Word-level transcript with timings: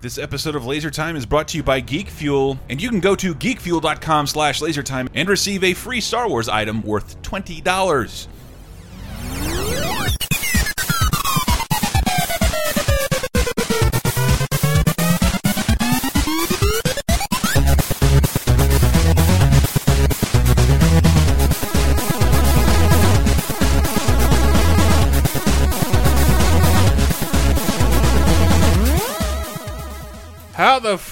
This 0.00 0.16
episode 0.16 0.54
of 0.54 0.64
Laser 0.64 0.92
Time 0.92 1.16
is 1.16 1.26
brought 1.26 1.48
to 1.48 1.56
you 1.56 1.64
by 1.64 1.80
Geek 1.80 2.08
Fuel, 2.08 2.56
and 2.68 2.80
you 2.80 2.88
can 2.88 3.00
go 3.00 3.16
to 3.16 3.34
geekfuel.com 3.34 4.28
slash 4.28 4.60
lasertime 4.60 5.08
and 5.12 5.28
receive 5.28 5.64
a 5.64 5.74
free 5.74 6.00
Star 6.00 6.28
Wars 6.28 6.48
item 6.48 6.82
worth 6.82 7.20
$20. 7.22 8.28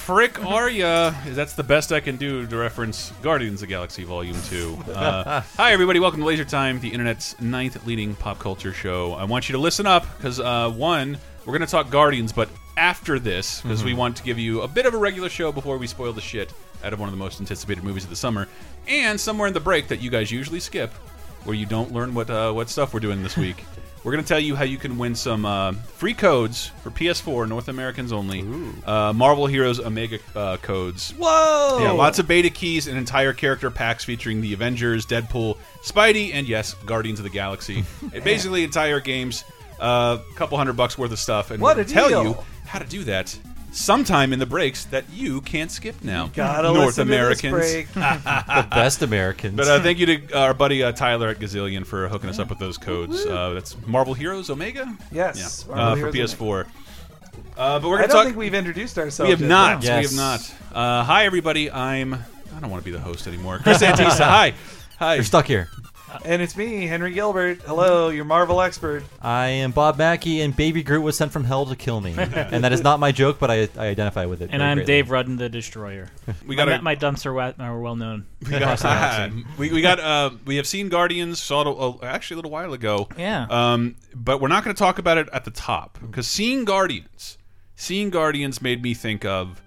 Frick 0.06 0.40
are 0.46 0.70
ya? 0.70 1.12
That's 1.30 1.54
the 1.54 1.64
best 1.64 1.90
I 1.90 1.98
can 1.98 2.14
do 2.14 2.46
to 2.46 2.56
reference 2.56 3.10
Guardians 3.22 3.60
of 3.60 3.66
the 3.66 3.74
Galaxy 3.74 4.04
Volume 4.04 4.36
2. 4.48 4.78
Uh, 4.92 5.40
hi, 5.56 5.72
everybody. 5.72 5.98
Welcome 5.98 6.20
to 6.20 6.26
Laser 6.26 6.44
Time, 6.44 6.78
the 6.78 6.90
internet's 6.90 7.34
ninth 7.40 7.84
leading 7.84 8.14
pop 8.14 8.38
culture 8.38 8.72
show. 8.72 9.14
I 9.14 9.24
want 9.24 9.48
you 9.48 9.54
to 9.54 9.58
listen 9.58 9.84
up 9.84 10.06
because, 10.16 10.38
uh, 10.38 10.70
one, 10.70 11.18
we're 11.44 11.58
going 11.58 11.66
to 11.66 11.66
talk 11.66 11.90
Guardians, 11.90 12.32
but 12.32 12.48
after 12.76 13.18
this, 13.18 13.62
because 13.62 13.82
we 13.82 13.94
want 13.94 14.16
to 14.18 14.22
give 14.22 14.38
you 14.38 14.62
a 14.62 14.68
bit 14.68 14.86
of 14.86 14.94
a 14.94 14.96
regular 14.96 15.28
show 15.28 15.50
before 15.50 15.76
we 15.76 15.88
spoil 15.88 16.12
the 16.12 16.20
shit 16.20 16.52
out 16.84 16.92
of 16.92 17.00
one 17.00 17.08
of 17.08 17.12
the 17.12 17.18
most 17.18 17.40
anticipated 17.40 17.82
movies 17.82 18.04
of 18.04 18.10
the 18.10 18.14
summer, 18.14 18.46
and 18.86 19.18
somewhere 19.18 19.48
in 19.48 19.54
the 19.54 19.60
break 19.60 19.88
that 19.88 20.00
you 20.00 20.10
guys 20.10 20.30
usually 20.30 20.60
skip, 20.60 20.92
where 21.42 21.56
you 21.56 21.66
don't 21.66 21.92
learn 21.92 22.14
what 22.14 22.30
uh, 22.30 22.52
what 22.52 22.70
stuff 22.70 22.94
we're 22.94 23.00
doing 23.00 23.24
this 23.24 23.36
week. 23.36 23.64
We're 24.06 24.12
going 24.12 24.22
to 24.22 24.28
tell 24.28 24.38
you 24.38 24.54
how 24.54 24.62
you 24.62 24.78
can 24.78 24.98
win 24.98 25.16
some 25.16 25.44
uh, 25.44 25.72
free 25.72 26.14
codes 26.14 26.68
for 26.84 26.92
PS4, 26.92 27.48
North 27.48 27.66
Americans 27.66 28.12
only. 28.12 28.46
Uh, 28.86 29.12
Marvel 29.12 29.48
Heroes 29.48 29.80
Omega 29.80 30.20
uh, 30.36 30.58
codes. 30.58 31.10
Whoa! 31.18 31.80
Yeah, 31.82 31.90
lots 31.90 32.20
of 32.20 32.28
beta 32.28 32.48
keys 32.48 32.86
and 32.86 32.96
entire 32.96 33.32
character 33.32 33.68
packs 33.68 34.04
featuring 34.04 34.40
the 34.40 34.54
Avengers, 34.54 35.06
Deadpool, 35.06 35.58
Spidey, 35.82 36.32
and 36.34 36.46
yes, 36.46 36.74
Guardians 36.86 37.18
of 37.18 37.24
the 37.24 37.30
Galaxy. 37.30 37.84
Basically, 38.22 38.62
entire 38.62 39.00
games, 39.00 39.42
a 39.80 39.82
uh, 39.82 40.18
couple 40.36 40.56
hundred 40.56 40.76
bucks 40.76 40.96
worth 40.96 41.10
of 41.10 41.18
stuff, 41.18 41.50
and 41.50 41.60
What 41.60 41.76
we'll 41.76 41.84
a 41.84 41.88
tell 41.88 42.08
you 42.08 42.38
how 42.64 42.78
to 42.78 42.86
do 42.86 43.02
that 43.02 43.36
sometime 43.76 44.32
in 44.32 44.38
the 44.38 44.46
breaks 44.46 44.84
that 44.86 45.04
you 45.12 45.40
can't 45.42 45.70
skip 45.70 46.02
now. 46.02 46.28
Gotta 46.34 46.72
North 46.72 46.86
listen 46.98 47.06
to 47.06 47.12
this 47.12 47.42
Americans. 47.44 47.72
break. 47.72 47.88
the 47.94 48.66
best 48.70 49.02
Americans. 49.02 49.56
But 49.56 49.68
uh, 49.68 49.80
thank 49.82 49.98
you 49.98 50.06
to 50.06 50.38
our 50.38 50.54
buddy 50.54 50.82
uh, 50.82 50.92
Tyler 50.92 51.28
at 51.28 51.38
Gazillion 51.38 51.86
for 51.86 52.08
hooking 52.08 52.30
us 52.30 52.38
up 52.38 52.48
with 52.48 52.58
those 52.58 52.78
codes. 52.78 53.24
Uh, 53.26 53.50
that's 53.50 53.76
Marvel 53.86 54.14
Heroes 54.14 54.50
Omega. 54.50 54.96
Yes, 55.12 55.66
yeah, 55.68 55.74
Marvel 55.74 56.06
uh, 56.06 56.10
for 56.10 56.16
PS4. 56.16 56.66
Uh, 57.56 57.78
but 57.78 57.88
we're 57.88 57.96
I 57.98 58.00
gonna 58.00 58.04
I 58.04 58.06
don't 58.06 58.08
talk. 58.16 58.24
think 58.26 58.36
we've 58.36 58.54
introduced 58.54 58.98
ourselves. 58.98 59.28
we 59.28 59.30
have 59.30 59.40
yet. 59.40 59.48
not. 59.48 59.82
No. 59.82 59.86
Yes. 59.88 60.12
We 60.12 60.16
have 60.18 60.52
not. 60.72 60.76
Uh, 60.76 61.04
hi, 61.04 61.24
everybody. 61.26 61.70
I'm. 61.70 62.14
I 62.14 62.60
don't 62.60 62.70
want 62.70 62.82
to 62.82 62.84
be 62.84 62.90
the 62.92 63.00
host 63.00 63.26
anymore. 63.26 63.58
Chris 63.58 63.82
Antista. 63.82 64.24
hi. 64.24 64.54
Hi. 64.98 65.16
You're 65.16 65.24
stuck 65.24 65.46
here. 65.46 65.68
And 66.24 66.40
it's 66.40 66.56
me, 66.56 66.86
Henry 66.86 67.12
Gilbert. 67.12 67.62
Hello, 67.62 68.08
your 68.08 68.24
Marvel 68.24 68.60
expert. 68.60 69.04
I 69.20 69.48
am 69.48 69.72
Bob 69.72 69.98
Mackey, 69.98 70.40
and 70.40 70.54
Baby 70.54 70.82
Groot 70.82 71.02
was 71.02 71.16
sent 71.16 71.32
from 71.32 71.44
hell 71.44 71.66
to 71.66 71.76
kill 71.76 72.00
me. 72.00 72.14
and 72.16 72.64
that 72.64 72.72
is 72.72 72.82
not 72.82 73.00
my 73.00 73.12
joke, 73.12 73.38
but 73.38 73.50
I, 73.50 73.68
I 73.76 73.88
identify 73.88 74.26
with 74.26 74.40
it. 74.40 74.50
And 74.50 74.60
very 74.60 74.70
I'm 74.70 74.76
greatly. 74.78 74.92
Dave 74.94 75.10
Rudden, 75.10 75.36
the 75.36 75.48
Destroyer. 75.48 76.08
We 76.46 76.56
My, 76.56 76.64
got. 76.64 76.82
my 76.82 76.94
dumps 76.94 77.26
are, 77.26 77.32
wa- 77.32 77.52
are 77.58 77.80
well 77.80 77.96
known. 77.96 78.26
We 78.42 78.58
got. 78.58 79.30
we, 79.58 79.72
we 79.72 79.82
got. 79.82 80.00
Uh, 80.00 80.30
we 80.44 80.56
have 80.56 80.66
seen 80.66 80.88
Guardians. 80.88 81.40
Saw 81.40 81.62
it 81.62 82.02
a, 82.02 82.06
actually 82.06 82.34
a 82.34 82.38
little 82.38 82.50
while 82.50 82.72
ago. 82.72 83.08
Yeah. 83.18 83.46
Um, 83.50 83.96
but 84.14 84.40
we're 84.40 84.48
not 84.48 84.64
going 84.64 84.74
to 84.74 84.78
talk 84.78 84.98
about 84.98 85.18
it 85.18 85.28
at 85.32 85.44
the 85.44 85.50
top 85.50 85.98
because 86.00 86.26
seeing 86.26 86.64
Guardians, 86.64 87.38
seeing 87.74 88.10
Guardians 88.10 88.62
made 88.62 88.82
me 88.82 88.94
think 88.94 89.24
of 89.24 89.60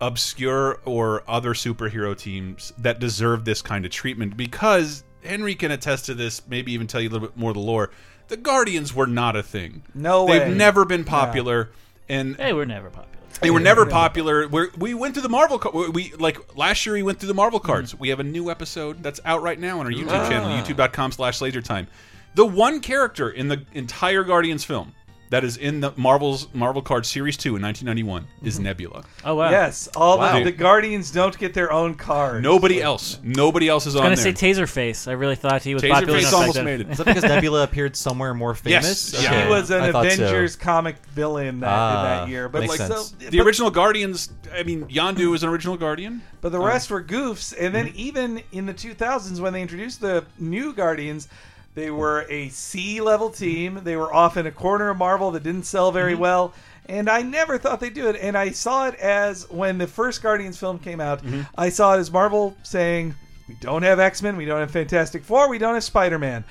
obscure 0.00 0.80
or 0.84 1.22
other 1.28 1.52
superhero 1.54 2.16
teams 2.16 2.72
that 2.78 3.00
deserve 3.00 3.44
this 3.44 3.60
kind 3.62 3.84
of 3.84 3.90
treatment 3.90 4.36
because 4.36 5.04
Henry 5.24 5.54
can 5.54 5.70
attest 5.70 6.06
to 6.06 6.14
this, 6.14 6.42
maybe 6.48 6.72
even 6.72 6.86
tell 6.86 7.00
you 7.00 7.08
a 7.08 7.12
little 7.12 7.28
bit 7.28 7.36
more 7.36 7.50
of 7.50 7.54
the 7.54 7.60
lore. 7.60 7.90
The 8.28 8.36
Guardians 8.36 8.94
were 8.94 9.06
not 9.06 9.36
a 9.36 9.42
thing. 9.42 9.82
No 9.94 10.24
way. 10.24 10.38
They've 10.38 10.48
way. 10.48 10.54
never 10.54 10.84
been 10.84 11.04
popular, 11.04 11.70
and 12.08 12.36
They 12.36 12.52
were 12.52 12.66
never 12.66 12.88
popular. 12.88 13.18
they 13.40 13.50
were 13.50 13.60
never 13.60 13.86
popular. 13.86 14.46
We're, 14.46 14.68
we 14.78 14.94
went 14.94 15.14
through 15.14 15.24
the 15.24 15.28
Marvel. 15.28 15.60
We 15.92 16.12
like 16.14 16.56
last 16.56 16.86
year. 16.86 16.94
We 16.94 17.02
went 17.02 17.18
through 17.18 17.28
the 17.28 17.34
Marvel 17.34 17.58
cards. 17.58 17.92
Mm-hmm. 17.92 18.00
We 18.00 18.08
have 18.10 18.20
a 18.20 18.24
new 18.24 18.50
episode 18.50 19.02
that's 19.02 19.20
out 19.24 19.42
right 19.42 19.58
now 19.58 19.80
on 19.80 19.86
our 19.86 19.92
YouTube 19.92 20.28
channel, 20.28 20.48
ah. 20.48 20.62
YouTube.com/slash 20.62 21.40
LaserTime. 21.40 21.86
The 22.34 22.46
one 22.46 22.80
character 22.80 23.28
in 23.28 23.48
the 23.48 23.64
entire 23.74 24.22
Guardians 24.22 24.64
film 24.64 24.94
that 25.30 25.44
is 25.44 25.56
in 25.56 25.80
the 25.80 25.92
Marvel's 25.96 26.52
Marvel 26.52 26.82
Card 26.82 27.06
Series 27.06 27.36
Two 27.36 27.54
in 27.56 27.62
1991 27.62 28.26
is 28.42 28.58
Nebula. 28.60 29.04
Oh 29.24 29.36
wow. 29.36 29.50
Yes, 29.50 29.88
all 29.96 30.18
Wow. 30.18 30.38
the, 30.38 30.44
the 30.44 30.52
Guardians 30.52 31.10
don't 31.12 31.36
get 31.38 31.54
their 31.54 31.72
own 31.72 31.94
card. 31.94 32.42
Nobody 32.42 32.82
else. 32.82 33.18
Nobody 33.22 33.68
else 33.68 33.86
is 33.86 33.94
I 33.96 34.04
on 34.04 34.10
was 34.10 34.22
there. 34.22 34.32
gonna 34.32 34.36
say 34.36 34.52
Taserface. 34.52 35.08
I 35.08 35.12
really 35.12 35.36
thought 35.36 35.62
he 35.62 35.74
was 35.74 35.82
popular 35.84 36.18
Taserface 36.18 36.20
enough 36.20 36.32
almost 36.34 36.56
back 36.56 36.64
made 36.64 36.80
it. 36.80 36.90
Is 36.90 36.98
that 36.98 37.06
because 37.06 37.22
Nebula 37.22 37.62
appeared 37.62 37.94
somewhere 37.96 38.34
more 38.34 38.54
famous? 38.54 39.12
Yes. 39.12 39.20
He 39.20 39.24
Yeah. 39.24 39.48
was 39.48 39.70
an 39.70 39.82
I 39.82 39.92
thought 39.92 40.10
so. 40.10 40.24
Avengers 40.24 40.56
comic 40.56 40.96
villain 41.14 41.60
that, 41.60 41.68
Ah, 41.68 42.02
that 42.24 42.28
year, 42.28 42.48
but 42.48 42.62
makes 42.62 42.78
like 42.78 42.88
sense. 42.88 43.10
so, 43.10 43.16
The 43.30 43.38
but, 43.38 43.46
original 43.46 43.70
Guardians. 43.70 44.30
I 44.52 44.64
mean, 44.64 44.84
Yondu 44.86 45.34
is 45.34 45.44
an 45.44 45.48
original 45.48 45.76
Guardian. 45.76 46.22
but 46.40 46.50
the 46.50 46.58
rest 46.58 46.90
were 46.90 47.02
goofs. 47.02 47.52
And 47.56 47.72
Mm-hmm. 47.72 47.86
then 47.86 47.92
even 47.94 48.42
in 48.50 48.66
the 48.66 48.74
2000s, 48.74 49.38
when 49.40 49.52
they 49.52 49.62
introduced 49.62 50.00
the 50.00 50.24
new 50.40 50.72
Guardians, 50.72 51.28
they 51.74 51.90
were 51.90 52.26
a 52.28 52.48
C 52.48 53.00
level 53.00 53.30
team. 53.30 53.80
They 53.84 53.96
were 53.96 54.12
off 54.12 54.36
in 54.36 54.46
a 54.46 54.50
corner 54.50 54.90
of 54.90 54.96
Marvel 54.98 55.30
that 55.32 55.42
didn't 55.42 55.64
sell 55.66 55.92
very 55.92 56.12
Mm-hmm. 56.12 56.20
well. 56.22 56.54
And 56.86 57.08
I 57.08 57.22
never 57.22 57.56
thought 57.58 57.78
they'd 57.78 57.94
do 57.94 58.08
it. 58.08 58.16
And 58.20 58.36
I 58.36 58.50
saw 58.50 58.88
it 58.88 58.96
as 58.96 59.48
when 59.48 59.78
the 59.78 59.86
first 59.86 60.22
Guardians 60.22 60.58
film 60.58 60.78
came 60.80 61.00
out, 61.00 61.22
Mm-hmm. 61.22 61.42
I 61.56 61.68
saw 61.68 61.94
it 61.94 61.98
as 61.98 62.10
Marvel 62.10 62.56
saying, 62.64 63.14
We 63.48 63.54
don't 63.60 63.82
have 63.84 64.00
X 64.00 64.22
Men, 64.22 64.36
we 64.36 64.44
don't 64.44 64.58
have 64.60 64.70
Fantastic 64.72 65.22
Four, 65.24 65.48
we 65.48 65.58
don't 65.58 65.74
have 65.74 65.84
Spider 65.84 66.18
Man. 66.18 66.44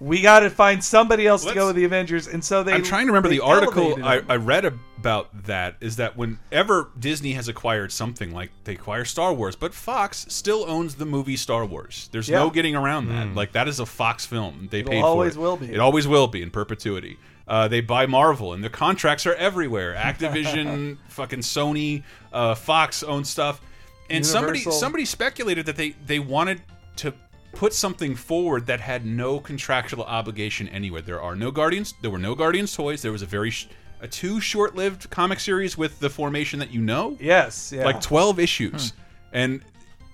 We 0.00 0.22
got 0.22 0.40
to 0.40 0.50
find 0.50 0.82
somebody 0.82 1.26
else 1.26 1.42
to 1.42 1.48
Let's- 1.48 1.58
go 1.58 1.66
with 1.68 1.76
the 1.76 1.84
Avengers. 1.84 2.26
And 2.26 2.42
so 2.42 2.62
they. 2.62 2.72
I'm 2.72 2.82
trying 2.82 3.06
to 3.06 3.12
remember 3.12 3.28
the 3.28 3.40
article 3.40 4.02
I. 4.02 4.22
I 4.28 4.36
read 4.36 4.64
about 4.64 5.44
that 5.44 5.76
is 5.80 5.96
that 5.96 6.16
whenever 6.16 6.90
Disney 6.98 7.32
has 7.32 7.48
acquired 7.48 7.92
something 7.92 8.32
like 8.32 8.50
they 8.64 8.72
acquire 8.74 9.04
Star 9.04 9.32
Wars, 9.32 9.56
but 9.56 9.74
Fox 9.74 10.26
still 10.28 10.64
owns 10.68 10.94
the 10.94 11.06
movie 11.06 11.36
Star 11.36 11.64
Wars. 11.66 12.08
There's 12.12 12.30
no 12.30 12.50
getting 12.50 12.74
around 12.74 13.08
that. 13.08 13.34
Like 13.34 13.52
that 13.52 13.68
is 13.68 13.78
a 13.78 13.86
Fox 13.86 14.24
film. 14.26 14.68
They 14.70 14.80
It'll 14.80 14.90
paid 14.90 15.02
always 15.02 15.34
for 15.34 15.40
it. 15.40 15.42
will 15.42 15.56
be. 15.58 15.72
It 15.74 15.80
always 15.80 16.08
will 16.08 16.28
be 16.28 16.42
in 16.42 16.50
perpetuity. 16.50 17.18
Uh, 17.46 17.66
they 17.66 17.80
buy 17.80 18.06
Marvel, 18.06 18.52
and 18.52 18.62
their 18.62 18.70
contracts 18.70 19.26
are 19.26 19.34
everywhere. 19.34 19.94
Activision, 19.94 20.98
fucking 21.08 21.40
Sony, 21.40 22.04
uh, 22.32 22.54
Fox 22.54 23.02
owns 23.02 23.28
stuff. 23.28 23.60
And 24.08 24.24
somebody 24.24 24.60
somebody 24.60 25.04
speculated 25.04 25.66
that 25.66 25.76
they 25.76 25.90
they 26.06 26.18
wanted 26.18 26.62
to 26.96 27.12
put 27.52 27.74
something 27.74 28.14
forward 28.14 28.66
that 28.66 28.80
had 28.80 29.04
no 29.04 29.40
contractual 29.40 30.04
obligation 30.04 30.68
anywhere. 30.68 31.02
There 31.02 31.20
are 31.20 31.34
no 31.36 31.50
Guardians. 31.50 31.94
There 32.00 32.10
were 32.10 32.18
no 32.18 32.34
Guardians 32.34 32.74
toys. 32.74 33.02
There 33.02 33.12
was 33.12 33.22
a 33.22 33.26
very 33.26 33.50
sh 33.50 33.66
a 34.02 34.08
two 34.08 34.40
short-lived 34.40 35.10
comic 35.10 35.38
series 35.40 35.76
with 35.76 35.98
the 36.00 36.08
formation 36.08 36.58
that 36.60 36.70
you 36.72 36.80
know, 36.80 37.18
Yes, 37.20 37.70
yeah. 37.70 37.84
like 37.84 38.00
12 38.00 38.38
issues. 38.38 38.94
And 39.32 39.62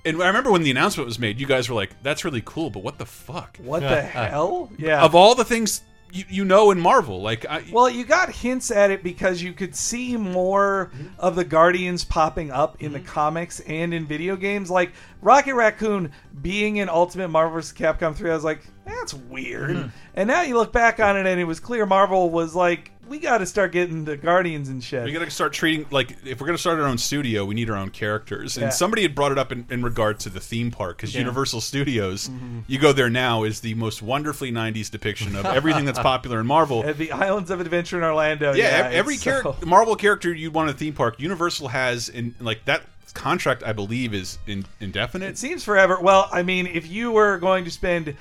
and 0.05 0.23
I 0.23 0.27
remember 0.29 0.51
when 0.53 0.63
the 0.63 0.71
announcement 0.71 1.07
was 1.07 1.19
made, 1.19 1.39
you 1.41 1.47
guys 1.47 1.69
were 1.69 1.75
like, 1.75 1.91
"That's 2.03 2.25
really 2.25 2.43
cool, 2.45 2.71
but 2.71 2.83
what 2.83 2.99
the 2.99 3.07
fuck?" 3.07 3.57
what 3.59 3.81
the 3.81 4.03
hell? 4.03 4.71
Yeah. 4.79 5.03
Of 5.05 5.15
all 5.15 5.35
the 5.35 5.45
things 5.45 5.83
you, 6.13 6.25
you 6.29 6.45
know 6.45 6.71
in 6.71 6.81
Marvel, 6.81 7.21
like 7.21 7.47
I, 7.47 7.65
Well, 7.73 7.91
you 7.91 8.05
got 8.05 8.31
hints 8.31 8.71
at 8.71 8.91
it 8.91 9.03
because 9.03 9.43
you 9.43 9.53
could 9.53 9.75
see 9.75 10.17
more 10.17 10.91
of 11.19 11.37
the 11.37 11.45
Guardians 11.45 12.05
popping 12.05 12.51
up 12.51 12.83
in 12.83 12.93
the 12.93 13.01
mhm. 13.01 13.07
comics 13.07 13.61
and 13.61 13.93
in 13.93 14.07
video 14.07 14.37
games. 14.37 14.71
Like 14.71 14.93
Rocket 15.23 15.55
Raccoon 15.55 16.13
being 16.43 16.77
in 16.77 16.89
Ultimate 16.89 17.29
Marvel 17.29 17.55
vs. 17.55 17.77
Capcom 17.77 18.15
3, 18.15 18.31
I 18.31 18.35
was 18.35 18.45
like, 18.45 18.61
that's 18.85 19.15
weird. 19.15 19.77
Mm-hmm. 19.77 19.89
And 20.15 20.29
now 20.29 20.43
you 20.43 20.57
look 20.57 20.73
back 20.73 21.01
on 21.01 21.17
it 21.17 21.27
and 21.27 21.41
it 21.41 21.45
was 21.45 21.61
clear 21.61 21.87
Marvel 21.87 22.31
was 22.31 22.55
like, 22.55 22.93
we 23.09 23.19
got 23.19 23.39
to 23.39 23.47
start 23.47 23.73
getting 23.73 24.05
the 24.05 24.17
Guardians 24.17 24.69
and 24.69 24.83
shit. 24.83 25.05
We 25.05 25.13
got 25.13 25.25
to 25.25 25.31
start 25.31 25.53
treating 25.53 25.87
like 25.91 26.17
if 26.25 26.41
we're 26.41 26.47
going 26.47 26.57
to 26.57 26.61
start 26.61 26.79
our 26.79 26.87
own 26.87 26.99
studio, 26.99 27.45
we 27.45 27.55
need 27.55 27.71
our 27.71 27.77
own 27.77 27.91
characters. 27.91 28.57
And 28.57 28.73
somebody 28.73 29.03
had 29.03 29.15
brought 29.15 29.33
it 29.33 29.39
up 29.39 29.53
in, 29.53 29.67
in 29.71 29.83
regard 29.83 30.21
to 30.21 30.31
the 30.31 30.41
theme 30.41 30.71
park 30.71 30.97
because 30.97 31.15
Universal 31.15 31.61
Studios, 31.61 32.29
mm-hmm. 32.29 32.61
you 32.67 32.79
go 32.79 32.93
there 32.93 33.11
now, 33.11 33.45
is 33.45 33.61
the 33.61 33.75
most 33.75 34.03
wonderfully 34.03 34.51
'90s 34.51 34.91
depiction 34.91 35.37
of 35.37 35.47
everything 35.47 35.85
that's 35.85 35.99
popular 35.99 36.41
in 36.41 36.47
Marvel. 36.47 36.85
At 36.87 36.99
the 36.99 37.13
Islands 37.13 37.51
of 37.51 37.61
Adventure 37.61 37.99
in 37.99 38.05
Orlando. 38.05 38.53
yeah, 38.53 38.89
Yeah, 38.89 38.97
every 38.97 39.15
it's 39.15 39.23
character, 39.25 39.55
so- 39.61 39.67
Marvel 39.67 39.97
character 39.97 40.33
you'd 40.33 40.55
want 40.55 40.71
a 40.71 40.73
theme 40.73 40.95
park, 40.95 41.21
Universal 41.21 41.69
has 41.69 42.09
in 42.09 42.35
like 42.41 42.65
that 42.67 42.83
contract. 43.15 43.63
I 43.65 43.73
believe 43.73 44.15
is 44.15 44.39
in, 44.47 44.65
indefinite. 44.81 45.31
It 45.31 45.39
seems 45.39 45.65
forever. 45.65 45.99
Well, 46.01 46.29
I 46.33 46.43
mean, 46.43 46.67
if 46.67 46.89
you 46.89 47.13
were 47.13 47.39
going 47.39 47.65
to 47.65 47.71
spend 47.71 48.15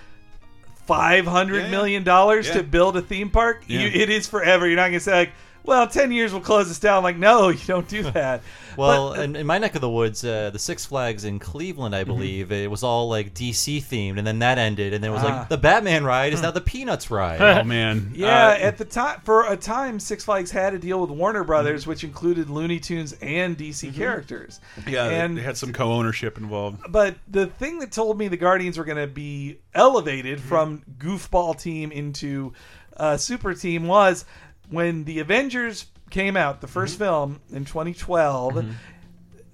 five 0.86 1.26
hundred 1.26 1.64
Yeah, 1.64 1.72
million 1.72 2.04
dollars 2.04 2.48
Yeah. 2.48 2.56
to 2.56 2.64
build 2.64 2.98
a 2.98 3.02
theme 3.02 3.30
park, 3.30 3.64
you, 3.68 3.80
it 3.80 4.10
is 4.10 4.28
forever. 4.28 4.68
You're 4.68 4.76
not 4.76 4.84
going 4.90 4.94
to 4.94 5.00
say 5.00 5.14
like, 5.14 5.32
well, 5.66 5.88
ten 5.88 6.12
years 6.12 6.32
will 6.34 6.42
close 6.42 6.70
us 6.70 6.80
down. 6.80 6.98
I'm 6.98 7.04
Like, 7.04 7.18
no, 7.18 7.50
you 7.50 7.60
don't 7.66 7.88
do 7.88 8.04
that. 8.12 8.42
Well, 8.78 9.12
But, 9.12 9.20
uh, 9.20 9.22
in, 9.24 9.36
in 9.38 9.48
my 9.48 9.58
neck 9.58 9.76
of 9.76 9.82
the 9.82 9.90
woods, 9.90 10.24
uh, 10.26 10.50
the 10.52 10.60
Six 10.60 10.86
Flags 10.86 11.24
in 11.24 11.40
Cleveland, 11.40 11.96
I 11.96 12.04
believe, 12.04 12.52
it 12.52 12.70
was 12.70 12.84
all 12.84 13.08
like 13.08 13.34
DC 13.34 13.78
themed, 13.82 14.18
and 14.18 14.28
then 14.28 14.40
that 14.40 14.58
ended, 14.58 14.94
and 14.94 15.02
then 15.04 15.12
it 15.12 15.14
was 15.14 15.24
Ah. 15.24 15.28
like 15.40 15.50
the 15.50 15.58
Batman 15.58 16.04
ride 16.04 16.34
is 16.34 16.42
now 16.42 16.52
the 16.52 16.60
Peanuts 16.62 17.10
ride. 17.10 17.40
Oh 17.62 17.64
man, 17.64 18.12
Yeah, 18.16 18.50
Uh, 18.50 18.58
at 18.60 18.78
the 18.78 18.84
time, 18.86 19.22
for 19.24 19.46
a 19.50 19.56
time, 19.56 20.00
Six 20.00 20.26
Flags 20.26 20.52
had 20.52 20.74
a 20.74 20.80
deal 20.80 21.00
with 21.00 21.10
Warner 21.10 21.44
Brothers, 21.46 21.82
Mm-hmm. 21.82 21.90
which 21.90 22.04
included 22.04 22.50
Looney 22.50 22.80
Tunes 22.80 23.14
and 23.22 23.58
DC 23.58 23.96
characters. 23.96 24.60
yeah, 24.88 25.06
and 25.08 25.38
they 25.38 25.42
had 25.42 25.56
some 25.58 25.72
co-ownership 25.72 26.38
involved. 26.38 26.82
but 26.90 27.16
the 27.30 27.48
thing 27.48 27.80
that 27.80 27.92
told 27.94 28.18
me 28.18 28.28
the 28.28 28.36
Guardians 28.38 28.78
were 28.78 28.84
going 28.86 28.98
to 28.98 29.08
be 29.08 29.60
elevated 29.74 30.40
Mm-hmm. 30.40 30.48
from 30.50 30.84
goofball 30.98 31.58
team 31.60 31.92
into 31.92 32.52
uh, 32.98 33.16
super 33.18 33.54
team 33.54 33.88
was 33.88 34.26
when 34.70 35.04
the 35.06 35.20
Avengers 35.20 35.86
came 36.10 36.36
out, 36.38 36.62
the 36.62 36.68
1st 36.68 36.72
Mm-hmm. 36.96 36.98
film 37.04 37.40
in 37.52 37.66
2012. 37.66 38.66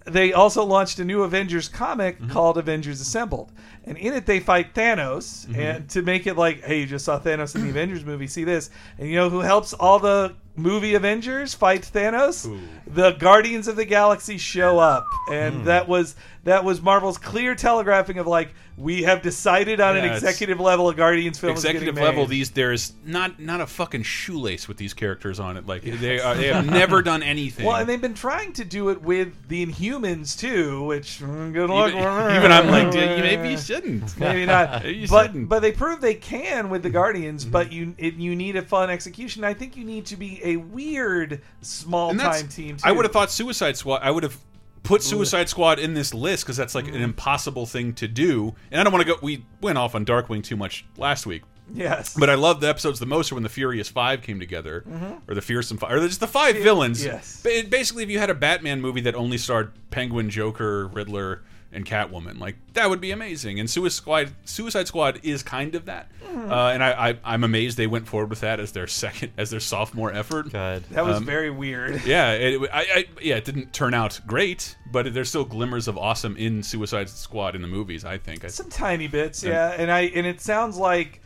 They 0.06 0.34
also 0.34 0.64
launched 0.66 0.98
a 1.00 1.06
new 1.06 1.22
Avengers 1.24 1.70
comic 1.70 2.18
Mm-hmm. 2.20 2.32
called 2.32 2.58
Avengers 2.58 3.02
Assembled. 3.02 3.52
And 3.86 3.98
in 3.98 4.14
it, 4.14 4.26
they 4.26 4.40
fight 4.40 4.74
Thanos, 4.74 5.46
Mm-hmm. 5.46 5.60
and 5.60 5.90
to 5.92 6.02
make 6.02 6.26
it 6.28 6.36
like, 6.38 6.64
hey, 6.64 6.80
you 6.82 6.86
just 6.88 7.06
saw 7.06 7.20
Thanos 7.20 7.56
in 7.56 7.64
the 7.64 7.70
Avengers 7.70 8.04
movie, 8.04 8.28
see 8.28 8.44
this. 8.44 8.70
And 8.98 9.08
you 9.08 9.16
know 9.16 9.30
who 9.30 9.40
helps 9.42 9.74
all 9.74 10.00
the 10.00 10.34
movie 10.56 10.96
Avengers 10.96 11.54
fight 11.54 11.82
Thanos? 11.82 12.46
Who? 12.48 12.60
The 12.94 13.12
Guardians 13.12 13.68
of 13.68 13.76
the 13.76 13.86
Galaxy 13.86 14.38
show 14.38 14.80
up, 14.80 15.06
and 15.32 15.56
Hmm. 15.60 15.64
that 15.66 15.88
was 15.88 16.16
that 16.44 16.64
was 16.64 16.82
Marvel's 16.82 17.18
clear 17.20 17.54
telegraphing 17.54 18.18
of 18.18 18.26
like, 18.26 18.54
we 18.78 19.04
have 19.04 19.22
decided 19.22 19.80
on 19.80 19.96
Yeah, 19.96 20.06
an 20.06 20.14
executive 20.14 20.60
level 20.60 20.90
a 20.90 20.96
Guardians 20.96 21.38
film 21.38 21.52
Executive 21.52 21.96
level, 21.96 22.24
made. 22.24 22.30
these 22.30 22.52
there's 22.52 22.94
not 23.06 23.40
not 23.40 23.62
a 23.62 23.68
fucking 23.68 24.02
shoelace 24.02 24.68
with 24.68 24.78
these 24.78 24.94
characters 24.96 25.40
on 25.40 25.56
it. 25.58 25.68
Like 25.68 25.84
they 25.84 26.20
are, 26.20 26.34
they 26.34 26.48
have 26.48 26.66
never 26.66 27.04
done 27.04 27.22
anything. 27.22 27.66
Well, 27.66 27.76
and 27.76 27.88
they've 27.88 28.02
been 28.02 28.16
trying 28.16 28.54
to 28.54 28.66
do 28.66 28.90
it 28.90 29.02
with 29.04 29.48
the 29.50 29.64
Inhumans 29.66 30.40
too, 30.40 30.84
which 30.86 31.20
mm, 31.20 31.54
good 31.54 31.70
luck. 31.70 31.90
even, 31.90 32.02
even 32.36 32.52
I'm 32.52 32.70
like, 32.70 32.92
"Dude, 32.92 33.18
you 33.18 33.24
maybe 33.24 33.50
you 33.50 33.58
shouldn't. 33.58 34.18
Maybe 34.20 34.46
not, 34.46 34.82
but 35.10 35.26
shouldn't. 35.28 35.50
but 35.50 35.60
they 35.60 35.72
prove 35.72 36.02
they 36.02 36.16
can 36.16 36.70
with 36.70 36.82
the 36.82 36.90
Guardians. 36.90 37.46
But 37.46 37.72
you 37.72 37.94
it, 38.00 38.16
you 38.16 38.36
need 38.36 38.56
a 38.56 38.64
fun 38.64 38.90
execution. 38.90 39.44
I 39.44 39.54
think 39.54 39.78
you 39.78 39.84
need 39.84 40.08
to 40.08 40.16
be 40.16 40.42
a 40.44 40.56
weird 40.56 41.42
small 41.62 42.16
time 42.16 42.48
team. 42.48 42.78
Too. 42.78 42.84
I 42.84 42.94
would 42.94 43.06
have 43.06 43.12
thought 43.12 43.30
Suicide 43.30 43.78
Squad. 43.78 44.02
I 44.02 44.10
would 44.10 44.24
have 44.24 44.40
put 44.84 45.04
Suicide 45.04 45.50
Squad 45.50 45.80
in 45.80 45.94
this 45.94 46.14
list 46.14 46.44
because 46.44 46.58
that's 46.58 46.76
like 46.76 46.88
an 46.88 46.96
impossible 46.96 47.66
thing 47.66 47.94
to 47.94 48.08
do. 48.08 48.56
And 48.72 48.80
I 48.80 48.84
don't 48.84 48.94
want 48.94 49.06
to 49.06 49.14
go. 49.14 49.20
We 49.22 49.46
went 49.62 49.78
off 49.78 49.96
on 49.96 50.06
Darkwing 50.06 50.44
too 50.44 50.56
much 50.58 50.86
last 50.98 51.26
week. 51.26 51.44
yes, 51.74 52.16
But 52.20 52.30
I 52.30 52.36
love 52.36 52.60
the 52.62 52.68
episodes 52.68 53.00
the 53.00 53.06
most 53.06 53.32
are 53.32 53.36
when 53.36 53.44
the 53.44 53.50
Furious 53.50 53.88
Five 53.90 54.22
came 54.22 54.40
together, 54.40 54.84
mm-hmm. 54.88 55.14
or 55.30 55.36
the 55.36 55.42
Fearsome 55.42 55.78
Five, 55.78 55.92
or 55.92 56.00
just 56.08 56.20
the 56.20 56.28
five 56.28 56.56
villains. 56.58 57.04
yes. 57.04 57.42
Ba- 57.42 57.64
Basically, 57.70 58.04
if 58.04 58.10
you 58.10 58.20
had 58.20 58.30
a 58.30 58.36
Batman 58.36 58.82
movie 58.82 59.02
that 59.02 59.16
only 59.16 59.38
starred 59.38 59.72
Penguin, 59.90 60.30
Joker, 60.30 60.88
Riddler, 60.88 61.44
and 61.74 61.86
Catwoman, 61.86 62.40
like 62.40 62.56
that 62.74 62.90
would 62.90 63.02
be 63.02 63.12
amazing. 63.12 63.60
And 63.60 63.70
Suicide 63.70 63.96
Squad, 63.96 64.32
Suicide 64.46 64.88
Squad 64.88 65.20
is 65.24 65.44
kind 65.44 65.76
of 65.76 65.86
that. 65.86 66.12
Uh, 66.34 66.72
and 66.74 66.84
I, 66.84 67.10
I, 67.10 67.20
I'm 67.24 67.44
amazed 67.44 67.78
they 67.78 67.88
went 67.88 68.08
forward 68.08 68.30
with 68.30 68.42
that 68.42 68.60
as 68.60 68.72
their 68.72 68.88
second, 68.88 69.34
as 69.38 69.50
their 69.50 69.60
sophomore 69.60 70.14
effort. 70.14 70.52
God. 70.52 70.84
that 70.92 71.06
was 71.06 71.18
um, 71.18 71.26
very 71.26 71.50
weird. 71.50 72.02
Yeah, 72.12 72.32
it, 72.34 72.62
I, 72.74 72.80
I, 72.82 73.06
yeah, 73.22 73.36
it 73.36 73.46
didn't 73.46 73.74
turn 73.74 73.94
out 73.94 74.20
great, 74.28 74.76
but 74.92 75.14
there's 75.14 75.30
still 75.30 75.46
glimmers 75.46 75.88
of 75.88 75.98
awesome 75.98 76.36
in 76.36 76.64
Suicide 76.64 77.10
Squad 77.10 77.56
in 77.56 77.62
the 77.62 77.68
movies. 77.68 78.04
I 78.04 78.18
think. 78.18 78.44
I, 78.44 78.48
Some 78.48 78.70
tiny 78.70 79.08
bits, 79.08 79.44
yeah. 79.44 79.76
And 79.78 79.92
I 79.92 80.02
and 80.02 80.26
it 80.26 80.42
sounds 80.42 80.78
like 80.78 81.22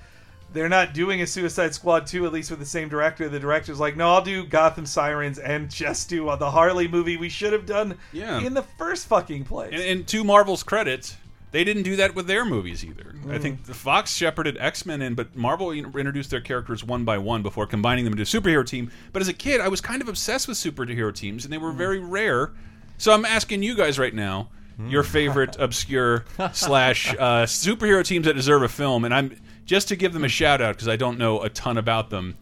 they're 0.56 0.70
not 0.70 0.94
doing 0.94 1.22
a 1.22 1.28
Suicide 1.28 1.76
Squad 1.76 2.08
2, 2.08 2.26
at 2.26 2.34
least 2.34 2.50
with 2.50 2.60
the 2.60 2.66
same 2.66 2.90
director. 2.90 3.30
The 3.30 3.40
director's 3.40 3.80
like, 3.80 3.96
no, 3.96 4.14
I'll 4.14 4.24
do 4.24 4.44
Gotham 4.46 4.86
Sirens 4.88 5.38
and 5.38 5.70
just 5.70 6.10
do 6.10 6.28
uh, 6.30 6.36
the 6.36 6.50
Harley 6.50 6.88
movie 6.88 7.18
we 7.18 7.30
should 7.30 7.54
have 7.54 7.66
done 7.68 7.98
Yeah. 8.12 8.40
in 8.40 8.54
the 8.56 8.64
first 8.64 9.08
fucking 9.08 9.44
place. 9.46 9.72
And, 9.74 9.82
and 9.84 10.08
to 10.08 10.24
Marvel's 10.24 10.64
credit, 10.64 11.16
they 11.52 11.64
didn't 11.64 11.84
do 11.84 11.96
that 11.98 12.16
with 12.16 12.26
their 12.28 12.44
movies 12.44 12.84
either. 12.84 13.14
I 13.30 13.38
Mm. 13.38 13.42
think 13.42 13.64
the 13.66 13.74
Fox 13.74 14.14
shepherded 14.16 14.58
X 14.60 14.86
Men 14.86 15.02
in, 15.02 15.14
but 15.16 15.36
Marvel 15.36 15.72
introduced 15.72 16.30
their 16.32 16.42
characters 16.42 16.84
one 16.84 17.06
by 17.06 17.18
one 17.18 17.44
before 17.44 17.66
combining 17.68 18.04
them 18.04 18.14
into 18.14 18.24
a 18.24 18.26
superhero 18.26 18.66
team. 18.66 18.92
But 19.14 19.22
as 19.22 19.28
a 19.28 19.34
kid, 19.34 19.62
I 19.62 19.68
was 19.68 19.80
kind 19.82 20.02
of 20.02 20.08
obsessed 20.10 20.48
with 20.48 20.58
superhero 20.58 21.14
teams, 21.14 21.44
and 21.46 21.54
they 21.54 21.58
Mm. 21.58 21.62
were 21.62 21.72
very 21.72 22.00
rare. 22.00 22.52
So 22.98 23.14
I'm 23.14 23.26
asking 23.26 23.62
you 23.64 23.76
guys 23.76 23.98
right 24.00 24.14
now, 24.14 24.50
your 24.90 25.04
Mm. 25.04 25.08
favorite 25.08 25.56
obscure 25.60 26.26
slash 26.52 27.14
uh, 27.14 27.46
superhero 27.46 28.04
teams 28.04 28.26
that 28.26 28.36
deserve 28.36 28.62
a 28.64 28.68
film, 28.68 29.06
and 29.06 29.14
I'm 29.14 29.36
just 29.66 29.88
to 29.90 29.96
give 29.96 30.14
them 30.14 30.24
a 30.24 30.30
shout 30.30 30.62
out 30.62 30.76
because 30.76 30.88
I 30.88 30.96
don't 30.96 31.18
know 31.18 31.42
a 31.42 31.50
ton 31.50 31.78
about 31.78 32.10
them. 32.10 32.38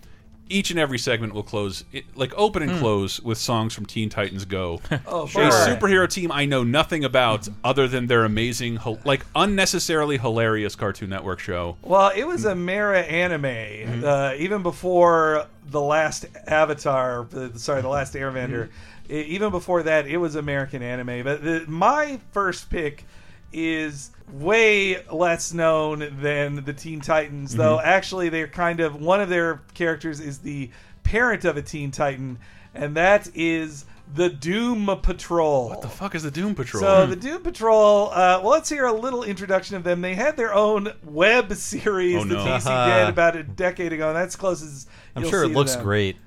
Each 0.49 0.69
and 0.71 0.79
every 0.79 0.99
segment 0.99 1.33
will 1.33 1.41
close, 1.41 1.85
it, 1.93 2.03
like 2.15 2.33
open 2.35 2.61
and 2.61 2.77
close, 2.79 3.19
with 3.21 3.37
songs 3.37 3.73
from 3.73 3.85
Teen 3.85 4.09
Titans 4.09 4.43
Go. 4.43 4.81
oh, 5.07 5.23
A 5.23 5.27
superhero 5.27 6.07
team 6.07 6.31
I 6.33 6.45
know 6.45 6.63
nothing 6.65 7.05
about 7.05 7.47
other 7.63 7.87
than 7.87 8.07
their 8.07 8.25
amazing, 8.25 8.77
like 9.05 9.25
unnecessarily 9.35 10.17
hilarious 10.17 10.75
Cartoon 10.75 11.09
Network 11.09 11.39
show. 11.39 11.77
Well, 11.81 12.11
it 12.13 12.25
was 12.27 12.43
a 12.45 12.53
Mara 12.55 12.99
anime, 13.01 13.43
Mm-hmm. 13.43 14.03
uh, 14.05 14.33
even 14.37 14.63
before 14.63 15.47
the 15.65 15.81
last 15.81 16.25
Avatar. 16.45 17.25
Sorry, 17.55 17.81
the 17.81 17.87
last 17.87 18.13
Airbender. 18.15 18.67
Mm-hmm. 18.67 19.13
E- 19.13 19.21
even 19.21 19.49
before 19.49 19.83
that, 19.83 20.07
it 20.07 20.17
was 20.17 20.35
American 20.35 20.83
anime. 20.83 21.23
But 21.23 21.41
the, 21.43 21.63
my 21.67 22.19
first 22.31 22.69
pick 22.69 23.05
is 23.53 24.11
way 24.31 25.03
less 25.11 25.53
known 25.53 26.17
than 26.21 26.63
the 26.65 26.73
Teen 26.73 26.99
Titans, 27.01 27.55
though. 27.55 27.77
Mm-hmm. 27.77 27.87
Actually, 27.87 28.29
they're 28.29 28.47
kind 28.47 28.79
of 28.79 28.99
one 28.99 29.21
of 29.21 29.29
their 29.29 29.61
characters 29.73 30.19
is 30.19 30.39
the 30.39 30.69
parent 31.03 31.45
of 31.45 31.55
a 31.57 31.61
Teen 31.61 31.91
Titan, 31.91 32.39
and 32.73 32.95
that 32.95 33.29
is 33.35 33.85
the 34.15 34.29
Doom 34.29 34.85
Patrol. 35.01 35.69
What 35.69 35.81
the 35.81 35.87
fuck 35.89 36.13
is 36.15 36.23
the 36.23 36.31
Doom 36.31 36.55
Patrol? 36.55 36.81
So 36.81 37.05
the 37.07 37.15
Doom 37.15 37.41
Patrol. 37.41 38.09
Uh, 38.09 38.39
well, 38.43 38.51
let's 38.51 38.69
hear 38.69 38.85
a 38.85 38.91
little 38.93 39.23
introduction 39.23 39.75
of 39.75 39.83
them. 39.83 40.01
They 40.01 40.13
had 40.15 40.35
their 40.37 40.53
own 40.53 40.89
web 41.03 41.53
series 41.53 42.17
Oh, 42.17 42.25
that 42.25 42.33
no. 42.33 42.45
DC 42.45 42.99
did 42.99 43.09
about 43.09 43.35
a 43.35 43.43
decade 43.43 43.93
ago, 43.93 44.07
and 44.09 44.15
that's 44.17 44.35
close 44.35 44.61
as 44.61 44.87
I'm 45.15 45.21
you'll 45.23 45.31
sure 45.31 45.43
it 45.43 45.49
looks 45.49 45.75
them. 45.75 45.83
great. 45.83 46.17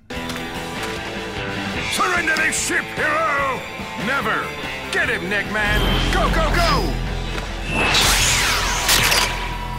Surrender 1.93 2.35
this 2.37 2.67
ship, 2.67 2.85
hero! 2.95 3.61
Never! 4.07 4.47
Get 4.93 5.09
him, 5.09 5.23
Neckman! 5.31 6.13
Go, 6.13 6.29
go, 6.35 6.55
go! 6.55 7.06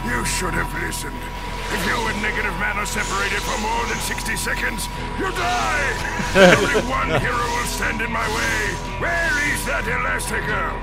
You 0.08 0.24
should 0.24 0.54
have 0.54 0.70
listened. 0.82 1.16
If 1.70 1.84
you 1.86 1.96
and 2.08 2.22
Negative 2.22 2.52
Man 2.58 2.76
are 2.78 2.86
separated 2.86 3.40
for 3.42 3.58
more 3.60 3.84
than 3.86 3.98
60 3.98 4.36
seconds, 4.36 4.86
you 5.18 5.28
die! 5.32 5.88
Only 6.56 6.80
one 6.88 7.08
hero 7.20 7.36
will 7.36 7.66
stand 7.68 8.00
in 8.00 8.10
my 8.10 8.26
way. 8.28 8.74
Where 9.00 9.52
is 9.52 9.64
that 9.66 9.84
Elastigirl? 9.84 10.78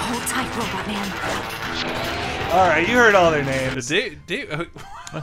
Hold 0.00 0.22
tight, 0.26 0.50
Robot 0.56 0.86
Man. 0.86 2.50
All 2.52 2.68
right, 2.68 2.88
you 2.88 2.94
heard 2.96 3.14
all 3.14 3.30
their 3.30 3.44
names. 3.44 3.88
Da- 3.88 4.16
da- 4.26 4.48
uh, 4.50 4.64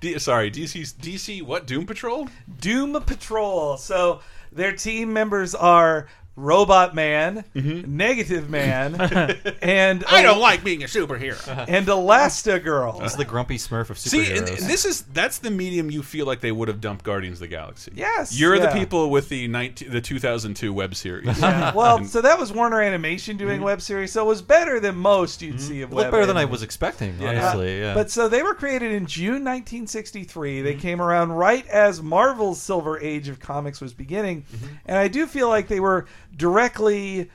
D- 0.00 0.18
sorry, 0.18 0.50
DC's 0.50 0.92
DC 0.92 1.42
what 1.42 1.66
Doom 1.66 1.86
Patrol? 1.86 2.28
Doom 2.60 3.00
Patrol. 3.02 3.76
So 3.78 4.20
their 4.50 4.72
team 4.72 5.12
members 5.12 5.54
are 5.54 6.08
Robot 6.34 6.94
Man, 6.94 7.44
mm-hmm. 7.54 7.94
Negative 7.94 8.48
Man, 8.48 8.94
and 9.62 10.02
I 10.04 10.22
don't 10.22 10.40
like 10.40 10.64
being 10.64 10.82
a 10.82 10.86
superhero. 10.86 11.46
and 11.68 11.86
Elastigirl. 11.86 13.00
This 13.00 13.12
is 13.12 13.18
the 13.18 13.24
grumpy 13.26 13.58
Smurf 13.58 13.90
of 13.90 13.98
See, 13.98 14.18
superheroes. 14.18 14.38
and, 14.38 14.48
and 14.48 14.58
this 14.58 14.86
is 14.86 15.02
that's 15.12 15.38
the 15.38 15.50
medium 15.50 15.90
you 15.90 16.02
feel 16.02 16.24
like 16.24 16.40
they 16.40 16.52
would 16.52 16.68
have 16.68 16.80
dumped 16.80 17.04
Guardians 17.04 17.36
of 17.36 17.40
the 17.40 17.48
Galaxy. 17.48 17.92
Yes, 17.94 18.38
you're 18.38 18.58
the 18.58 18.68
people 18.68 19.10
with 19.10 19.28
the 19.28 19.46
19, 19.46 19.90
the 19.90 20.00
2002 20.00 20.72
web 20.72 20.94
series. 20.94 21.38
Yeah, 21.38 21.72
well, 21.74 22.02
so 22.04 22.22
that 22.22 22.38
was 22.38 22.50
Warner 22.50 22.80
Animation 22.80 23.36
doing 23.36 23.56
mm-hmm. 23.56 23.64
web 23.64 23.82
series, 23.82 24.12
so 24.12 24.24
it 24.24 24.28
was 24.28 24.40
better 24.40 24.80
than 24.80 24.96
most 24.96 25.42
you'd 25.42 25.56
mm-hmm. 25.56 25.58
see 25.60 25.82
of 25.82 25.92
It 25.92 25.94
looked 25.94 26.06
web. 26.06 26.12
better 26.12 26.26
than 26.26 26.38
I 26.38 26.46
was 26.46 26.62
expecting, 26.62 27.20
Yeah. 27.20 27.28
honestly. 27.28 27.78
Yeah. 27.78 27.92
But 27.92 28.10
so 28.10 28.28
they 28.28 28.42
were 28.42 28.54
created 28.54 28.92
in 28.92 29.04
June 29.04 29.44
1963. 29.44 30.62
They 30.62 30.74
came 30.76 31.02
around 31.02 31.32
right 31.32 31.66
as 31.66 32.02
Marvel's 32.02 32.60
Silver 32.60 32.98
Age 33.00 33.28
of 33.28 33.38
comics 33.38 33.82
was 33.82 33.92
beginning, 33.92 34.44
and 34.86 34.96
I 34.96 35.08
do 35.08 35.26
feel 35.26 35.48
like 35.48 35.68
they 35.68 35.80
were 35.80 36.06
directly 36.36 37.30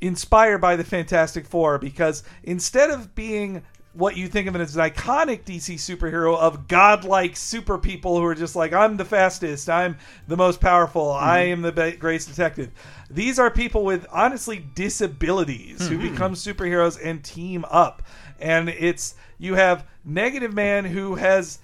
inspired 0.00 0.58
by 0.58 0.76
the 0.76 0.84
Fantastic 0.84 1.46
Four 1.46 1.78
because 1.78 2.22
instead 2.42 2.90
of 2.90 3.14
being 3.14 3.62
what 3.92 4.16
you 4.16 4.28
think 4.28 4.46
of 4.46 4.54
it 4.54 4.60
as 4.60 4.76
an 4.76 4.88
iconic 4.88 5.44
DC 5.44 5.74
superhero 5.74 6.38
of 6.38 6.68
godlike 6.68 7.36
super 7.36 7.76
people 7.76 8.18
who 8.18 8.24
are 8.24 8.36
just 8.36 8.54
like 8.54 8.72
I'm 8.72 8.96
the 8.96 9.04
fastest, 9.04 9.68
I'm 9.68 9.96
the 10.28 10.36
most 10.36 10.60
powerful, 10.60 11.06
mm-hmm. 11.06 11.24
I 11.24 11.38
am 11.40 11.62
the 11.62 11.96
greatest 11.98 12.28
detective. 12.28 12.70
These 13.10 13.38
are 13.38 13.50
people 13.50 13.84
with 13.84 14.06
honestly 14.12 14.64
disabilities 14.74 15.88
who 15.88 15.98
mm-hmm. 15.98 16.12
become 16.12 16.34
superheroes 16.34 16.98
and 17.04 17.22
team 17.24 17.64
up. 17.68 18.02
And 18.38 18.68
it's 18.68 19.16
you 19.38 19.54
have 19.54 19.84
Negative 20.04 20.54
Man 20.54 20.84
who 20.84 21.16
has 21.16 21.58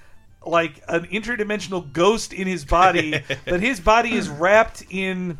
like 0.45 0.83
an 0.89 1.07
interdimensional 1.07 1.93
ghost 1.93 2.33
in 2.33 2.49
his 2.49 2.65
body, 2.65 3.21
but 3.45 3.61
his 3.61 3.79
body 3.79 4.13
is 4.13 4.29
wrapped 4.29 4.85
in 4.91 5.39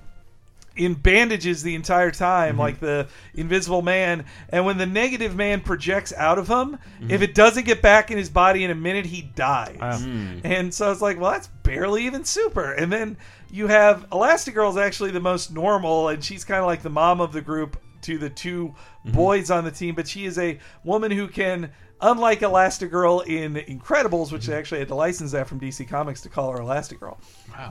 in 0.77 0.95
bandages 0.95 1.63
the 1.63 1.75
entire 1.75 2.11
time, 2.11 2.53
mm-hmm. 2.53 2.61
like 2.61 2.81
the 2.81 3.09
Invisible 3.35 3.83
Man. 3.83 4.25
And 4.51 4.65
when 4.67 4.79
the 4.79 4.87
Negative 4.87 5.35
Man 5.35 5.61
projects 5.61 6.13
out 6.13 6.39
of 6.39 6.49
him, 6.49 6.79
mm-hmm. 6.79 7.11
if 7.11 7.23
it 7.23 7.35
doesn't 7.35 7.65
get 7.65 7.83
back 7.83 8.11
in 8.11 8.19
his 8.19 8.31
body 8.31 8.65
in 8.65 8.71
a 8.71 8.75
minute, 8.75 9.07
he 9.07 9.23
dies. 9.23 9.79
Ah. 9.81 9.99
Hmm. 9.99 10.39
And 10.45 10.73
so 10.73 10.91
it's 10.93 11.01
like, 11.01 11.19
well, 11.19 11.33
that's 11.33 11.49
barely 11.49 12.05
even 12.07 12.25
super. 12.25 12.73
And 12.73 12.93
then 12.93 13.17
you 13.51 13.67
have 13.67 14.09
Elastigirl's 14.11 14.77
actually 14.77 15.11
the 15.11 15.21
most 15.21 15.53
normal, 15.53 16.09
and 16.09 16.23
she's 16.23 16.45
kind 16.45 16.61
of 16.61 16.67
like 16.67 16.83
the 16.83 16.91
mom 16.91 17.21
of 17.21 17.33
the 17.33 17.41
group 17.41 17.81
to 18.03 18.19
the 18.19 18.31
2 18.31 18.69
mm-hmm. 18.69 19.13
boys 19.13 19.51
on 19.51 19.65
the 19.65 19.71
team, 19.71 19.95
but 19.95 20.07
she 20.07 20.27
is 20.27 20.39
a 20.39 20.59
woman 20.85 21.11
who 21.11 21.29
can. 21.29 21.71
Unlike 21.99 22.41
Elastigirl 22.41 23.27
in 23.27 23.55
Incredibles, 23.55 24.31
which 24.31 24.45
they 24.45 24.53
actually 24.55 24.81
had 24.81 24.89
to 24.89 24.95
license 24.95 25.33
that 25.33 25.49
from 25.49 25.59
DC 25.59 25.89
Comics 25.89 26.21
to 26.21 26.29
call 26.29 26.53
her 26.53 26.59
Elastigirl, 26.59 27.17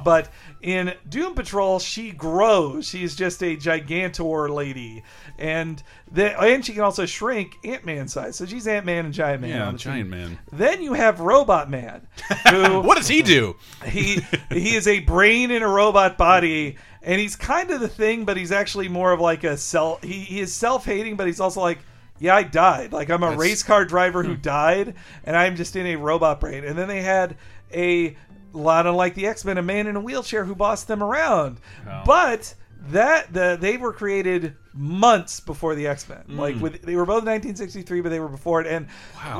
but 0.03 0.29
in 0.61 0.93
Doom 1.07 1.35
Patrol, 1.35 1.79
she 1.79 2.11
grows. 2.11 2.87
She's 2.87 3.15
just 3.15 3.41
a 3.43 3.55
gigantor 3.55 4.49
lady, 4.53 5.03
and 5.37 5.81
the, 6.11 6.39
and 6.41 6.65
she 6.65 6.73
can 6.73 6.81
also 6.81 7.05
shrink 7.05 7.55
Ant 7.63 7.85
Man 7.85 8.07
size. 8.07 8.35
So 8.35 8.45
she's 8.45 8.67
Ant 8.67 8.85
Man 8.85 9.05
and 9.05 9.13
Giant 9.13 9.41
Man. 9.41 9.49
Yeah, 9.51 9.71
Giant 9.73 9.79
team. 9.79 10.09
Man. 10.09 10.39
Then 10.51 10.81
you 10.81 10.93
have 10.93 11.19
Robot 11.19 11.69
Man, 11.69 12.07
who 12.49 12.79
What 12.81 12.97
does 12.97 13.07
he 13.07 13.21
do? 13.21 13.55
he 13.85 14.21
he 14.49 14.75
is 14.75 14.87
a 14.87 14.99
brain 15.01 15.51
in 15.51 15.61
a 15.61 15.67
robot 15.67 16.17
body, 16.17 16.77
and 17.01 17.19
he's 17.19 17.35
kind 17.35 17.71
of 17.71 17.79
the 17.79 17.89
thing, 17.89 18.25
but 18.25 18.37
he's 18.37 18.51
actually 18.51 18.87
more 18.87 19.11
of 19.11 19.19
like 19.19 19.43
a 19.43 19.57
self. 19.57 20.03
He, 20.03 20.13
he 20.13 20.39
is 20.39 20.53
self 20.53 20.85
hating, 20.85 21.15
but 21.15 21.27
he's 21.27 21.39
also 21.39 21.61
like. 21.61 21.79
Yeah, 22.17 22.33
I 22.33 22.43
died. 22.43 22.93
Like 22.93 23.09
I'm 23.09 23.23
a 23.23 23.25
That's- 23.25 23.41
race 23.41 23.61
car 23.61 23.83
driver 23.83 24.23
who 24.23 24.35
hmm. 24.35 24.41
died, 24.41 24.95
and 25.25 25.35
I'm 25.35 25.57
just 25.57 25.75
in 25.75 25.85
a 25.85 25.97
robot 25.97 26.39
brain. 26.39 26.63
And 26.63 26.77
then 26.77 26.87
they 26.87 27.01
had 27.01 27.35
a 27.73 28.15
lot 28.57 28.85
of 28.85 28.95
like 28.95 29.15
the 29.15 29.27
X 29.27 29.45
Men, 29.45 29.57
a 29.57 29.63
man 29.63 29.87
in 29.87 29.95
a 29.95 29.99
wheelchair 29.99 30.45
who 30.45 30.55
bossed 30.55 30.87
them 30.87 31.01
around. 31.03 31.59
Oh. 31.87 32.03
But 32.05 32.55
that 32.89 33.33
the 33.33 33.57
they 33.59 33.77
were 33.77 33.93
created 33.93 34.55
months 34.73 35.39
before 35.39 35.75
the 35.75 35.87
X 35.87 36.07
Men. 36.07 36.21
Hmm. 36.27 36.39
Like 36.39 36.59
with 36.59 36.81
they 36.81 36.95
were 36.95 37.05
both 37.05 37.23
1963, 37.23 38.01
but 38.01 38.09
they 38.09 38.19
were 38.19 38.27
before 38.27 38.61
it. 38.61 38.67
And 38.67 38.87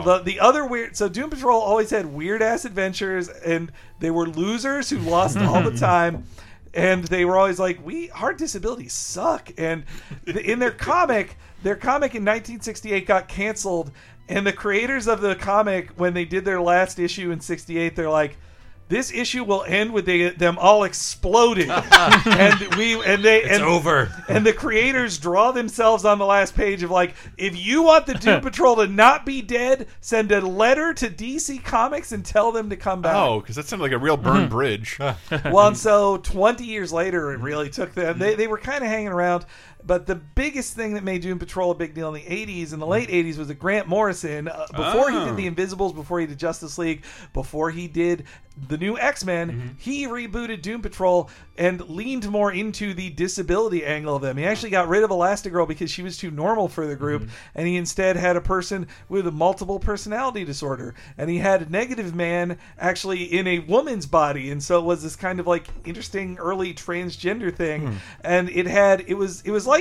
the 0.03 0.19
the 0.19 0.39
other 0.39 0.65
weird 0.65 0.95
so 0.95 1.07
Doom 1.09 1.29
Patrol 1.29 1.59
always 1.59 1.89
had 1.89 2.05
weird 2.05 2.41
ass 2.41 2.65
adventures, 2.65 3.29
and 3.29 3.71
they 3.99 4.11
were 4.11 4.27
losers 4.27 4.89
who 4.89 4.97
lost 4.99 5.37
all 5.37 5.61
the 5.61 5.77
time. 5.77 6.25
And 6.73 7.05
they 7.05 7.23
were 7.23 7.37
always 7.37 7.57
like, 7.57 7.85
"We 7.85 8.09
our 8.11 8.33
disabilities 8.33 8.91
suck." 8.91 9.49
And 9.57 9.85
th- 10.25 10.37
in 10.37 10.59
their 10.59 10.71
comic, 10.71 11.37
their 11.63 11.77
comic 11.77 12.15
in 12.15 12.23
1968 12.23 13.07
got 13.07 13.29
canceled, 13.29 13.91
and 14.27 14.45
the 14.45 14.51
creators 14.51 15.07
of 15.07 15.21
the 15.21 15.35
comic, 15.35 15.91
when 15.91 16.13
they 16.13 16.25
did 16.25 16.43
their 16.43 16.59
last 16.59 16.99
issue 16.99 17.31
in 17.31 17.39
'68, 17.39 17.95
they're 17.95 18.09
like, 18.09 18.35
"This 18.87 19.11
issue 19.11 19.43
will 19.43 19.63
end 19.67 19.93
with 19.93 20.05
they, 20.05 20.29
them 20.29 20.57
all 20.59 20.83
exploding," 20.83 21.69
and 21.71 22.75
we 22.75 23.01
and 23.03 23.23
they 23.23 23.43
and 23.43 23.63
over. 23.63 24.11
and 24.27 24.45
the 24.45 24.53
creators 24.53 25.17
draw 25.17 25.51
themselves 25.51 26.05
on 26.05 26.17
the 26.17 26.25
last 26.25 26.55
page 26.55 26.83
of 26.83 26.91
like, 26.91 27.15
if 27.37 27.57
you 27.57 27.83
want 27.83 28.05
the 28.05 28.13
Doom 28.13 28.41
Patrol 28.45 28.75
to 28.77 28.87
not 28.87 29.25
be 29.25 29.41
dead, 29.41 29.87
send 30.01 30.31
a 30.31 30.41
letter 30.41 30.93
to 30.93 31.09
DC 31.09 31.63
Comics 31.63 32.11
and 32.11 32.25
tell 32.25 32.51
them 32.51 32.69
to 32.69 32.75
come 32.75 33.01
back. 33.01 33.15
Oh, 33.15 33.39
because 33.39 33.55
that 33.55 33.65
sounded 33.65 33.83
like 33.83 33.91
a 33.91 33.97
real 33.97 34.17
burn 34.17 34.41
mm-hmm. 34.41 34.49
bridge. 34.49 34.99
Well, 34.99 35.67
and 35.67 35.77
so 35.77 36.17
20 36.17 36.65
years 36.65 36.91
later, 36.91 37.31
it 37.33 37.39
really 37.39 37.69
took 37.69 37.93
them. 37.93 38.19
They, 38.19 38.35
they 38.35 38.47
were 38.47 38.57
kind 38.57 38.83
of 38.83 38.89
hanging 38.89 39.09
around. 39.09 39.45
But 39.85 40.07
the 40.07 40.15
biggest 40.15 40.73
thing 40.73 40.93
that 40.93 41.03
made 41.03 41.21
Doom 41.21 41.39
Patrol 41.39 41.71
a 41.71 41.75
big 41.75 41.93
deal 41.93 42.13
in 42.13 42.21
the 42.23 42.27
80s, 42.27 42.73
and 42.73 42.81
the 42.81 42.87
late 42.87 43.09
mm. 43.09 43.25
80s, 43.25 43.37
was 43.37 43.47
that 43.49 43.59
Grant 43.59 43.87
Morrison, 43.87 44.47
uh, 44.47 44.65
before 44.75 45.11
he 45.11 45.17
Oh. 45.17 45.25
did 45.25 45.37
the 45.37 45.47
Invisibles, 45.47 45.93
before 45.93 46.19
he 46.19 46.25
did 46.25 46.39
Justice 46.39 46.77
League, 46.77 47.03
before 47.33 47.69
he 47.69 47.87
did 47.87 48.25
the 48.69 48.77
new 48.77 48.97
X 48.97 49.25
Men, 49.25 49.51
mm-hmm. 49.51 49.67
he 49.77 50.07
rebooted 50.07 50.61
Doom 50.61 50.81
Patrol 50.81 51.29
and 51.57 51.81
leaned 51.89 52.29
more 52.29 52.51
into 52.51 52.93
the 52.93 53.09
disability 53.09 53.83
angle 53.83 54.15
of 54.15 54.21
them. 54.21 54.37
He 54.37 54.45
actually 54.45 54.69
got 54.69 54.87
rid 54.87 55.03
of 55.03 55.09
Elastigirl 55.09 55.67
because 55.67 55.91
she 55.91 56.01
was 56.01 56.17
too 56.17 56.31
normal 56.31 56.69
for 56.69 56.87
the 56.87 56.95
group, 56.95 57.23
mm-hmm. 57.23 57.31
and 57.55 57.67
he 57.67 57.75
instead 57.75 58.15
had 58.15 58.37
a 58.37 58.41
person 58.41 58.87
with 59.09 59.27
a 59.27 59.31
multiple 59.31 59.79
personality 59.79 60.45
disorder. 60.45 60.95
And 61.17 61.29
he 61.29 61.39
had 61.39 61.63
a 61.63 61.69
Negative 61.69 62.15
Man 62.15 62.57
actually 62.79 63.23
in 63.23 63.45
a 63.45 63.59
woman's 63.59 64.05
body, 64.05 64.49
and 64.49 64.63
so 64.63 64.79
it 64.79 64.85
was 64.85 65.03
this 65.03 65.17
kind 65.17 65.41
of 65.41 65.47
like 65.47 65.67
interesting 65.83 66.37
early 66.37 66.73
transgender 66.73 67.53
thing. 67.53 67.87
Hmm. 67.87 67.97
And 68.21 68.49
it 68.49 68.67
had 68.67 69.03
it 69.07 69.15
was 69.15 69.41
it 69.41 69.51
was 69.51 69.67
like 69.67 69.74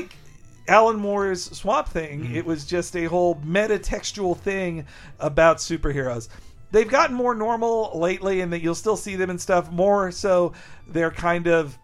Alan 0.67 0.97
Moore's 0.97 1.45
Swamp 1.57 1.89
Thing. 1.89 2.23
Mm-hmm. 2.23 2.37
It 2.37 2.47
was 2.47 2.65
just 2.65 2.97
a 2.97 3.05
whole 3.05 3.37
metatextual 3.37 4.37
thing 4.39 4.87
about 5.21 5.59
superheroes. 5.59 6.29
They've 6.71 6.89
gotten 6.89 7.15
more 7.15 7.35
normal 7.35 7.99
lately, 7.99 8.41
and 8.41 8.53
that 8.53 8.63
you'll 8.63 8.75
still 8.75 8.97
see 8.97 9.15
them 9.17 9.31
and 9.31 9.41
stuff. 9.41 9.71
More 9.71 10.11
so, 10.11 10.55
they're 10.89 11.11
kind 11.11 11.47
of 11.47 11.79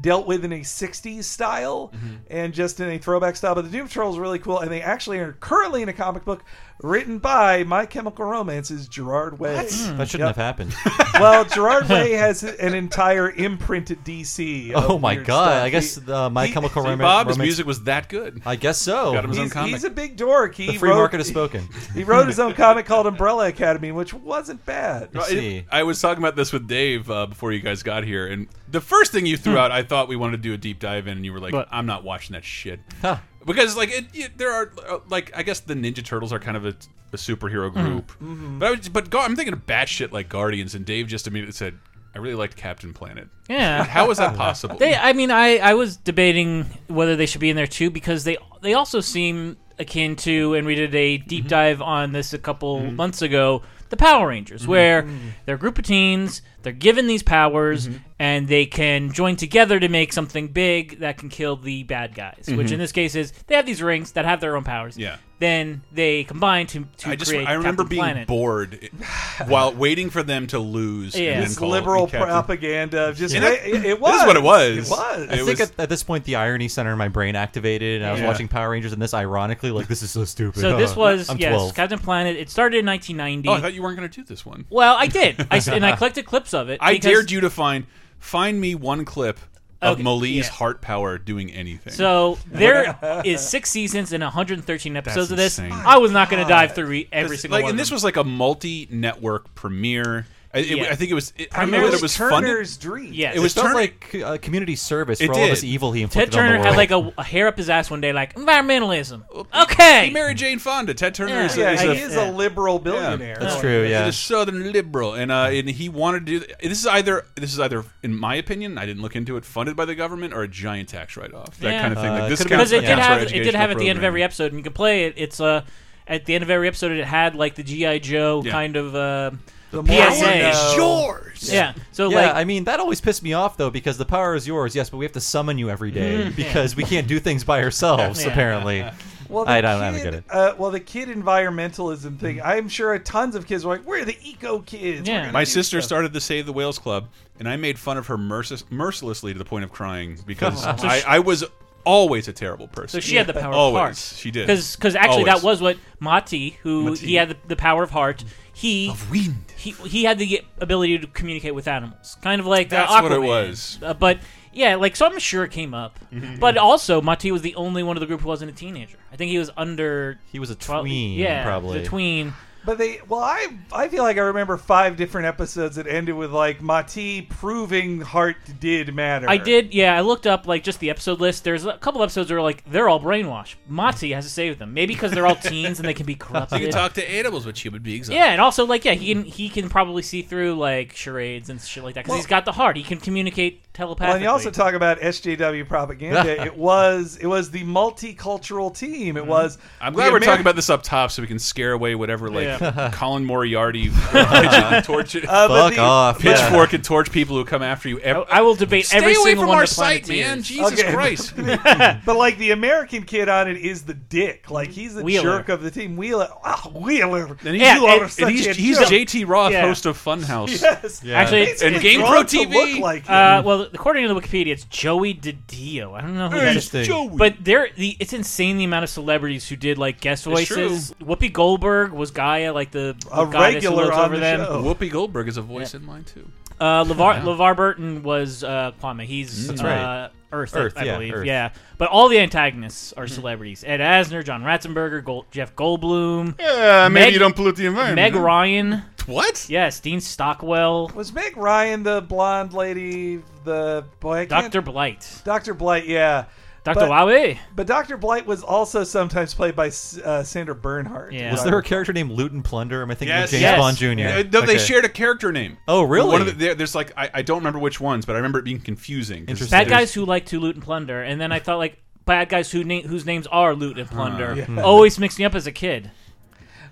dealt 0.00 0.26
with 0.26 0.44
in 0.44 0.52
a 0.52 0.60
60s 0.60 1.24
style 1.24 1.92
and 2.28 2.52
just 2.52 2.80
in 2.80 2.88
a 2.90 2.98
throwback 2.98 3.36
style. 3.36 3.54
But 3.54 3.62
the 3.62 3.70
Doom 3.70 3.86
Patrol 3.86 4.12
is 4.12 4.18
really 4.18 4.38
cool, 4.38 4.58
and 4.60 4.70
they 4.70 4.82
actually 4.82 5.18
are 5.18 5.32
currently 5.34 5.82
in 5.82 5.88
a 5.88 5.92
comic 5.92 6.24
book 6.24 6.44
written 6.82 7.18
by 7.18 7.62
My 7.64 7.86
Chemical 7.86 8.24
Romance's 8.24 8.88
Gerard 8.88 9.38
Way. 9.38 9.54
That 9.54 10.08
shouldn't 10.08 10.12
Yep. 10.12 10.20
have 10.20 10.36
happened. 10.36 10.74
Well, 11.14 11.44
Gerard 11.44 11.88
Way 11.88 12.14
has 12.14 12.42
an 12.42 12.74
entire 12.74 13.30
imprint 13.30 13.92
at 13.92 14.02
DC. 14.02 14.72
oh 14.74 14.98
my 14.98 15.14
god! 15.14 15.24
stuff. 15.24 15.62
I 15.62 15.70
guess 15.70 15.94
He- 16.04 16.12
uh, 16.12 16.28
My 16.28 16.46
he- 16.46 16.52
Chemical 16.52 16.82
See, 16.82 16.88
Roman- 16.88 17.04
Bob, 17.04 17.28
his 17.28 17.36
Romance. 17.36 17.46
music 17.46 17.66
was 17.66 17.84
that 17.84 18.08
good. 18.08 18.42
I 18.44 18.56
guess 18.56 18.78
so. 18.80 19.12
Got 19.12 19.22
him 19.24 19.30
his 19.30 19.38
own 19.38 19.48
comic. 19.50 19.70
he's 19.70 19.84
a 19.84 19.90
big 19.90 20.16
dork. 20.16 20.56
He 20.56 20.66
The 20.72 20.78
free 20.78 20.90
wrote, 20.90 20.96
market 20.96 21.18
has 21.20 21.28
spoken. 21.28 21.68
He 21.94 22.02
wrote 22.02 22.26
his 22.26 22.40
own 22.40 22.54
comic 22.54 22.86
called 22.86 23.06
Umbrella 23.06 23.46
Academy, 23.46 23.92
which 23.92 24.12
wasn't 24.12 24.66
bad. 24.66 25.10
Let's 25.14 25.28
I- 25.28 25.30
see. 25.30 25.64
I 25.70 25.84
was 25.84 26.00
talking 26.00 26.20
about 26.22 26.34
this 26.34 26.52
with 26.52 26.66
Dave 26.66 27.08
uh, 27.08 27.26
before 27.26 27.52
you 27.52 27.60
guys 27.60 27.84
got 27.84 28.02
here, 28.02 28.26
and 28.26 28.48
the 28.68 28.80
first 28.80 29.12
thing 29.12 29.26
you 29.26 29.36
threw 29.36 29.52
hmm. 29.52 29.58
out, 29.58 29.72
I 29.72 29.82
thought 29.82 30.08
we 30.08 30.16
wanted 30.16 30.38
to 30.38 30.42
do 30.42 30.54
a 30.54 30.56
deep 30.56 30.78
dive 30.78 31.06
in, 31.06 31.16
and 31.16 31.24
you 31.24 31.32
were 31.32 31.40
like, 31.40 31.52
What? 31.52 31.68
"I'm 31.70 31.86
not 31.86 32.04
watching 32.04 32.34
that 32.34 32.44
shit." 32.44 32.80
Huh. 33.02 33.18
Because 33.44 33.76
like 33.76 33.90
it, 33.90 34.06
it- 34.14 34.38
there 34.38 34.52
are 34.52 34.72
uh, 34.88 34.98
like 35.08 35.36
I 35.36 35.42
guess 35.42 35.60
the 35.60 35.74
Ninja 35.74 36.04
Turtles 36.04 36.32
are 36.32 36.38
kind 36.38 36.56
of 36.56 36.64
a, 36.64 36.74
a 37.12 37.16
superhero 37.16 37.70
hmm. 37.70 37.80
group, 37.80 38.12
mm-hmm. 38.12 38.58
but 38.58 38.66
I 38.66 38.70
was, 38.72 38.88
but 38.88 39.10
Gar- 39.10 39.24
I'm 39.24 39.36
thinking 39.36 39.52
of 39.52 39.66
batshit 39.66 40.12
like 40.12 40.28
Guardians, 40.28 40.74
and 40.74 40.84
Dave 40.84 41.06
just 41.06 41.26
immediately 41.26 41.52
said, 41.52 41.78
"I 42.14 42.18
really 42.18 42.34
liked 42.34 42.56
Captain 42.56 42.94
Planet." 42.94 43.28
Yeah. 43.48 43.84
How 43.84 44.10
is 44.10 44.18
that 44.18 44.36
possible? 44.36 44.76
They, 44.76 44.94
I 44.94 45.12
mean, 45.12 45.30
I, 45.30 45.58
I 45.58 45.74
was 45.74 45.96
debating 45.96 46.64
whether 46.88 47.16
they 47.16 47.26
should 47.26 47.40
be 47.40 47.50
in 47.50 47.56
there 47.56 47.66
too 47.66 47.90
because 47.90 48.24
they 48.24 48.38
they 48.62 48.74
also 48.74 49.00
seem 49.00 49.58
akin 49.78 50.16
to, 50.16 50.54
and 50.54 50.66
we 50.66 50.74
did 50.74 50.94
a 50.94 51.18
deep 51.18 51.42
mm-hmm. 51.42 51.48
dive 51.48 51.82
on 51.82 52.12
this 52.12 52.32
a 52.32 52.38
couple 52.38 52.80
mm-hmm. 52.80 52.96
months 52.96 53.22
ago, 53.22 53.62
the 53.90 53.96
Power 53.96 54.28
Rangers, 54.28 54.66
where 54.66 55.08
they're 55.44 55.56
a 55.56 55.58
group 55.58 55.78
of 55.78 55.84
teens, 55.84 56.42
they're 56.64 56.72
given 56.72 57.06
these 57.06 57.22
powers, 57.22 57.86
mm-hmm. 57.86 57.98
and 58.18 58.48
they 58.48 58.66
can 58.66 59.12
join 59.12 59.36
together 59.36 59.78
to 59.78 59.88
make 59.88 60.12
something 60.12 60.48
big 60.48 61.00
that 61.00 61.18
can 61.18 61.28
kill 61.28 61.56
the 61.56 61.84
bad 61.84 62.14
guys. 62.14 62.44
Which 62.48 62.66
mm-hmm. 62.66 62.74
in 62.74 62.78
this 62.80 62.92
case 62.92 63.14
is 63.14 63.32
they 63.46 63.54
have 63.54 63.66
these 63.66 63.82
rings 63.82 64.12
that 64.12 64.24
have 64.24 64.40
their 64.40 64.56
own 64.56 64.64
powers. 64.64 64.98
Yeah. 64.98 65.18
Then 65.40 65.82
they 65.92 66.24
combine 66.24 66.68
to, 66.68 66.86
to 66.98 67.10
I 67.10 67.16
just 67.16 67.30
create 67.30 67.46
I 67.46 67.54
remember 67.54 67.82
Captain 67.82 67.88
being 67.88 68.02
Planet. 68.02 68.28
bored 68.28 68.88
while 69.48 69.74
waiting 69.74 70.08
for 70.08 70.22
them 70.22 70.46
to 70.46 70.60
lose. 70.60 71.14
Yeah. 71.14 71.32
and 71.32 71.42
then 71.42 71.48
This 71.48 71.60
liberal 71.60 72.06
it 72.06 72.12
propaganda. 72.12 73.12
Just 73.14 73.34
And 73.34 73.44
it, 73.44 73.84
it 73.84 74.00
was. 74.00 74.12
This 74.12 74.22
is 74.22 74.26
what 74.26 74.36
it 74.36 74.42
was. 74.42 74.78
It 74.78 74.90
was. 74.90 75.22
It 75.24 75.30
I 75.30 75.36
think 75.36 75.58
was- 75.58 75.60
at, 75.60 75.80
at 75.80 75.88
this 75.88 76.02
point 76.04 76.24
the 76.24 76.36
irony 76.36 76.68
center 76.68 76.92
in 76.92 76.98
my 76.98 77.08
brain 77.08 77.34
activated, 77.34 78.00
and 78.00 78.08
I 78.08 78.12
was 78.12 78.20
Yeah. 78.20 78.28
watching 78.28 78.46
Power 78.48 78.70
Rangers, 78.70 78.92
and 78.92 79.02
this 79.02 79.12
ironically, 79.12 79.72
like 79.72 79.88
this 79.88 80.02
is 80.02 80.10
so 80.12 80.24
stupid. 80.24 80.60
So 80.60 80.76
this 80.76 80.94
was 81.04 81.28
I'm 81.28 81.36
yes, 81.36 81.52
12. 81.52 81.74
Captain 81.74 81.98
Planet. 81.98 82.36
It 82.36 82.48
started 82.48 82.78
in 82.78 82.86
1990. 82.86 83.48
Oh, 83.48 83.52
I 83.52 83.60
thought 83.60 83.74
you 83.74 83.82
weren't 83.82 83.98
going 83.98 84.08
to 84.08 84.14
do 84.20 84.24
this 84.24 84.46
one. 84.46 84.64
well, 84.70 84.96
I 84.96 85.08
did. 85.08 85.46
I 85.50 85.56
s- 85.56 85.68
and 85.68 85.84
I 85.84 85.96
collected 85.96 86.26
clips 86.26 86.53
of 86.54 86.68
it. 86.70 86.78
I 86.80 86.94
because- 86.94 87.10
dared 87.12 87.30
you 87.30 87.40
to 87.42 87.50
find 87.50 87.86
find 88.18 88.60
me 88.60 88.74
one 88.74 89.04
clip 89.04 89.38
of 89.82 89.94
Okay, 89.94 90.02
Molly's 90.02 90.46
yeah. 90.46 90.52
heart 90.52 90.80
power 90.80 91.18
doing 91.18 91.52
anything. 91.52 91.92
So 91.92 92.38
there 92.50 92.98
is 93.24 93.46
six 93.46 93.68
seasons 93.70 94.12
and 94.14 94.22
113 94.22 94.96
episodes 94.96 95.30
of 95.30 95.36
this. 95.36 95.58
insane. 95.58 95.72
I 95.72 95.98
was 95.98 96.10
not 96.10 96.30
going 96.30 96.42
to 96.42 96.48
dive 96.48 96.74
through 96.74 96.90
e- 96.92 97.08
every 97.12 97.36
single 97.36 97.58
like, 97.58 97.64
one. 97.64 97.70
and 97.70 97.78
of 97.78 97.82
this 97.82 97.90
was 97.90 98.02
like 98.02 98.16
a 98.16 98.24
multi-network 98.24 99.54
premiere. 99.54 100.26
I, 100.54 100.58
it- 100.58 100.66
Yeah. 100.78 100.84
I 100.90 100.94
think 100.94 101.10
it 101.10 101.14
was. 101.14 101.32
It, 101.36 101.48
I 101.52 101.58
I 101.58 101.64
remember 101.64 101.86
mean, 101.86 101.90
that 101.90 101.96
it 101.96 101.98
it 101.98 102.02
was 102.02 102.14
Turner's 102.14 102.76
funded. 102.76 102.80
dream. 102.80 103.12
yes. 103.12 103.36
It 103.36 103.40
was 103.40 103.52
It 103.52 103.54
felt 103.60 103.66
Turner- 103.66 103.76
like 103.76 104.14
uh, 104.24 104.38
community 104.38 104.76
service 104.76 105.20
It 105.20 105.26
for 105.26 105.34
all 105.34 105.46
this 105.46 105.64
evil 105.64 105.92
he 105.92 106.00
Ted 106.02 106.04
inflicted 106.04 106.34
on 106.38 106.44
the 106.44 106.48
Turner 106.48 106.58
world. 106.60 106.66
had 106.74 106.76
like 106.76 106.90
a, 107.16 107.20
a 107.20 107.24
hair 107.24 107.48
up 107.48 107.56
his 107.58 107.68
ass 107.68 107.90
one 107.90 108.00
day, 108.00 108.12
like 108.12 108.34
environmentalism. 108.36 109.22
Okay, 109.62 110.06
He 110.06 110.12
married 110.12 110.38
Jane 110.38 110.58
Fonda. 110.58 110.94
Ted 110.94 111.14
Turner 111.14 111.32
Yeah. 111.32 111.44
is, 111.46 111.56
a, 111.56 111.60
Yeah, 111.60 111.70
is 111.72 111.80
he 111.80 111.86
a, 111.88 111.92
is 111.92 112.14
yeah. 112.14 112.30
a 112.30 112.32
liberal 112.32 112.78
billionaire. 112.78 113.36
That's 113.40 113.56
Oh, 113.56 113.60
true. 113.60 113.82
he's 113.82 113.90
Yeah. 113.90 114.06
a 114.06 114.12
southern 114.12 114.72
liberal, 114.72 115.14
and 115.14 115.32
uh, 115.32 115.48
and 115.50 115.68
he 115.68 115.88
wanted 115.88 116.26
to 116.26 116.40
do. 116.40 116.46
This 116.62 116.80
is 116.80 116.86
either 116.86 117.26
this 117.34 117.52
is 117.52 117.60
either, 117.60 117.84
in 118.02 118.16
my 118.16 118.36
opinion, 118.36 118.78
I 118.78 118.86
didn't 118.86 119.02
look 119.02 119.16
into 119.16 119.36
it, 119.36 119.44
funded 119.44 119.76
by 119.76 119.84
the 119.84 119.94
government 119.94 120.32
or 120.34 120.42
a 120.42 120.48
giant 120.48 120.88
tax 120.88 121.16
write-off. 121.16 121.58
That 121.58 121.72
Yeah. 121.72 121.80
kind 121.82 121.92
of 121.92 121.98
thing. 122.00 122.10
Uh, 122.10 122.18
Like 122.20 122.28
this 122.30 122.38
could've 122.42 122.56
counts 122.58 122.70
because 122.70 122.82
been- 122.82 122.84
it 122.84 122.86
did 122.94 122.98
have 122.98 123.22
it 123.22 123.28
did 123.28 123.34
educational 123.34 123.60
have 123.60 123.70
at 123.72 123.78
the 123.78 123.88
end 123.88 123.98
of 123.98 124.04
every 124.04 124.22
episode, 124.22 124.52
and 124.52 124.56
you 124.58 124.62
can 124.62 124.72
play 124.72 125.04
it. 125.04 125.14
It's 125.16 125.40
uh, 125.40 125.62
at 126.06 126.26
the 126.26 126.34
end 126.34 126.44
of 126.44 126.50
every 126.50 126.68
episode, 126.68 126.92
it 126.92 127.04
had 127.04 127.34
like 127.34 127.54
the 127.54 127.62
GI 127.62 127.98
Joe 128.00 128.42
Yeah. 128.44 128.52
kind 128.52 128.76
of 128.76 128.94
uh, 128.94 129.30
The 129.74 129.82
more 129.82 129.96
you 129.96 130.10
PSA. 130.14 130.38
know- 130.38 130.74
yours. 130.76 131.52
yeah. 131.52 131.72
So 131.92 132.10
Yeah, 132.10 132.16
like 132.28 132.34
I 132.36 132.44
mean 132.44 132.64
that 132.64 132.80
always 132.80 133.00
pissed 133.00 133.22
me 133.22 133.32
off 133.32 133.56
though 133.56 133.70
because 133.70 133.98
the 133.98 134.04
power 134.06 134.34
is 134.34 134.46
yours, 134.46 134.74
yes, 134.74 134.90
but 134.90 134.96
we 134.98 135.04
have 135.04 135.12
to 135.12 135.20
summon 135.20 135.58
you 135.58 135.68
every 135.70 135.90
day 135.90 136.24
Mm-hmm. 136.24 136.36
because 136.36 136.74
we 136.76 136.84
can't 136.84 137.06
do 137.06 137.18
things 137.20 137.44
by 137.44 137.62
ourselves 137.62 138.22
Yeah. 138.24 138.30
apparently. 138.30 138.84
Well, 139.28 139.46
the 139.46 139.50
I 139.52 139.60
don't- 139.62 139.80
I 139.80 139.90
don't 139.90 139.94
kid- 140.00 140.04
get 140.04 140.14
it. 140.14 140.24
Uh, 140.30 140.54
well, 140.58 140.70
the 140.70 140.80
kid 140.80 141.08
environmentalism 141.08 142.18
thing. 142.18 142.40
I'm 142.42 142.68
sure 142.68 142.96
tons 142.98 143.34
of 143.34 143.46
kids 143.46 143.64
were 143.64 143.76
like, 143.76 143.86
"We're 143.86 144.04
the 144.04 144.16
eco 144.22 144.60
kids." 144.60 145.08
Yeah. 145.08 145.14
We're 145.14 145.20
gonna 145.22 145.32
My 145.32 145.44
do 145.44 145.50
sister 145.50 145.80
stuff." 145.80 145.86
started 145.88 146.12
the 146.12 146.20
Save 146.20 146.46
the 146.46 146.52
Whales 146.52 146.78
Club, 146.78 147.08
and 147.38 147.48
I 147.48 147.56
made 147.56 147.78
fun 147.78 147.96
of 147.96 148.06
her 148.08 148.18
mercil 148.18 148.62
mercilessly 148.70 149.32
to 149.32 149.38
the 149.38 149.44
point 149.44 149.64
of 149.64 149.72
crying 149.72 150.18
because 150.26 150.64
Oh. 150.66 150.76
So 150.76 150.86
I, 150.88 150.98
she- 151.00 151.04
I 151.06 151.18
was 151.20 151.44
always 151.84 152.28
a 152.28 152.32
terrible 152.32 152.68
person. 152.68 153.00
So 153.00 153.06
she 153.06 153.16
had 153.16 153.26
the 153.26 153.34
power 153.34 153.52
Always. 153.52 153.74
of 153.76 153.80
heart. 153.82 153.96
She 153.96 154.30
did. 154.30 154.46
Because 154.46 154.94
actually 154.94 155.08
Always. 155.08 155.26
that 155.26 155.42
was 155.42 155.60
what 155.60 155.76
Mati, 156.00 156.58
who 156.62 156.90
Mati. 156.90 157.06
he 157.06 157.14
had 157.14 157.30
the, 157.30 157.36
the 157.48 157.56
power 157.56 157.82
of 157.82 157.90
heart. 157.90 158.24
He 158.54 158.88
Of 158.88 159.10
wind. 159.10 159.52
He 159.56 159.72
he 159.72 160.04
had 160.04 160.18
the 160.18 160.42
ability 160.60 160.98
to 160.98 161.06
communicate 161.08 161.54
with 161.54 161.66
animals, 161.66 162.16
kind 162.22 162.40
of 162.40 162.46
like 162.46 162.68
uh, 162.68 162.86
That's 162.86 163.02
what 163.02 163.12
it 163.12 163.20
was. 163.20 163.78
Uh, 163.82 163.94
but 163.94 164.20
yeah, 164.52 164.76
like 164.76 164.94
so 164.94 165.06
I'm 165.06 165.18
sure 165.18 165.44
it 165.44 165.50
came 165.50 165.74
up. 165.74 165.98
Mm-hmm. 166.12 166.38
But 166.38 166.56
also 166.56 167.02
Mati 167.02 167.32
was 167.32 167.42
the 167.42 167.54
only 167.56 167.82
one 167.82 167.96
of 167.96 168.00
the 168.00 168.06
group 168.06 168.20
who 168.20 168.28
wasn't 168.28 168.50
a 168.52 168.54
teenager. 168.54 168.98
I 169.12 169.16
think 169.16 169.30
he 169.30 169.38
was 169.38 169.50
under. 169.56 170.20
He 170.30 170.38
was 170.38 170.50
a 170.50 170.54
12 170.54 170.84
tween, 170.84 171.18
yeah, 171.18 171.42
probably. 171.42 171.80
the 171.80 171.84
tween. 171.84 172.32
But 172.64 172.78
they, 172.78 173.00
well, 173.08 173.20
I, 173.20 173.48
I 173.72 173.88
feel 173.88 174.02
like 174.02 174.16
I 174.16 174.20
remember 174.20 174.56
five 174.56 174.96
different 174.96 175.26
episodes 175.26 175.76
that 175.76 175.86
ended 175.86 176.14
with 176.14 176.30
like 176.30 176.62
Mati 176.62 177.22
proving 177.22 178.00
heart 178.00 178.36
did 178.58 178.94
matter. 178.94 179.28
I 179.28 179.36
did, 179.36 179.74
yeah. 179.74 179.96
I 179.96 180.00
looked 180.00 180.26
up 180.26 180.46
like 180.46 180.62
just 180.62 180.80
the 180.80 180.90
episode 180.90 181.20
list. 181.20 181.44
There's 181.44 181.66
a 181.66 181.76
couple 181.78 182.02
episodes 182.02 182.30
where 182.30 182.40
like 182.40 182.64
they're 182.70 182.88
all 182.88 183.00
brainwashed. 183.00 183.56
Mati 183.68 184.12
has 184.12 184.24
to 184.24 184.30
save 184.30 184.58
them, 184.58 184.72
maybe 184.72 184.94
because 184.94 185.12
they're 185.12 185.26
all 185.26 185.36
teens 185.36 185.78
and 185.78 185.88
they 185.88 185.94
can 185.94 186.06
be 186.06 186.14
corrupted. 186.14 186.60
You 186.60 186.66
can 186.66 186.74
talk 186.74 186.94
to 186.94 187.10
animals, 187.10 187.44
but 187.44 187.62
human 187.62 187.82
beings. 187.82 188.08
Yeah, 188.08 188.32
and 188.32 188.40
also 188.40 188.64
like 188.64 188.84
yeah, 188.84 188.92
he 188.92 189.14
can 189.14 189.24
he 189.24 189.48
can 189.48 189.68
probably 189.68 190.02
see 190.02 190.22
through 190.22 190.54
like 190.54 190.94
charades 190.94 191.50
and 191.50 191.60
shit 191.60 191.84
like 191.84 191.94
that 191.94 192.04
because 192.04 192.10
Well- 192.10 192.18
he's 192.18 192.26
got 192.26 192.44
the 192.44 192.52
heart. 192.52 192.76
He 192.76 192.82
can 192.82 192.98
communicate 192.98 193.54
Well, 193.54 193.70
telepathically. 193.74 194.14
and 194.14 194.22
you 194.22 194.30
also 194.30 194.50
talk 194.50 194.74
about 194.74 195.00
SJW 195.00 195.68
propaganda. 195.68 196.42
it 196.44 196.56
was 196.56 197.18
it 197.18 197.26
was 197.26 197.50
the 197.50 197.64
multicultural 197.64 198.76
team. 198.76 199.16
It 199.16 199.20
mm-hmm. 199.20 199.28
was. 199.28 199.58
I'm 199.80 199.92
glad 199.92 200.12
we're 200.12 200.20
Ameri- 200.20 200.24
talking 200.24 200.40
about 200.40 200.56
this 200.56 200.70
up 200.70 200.82
top 200.82 201.10
so 201.10 201.22
we 201.22 201.28
can 201.28 201.38
scare 201.38 201.72
away 201.72 201.94
whatever 201.94 202.30
like 202.30 202.44
Yeah. 202.44 202.53
Colin 202.92 203.24
Moriarty 203.24 203.90
pigeon 204.12 204.82
torch 204.82 205.16
Uh, 205.16 205.20
but 205.48 205.48
Fuck 205.48 205.74
the- 205.74 205.80
off. 205.80 206.24
yeah. 206.24 206.34
pitchfork 206.48 206.72
and 206.72 206.84
torch 206.84 207.10
people 207.12 207.36
who 207.36 207.44
come 207.44 207.62
after 207.62 207.88
you. 207.88 207.98
Ev- 208.00 208.24
I 208.30 208.42
will 208.42 208.54
debate 208.54 208.86
Stay 208.86 208.98
every 208.98 209.14
single 209.14 209.42
from 209.42 209.48
one 209.48 209.56
our 209.58 209.64
of 209.64 209.68
the 209.68 209.74
site, 209.74 210.04
Planeteers. 210.04 210.26
man. 210.28 210.42
Jesus 210.42 210.80
Okay. 210.80 210.92
Christ. 210.92 211.34
But 212.04 212.16
like 212.16 212.38
the 212.38 212.50
American 212.50 213.04
kid 213.04 213.28
on 213.28 213.48
it 213.48 213.56
is 213.56 213.82
the 213.84 213.94
dick. 213.94 214.50
Like 214.50 214.70
he's 214.70 214.94
the 214.94 215.02
Wheeler. 215.04 215.38
jerk 215.38 215.48
of 215.48 215.62
the 215.62 215.70
team. 215.70 215.96
Wheeler, 215.96 216.28
ah, 216.44 216.70
Wheeler. 216.74 217.26
And 217.26 217.38
he's, 217.54 217.60
Yeah, 217.62 217.82
and- 217.82 218.02
and 218.20 218.30
he's, 218.30 218.56
he's. 218.56 218.78
JD 218.78 219.26
Roth, 219.26 219.52
Yeah. 219.52 219.62
host 219.62 219.86
of 219.86 219.96
Funhouse. 220.02 220.60
Yes. 220.62 221.02
Yeah. 221.04 221.20
Actually, 221.20 221.46
He's- 221.46 221.62
And 221.62 221.74
he's 221.74 221.82
Game 221.82 222.00
Pro 222.00 222.22
to 222.22 222.36
TV. 222.36 222.52
look 222.74 222.80
like. 222.80 223.10
Uh, 223.10 223.42
well, 223.44 223.62
according 223.62 224.06
to 224.08 224.12
the 224.14 224.20
Wikipedia, 224.20 224.48
it's 224.48 224.64
Joey 224.64 225.14
Dedio. 225.14 225.94
I 225.94 226.00
don't 226.00 226.14
know 226.14 226.28
who 226.28 226.36
that 226.40 226.56
is. 226.56 226.74
Interesting. 226.74 227.16
But 227.16 227.36
there, 227.40 227.68
the 227.76 227.96
it's 228.00 228.12
insane 228.12 228.58
the 228.58 228.64
amount 228.64 228.84
of 228.84 228.90
celebrities 228.90 229.48
who 229.48 229.56
did 229.56 229.78
like 229.78 230.00
guest 230.00 230.24
voices. 230.24 230.94
Whoopi 231.02 231.32
Goldberg 231.32 231.92
was 231.92 232.10
Gaia, 232.44 232.52
like 232.52 232.70
the, 232.70 232.96
the 233.00 233.10
A 233.14 233.26
regular 233.26 233.86
who 233.86 233.92
on 233.92 234.04
over 234.06 234.14
the 234.16 234.20
them. 234.20 234.40
show. 234.44 234.62
Whoopi 234.62 234.90
Goldberg 234.90 235.28
is 235.28 235.36
a 235.36 235.42
voice 235.42 235.74
in 235.74 235.84
mine 235.84 236.04
too. 236.04 236.28
Uh, 236.60 236.84
LeVar 236.84 237.22
LeVar 237.22 237.56
Burton 237.56 238.02
was 238.02 238.44
uh, 238.44 238.72
Kwame. 238.80 239.04
He's 239.04 239.48
That's 239.48 239.60
uh, 239.60 239.64
right. 239.64 240.10
Earth, 240.32 240.54
Earth, 240.56 240.74
I 240.76 240.84
yeah, 240.84 240.94
believe. 240.96 241.14
Earth. 241.14 241.26
Yeah, 241.26 241.50
but 241.78 241.88
all 241.90 242.08
the 242.08 242.18
antagonists 242.18 242.92
are 242.92 243.06
celebrities: 243.06 243.64
Ed 243.66 243.80
Asner, 243.80 244.24
John 244.24 244.42
Ratzenberger, 244.42 245.04
Gold, 245.04 245.26
Jeff 245.30 245.54
Goldblum, 245.56 246.38
Yeah, 246.40 246.88
maybe 246.88 247.04
Meg- 247.06 247.12
you 247.12 247.18
don't 247.18 247.34
pollute 247.36 247.56
the 247.56 247.66
environment. 247.66 247.96
Meg 247.96 248.14
Ryan. 248.16 248.82
What? 249.06 249.46
Yes, 249.50 249.80
Dean 249.80 250.00
Stockwell, 250.00 250.90
Was 250.94 251.12
Meg 251.12 251.36
Ryan 251.36 251.82
the 251.82 252.00
blonde 252.00 252.52
lady? 252.52 253.20
The 253.44 253.84
boy, 254.00 254.12
I 254.22 254.26
can't- 254.26 254.30
Doctor 254.30 254.62
Blight, 254.62 255.20
Dr. 255.24 255.54
Blight, 255.54 255.86
yeah. 255.86 256.24
Doctor 256.64 256.80
But- 256.80 256.88
Wawe. 256.88 257.34
But 257.54 257.66
Dr. 257.66 257.96
Blight 257.98 258.26
was 258.26 258.42
also 258.42 258.84
sometimes 258.84 259.34
played 259.34 259.54
by 259.54 259.66
uh, 259.68 260.22
Sandra 260.22 260.54
Bernhard. 260.54 261.12
Yeah. 261.12 261.30
Was 261.30 261.44
there 261.44 261.58
a 261.58 261.62
character 261.62 261.92
named 261.92 262.10
Loot 262.12 262.32
and 262.32 262.42
Plunder? 262.42 262.80
Am 262.82 262.90
I 262.90 262.94
thinking 262.94 263.14
Yes. 263.14 263.24
of 263.26 263.30
James 263.32 263.42
Yes. 263.42 263.58
Bond 263.58 263.76
Jr.? 263.76 263.86
Uh, 263.86 264.40
no, 264.40 264.46
they 264.46 264.56
shared 264.58 264.84
a 264.86 264.88
character 264.88 265.30
name. 265.30 265.58
Oh, 265.68 265.82
really? 265.82 266.08
One 266.08 266.22
of 266.22 266.26
the, 266.26 266.32
there, 266.32 266.54
there's 266.54 266.74
like 266.74 266.90
I, 266.96 267.10
I 267.14 267.22
don't 267.22 267.38
remember 267.38 267.58
which 267.58 267.80
ones, 267.80 268.06
but 268.06 268.14
I 268.14 268.16
remember 268.16 268.38
it 268.38 268.44
being 268.46 268.60
confusing. 268.60 269.26
Interesting. 269.26 269.50
Bad 269.56 269.68
guys 269.68 269.92
who 269.92 270.06
like 270.06 270.24
to 270.26 270.40
loot 270.40 270.54
and 270.56 270.64
plunder, 270.64 271.02
and 271.02 271.20
then 271.20 271.32
I 271.32 271.38
thought 271.38 271.58
like 271.58 271.76
bad 272.06 272.30
guys 272.30 272.50
who 272.50 272.64
na- 272.64 272.80
whose 272.80 273.04
names 273.04 273.26
are 273.26 273.54
loot 273.54 273.78
and 273.78 273.88
plunder 273.90 274.34
Yeah. 274.48 274.62
always 274.62 274.98
mixed 274.98 275.18
me 275.18 275.26
up 275.26 275.34
as 275.34 275.46
a 275.46 275.52
kid. 275.52 275.90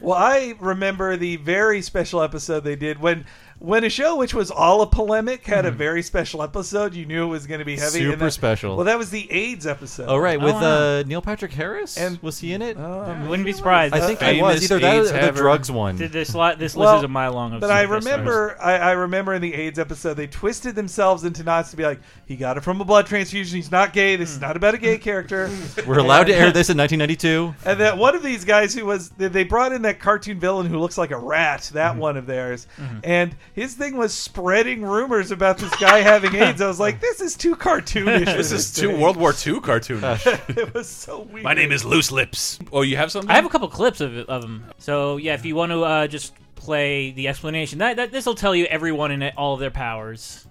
Well, 0.01 0.19
I 0.19 0.55
remember 0.59 1.17
the 1.17 1.37
very 1.37 1.81
special 1.83 2.23
episode 2.23 2.65
they 2.65 2.75
did 2.77 2.99
when 2.99 3.25
when 3.65 3.85
a 3.85 3.89
show 3.89 4.17
which 4.17 4.35
was 4.35 4.51
all 4.51 4.83
a 4.83 4.87
polemic 4.87 5.47
had 5.47 5.65
a 5.67 5.71
very 5.71 6.03
special 6.03 6.43
episode. 6.43 6.95
You 6.95 7.07
knew 7.07 7.25
it 7.25 7.29
was 7.29 7.47
going 7.47 7.61
to 7.61 7.65
be 7.65 7.77
heavy. 7.77 7.99
and 8.01 8.03
Mm-hmm. 8.03 8.11
Super 8.13 8.25
that- 8.27 8.31
special. 8.33 8.77
Well, 8.77 8.87
that 8.87 8.99
was 8.99 9.11
the 9.11 9.31
AIDS 9.31 9.67
episode. 9.67 10.07
Oh, 10.09 10.17
right. 10.17 10.41
With 10.41 10.55
Oh, 10.57 10.61
wow. 10.61 10.99
uh, 10.99 11.03
Neil 11.07 11.23
Patrick 11.23 11.53
Harris? 11.53 11.97
And- 11.97 12.21
was 12.23 12.39
he 12.41 12.53
in 12.53 12.61
it? 12.63 12.77
Um, 12.77 13.29
Wouldn't 13.29 13.47
be 13.47 13.53
surprised. 13.53 13.95
I 13.95 14.01
think 14.01 14.21
I 14.23 14.33
famous 14.35 14.55
was. 14.61 14.65
Either 14.65 14.79
that 14.81 14.95
AIDS 14.97 15.11
or 15.11 15.13
the 15.13 15.19
haver. 15.21 15.39
drugs 15.43 15.71
one. 15.71 15.97
Th- 15.97 16.11
this 16.11 16.35
li- 16.35 16.55
this 16.59 16.75
Well, 16.75 16.93
list 16.95 17.01
is 17.03 17.05
a 17.05 17.09
mile 17.09 17.33
long. 17.33 17.53
Of 17.55 17.61
But 17.61 17.71
I 17.71 17.85
superstars. 17.87 17.91
remember, 18.05 18.57
I, 18.61 18.77
I 18.79 18.91
remember 18.93 19.35
in 19.35 19.43
the 19.43 19.55
AIDS 19.55 19.79
episode, 19.79 20.15
they 20.15 20.27
twisted 20.27 20.75
themselves 20.75 21.25
into 21.25 21.45
knots 21.45 21.71
to 21.71 21.77
be 21.77 21.85
like, 21.85 22.01
he 22.27 22.37
got 22.37 22.57
it 22.57 22.61
from 22.65 22.81
a 22.81 22.85
blood 22.85 23.07
transfusion. 23.07 23.57
He's 23.57 23.71
not 23.71 23.93
gay. 23.93 24.17
This 24.17 24.31
is 24.31 24.41
not 24.41 24.57
about 24.57 24.75
a 24.75 24.79
gay 24.79 24.99
character. 24.99 25.49
We're 25.87 25.99
allowed 26.01 26.25
to 26.25 26.35
air 26.35 26.51
this 26.51 26.69
in 26.69 26.77
1992. 26.79 27.55
And 27.65 27.79
that 27.81 27.97
one 27.97 28.15
of 28.17 28.23
these 28.25 28.45
guys 28.45 28.75
who 28.75 28.87
was 28.87 29.11
they- 29.11 29.29
they 29.29 29.45
brought 29.45 29.73
in 29.73 29.83
that 29.83 30.01
cartoon 30.01 30.41
villain 30.41 30.67
who 30.67 30.79
looks 30.81 30.99
like 30.99 31.11
a 31.13 31.19
rat, 31.19 31.71
that 31.75 31.97
one 31.97 32.17
of 32.17 32.27
theirs, 32.27 32.67
and 33.05 33.35
his 33.55 33.75
thing 33.75 33.97
was 33.97 34.15
spreading 34.15 34.83
rumors 34.83 35.31
about 35.31 35.59
this 35.59 35.75
guy 35.77 35.99
having 36.01 36.35
AIDS. 36.35 36.61
I 36.61 36.67
was 36.67 36.81
like, 36.81 37.01
this 37.01 37.21
is 37.21 37.37
too 37.37 37.55
cartoonish. 37.55 38.31
for 38.31 38.37
This 38.37 38.53
is 38.53 38.73
too. 38.73 38.97
World 38.97 39.17
War 39.17 39.31
II 39.31 39.61
cartoonish. 39.61 40.57
It 40.57 40.75
was 40.75 40.89
so 40.89 41.23
weird. 41.23 41.45
My 41.45 41.55
name 41.55 41.73
is 41.73 41.85
Loose 41.85 42.11
Lips. 42.11 42.59
Oh, 42.73 42.83
you 42.83 42.97
have 42.97 43.13
something? 43.13 43.31
I 43.31 43.35
have 43.35 43.47
a 43.47 43.49
couple 43.51 43.69
clips 43.69 44.01
of 44.01 44.17
of 44.17 44.43
them. 44.43 44.65
So 44.79 45.17
yeah, 45.17 45.35
if 45.35 45.45
you 45.45 45.55
want 45.55 45.73
to 45.73 45.83
uh, 45.83 46.07
just 46.07 46.35
play 46.55 47.11
the 47.11 47.29
explanation, 47.29 47.79
that, 47.81 47.97
that 47.97 48.13
this 48.13 48.25
will 48.25 48.35
tell 48.35 48.55
you 48.55 48.65
everyone 48.67 49.11
in 49.11 49.23
it, 49.23 49.35
all 49.37 49.55
of 49.55 49.61
their 49.61 49.71
powers. 49.71 50.47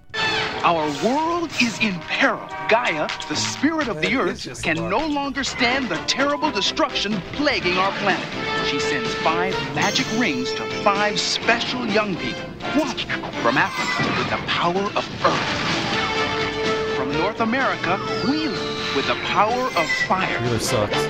Our 0.63 0.85
world 1.03 1.49
is 1.61 1.79
in 1.79 1.99
peril. 2.01 2.47
Gaia, 2.69 3.07
the 3.27 3.35
spirit 3.35 3.87
of 3.87 3.99
the 3.99 4.15
earth, 4.15 4.61
can 4.61 4.75
no 4.89 5.05
longer 5.07 5.43
stand 5.43 5.89
the 5.89 5.97
terrible 6.05 6.51
destruction 6.51 7.19
plaguing 7.33 7.77
our 7.77 7.91
planet. 7.93 8.25
She 8.67 8.79
sends 8.79 9.13
five 9.15 9.53
magic 9.73 10.05
rings 10.19 10.53
to 10.53 10.63
five 10.83 11.19
special 11.19 11.85
young 11.87 12.15
people. 12.15 12.43
One 12.75 12.95
from 13.41 13.57
Africa 13.57 14.07
with 14.19 14.29
the 14.29 14.37
power 14.47 14.83
of 14.95 15.25
earth. 15.25 16.95
From 16.95 17.11
North 17.13 17.39
America, 17.41 17.97
Wheeler 18.29 18.81
with 18.95 19.07
the 19.07 19.15
power 19.25 19.65
of 19.65 19.89
fire. 20.07 20.39
Really 20.43 20.59
sucks. 20.59 21.05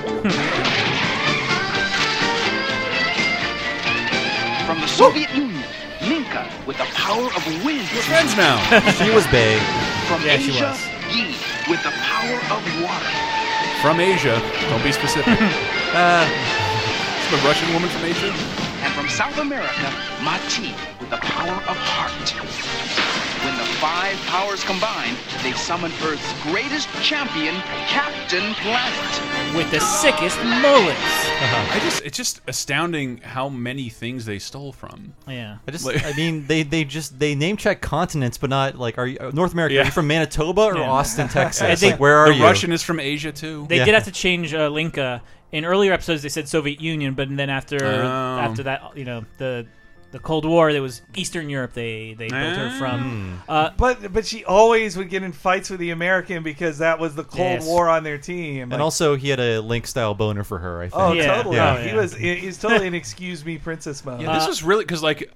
From 4.66 4.80
the 4.80 4.86
Soviet 4.86 5.30
Union, 5.34 5.62
Linka 6.32 6.48
with 6.66 6.78
the 6.78 6.84
power 6.94 7.26
of 7.26 7.46
wind. 7.64 7.88
We're 7.92 8.02
friends 8.02 8.36
now. 8.36 8.56
She 8.98 9.10
was 9.10 9.26
Bay. 9.28 9.58
From 10.08 10.22
Yeah, 10.24 10.38
she 10.38 10.50
Asia, 10.50 10.70
was. 10.72 10.80
Yi 11.14 11.36
with 11.68 11.82
the 11.82 11.90
power 11.90 12.36
of 12.54 12.60
water. 12.82 13.12
from 13.82 14.00
Asia. 14.00 14.40
Don't 14.70 14.82
be 14.82 14.92
specific. 14.92 15.38
Uh, 15.92 16.24
the 17.30 17.36
Russian 17.46 17.70
woman 17.74 17.90
from 17.90 18.02
Asia. 18.06 18.32
And 18.80 18.94
from 18.94 19.10
South 19.10 19.36
America, 19.36 19.92
Mati 20.24 20.72
with 20.98 21.10
the 21.10 21.18
power 21.18 21.52
of 21.68 21.76
heart. 21.76 22.32
When 23.82 23.90
the 23.90 24.16
five 24.16 24.16
powers 24.26 24.62
combined, 24.64 25.16
they 25.42 25.52
summon 25.52 25.90
Earth's 26.04 26.32
greatest 26.44 26.88
champion, 27.02 27.54
Captain 27.88 28.54
Planet. 28.54 29.56
With 29.56 29.70
the 29.72 29.80
sickest 29.80 30.38
mullets. 30.38 30.98
I 31.00 31.80
just 31.82 32.02
it's 32.04 32.16
just 32.16 32.40
astounding 32.46 33.18
how 33.18 33.48
many 33.48 33.88
things 33.88 34.24
they 34.24 34.38
stole 34.38 34.72
from. 34.72 35.14
Yeah. 35.26 35.58
I 35.66 35.70
just 35.72 35.86
I 35.88 36.12
mean, 36.16 36.46
they, 36.46 36.62
they 36.62 36.84
just 36.84 37.18
they 37.18 37.34
name 37.34 37.56
check 37.56 37.80
continents, 37.80 38.38
but 38.38 38.50
not 38.50 38.78
like 38.78 38.98
are 38.98 39.06
you 39.06 39.18
uh, 39.18 39.30
North 39.34 39.52
America? 39.52 39.80
Are 39.80 39.84
you 39.84 39.90
from 39.90 40.06
Manitoba 40.06 40.60
or 40.62 40.76
Yeah. 40.78 40.90
Austin, 40.90 41.28
Texas? 41.28 41.62
And 41.62 41.76
they- 41.78 41.90
like 41.92 42.00
where 42.00 42.16
are 42.18 42.28
the 42.28 42.36
you? 42.36 42.44
Russian 42.44 42.72
is 42.72 42.82
from 42.82 43.00
Asia 43.00 43.32
too. 43.32 43.66
They 43.68 43.78
Yeah. 43.78 43.84
did 43.86 43.94
have 43.94 44.04
to 44.04 44.12
change 44.12 44.54
uh, 44.54 44.68
Linka. 44.68 45.22
In 45.50 45.66
earlier 45.66 45.92
episodes, 45.92 46.22
they 46.22 46.30
said 46.30 46.48
Soviet 46.48 46.80
Union, 46.80 47.12
but 47.14 47.28
then 47.36 47.50
after 47.50 47.76
Oh. 47.84 48.38
after 48.38 48.62
that, 48.62 48.96
you 48.96 49.04
know, 49.04 49.24
the 49.38 49.66
the 50.12 50.18
Cold 50.20 50.44
War, 50.44 50.72
there 50.72 50.82
was 50.82 51.02
Eastern 51.16 51.48
Europe. 51.50 51.72
They 51.72 52.14
they 52.16 52.28
built 52.28 52.56
her 52.56 52.70
Ah. 52.72 52.78
from. 52.78 53.42
Uh, 53.48 53.70
But 53.76 54.12
but 54.12 54.24
she 54.26 54.44
always 54.44 54.96
would 54.96 55.08
get 55.10 55.22
in 55.22 55.32
fights 55.32 55.68
with 55.70 55.80
the 55.80 55.90
American 55.90 56.42
because 56.42 56.78
that 56.78 56.98
was 57.00 57.14
the 57.14 57.24
Cold 57.24 57.38
Yes. 57.60 57.66
War 57.66 57.88
on 57.88 58.04
their 58.04 58.18
team. 58.18 58.62
and 58.64 58.72
Like, 58.72 58.80
also 58.80 59.16
he 59.16 59.30
had 59.30 59.40
a 59.40 59.60
Link 59.60 59.86
style 59.86 60.14
boner 60.14 60.44
for 60.44 60.58
her. 60.58 60.80
I 60.82 60.88
think. 60.88 60.94
oh, 61.02 61.12
Yeah. 61.12 61.34
totally. 61.36 61.56
Yeah. 61.56 61.80
He 61.80 61.88
Yeah. 61.88 61.96
was 61.96 62.14
he- 62.14 62.36
he's 62.36 62.58
totally 62.58 62.86
an 62.86 62.94
excuse 62.94 63.44
me 63.44 63.58
princess 63.58 64.04
mode. 64.04 64.20
Yeah, 64.20 64.34
this 64.34 64.44
Uh, 64.44 64.48
was 64.48 64.62
really 64.62 64.84
because 64.84 65.02
like 65.02 65.30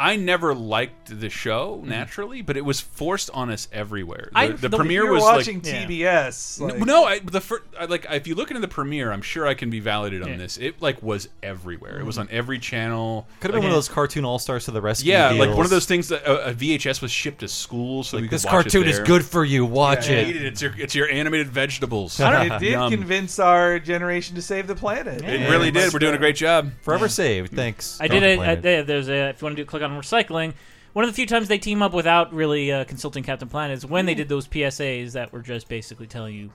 I 0.00 0.14
never 0.16 0.54
liked 0.54 1.18
the 1.20 1.28
show 1.28 1.78
Mm-hmm. 1.78 1.88
naturally, 1.90 2.40
but 2.42 2.56
it 2.56 2.64
was 2.64 2.80
forced 2.80 3.30
on 3.34 3.50
us 3.50 3.66
everywhere. 3.72 4.28
The, 4.32 4.38
I- 4.38 4.48
the 4.52 4.68
the- 4.68 4.76
premiere 4.76 5.04
You're 5.04 5.14
was 5.14 5.22
watching 5.24 5.56
like. 5.60 5.64
TBS. 5.88 6.60
No, 6.60 6.66
like- 6.66 6.78
no, 6.86 7.04
I, 7.04 7.18
the 7.18 7.40
fir- 7.40 7.62
I, 7.78 7.86
like 7.86 8.06
if 8.10 8.26
you 8.26 8.34
look 8.36 8.50
into 8.50 8.60
the 8.60 8.68
premiere, 8.68 9.10
I'm 9.12 9.22
sure 9.22 9.46
I 9.46 9.54
can 9.54 9.70
be 9.70 9.80
validated 9.80 10.22
on 10.22 10.30
Yeah. 10.30 10.36
this. 10.36 10.56
It 10.56 10.80
like 10.80 11.02
was 11.02 11.28
everywhere. 11.42 11.98
It 11.98 12.04
was 12.06 12.16
mm-hmm. 12.16 12.28
on 12.32 12.36
every 12.36 12.58
channel. 12.58 13.26
Could 13.40 13.50
have 13.50 13.54
been 13.56 13.62
one 13.64 13.72
of 13.72 13.76
those 13.76 13.88
cartoon 13.88 14.24
all 14.24 14.38
stars 14.38 14.66
to 14.66 14.70
the 14.70 14.80
rescue. 14.80 15.10
Yeah, 15.12 15.30
like 15.30 15.38
one 15.40 15.48
deals. 15.48 15.64
of 15.66 15.70
those 15.70 15.86
things 15.86 16.08
that 16.08 16.24
uh, 16.26 16.32
uh, 16.32 16.42
a, 16.46 16.50
a 16.50 16.54
VHS 16.54 17.02
was 17.02 17.10
shipped 17.10 17.40
to 17.40 17.48
school, 17.48 18.04
so 18.04 18.18
we 18.18 18.22
could 18.24 18.30
This 18.30 18.44
watch 18.44 18.52
it 18.52 18.54
cartoon 18.72 18.88
is 18.88 18.96
there. 18.98 19.06
good 19.06 19.24
for 19.24 19.44
you. 19.44 19.64
Watch 19.66 20.08
Eat 20.08 20.18
it. 20.18 20.36
it. 20.36 20.44
It's 20.44 20.62
your 20.62 20.74
it's 20.78 20.94
your 20.94 21.08
animated 21.08 21.48
vegetables. 21.48 22.18
it 22.20 22.48
did 22.60 22.72
Yum. 22.72 22.90
convince 22.92 23.38
our 23.38 23.78
generation 23.80 24.36
to 24.36 24.42
save 24.42 24.66
the 24.68 24.76
planet. 24.76 25.22
It 25.24 25.48
really 25.50 25.70
did. 25.72 25.92
We're 25.92 25.98
doing 25.98 26.14
a 26.14 26.18
great 26.18 26.36
job. 26.36 26.70
Forever 26.82 27.08
saved. 27.08 27.52
Thanks. 27.52 27.98
I 28.00 28.06
Don't 28.06 28.20
did 28.20 28.30
a, 28.30 28.36
complain 28.36 28.78
a, 28.80 28.82
there's 28.84 29.08
a 29.08 29.30
if 29.30 29.42
you 29.42 29.46
want 29.46 29.56
to 29.56 29.62
do 29.62 29.66
click 29.66 29.82
on 29.82 29.87
recycling. 29.92 30.54
One 30.92 31.04
of 31.04 31.10
the 31.10 31.14
few 31.14 31.26
times 31.26 31.48
they 31.48 31.58
team 31.58 31.82
up 31.82 31.92
without 31.92 32.32
really 32.32 32.72
uh, 32.72 32.84
consulting 32.84 33.22
Captain 33.22 33.48
Planet 33.48 33.78
is 33.78 33.86
when 33.86 34.06
they 34.06 34.14
did 34.14 34.28
those 34.28 34.48
PSAs 34.48 35.12
that 35.12 35.32
were 35.32 35.42
just 35.42 35.68
basically 35.68 36.06
telling 36.06 36.34
you 36.34 36.50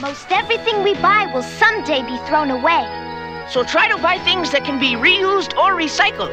Most 0.00 0.30
everything 0.30 0.82
we 0.84 0.94
buy 0.94 1.30
will 1.34 1.42
someday 1.42 2.02
be 2.02 2.16
thrown 2.26 2.50
away. 2.50 2.86
So 3.50 3.64
try 3.64 3.88
to 3.88 3.96
buy 4.00 4.18
things 4.18 4.50
that 4.52 4.64
can 4.64 4.78
be 4.78 4.92
reused 4.92 5.56
or 5.58 5.72
recycled. 5.74 6.32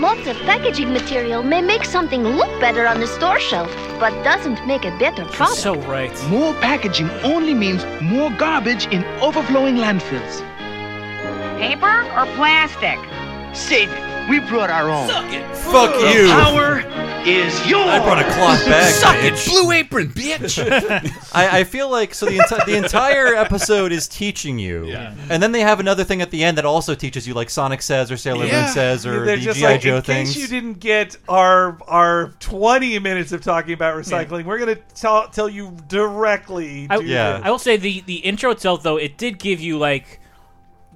Lots 0.00 0.26
of 0.26 0.36
packaging 0.38 0.92
material 0.92 1.42
may 1.42 1.60
make 1.60 1.84
something 1.84 2.22
look 2.22 2.48
better 2.60 2.86
on 2.86 3.00
the 3.00 3.06
store 3.06 3.38
shelf, 3.38 3.70
but 4.00 4.10
doesn't 4.24 4.66
make 4.66 4.84
a 4.84 4.96
better 4.98 5.24
product. 5.26 5.58
so 5.58 5.74
right. 5.82 6.12
More 6.30 6.54
packaging 6.54 7.10
only 7.22 7.54
means 7.54 7.84
more 8.00 8.30
garbage 8.30 8.86
in 8.86 9.04
overflowing 9.20 9.76
landfills. 9.76 10.42
Paper 11.58 12.02
or 12.16 12.26
plastic? 12.36 12.98
Save 13.54 13.88
it. 13.90 14.28
We 14.28 14.40
brought 14.40 14.70
our 14.70 14.88
own. 14.90 15.06
Fuck 15.54 15.92
The 16.00 16.12
you. 16.14 16.28
power 16.28 16.78
is 17.26 17.54
yours. 17.68 17.86
I 17.88 17.98
brought 18.02 18.18
a 18.18 18.24
cloth 18.32 18.64
bag. 18.64 18.92
bitch. 19.22 19.46
It, 19.46 19.50
Blue 19.50 19.70
apron, 19.70 20.08
bitch. 20.08 20.58
I, 21.34 21.60
I 21.60 21.64
feel 21.64 21.90
like 21.90 22.14
so 22.14 22.26
the 22.26 22.38
enti- 22.38 22.64
the 22.66 22.76
entire 22.76 23.34
episode 23.34 23.92
is 23.92 24.08
teaching 24.08 24.58
you, 24.58 24.86
Yeah. 24.86 25.14
and 25.30 25.42
then 25.42 25.52
they 25.52 25.60
have 25.60 25.78
another 25.78 26.04
thing 26.04 26.22
at 26.22 26.30
the 26.30 26.42
end 26.42 26.56
that 26.58 26.64
also 26.64 26.94
teaches 26.94 27.28
you, 27.28 27.34
like 27.34 27.50
Sonic 27.50 27.82
says 27.82 28.10
or 28.10 28.16
Sailor 28.16 28.46
Yeah. 28.46 28.62
Moon 28.62 28.72
says 28.72 29.06
or 29.06 29.24
They're 29.26 29.36
the 29.36 29.42
just 29.42 29.58
GI 29.60 29.64
like, 29.66 29.80
Joe 29.82 29.96
in 29.96 30.02
things. 30.02 30.32
case 30.34 30.42
you 30.42 30.48
didn't 30.48 30.80
get 30.80 31.16
our 31.28 31.78
our 31.86 32.28
20 32.40 32.98
minutes 32.98 33.30
of 33.32 33.42
talking 33.42 33.74
about 33.74 33.94
recycling, 33.96 34.44
we're 34.46 34.58
gonna 34.58 34.76
tell 34.94 35.28
tell 35.28 35.48
you 35.50 35.76
directly. 35.88 36.86
I, 36.90 36.98
Yeah. 36.98 37.40
I 37.44 37.50
will 37.50 37.58
say 37.58 37.76
the 37.76 38.00
the 38.06 38.16
intro 38.16 38.50
itself 38.50 38.82
though 38.82 38.96
it 38.96 39.16
did 39.18 39.38
give 39.38 39.60
you 39.60 39.78
like 39.78 40.20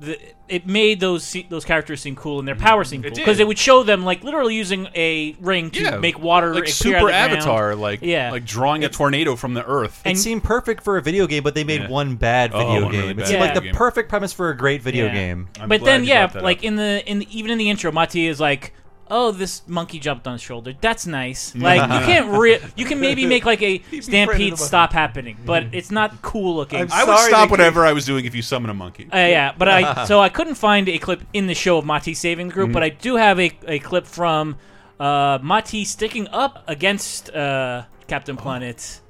the 0.01 0.19
it 0.49 0.67
made 0.67 1.01
those 1.01 1.25
se- 1.25 1.47
those 1.51 1.65
characters 1.65 2.01
seem 2.01 2.15
cool 2.17 2.39
and 2.39 2.47
their 2.47 2.55
power 2.55 2.85
seem 2.85 3.03
cool 3.03 3.11
because 3.13 3.39
it 3.41 3.47
would 3.47 3.59
show 3.59 3.83
them 3.83 4.05
like 4.05 4.23
literally 4.23 4.55
using 4.55 4.87
a 4.95 5.35
ring 5.41 5.71
to 5.73 5.83
yeah, 5.83 5.97
make 5.99 6.19
water 6.21 6.55
like 6.55 6.63
appear 6.63 6.71
out 6.71 6.75
super 6.75 6.97
of 6.97 7.03
the 7.03 7.09
ground. 7.09 7.33
Avatar, 7.33 7.75
like 7.75 8.01
Yeah. 8.03 8.31
like 8.31 8.45
drawing 8.45 8.85
a 8.85 8.89
tornado 8.89 9.35
from 9.37 9.55
the 9.55 9.65
earth. 9.67 10.01
it 10.05 10.17
seemed 10.17 10.45
perfect 10.45 10.83
for 10.85 10.97
a 10.97 11.03
video 11.03 11.27
game, 11.27 11.43
but 11.43 11.55
they 11.55 11.65
made 11.65 11.83
Yeah. 11.83 11.89
one 11.89 12.15
bad 12.17 12.53
Oh, 12.55 12.59
video 12.59 12.83
one 12.85 12.93
really 12.93 13.07
game. 13.09 13.17
bad 13.17 13.23
it 13.25 13.29
seemed 13.29 13.41
like 13.41 13.51
video 13.51 13.61
the 13.61 13.67
game. 13.67 13.75
perfect 13.75 14.09
premise 14.09 14.33
for 14.33 14.51
a 14.51 14.57
great 14.57 14.83
video 14.83 15.07
Yeah. 15.07 15.15
game. 15.15 15.49
I'm 15.61 15.69
but 15.69 15.81
glad 15.81 15.89
then 15.91 16.03
you 16.05 16.09
yeah 16.11 16.27
brought 16.27 16.35
that 16.35 16.45
like 16.45 16.59
up. 16.59 16.65
in 16.65 16.77
the 16.77 17.03
in 17.11 17.19
the, 17.19 17.39
even 17.39 17.51
in 17.51 17.59
the 17.59 17.69
intro 17.69 17.91
Mati 17.93 18.27
is 18.27 18.39
like 18.41 18.73
oh 19.11 19.31
this 19.31 19.63
monkey 19.67 19.99
jumped 19.99 20.27
on 20.27 20.35
his 20.35 20.43
shoulder 20.43 20.75
that's 20.81 21.07
nice 21.07 21.55
like 21.57 21.81
you 21.83 22.07
can't 22.07 22.39
re- 22.39 22.61
you 22.77 22.85
can 22.85 23.01
maybe 23.01 23.27
make 23.27 23.45
like 23.45 23.63
a 23.63 23.79
stampede 24.01 24.59
stop 24.59 24.93
happening 24.93 25.37
but 25.45 25.65
it's 25.73 25.91
not 25.91 26.23
cool 26.23 26.57
looking 26.57 26.81
I'm 26.81 26.93
I 26.93 27.05
would 27.05 27.17
Sorry 27.19 27.31
stop 27.31 27.49
to 27.49 27.51
whatever 27.51 27.85
I 27.85 27.93
was 27.93 28.05
doing 28.05 28.25
if 28.25 28.35
you 28.35 28.43
summon 28.43 28.71
a 28.71 28.75
monkey. 28.75 29.09
Uh, 29.13 29.17
yeah, 29.17 29.55
but 29.57 29.69
I 29.69 30.05
so 30.07 30.21
I 30.21 30.29
couldn't 30.29 30.55
find 30.55 30.89
a 30.89 30.99
clip 30.99 31.23
in 31.33 31.47
the 31.47 31.55
show 31.55 31.79
of 31.79 31.85
Mati 31.85 32.15
saving 32.15 32.49
the 32.49 32.55
group, 32.55 32.73
but 32.73 32.83
I 32.83 32.89
do 32.91 33.17
have 33.17 33.39
a, 33.41 33.51
a 33.67 33.79
clip 33.79 34.07
from 34.07 34.57
uh, 35.01 35.39
Mati 35.43 35.85
sticking 35.85 36.29
up 36.29 36.65
against 36.67 37.31
uh, 37.31 37.85
Captain 38.07 38.37
Planet. 38.37 39.01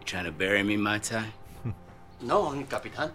You 0.00 0.06
trying 0.06 0.24
to 0.24 0.32
bury 0.32 0.62
me, 0.62 0.76
my 0.76 0.98
tie? 0.98 1.32
No, 2.20 2.64
Capitan. 2.68 3.12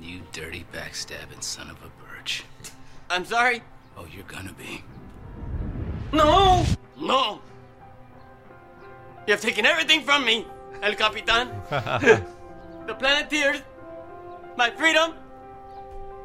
You 0.00 0.20
dirty 0.32 0.64
backstabbing 0.72 1.42
son 1.42 1.68
of 1.68 1.76
a 1.84 1.90
birch. 2.02 2.44
I'm 3.10 3.24
sorry. 3.24 3.62
Oh, 3.98 4.06
you're 4.10 4.24
gonna 4.24 4.54
be. 4.54 4.82
No! 6.12 6.64
No! 6.98 7.40
You 9.26 9.32
have 9.34 9.40
taken 9.40 9.64
everything 9.64 10.02
from 10.02 10.24
me, 10.24 10.46
El 10.82 10.94
Capitan. 10.94 11.48
the 11.70 12.94
Planeteers, 12.98 13.62
my 14.56 14.70
freedom, 14.70 15.14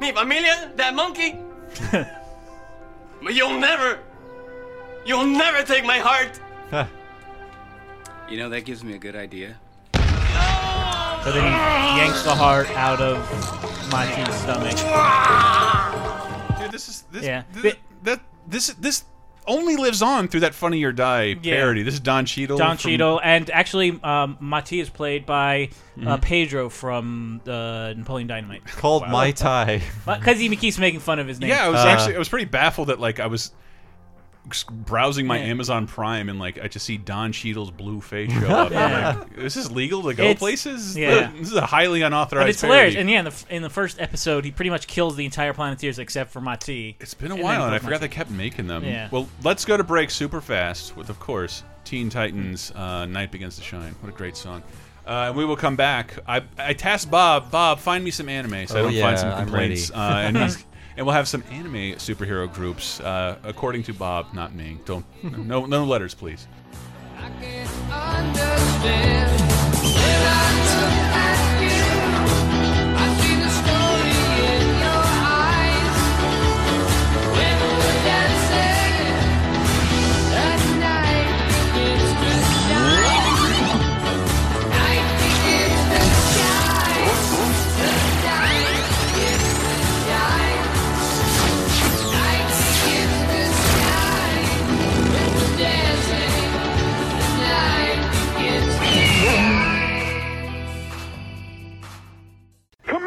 mi 0.00 0.12
familia, 0.12 0.72
that 0.76 0.94
monkey. 0.94 1.38
but 1.92 3.34
you'll 3.34 3.58
never, 3.60 4.00
you'll 5.04 5.26
never 5.26 5.62
take 5.62 5.84
my 5.84 5.98
heart. 5.98 6.40
You 8.28 8.38
know, 8.38 8.48
that 8.48 8.62
gives 8.64 8.82
me 8.82 8.94
a 8.94 8.98
good 8.98 9.14
idea. 9.14 9.54
So 9.94 11.30
then 11.30 11.46
he 11.46 11.98
yanks 12.02 12.24
the 12.24 12.34
heart 12.34 12.68
out 12.70 13.00
of 13.00 13.22
Mati's 13.92 14.34
stomach. 14.34 14.74
Dude, 16.58 16.72
this 16.72 16.88
is 16.88 17.04
this 17.12 17.22
Yeah. 17.22 17.44
th- 17.62 17.78
that 18.02 18.18
this 18.50 18.74
this 18.82 19.04
only 19.46 19.76
lives 19.76 20.02
on 20.02 20.28
through 20.28 20.40
that 20.40 20.54
Funny 20.54 20.82
or 20.84 20.92
Die 20.92 21.36
Yeah. 21.42 21.54
parody. 21.56 21.82
This 21.82 21.94
is 21.94 22.00
Don 22.00 22.24
Cheadle. 22.26 22.58
Don 22.58 22.76
from- 22.76 22.90
Cheadle, 22.90 23.20
and 23.22 23.50
actually, 23.50 23.98
um, 24.02 24.36
Mati 24.40 24.80
is 24.80 24.88
played 24.90 25.24
by 25.26 25.68
uh, 26.04 26.16
Pedro 26.18 26.68
from 26.68 27.40
uh, 27.46 27.94
Napoleon 27.96 28.26
Dynamite. 28.28 28.64
Called 28.66 29.08
My 29.08 29.30
Tai. 29.30 29.82
Because 30.04 30.38
he 30.38 30.54
keeps 30.56 30.78
making 30.78 31.00
fun 31.00 31.18
of 31.18 31.26
his 31.26 31.40
name. 31.40 31.50
Yeah, 31.50 31.64
I 31.66 31.68
was 31.68 31.80
Uh, 31.80 31.88
actually 31.88 32.16
I 32.16 32.18
was 32.18 32.28
pretty 32.28 32.44
baffled 32.46 32.88
that 32.88 33.00
like 33.00 33.20
I 33.20 33.26
was 33.26 33.52
browsing 34.70 35.26
my 35.26 35.38
Yeah. 35.38 35.44
Amazon 35.46 35.86
Prime 35.86 36.28
and 36.28 36.38
like 36.38 36.58
I 36.62 36.68
just 36.68 36.86
see 36.86 36.96
Don 36.96 37.32
Cheadle's 37.32 37.70
blue 37.70 38.00
face 38.00 38.32
show 38.40 38.46
up. 38.46 38.72
I'm 38.72 39.18
like, 39.20 39.38
is 39.38 39.54
this 39.54 39.70
legal 39.70 40.02
to 40.04 40.14
go 40.14 40.22
It's- 40.24 40.38
places? 40.38 40.96
yeah. 40.98 41.30
this 41.36 41.48
is 41.50 41.56
a 41.56 41.66
highly 41.66 42.02
unauthorized. 42.02 42.44
But 42.46 42.50
it's 42.50 42.60
hilarious, 42.60 42.96
and 42.96 43.10
yeah, 43.10 43.18
in 43.20 43.24
the, 43.26 43.44
in 43.50 43.62
the 43.62 43.70
first 43.70 44.00
episode, 44.00 44.44
he 44.44 44.50
pretty 44.50 44.70
much 44.70 44.86
kills 44.86 45.16
the 45.16 45.24
entire 45.24 45.52
Planeteers 45.52 45.98
except 45.98 46.30
for 46.30 46.40
Mati. 46.40 46.96
It's 47.00 47.14
been 47.14 47.30
a 47.32 47.34
And 47.34 47.42
while, 47.42 47.64
and 47.66 47.74
I 47.74 47.78
Pokemon 47.78 47.82
forgot 47.82 48.00
they 48.00 48.08
kept 48.08 48.30
making 48.30 48.66
them. 48.66 48.84
Yeah. 48.84 49.08
Well, 49.10 49.28
let's 49.42 49.64
go 49.64 49.76
to 49.76 49.84
break 49.84 50.10
super 50.10 50.40
fast 50.40 50.96
with, 50.96 51.08
of 51.10 51.18
course, 51.18 51.62
Teen 51.84 52.08
Titans 52.10 52.70
uh, 52.74 53.06
Night 53.06 53.30
Begins 53.32 53.56
to 53.56 53.62
Shine. 53.62 53.94
What 54.00 54.08
a 54.12 54.16
great 54.16 54.36
song. 54.36 54.62
Uh, 55.06 55.26
and 55.28 55.36
we 55.36 55.44
will 55.44 55.56
come 55.56 55.76
back. 55.76 56.14
I, 56.26 56.42
I 56.58 56.72
tasked 56.72 57.10
Bob, 57.12 57.50
Bob, 57.52 57.78
find 57.78 58.02
me 58.02 58.10
some 58.10 58.28
anime 58.28 58.66
so 58.66 58.76
I 58.76 58.80
Oh, 58.80 58.82
don't 58.84 58.92
yeah, 58.92 59.02
find 59.06 59.18
some 59.18 59.28
I'm 59.30 59.44
complaints. 59.46 59.90
ready. 59.90 60.00
Uh, 60.02 60.18
and, 60.18 60.36
he's, 60.36 60.64
and 60.96 61.06
we'll 61.06 61.14
have 61.14 61.28
some 61.28 61.42
anime 61.50 61.94
superhero 61.96 62.52
groups, 62.52 63.00
uh, 63.00 63.36
according 63.44 63.82
to 63.84 63.94
Bob, 63.94 64.32
not 64.32 64.54
me. 64.54 64.78
Don't 64.84 65.04
No, 65.22 65.66
no 65.66 65.84
letters, 65.84 66.14
please. 66.14 66.46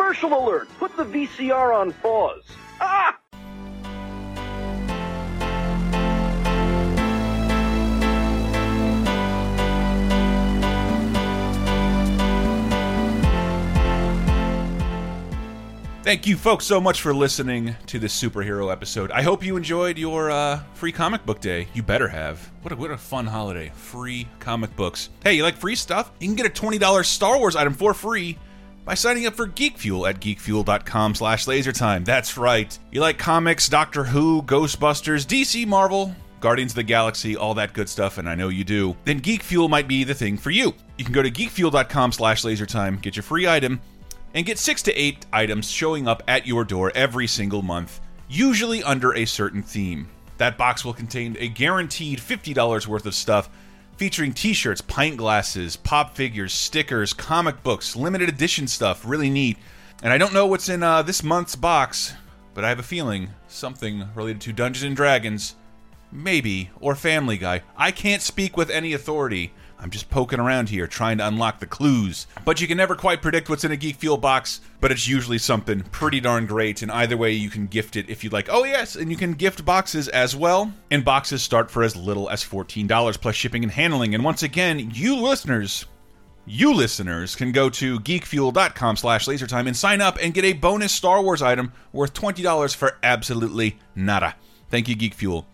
Commercial 0.10 0.44
alert! 0.44 0.68
Put 0.80 0.98
the 0.98 1.06
VCR 1.06 1.72
on 1.72 1.94
pause. 1.94 2.42
Ah! 2.82 3.16
Thank 16.02 16.26
you, 16.26 16.38
folks, 16.38 16.66
so 16.66 16.82
much 16.82 17.02
for 17.02 17.14
listening 17.14 17.76
to 17.86 18.00
this 18.00 18.20
superhero 18.20 18.72
episode. 18.72 19.12
I 19.12 19.22
hope 19.22 19.46
you 19.46 19.58
enjoyed 19.58 20.00
your 20.00 20.32
uh, 20.32 20.64
free 20.74 20.92
comic 20.92 21.24
book 21.24 21.40
day. 21.40 21.68
You 21.76 21.84
better 21.84 22.08
have. 22.08 22.52
What 22.64 22.72
a, 22.72 22.76
what 22.76 22.90
a 22.90 22.98
fun 22.98 23.28
holiday. 23.28 23.72
Free 23.76 24.28
comic 24.40 24.76
books. 24.76 25.10
Hey, 25.24 25.34
you 25.34 25.44
like 25.44 25.58
free 25.58 25.76
stuff? 25.76 26.12
You 26.20 26.28
can 26.28 26.36
get 26.36 26.48
a 26.48 26.50
$20 26.50 27.06
Star 27.06 27.38
Wars 27.38 27.56
item 27.56 27.76
for 27.76 27.94
free 27.94 28.40
by 28.90 28.96
signing 28.96 29.28
up 29.28 29.36
for 29.36 29.46
Geek 29.46 29.78
Fuel 29.78 30.08
at 30.08 30.20
geekfuel.com 30.20 31.14
slash 31.14 31.46
lasertime. 31.46 32.04
That's 32.04 32.40
right. 32.40 32.76
You 32.92 33.02
like 33.02 33.20
comics, 33.20 33.70
Doctor 33.70 34.04
Who, 34.04 34.42
Ghostbusters, 34.42 35.28
DC, 35.28 35.68
Marvel, 35.68 36.16
Guardians 36.40 36.72
of 36.72 36.78
the 36.78 36.82
Galaxy, 36.84 37.38
all 37.38 37.54
that 37.54 37.74
good 37.74 37.88
stuff, 37.88 38.18
and 38.18 38.28
I 38.28 38.34
know 38.34 38.48
you 38.48 38.64
do, 38.64 38.98
then 39.06 39.20
Geek 39.20 39.44
Fuel 39.44 39.70
might 39.70 39.88
be 39.88 40.04
the 40.04 40.16
thing 40.16 40.40
for 40.40 40.50
you. 40.50 40.74
You 40.98 41.06
can 41.06 41.14
go 41.14 41.22
to 41.22 41.30
geekfuel.com 41.30 42.14
slash 42.14 42.42
lasertime, 42.42 43.00
get 43.00 43.16
your 43.16 43.22
free 43.22 43.48
item, 43.48 43.80
and 44.34 44.44
get 44.44 44.58
six 44.58 44.82
to 44.82 44.94
eight 45.00 45.24
items 45.32 45.70
showing 45.70 46.08
up 46.08 46.24
at 46.28 46.48
your 46.48 46.64
door 46.64 46.92
every 46.96 47.28
single 47.28 47.62
month. 47.62 48.02
usually 48.28 48.82
under 48.82 49.16
a 49.16 49.26
certain 49.26 49.62
theme. 49.62 50.10
That 50.40 50.58
box 50.58 50.84
will 50.84 50.96
contain 50.96 51.38
a 51.40 51.48
guaranteed 51.48 52.18
$50 52.18 52.88
worth 52.88 53.06
of 53.06 53.14
stuff 53.14 53.52
featuring 54.00 54.32
t 54.32 54.54
shirts, 54.54 54.80
pint 54.80 55.18
glasses, 55.18 55.76
pop 55.76 56.16
figures, 56.16 56.54
stickers, 56.54 57.12
comic 57.12 57.62
books, 57.64 57.98
limited 57.98 58.30
edition 58.30 58.66
stuff. 58.66 59.04
Really 59.06 59.30
neat. 59.30 59.58
And 60.02 60.14
I 60.14 60.18
don't 60.18 60.34
know 60.34 60.46
what's 60.46 60.70
in 60.70 60.82
uh, 60.82 61.02
this 61.02 61.22
month's 61.22 61.58
box, 61.58 62.14
but 62.54 62.64
I 62.64 62.70
have 62.70 62.80
a 62.80 62.84
feeling 62.84 63.32
something 63.50 64.08
related 64.16 64.40
to 64.42 64.54
Dungeons 64.54 64.86
and 64.86 64.96
Dragons, 64.96 65.56
maybe, 66.14 66.70
or 66.80 66.96
Family 66.96 67.38
Guy. 67.38 67.62
I 67.76 67.92
can't 67.92 68.22
speak 68.22 68.56
with 68.56 68.70
any 68.70 68.94
authority. 68.94 69.52
I'm 69.82 69.90
just 69.92 70.10
poking 70.10 70.40
around 70.40 70.70
here 70.70 70.88
trying 70.88 71.20
to 71.20 71.28
unlock 71.28 71.60
the 71.60 71.66
clues. 71.66 72.28
But 72.44 72.60
you 72.60 72.68
can 72.68 72.78
never 72.78 72.96
quite 72.96 73.22
predict 73.22 73.50
what's 73.50 73.64
in 73.64 73.72
a 73.72 73.78
Geek 73.78 73.96
Fuel 73.98 74.18
box, 74.18 74.60
but 74.82 74.92
it's 74.92 75.08
usually 75.08 75.38
something 75.38 75.82
pretty 75.84 76.20
darn 76.20 76.46
great. 76.46 76.82
And 76.82 76.92
either 76.92 77.16
way, 77.16 77.32
you 77.32 77.50
can 77.50 77.68
gift 77.68 77.96
it 77.96 78.10
if 78.10 78.24
you'd 78.24 78.34
like. 78.34 78.50
Oh, 78.50 78.66
yes, 78.66 78.96
and 78.96 79.10
you 79.10 79.16
can 79.16 79.34
gift 79.34 79.64
boxes 79.64 80.10
as 80.10 80.36
well. 80.36 80.74
And 80.92 81.06
boxes 81.06 81.42
start 81.42 81.72
for 81.72 81.84
as 81.84 81.96
little 81.96 82.30
as 82.30 82.44
$14 82.44 83.22
plus 83.22 83.36
shipping 83.36 83.64
and 83.64 83.72
handling. 83.72 84.14
And 84.14 84.24
once 84.24 84.44
again, 84.44 84.92
you 84.94 85.16
listeners, 85.16 85.86
you 86.46 86.74
listeners 86.74 87.36
can 87.36 87.52
go 87.54 87.70
to 87.70 88.00
geekfuel.com 88.00 88.98
slash 88.98 89.28
lasertime 89.28 89.68
and 89.68 89.78
sign 89.78 90.02
up 90.02 90.18
and 90.22 90.34
get 90.34 90.44
a 90.44 90.54
bonus 90.54 90.92
Star 90.92 91.22
Wars 91.22 91.42
item 91.42 91.72
worth 91.94 92.14
$20 92.14 92.76
for 92.76 92.98
absolutely 93.02 93.78
nada. 93.96 94.36
Thank 94.70 94.90
you, 94.90 94.96
Geek 94.96 95.14
Fuel. 95.14 95.48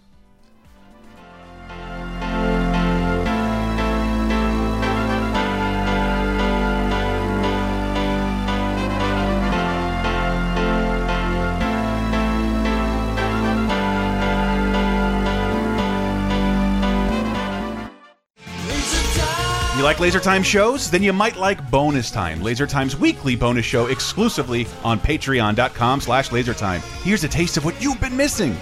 Like 19.86 20.00
Laser 20.00 20.20
Time 20.20 20.42
shows? 20.42 20.90
Then 20.90 21.04
you 21.04 21.14
might 21.14 21.36
like 21.38 21.70
Bonus 21.70 22.10
Time, 22.10 22.42
Laser 22.42 22.66
Time's 22.66 22.98
weekly 22.98 23.36
bonus 23.36 23.66
show 23.66 23.86
exclusively 23.88 24.66
on 24.84 25.00
patreon.com 25.00 26.02
slash 26.02 26.30
lasertime. 26.30 26.80
Here's 27.04 27.24
a 27.24 27.28
taste 27.28 27.56
of 27.58 27.66
what 27.66 27.80
you've 27.82 28.02
been 28.02 28.18
missing. 28.18 28.58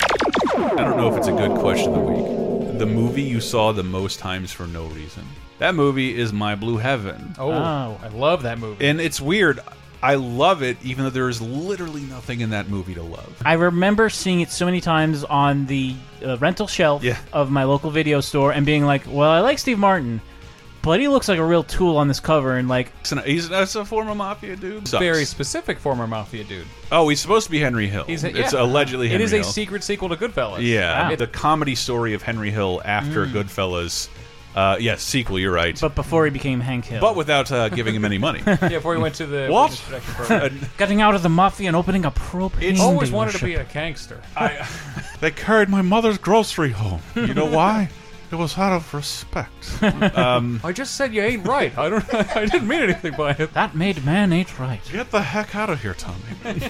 I 0.54 0.76
don't 0.76 0.98
know 0.98 1.10
if 1.12 1.18
it's 1.18 1.28
a 1.28 1.32
good 1.32 1.58
question 1.58 1.94
of 1.94 2.06
the 2.06 2.12
week. 2.12 2.78
The 2.78 2.86
movie 2.86 3.22
you 3.22 3.40
saw 3.40 3.72
the 3.72 3.84
most 3.84 4.20
times 4.20 4.52
for 4.52 4.68
no 4.68 4.86
reason. 4.88 5.24
That 5.60 5.76
movie 5.76 6.18
is 6.20 6.34
My 6.34 6.56
Blue 6.56 6.76
Heaven. 6.78 7.36
Oh, 7.40 7.52
I 7.52 8.08
love 8.10 8.44
that 8.44 8.60
movie. 8.60 8.86
And 8.86 9.00
it's 9.00 9.22
weird. 9.22 9.62
I 10.02 10.16
love 10.16 10.62
it, 10.62 10.76
even 10.84 11.06
though 11.06 11.10
there 11.10 11.30
is 11.30 11.42
literally 11.42 12.02
nothing 12.02 12.42
in 12.42 12.50
that 12.50 12.68
movie 12.68 12.96
to 12.96 13.04
love. 13.04 13.42
I 13.46 13.54
remember 13.54 14.10
seeing 14.10 14.42
it 14.42 14.50
so 14.52 14.66
many 14.66 14.82
times 14.82 15.24
on 15.24 15.66
the 15.68 15.96
uh, 16.26 16.36
rental 16.40 16.68
shelf 16.68 17.02
Yeah. 17.02 17.18
of 17.32 17.50
my 17.50 17.64
local 17.64 17.90
video 17.92 18.20
store 18.20 18.52
and 18.52 18.66
being 18.66 18.86
like, 18.86 19.04
"Well, 19.08 19.30
I 19.30 19.40
like 19.40 19.60
Steve 19.60 19.80
Martin, 19.80 20.20
but 20.84 21.00
he 21.00 21.08
looks 21.08 21.28
like 21.28 21.40
a 21.40 21.44
real 21.46 21.64
tool 21.64 21.98
on 21.98 22.08
this 22.08 22.20
cover." 22.20 22.56
And 22.58 22.68
like, 22.68 22.92
he's 23.26 23.50
that's 23.50 23.76
a 23.76 23.84
former 23.84 24.14
mafia 24.14 24.56
dude. 24.56 24.88
Sucks. 24.88 25.00
Very 25.02 25.26
specific 25.26 25.80
former 25.80 26.06
mafia 26.06 26.44
dude. 26.44 26.68
Oh, 26.92 27.10
he's 27.10 27.20
supposed 27.20 27.46
to 27.48 27.52
be 27.52 27.60
Henry 27.60 27.88
Hill. 27.88 28.04
He's 28.04 28.24
a, 28.24 28.30
it's 28.30 28.54
yeah. 28.54 28.62
allegedly 28.62 29.08
Henry 29.10 29.24
It 29.24 29.26
is 29.26 29.34
a 29.34 29.38
Hill. 29.38 29.46
secret 29.46 29.84
sequel 29.84 30.10
to 30.10 30.16
Goodfellas. 30.16 30.62
Yeah, 30.62 31.10
It- 31.10 31.18
the 31.18 31.26
comedy 31.28 31.74
story 31.74 32.14
of 32.14 32.22
Henry 32.22 32.52
Hill 32.52 32.82
after 32.86 33.26
Mm. 33.26 33.32
Goodfellas. 33.32 34.10
Uh, 34.56 34.78
yes, 34.80 35.02
sequel. 35.02 35.40
You're 35.40 35.52
right. 35.52 35.76
but 35.82 35.96
before 35.96 36.26
he 36.26 36.30
became 36.30 36.60
Hank 36.60 36.86
Hill, 36.86 37.02
But 37.02 37.16
without 37.16 37.52
uh, 37.52 37.70
giving 37.70 37.96
him 37.96 38.06
any 38.06 38.20
money. 38.20 38.40
yeah, 38.46 38.56
before 38.70 38.94
he 38.96 39.02
went 39.02 39.16
to 39.16 39.26
the 39.26 39.48
What? 39.50 39.72
witness 39.72 39.82
protection 39.82 40.14
program. 40.14 40.60
getting 40.78 41.02
out 41.02 41.16
of 41.16 41.24
the 41.24 41.30
mafia 41.30 41.70
and 41.70 41.76
opening 41.76 42.06
a 42.06 42.12
propane. 42.12 42.78
always 42.78 43.10
wanted 43.10 43.32
to 43.32 43.38
dealership. 43.40 43.46
be 43.46 43.56
a 43.56 43.64
gangster. 43.64 44.22
I, 44.38 44.70
They 45.22 45.32
carried 45.32 45.70
my 45.70 45.82
mother's 45.82 46.20
grocery 46.20 46.70
home. 46.70 47.02
You 47.16 47.34
know 47.34 47.48
why? 47.48 47.90
It 48.34 48.38
was 48.38 48.58
out 48.58 48.74
of 48.74 48.94
respect. 48.94 49.84
um, 50.18 50.60
I 50.64 50.72
just 50.72 50.96
said 50.96 51.14
you 51.14 51.22
ain't 51.22 51.48
right. 51.48 51.76
I 51.78 51.90
don't. 51.90 52.14
I 52.36 52.46
didn't 52.46 52.68
mean 52.68 52.82
anything 52.82 53.14
by 53.14 53.32
it. 53.32 53.54
That 53.54 53.76
made 53.76 54.04
man 54.04 54.34
ain't 54.34 54.60
right. 54.60 54.82
Get 54.92 55.12
the 55.12 55.22
heck 55.22 55.56
out 55.56 55.70
of 55.70 55.82
here, 55.82 55.94
Tommy. 55.94 56.18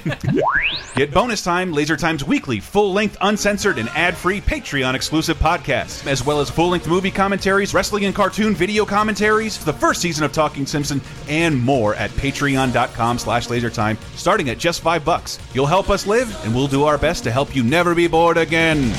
Get 0.96 1.12
bonus 1.12 1.42
time, 1.44 1.72
Laser 1.72 1.98
Time's 1.98 2.24
weekly, 2.24 2.60
full 2.60 2.94
length, 2.94 3.18
uncensored, 3.22 3.78
and 3.78 3.90
ad 3.90 4.16
free 4.16 4.42
Patreon 4.42 4.94
exclusive 4.94 5.38
podcasts, 5.38 6.06
as 6.06 6.26
well 6.26 6.40
as 6.42 6.50
full 6.50 6.70
length 6.70 6.88
movie 6.88 7.12
commentaries, 7.12 7.74
wrestling 7.74 8.06
and 8.06 8.14
cartoon 8.14 8.54
video 8.54 8.86
commentaries, 8.86 9.64
the 9.64 9.74
first 9.74 10.02
season 10.02 10.24
of 10.24 10.34
Talking 10.34 10.66
Simpson, 10.66 11.02
and 11.28 11.60
more 11.60 11.96
at 11.96 12.12
patreon.com 12.12 13.18
slash 13.18 13.48
lasertime, 13.48 13.98
starting 14.18 14.50
at 14.50 14.58
just 14.58 14.82
five 14.82 15.04
bucks. 15.06 15.40
You'll 15.54 15.66
help 15.66 15.90
us 15.90 16.06
live, 16.06 16.36
and 16.44 16.54
we'll 16.54 16.68
do 16.68 16.84
our 16.84 16.98
best 16.98 17.24
to 17.24 17.32
help 17.32 17.56
you 17.56 17.64
never 17.64 17.96
be 17.96 18.08
bored 18.08 18.38
again. 18.38 18.94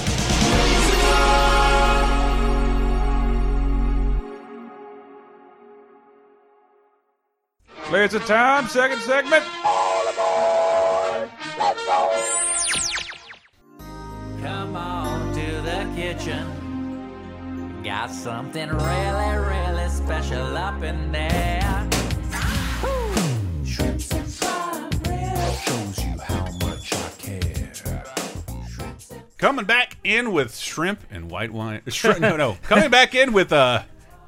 Laser 7.91 8.19
Time, 8.21 8.67
second 8.67 8.99
segment. 9.01 9.45
Come 14.43 14.77
on 14.77 15.35
to 15.35 15.61
the 15.63 15.91
kitchen. 15.95 17.83
Got 17.85 18.11
something 18.11 18.69
really, 18.71 19.37
really 19.37 19.89
special 19.91 20.57
up 20.57 20.83
in 20.83 21.13
there. 21.13 21.87
Shows 23.67 24.11
you 26.05 26.19
how 26.21 26.47
much 26.63 26.93
I 26.95 27.11
care. 27.19 28.03
Coming 29.39 29.65
back 29.67 29.97
in 30.03 30.33
with 30.33 30.57
shrimp 30.57 31.01
and 31.11 31.31
white 31.31 31.53
wine. 31.53 31.83
Shrimp, 31.89 32.21
no, 32.21 32.37
no. 32.37 32.57
Coming 32.63 32.91
back 32.91 33.15
in 33.15 33.33
with 33.35 33.53
uh, 33.53 33.83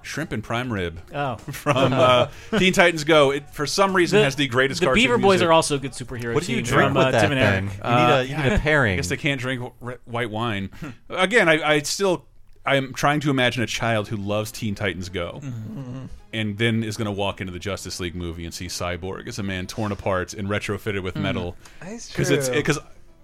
shrimp 0.07 0.33
and 0.33 0.43
prime 0.43 0.73
rib. 0.73 1.01
Oh. 1.15 1.37
from 1.37 1.93
uh, 1.93 2.29
Teen 2.59 2.73
Titans 2.73 3.05
Go. 3.05 3.33
It 3.33 3.51
for 3.51 3.67
some 3.67 3.95
reason 3.95 4.19
The- 4.19 4.25
has 4.25 4.37
the 4.37 4.47
greatest. 4.47 4.81
the 4.81 4.87
cartoon 4.87 5.03
Beaver 5.05 5.19
Boys 5.19 5.35
music. 5.41 5.49
are 5.49 5.53
also 5.53 5.77
a 5.77 5.79
good 5.79 5.93
superhero 5.93 6.35
What 6.35 6.45
do 6.45 6.53
you 6.53 6.63
team 6.63 6.65
drink 6.65 6.89
from, 6.89 6.95
with 6.95 7.07
uh, 7.07 7.11
that 7.11 7.21
Tim 7.29 7.33
and 7.33 7.71
thing? 7.71 7.81
Eric. 7.85 7.99
You 8.01 8.07
need 8.07 8.13
a- 8.13 8.25
you 8.43 8.51
need 8.51 8.53
a 8.55 8.59
pairing. 8.63 8.93
I 8.95 8.97
guess 8.97 9.09
they 9.09 9.17
can't 9.17 9.41
drink 9.41 9.73
white 10.05 10.31
wine. 10.31 10.71
Again, 11.11 11.49
I, 11.49 11.63
I 11.75 11.79
still 11.83 12.27
I'm 12.65 12.93
trying 12.95 13.21
to 13.21 13.31
imagine 13.31 13.63
a 13.63 13.67
child 13.67 14.09
who 14.09 14.17
loves 14.17 14.51
Teen 14.53 14.75
Titans 14.75 15.09
Go. 15.09 15.41
Mm-hmm. 15.43 16.07
And 16.33 16.59
then 16.59 16.83
is 16.85 16.97
going 16.99 17.07
to 17.07 17.13
walk 17.13 17.41
into 17.41 17.53
the 17.53 17.59
Justice 17.59 17.99
League 17.99 18.15
movie 18.15 18.45
and 18.45 18.53
see 18.53 18.67
Cyborg 18.67 19.27
as 19.27 19.39
a 19.39 19.43
man 19.43 19.67
torn 19.67 19.91
apart 19.93 20.35
and 20.35 20.49
retrofitted 20.49 21.03
with 21.03 21.15
Mm. 21.15 21.23
metal. 21.23 21.57
That's 21.81 22.11
Because 22.11 22.31
it's 22.31 22.49
true. 22.49 22.57
because 22.57 22.79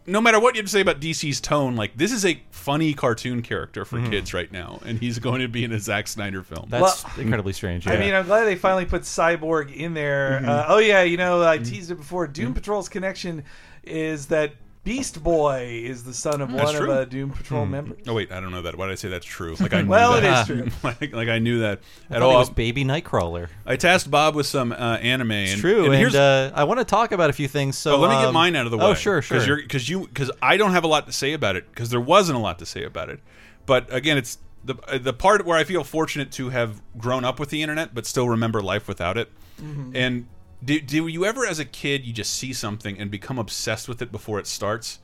no 0.06 0.20
matter 0.20 0.40
what 0.40 0.54
you 0.54 0.60
have 0.60 0.66
to 0.66 0.72
say 0.72 0.80
about 0.80 1.00
DC's 1.00 1.40
tone, 1.40 1.76
like 1.76 1.96
this 1.96 2.12
is 2.12 2.24
a 2.24 2.42
funny 2.50 2.94
cartoon 2.94 3.42
character 3.42 3.84
for 3.84 4.00
kids 4.08 4.32
right 4.34 4.50
now, 4.50 4.80
and 4.84 4.98
he's 4.98 5.18
going 5.18 5.40
to 5.40 5.48
be 5.48 5.64
in 5.64 5.72
a 5.72 5.78
Zack 5.78 6.08
Snyder 6.08 6.42
film. 6.42 6.66
That's 6.68 7.04
incredibly 7.18 7.52
strange. 7.52 7.86
I 7.86 7.96
mean, 7.98 8.14
I'm 8.14 8.26
glad 8.26 8.44
they 8.44 8.56
finally 8.56 8.84
put 8.86 9.02
Cyborg 9.02 9.74
in 9.74 9.94
there. 9.94 10.40
Mhm. 10.42 10.48
Uh, 10.48 10.64
oh 10.68 10.78
yeah, 10.78 11.02
you 11.02 11.16
know, 11.16 11.42
I 11.46 11.58
teased 11.58 11.90
it 11.90 11.96
before. 11.96 12.26
Doom 12.26 12.54
Patrol's 12.54 12.88
connection 12.88 13.44
is 13.84 14.26
that 14.26 14.54
Beast 14.84 15.22
Boy 15.22 15.80
is 15.84 16.02
the 16.02 16.12
son 16.12 16.40
of 16.40 16.50
That's 16.50 16.64
one 16.64 16.74
of 16.74 16.80
true. 16.82 16.92
uh, 16.92 17.04
Doom 17.04 17.30
Patrol 17.30 17.64
Hmm. 17.64 17.70
members. 17.70 17.98
Oh 18.08 18.14
wait, 18.14 18.32
I 18.32 18.40
don't 18.40 18.50
know 18.50 18.62
that. 18.62 18.76
Why 18.76 18.86
did 18.86 18.92
I 18.92 18.96
say 18.96 19.08
that's 19.08 19.24
true? 19.24 19.54
Like 19.60 19.72
I 19.72 19.82
knew 19.82 19.88
Well, 19.88 20.14
it 20.14 20.24
is 20.24 20.46
true. 20.46 20.66
like, 20.82 21.12
like 21.12 21.28
I 21.28 21.38
knew 21.38 21.60
that 21.60 21.80
I 22.10 22.16
at 22.16 22.22
all. 22.22 22.34
was 22.38 22.50
Baby 22.50 22.84
Nightcrawler. 22.84 23.48
I 23.64 23.76
tasked 23.76 24.10
Bob 24.10 24.34
with 24.34 24.46
some 24.46 24.72
uh, 24.72 24.96
anime. 25.00 25.30
It's 25.30 25.52
and, 25.52 25.60
true, 25.60 25.84
And, 25.84 25.86
and, 25.86 25.94
here's, 25.94 26.16
uh, 26.16 26.50
I 26.54 26.64
want 26.64 26.80
to 26.80 26.84
talk 26.84 27.12
about 27.12 27.30
a 27.30 27.32
few 27.32 27.46
things. 27.46 27.78
So 27.78 27.94
oh, 27.94 27.98
let 28.00 28.08
me 28.10 28.16
get 28.16 28.26
um, 28.26 28.34
mine 28.34 28.56
out 28.56 28.64
of 28.66 28.72
the 28.72 28.78
way. 28.78 28.86
Oh, 28.86 28.94
sure, 28.94 29.22
sure. 29.22 29.38
Because 29.38 29.62
because 29.62 29.88
you 29.88 30.00
because 30.08 30.32
I 30.42 30.56
don't 30.56 30.72
have 30.72 30.82
a 30.84 30.88
lot 30.88 31.06
to 31.06 31.12
say 31.12 31.32
about 31.32 31.54
it 31.54 31.68
because 31.70 31.90
there 31.90 32.00
wasn't 32.00 32.36
a 32.38 32.40
lot 32.40 32.58
to 32.58 32.66
say 32.66 32.82
about 32.82 33.08
it. 33.08 33.20
But 33.66 33.92
again, 33.94 34.18
it's 34.18 34.38
the 34.64 34.74
uh, 34.88 34.98
the 34.98 35.12
part 35.12 35.46
where 35.46 35.56
I 35.56 35.62
feel 35.62 35.84
fortunate 35.84 36.32
to 36.32 36.48
have 36.48 36.82
grown 36.98 37.24
up 37.24 37.38
with 37.38 37.50
the 37.50 37.62
internet, 37.62 37.94
but 37.94 38.04
still 38.04 38.28
remember 38.28 38.60
life 38.60 38.88
without 38.88 39.16
it. 39.16 39.30
Mhm. 39.62 39.92
And 39.94 40.26
do, 40.64 40.80
do 40.80 41.06
you 41.08 41.24
ever, 41.24 41.44
as 41.46 41.58
a 41.58 41.64
kid, 41.64 42.04
you 42.06 42.12
just 42.12 42.32
see 42.34 42.52
something 42.52 42.98
and 42.98 43.10
become 43.10 43.38
obsessed 43.38 43.88
with 43.88 44.00
it 44.02 44.10
before 44.12 44.38
it 44.38 44.46
starts, 44.46 44.98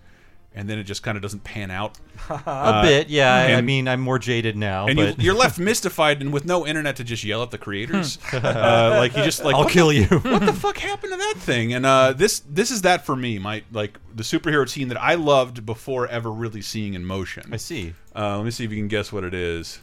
and 0.55 0.69
then 0.69 0.79
it 0.79 0.85
just 0.85 1.03
kind 1.03 1.17
of 1.17 1.23
doesn't 1.23 1.45
pan 1.45 1.71
out? 1.71 1.99
a 2.31 2.81
bit, 2.83 3.09
yeah. 3.09 3.35
I- 3.35 3.55
I 3.55 3.61
mean, 3.61 3.87
I'm 3.89 4.01
more 4.01 4.19
jaded 4.19 4.57
now. 4.57 4.87
and 4.87 4.97
but 4.97 5.19
you, 5.19 5.25
you're 5.27 5.35
left 5.35 5.59
mystified 5.71 6.21
and 6.21 6.33
with 6.33 6.45
no 6.45 6.67
internet 6.67 6.97
to 6.97 7.05
just 7.05 7.23
yell 7.25 7.43
at 7.43 7.51
the 7.51 7.59
creators. 7.59 8.19
uh, 8.33 8.95
like 8.99 9.17
you 9.17 9.23
just 9.25 9.45
like 9.45 9.55
I'll 9.57 9.67
kill 9.69 9.89
the- 9.89 9.97
you. 9.97 10.07
what 10.07 10.45
the 10.47 10.53
fuck 10.53 10.79
happened 10.79 11.13
to 11.13 11.17
that 11.19 11.35
thing? 11.39 11.75
And 11.75 11.85
uh, 11.87 12.13
this 12.13 12.41
this 12.41 12.71
is 12.71 12.83
that 12.83 13.05
for 13.05 13.15
me. 13.17 13.39
My 13.39 13.63
like 13.73 13.99
the 14.15 14.23
superhero 14.23 14.69
team 14.71 14.89
that 14.89 15.01
I 15.01 15.15
loved 15.15 15.65
before 15.67 16.07
ever 16.09 16.31
really 16.31 16.63
seeing 16.63 16.95
in 16.95 17.05
motion. 17.05 17.45
I 17.53 17.57
see. 17.57 17.95
Uh, 18.17 18.37
let 18.37 18.45
me 18.45 18.51
see 18.51 18.65
if 18.65 18.71
you 18.73 18.79
can 18.79 18.89
guess 18.89 19.13
what 19.13 19.23
it 19.25 19.35
is. 19.35 19.81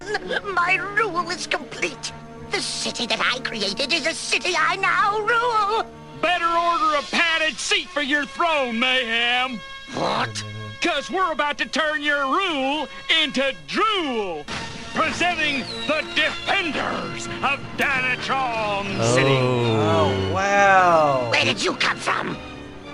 My 0.00 0.74
rule 0.96 1.28
is 1.30 1.46
complete. 1.46 2.12
The 2.52 2.60
city 2.60 3.06
that 3.06 3.18
I 3.18 3.38
created 3.40 3.94
is 3.94 4.06
a 4.06 4.12
city 4.12 4.52
I 4.54 4.76
now 4.76 5.20
rule. 5.20 5.86
Better 6.20 6.44
order 6.44 6.98
a 6.98 7.02
padded 7.10 7.58
seat 7.58 7.88
for 7.88 8.02
your 8.02 8.26
throne, 8.26 8.78
Mayhem. 8.78 9.58
What? 9.94 10.44
Cause 10.82 11.10
we're 11.10 11.32
about 11.32 11.56
to 11.58 11.66
turn 11.66 12.02
your 12.02 12.26
rule 12.26 12.88
into 13.22 13.54
drool. 13.66 14.44
Presenting 14.92 15.60
the 15.86 16.04
Defenders 16.14 17.26
of 17.42 17.58
Dynatron 17.78 19.02
City. 19.14 19.38
Oh 19.38 20.30
wow! 20.34 21.30
Where 21.30 21.46
did 21.46 21.64
you 21.64 21.74
come 21.76 21.96
from? 21.96 22.36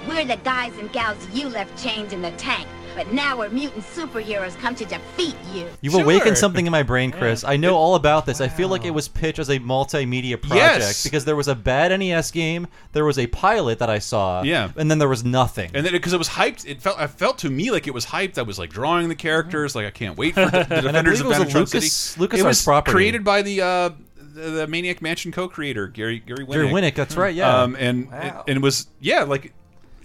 We're 0.08 0.24
the 0.24 0.36
guys 0.36 0.72
and 0.78 0.92
gals 0.92 1.26
you 1.32 1.48
left 1.48 1.82
chained 1.82 2.12
in 2.12 2.22
the 2.22 2.30
tank, 2.32 2.68
but 2.98 3.12
now 3.12 3.38
we're 3.38 3.48
mutant 3.50 3.84
superheroes 3.84 4.58
come 4.58 4.74
to 4.74 4.84
defeat 4.84 5.36
you. 5.54 5.68
You've 5.82 5.94
awakened 5.94 6.36
something 6.36 6.66
in 6.66 6.72
my 6.72 6.82
brain, 6.82 7.12
Chris. 7.12 7.44
I 7.44 7.56
know 7.56 7.76
all 7.76 7.94
about 7.94 8.26
this. 8.26 8.40
I 8.40 8.48
feel 8.48 8.66
like 8.66 8.84
it 8.84 8.90
was 8.90 9.06
pitched 9.06 9.38
as 9.38 9.48
a 9.50 9.60
multimedia 9.60 10.32
project 10.40 10.80
Yes. 10.80 11.04
because 11.04 11.24
there 11.24 11.36
was 11.36 11.46
a 11.46 11.54
bad 11.54 11.96
NES 11.96 12.32
game, 12.32 12.66
there 12.92 13.04
was 13.04 13.16
a 13.16 13.28
pilot 13.28 13.78
that 13.78 13.88
I 13.88 14.00
saw, 14.00 14.42
Yeah. 14.42 14.70
and 14.76 14.90
then 14.90 14.98
there 14.98 15.08
was 15.08 15.24
nothing. 15.24 15.70
And 15.74 15.86
then 15.86 15.92
because 15.92 16.12
it 16.12 16.18
was 16.18 16.30
hyped, 16.30 16.66
it 16.66 16.82
felt 16.82 16.98
I 16.98 17.06
felt 17.06 17.38
to 17.38 17.50
me 17.50 17.70
like 17.70 17.86
it 17.86 17.94
was 17.94 18.06
hyped. 18.06 18.36
I 18.36 18.42
was 18.42 18.58
like 18.58 18.70
drawing 18.70 19.08
the 19.08 19.14
characters, 19.14 19.76
like 19.76 19.86
I 19.86 19.90
can't 19.90 20.18
wait 20.18 20.34
for 20.34 20.46
the, 20.46 20.50
the 20.50 20.58
And 20.58 20.72
I 20.72 20.80
Defenders 20.80 21.22
believe 21.22 21.36
of 21.36 21.42
it 21.42 21.44
was 21.46 21.54
a 21.54 21.56
Dynatron 21.56 21.72
Lucas- 21.72 21.92
City. 21.92 22.26
LucasArts 22.26 22.38
it 22.38 22.44
was 22.44 22.64
property. 22.64 22.92
created 22.92 23.22
by 23.22 23.42
the 23.42 23.60
uh, 23.62 23.90
the, 24.34 24.50
the 24.50 24.66
Maniac 24.66 25.00
Mansion 25.02 25.30
co-creator 25.30 25.86
Gary 25.86 26.18
Gary 26.18 26.44
Winnick. 26.44 26.52
Gary 26.52 26.68
Winnick, 26.68 26.94
that's 26.96 27.16
right, 27.16 27.34
yeah. 27.34 27.62
Um, 27.62 27.76
and 27.78 28.10
Wow. 28.10 28.44
and 28.48 28.56
it 28.56 28.62
was 28.62 28.88
yeah 29.00 29.22
like. 29.22 29.52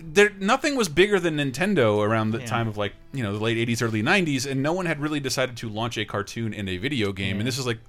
There, 0.05 0.31
nothing 0.39 0.75
was 0.75 0.89
bigger 0.89 1.19
than 1.19 1.37
Nintendo 1.37 2.03
around 2.03 2.31
the 2.31 2.39
time 2.39 2.67
of 2.67 2.77
like 2.77 2.93
you 3.13 3.23
know 3.23 3.33
the 3.33 3.43
late 3.43 3.57
'80s, 3.67 3.81
early 3.81 4.03
'90s, 4.03 4.49
and 4.49 4.61
no 4.61 4.73
one 4.73 4.85
had 4.85 4.99
really 4.99 5.19
decided 5.19 5.57
to 5.57 5.69
launch 5.69 5.97
a 5.97 6.05
cartoon 6.05 6.53
in 6.53 6.67
a 6.67 6.77
video 6.77 7.11
game. 7.11 7.37
And 7.39 7.47
this 7.47 7.57
is 7.57 7.65
like, 7.65 7.79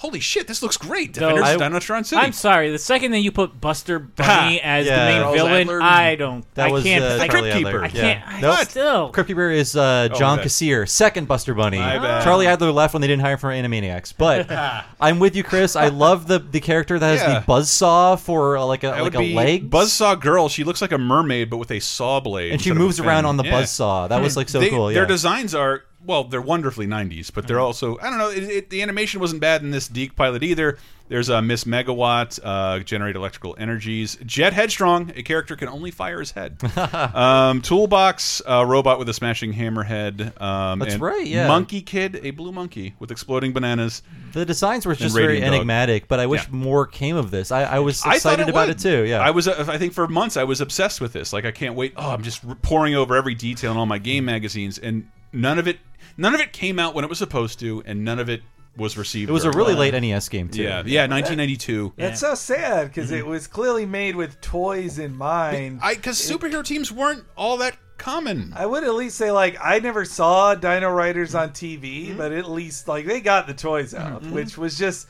holy 0.00 0.18
shit, 0.20 0.46
this 0.46 0.62
looks 0.62 0.76
great! 0.76 1.14
Though- 1.14 1.20
Defenders 1.28 1.44
I- 1.44 1.52
of 1.52 1.58
Dinosaur 1.60 2.02
City. 2.04 2.20
I'm 2.22 2.32
sorry. 2.32 2.70
The 2.70 2.78
second 2.78 3.12
that 3.12 3.18
you 3.20 3.30
put 3.30 3.60
Buster 3.60 3.98
Bunny 3.98 4.60
as 4.60 4.86
Yeah. 4.86 5.04
the 5.04 5.10
main 5.12 5.20
Charles 5.22 5.36
villain, 5.36 5.60
Adler. 5.62 5.82
I 5.82 6.14
don't. 6.16 6.54
That 6.54 6.68
I 6.68 6.72
was 6.72 6.84
can't. 6.84 7.04
uh, 7.04 7.18
I, 7.22 7.28
Charlie 7.28 7.50
Crypt 7.50 7.66
Adler. 7.66 7.84
I 7.84 7.88
can't. 7.88 8.28
I 8.28 8.40
Nope. 8.40 8.58
still. 8.68 9.08
Crypt 9.10 9.28
Keeper 9.28 9.50
is 9.50 9.76
uh, 9.76 10.08
John 10.16 10.38
okay. 10.38 10.48
Cassier, 10.48 10.86
second 10.88 11.28
Buster 11.28 11.54
Bunny. 11.54 11.78
My 11.78 11.98
bad. 11.98 12.24
Charlie 12.24 12.46
Adler 12.46 12.72
left 12.72 12.94
when 12.94 13.00
they 13.02 13.06
didn't 13.08 13.22
hire 13.22 13.32
him 13.34 13.38
for 13.38 13.48
Animaniacs. 13.50 14.14
But 14.16 14.50
I'm 15.00 15.18
with 15.18 15.36
you, 15.36 15.42
Chris. 15.44 15.76
I 15.76 15.88
love 15.88 16.26
the 16.26 16.38
the 16.38 16.60
character 16.60 16.98
that 16.98 17.18
has 17.18 17.20
Yeah. 17.20 17.40
the 17.40 17.46
buzzsaw 17.46 18.18
for 18.18 18.56
uh, 18.56 18.64
like 18.64 18.82
a 18.84 18.88
That 18.88 18.94
like 18.94 19.02
would 19.04 19.14
a 19.16 19.18
be 19.18 19.34
leg, 19.34 19.70
Buzzsaw 19.70 20.18
girl. 20.20 20.48
She 20.48 20.64
looks 20.64 20.80
like 20.80 20.92
a 20.92 20.98
mermaid, 20.98 21.50
but 21.50 21.58
with 21.58 21.70
a 21.70 21.80
saw 21.80 22.20
blade. 22.20 22.52
and 22.52 22.60
she 22.60 22.70
instead 22.70 22.76
of 22.76 22.76
a 22.76 22.84
moves 22.84 23.00
around 23.00 23.18
fin. 23.24 23.26
on 23.26 23.36
the 23.36 23.44
Yeah. 23.44 23.62
buzzsaw. 23.62 24.08
That 24.08 24.22
was 24.22 24.36
like 24.36 24.48
so 24.48 24.60
They- 24.60 24.70
cool. 24.70 24.86
Their 24.88 25.06
designs 25.06 25.54
are 25.54 25.82
well, 26.04 26.24
they're 26.24 26.40
wonderfully 26.42 26.86
'90s, 26.86 27.30
but 27.32 27.46
they're 27.46 27.56
Mm-hmm. 27.58 27.64
also 27.64 27.98
I 27.98 28.10
don't 28.10 28.18
know. 28.18 28.30
It, 28.30 28.42
it, 28.44 28.70
the 28.70 28.82
animation 28.82 29.20
wasn't 29.20 29.40
bad 29.40 29.62
in 29.62 29.70
this 29.70 29.86
Deke 29.88 30.16
pilot 30.16 30.42
either. 30.42 30.78
There's 31.08 31.28
a 31.28 31.42
Miss 31.42 31.64
Megawatt, 31.64 32.38
uh, 32.44 32.78
generate 32.84 33.16
electrical 33.16 33.56
energies. 33.58 34.16
Jet 34.24 34.52
Headstrong, 34.52 35.12
a 35.16 35.24
character 35.24 35.56
can 35.56 35.66
only 35.68 35.90
fire 35.90 36.20
his 36.20 36.30
head. 36.30 36.56
um, 37.16 37.62
Toolbox, 37.62 38.40
a 38.46 38.64
robot 38.64 39.00
with 39.00 39.08
a 39.08 39.12
smashing 39.14 39.52
hammerhead. 39.52 40.40
Um, 40.40 40.78
That's 40.78 40.94
and 40.94 41.02
right, 41.02 41.26
yeah. 41.26 41.48
Monkey 41.48 41.82
Kid, 41.82 42.20
a 42.22 42.30
blue 42.30 42.52
monkey 42.52 42.94
with 43.00 43.10
exploding 43.10 43.52
bananas. 43.52 44.02
The 44.34 44.44
designs 44.46 44.86
were 44.86 44.94
just 44.94 45.14
very 45.16 45.40
Dog. 45.40 45.48
enigmatic, 45.52 46.06
but 46.06 46.20
I 46.20 46.26
wish 46.26 46.44
Yeah. 46.44 46.54
more 46.54 46.86
came 46.86 47.16
of 47.16 47.32
this. 47.32 47.50
I, 47.50 47.62
I 47.64 47.78
was 47.80 48.00
I 48.02 48.10
thought 48.10 48.14
excited 48.34 48.48
about 48.48 48.68
would. 48.68 48.76
it 48.76 48.80
too. 48.80 49.04
Yeah, 49.04 49.18
I 49.18 49.30
was. 49.32 49.48
uh, 49.48 49.64
I 49.68 49.78
think 49.78 49.92
for 49.92 50.06
months 50.06 50.36
I 50.36 50.44
was 50.44 50.60
obsessed 50.60 51.00
with 51.00 51.12
this. 51.12 51.32
Like 51.32 51.44
I 51.44 51.50
can't 51.50 51.74
wait. 51.74 51.94
Oh, 51.96 52.10
I'm 52.12 52.22
just 52.22 52.42
pouring 52.62 52.94
over 52.94 53.16
every 53.16 53.34
detail 53.34 53.72
in 53.72 53.76
all 53.78 53.86
my 53.86 53.98
game 53.98 54.24
magazines, 54.26 54.78
and 54.78 55.08
none 55.32 55.58
of 55.58 55.66
it, 55.66 55.78
none 56.16 56.34
of 56.34 56.40
it 56.40 56.52
came 56.52 56.78
out 56.78 56.94
when 56.94 57.04
it 57.04 57.08
was 57.08 57.18
supposed 57.18 57.60
to, 57.60 57.82
and 57.86 58.04
none 58.04 58.18
of 58.18 58.28
it 58.28 58.42
was 58.76 58.96
received. 58.96 59.28
It 59.28 59.32
was 59.32 59.44
a 59.44 59.50
really 59.50 59.74
well. 59.74 59.80
late 59.90 60.00
NES 60.00 60.28
game 60.28 60.48
too. 60.48 60.62
Yeah, 60.62 60.82
yeah, 60.86 61.02
1992. 61.06 61.94
That's 61.96 62.20
so 62.20 62.34
sad 62.34 62.88
because 62.88 63.06
Mm-hmm. 63.10 63.18
it 63.18 63.26
was 63.26 63.46
clearly 63.46 63.84
made 63.86 64.14
with 64.16 64.40
toys 64.40 64.98
in 64.98 65.16
mind. 65.16 65.80
I 65.82 65.94
because 65.94 66.18
superhero 66.20 66.64
teams 66.64 66.92
weren't 66.92 67.24
all 67.36 67.56
that 67.58 67.76
common. 67.98 68.52
I 68.56 68.64
would 68.66 68.84
at 68.84 68.94
least 68.94 69.18
say 69.18 69.30
like 69.32 69.56
I 69.62 69.80
never 69.80 70.04
saw 70.04 70.54
Dino 70.54 70.90
Riders 70.90 71.34
on. 71.34 71.50
TV, 71.50 72.16
but 72.16 72.32
at 72.32 72.48
least 72.48 72.86
like 72.88 73.06
they 73.06 73.20
got 73.20 73.46
the 73.46 73.54
toys 73.54 73.92
out, 73.92 74.22
which 74.22 74.56
was 74.56 74.78
just 74.78 75.08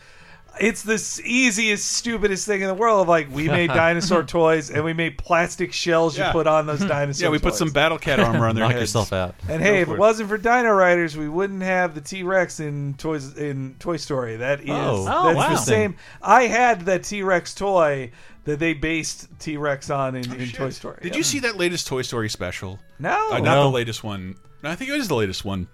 it's 0.59 0.83
the 0.83 0.95
easiest, 1.25 1.91
stupidest 1.91 2.47
thing 2.47 2.61
in 2.63 2.67
the 2.67 2.75
world. 2.75 3.03
Of 3.03 3.09
like 3.09 3.31
we 3.31 3.49
made 3.49 3.69
dinosaur 3.75 4.23
toys 4.23 4.71
and 4.71 4.85
we 4.85 4.93
made 4.93 5.17
plastic 5.19 5.73
shells 5.73 6.17
Yeah. 6.19 6.27
you 6.29 6.33
put 6.33 6.47
on 6.47 6.67
those 6.67 6.81
dinosaurs. 6.81 7.21
Yeah, 7.23 7.29
we 7.29 7.39
put 7.39 7.55
some 7.55 7.71
Battle 7.71 7.99
Cat 7.99 8.21
armor 8.21 8.47
on 8.47 8.55
their 8.55 8.65
Knock 8.65 8.73
heads. 8.73 8.83
yourself 8.83 9.13
out. 9.13 9.35
And 9.49 9.63
hey, 9.63 9.81
if 9.83 9.89
for 9.89 9.95
it 9.95 9.97
it. 9.97 10.01
wasn't 10.01 10.29
for 10.29 10.39
Dino 10.39 10.71
Riders, 10.73 11.17
we 11.17 11.29
wouldn't 11.29 11.63
have 11.63 11.95
the 11.95 12.01
T 12.01 12.23
Rex 12.23 12.61
in 12.61 12.95
toys 12.95 13.37
in 13.37 13.77
Toy 13.79 13.97
Story. 13.97 14.37
That 14.37 14.61
is 14.61 14.71
Oh. 14.71 15.07
Oh, 15.09 15.25
that's 15.27 15.37
wow. 15.37 15.49
the 15.51 15.57
same. 15.57 15.97
I 16.23 16.45
had 16.45 16.83
that 16.87 17.05
T 17.05 17.23
Rex 17.23 17.55
toy 17.55 18.11
that 18.45 18.59
they 18.59 18.73
based 18.73 19.29
T 19.39 19.57
Rex 19.59 19.91
on 19.91 20.17
in, 20.17 20.33
in 20.41 20.49
Toy 20.51 20.71
Story. 20.71 20.99
Did 21.03 21.13
Yeah. 21.13 21.19
you 21.19 21.23
see 21.23 21.39
that 21.41 21.57
latest 21.57 21.87
Toy 21.87 22.03
Story 22.03 22.29
special? 22.29 22.79
No. 22.99 23.29
Uh, 23.33 23.39
not 23.39 23.45
No. 23.45 23.63
the 23.65 23.71
latest 23.71 24.03
one. 24.03 24.37
No, 24.63 24.71
I 24.71 24.75
think 24.77 24.91
it 24.91 24.97
is 24.97 25.09
the 25.09 25.15
latest 25.15 25.45
one. 25.45 25.69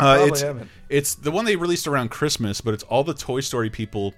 Uh, 0.00 0.26
it's 0.28 0.40
haven't. 0.42 0.68
it's 0.88 1.14
the 1.14 1.30
one 1.30 1.44
they 1.44 1.56
released 1.56 1.86
around 1.86 2.10
Christmas, 2.10 2.60
but 2.60 2.74
it's 2.74 2.84
all 2.84 3.04
the 3.04 3.14
Toy 3.14 3.40
Story 3.40 3.70
people, 3.70 4.14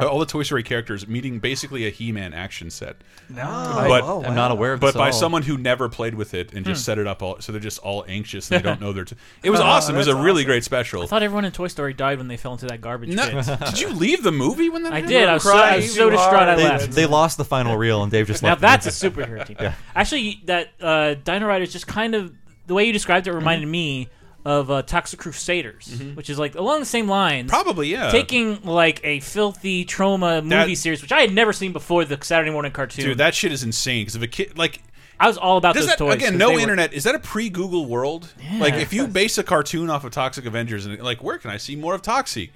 uh, 0.00 0.06
all 0.08 0.18
the 0.18 0.26
Toy 0.26 0.42
Story 0.42 0.62
characters 0.62 1.06
meeting 1.06 1.38
basically 1.38 1.86
a 1.86 1.90
He-Man 1.90 2.32
action 2.32 2.70
set. 2.70 2.96
No, 3.28 3.44
but 3.88 4.02
oh, 4.04 4.22
I'm 4.24 4.34
not 4.34 4.50
aware 4.50 4.72
of 4.74 4.80
but 4.80 4.88
this 4.88 4.94
by 4.96 5.06
all. 5.06 5.12
someone 5.12 5.42
who 5.42 5.56
never 5.58 5.88
played 5.88 6.14
with 6.14 6.34
it 6.34 6.52
and 6.54 6.64
just 6.66 6.84
set 6.84 6.98
it 6.98 7.06
up 7.06 7.22
all, 7.22 7.40
so 7.40 7.52
they're 7.52 7.60
just 7.60 7.78
all 7.78 8.04
anxious 8.08 8.50
and 8.50 8.58
they 8.60 8.62
don't 8.68 8.80
know 8.80 8.92
their. 8.92 9.04
T 9.04 9.16
it 9.42 9.50
was 9.50 9.60
Oh, 9.60 9.64
awesome. 9.64 9.94
It 9.94 9.98
was 9.98 10.08
a 10.08 10.12
that's 10.14 10.24
really 10.24 10.44
great 10.44 10.64
special. 10.64 11.02
I 11.02 11.06
thought 11.06 11.22
everyone 11.22 11.44
in 11.44 11.52
Toy 11.52 11.68
Story 11.68 11.94
died 11.94 12.18
when 12.18 12.28
they 12.28 12.36
fell 12.36 12.52
into 12.52 12.66
that 12.66 12.80
garbage 12.80 13.10
No, 13.14 13.28
pit. 13.42 13.58
did 13.66 13.80
you 13.80 13.88
leave 13.90 14.22
the 14.22 14.32
movie 14.32 14.68
when 14.70 14.82
that? 14.82 14.92
I 14.92 14.96
happened? 14.96 15.10
did. 15.10 15.28
I 15.28 15.34
was 15.34 15.42
so, 15.44 15.56
I 15.56 15.76
was 15.76 15.94
so 15.94 16.10
distraught 16.10 16.34
I 16.34 16.44
hard. 16.46 16.58
They, 16.58 16.64
left. 16.64 16.90
they 16.92 17.06
lost 17.06 17.36
the 17.38 17.44
final 17.44 17.76
reel, 17.76 18.02
and 18.02 18.10
Dave 18.10 18.26
just 18.26 18.42
Now 18.42 18.50
left. 18.50 18.60
that's 18.62 18.86
a 18.86 18.90
superhero 19.10 19.46
team. 19.46 19.56
Yeah. 19.60 19.74
Actually, 19.94 20.40
that 20.46 20.70
uh, 20.80 21.14
Dino 21.14 21.46
Riders 21.46 21.72
just 21.72 21.86
kind 21.86 22.14
of 22.14 22.32
the 22.66 22.74
way 22.74 22.84
you 22.86 22.92
described 22.92 23.26
it 23.26 23.32
reminded 23.32 23.68
me 23.68 24.08
of 24.44 24.70
uh, 24.70 24.82
Toxic 24.82 25.18
Crusaders, 25.20 26.00
which 26.14 26.28
is 26.28 26.38
like 26.38 26.54
along 26.54 26.80
the 26.80 26.86
same 26.86 27.08
lines. 27.08 27.50
Probably, 27.50 27.88
yeah. 27.88 28.10
Taking 28.10 28.62
like 28.62 29.00
a 29.04 29.20
filthy 29.20 29.84
Troma 29.84 30.44
movie 30.44 30.74
series, 30.74 31.02
which 31.02 31.12
I 31.12 31.20
had 31.20 31.32
never 31.32 31.52
seen 31.52 31.72
before, 31.72 32.04
the 32.04 32.18
Saturday 32.22 32.50
morning 32.50 32.72
cartoon. 32.72 33.04
Dude, 33.04 33.18
that 33.18 33.34
shit 33.34 33.52
is 33.52 33.62
insane. 33.62 34.02
Because 34.02 34.16
if 34.16 34.22
a 34.22 34.26
kid 34.26 34.58
like. 34.58 34.82
I 35.20 35.28
was 35.28 35.38
all 35.38 35.56
about 35.56 35.76
those 35.76 35.86
that, 35.86 35.98
toys. 35.98 36.14
again, 36.16 36.36
no 36.36 36.48
they 36.48 36.54
were- 36.56 36.60
internet. 36.62 36.92
Is 36.92 37.04
that 37.04 37.14
a 37.14 37.20
pre-Google 37.20 37.86
world? 37.86 38.32
Like, 38.58 38.74
if 38.74 38.92
you 38.92 39.06
base 39.06 39.38
a 39.38 39.44
cartoon 39.44 39.88
off 39.88 40.02
of 40.04 40.10
Toxic 40.10 40.44
Avengers, 40.46 40.84
and 40.84 41.00
like, 41.00 41.22
where 41.22 41.38
can 41.38 41.50
I 41.52 41.58
see 41.58 41.76
more 41.76 41.94
of 41.94 42.02
Toxie? 42.02 42.50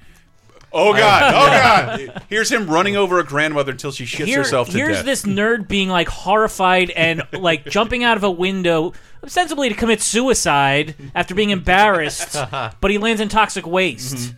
Oh 0.72 0.92
god! 0.92 1.32
Oh 1.34 1.46
god! 2.08 2.22
Here's 2.28 2.50
him 2.52 2.68
running 2.68 2.96
over 2.96 3.18
a 3.18 3.24
grandmother 3.24 3.72
until 3.72 3.92
she 3.92 4.04
shits 4.04 4.26
Here- 4.26 4.38
herself 4.38 4.68
to 4.68 4.72
death. 4.74 4.80
here's 4.86 4.96
death. 4.98 5.06
this 5.06 5.22
nerd 5.24 5.68
being 5.68 5.88
like 5.88 6.08
horrified 6.08 6.90
and 6.90 7.22
like 7.32 7.64
jumping 7.66 8.04
out 8.04 8.16
of 8.16 8.24
a 8.24 8.30
window, 8.30 8.92
ostensibly 9.24 9.68
to 9.70 9.74
commit 9.74 10.02
suicide 10.02 10.94
after 11.14 11.34
being 11.34 11.50
embarrassed, 11.50 12.36
but 12.80 12.90
he 12.90 12.98
lands 12.98 13.20
in 13.20 13.28
toxic 13.28 13.66
waste. 13.66 14.34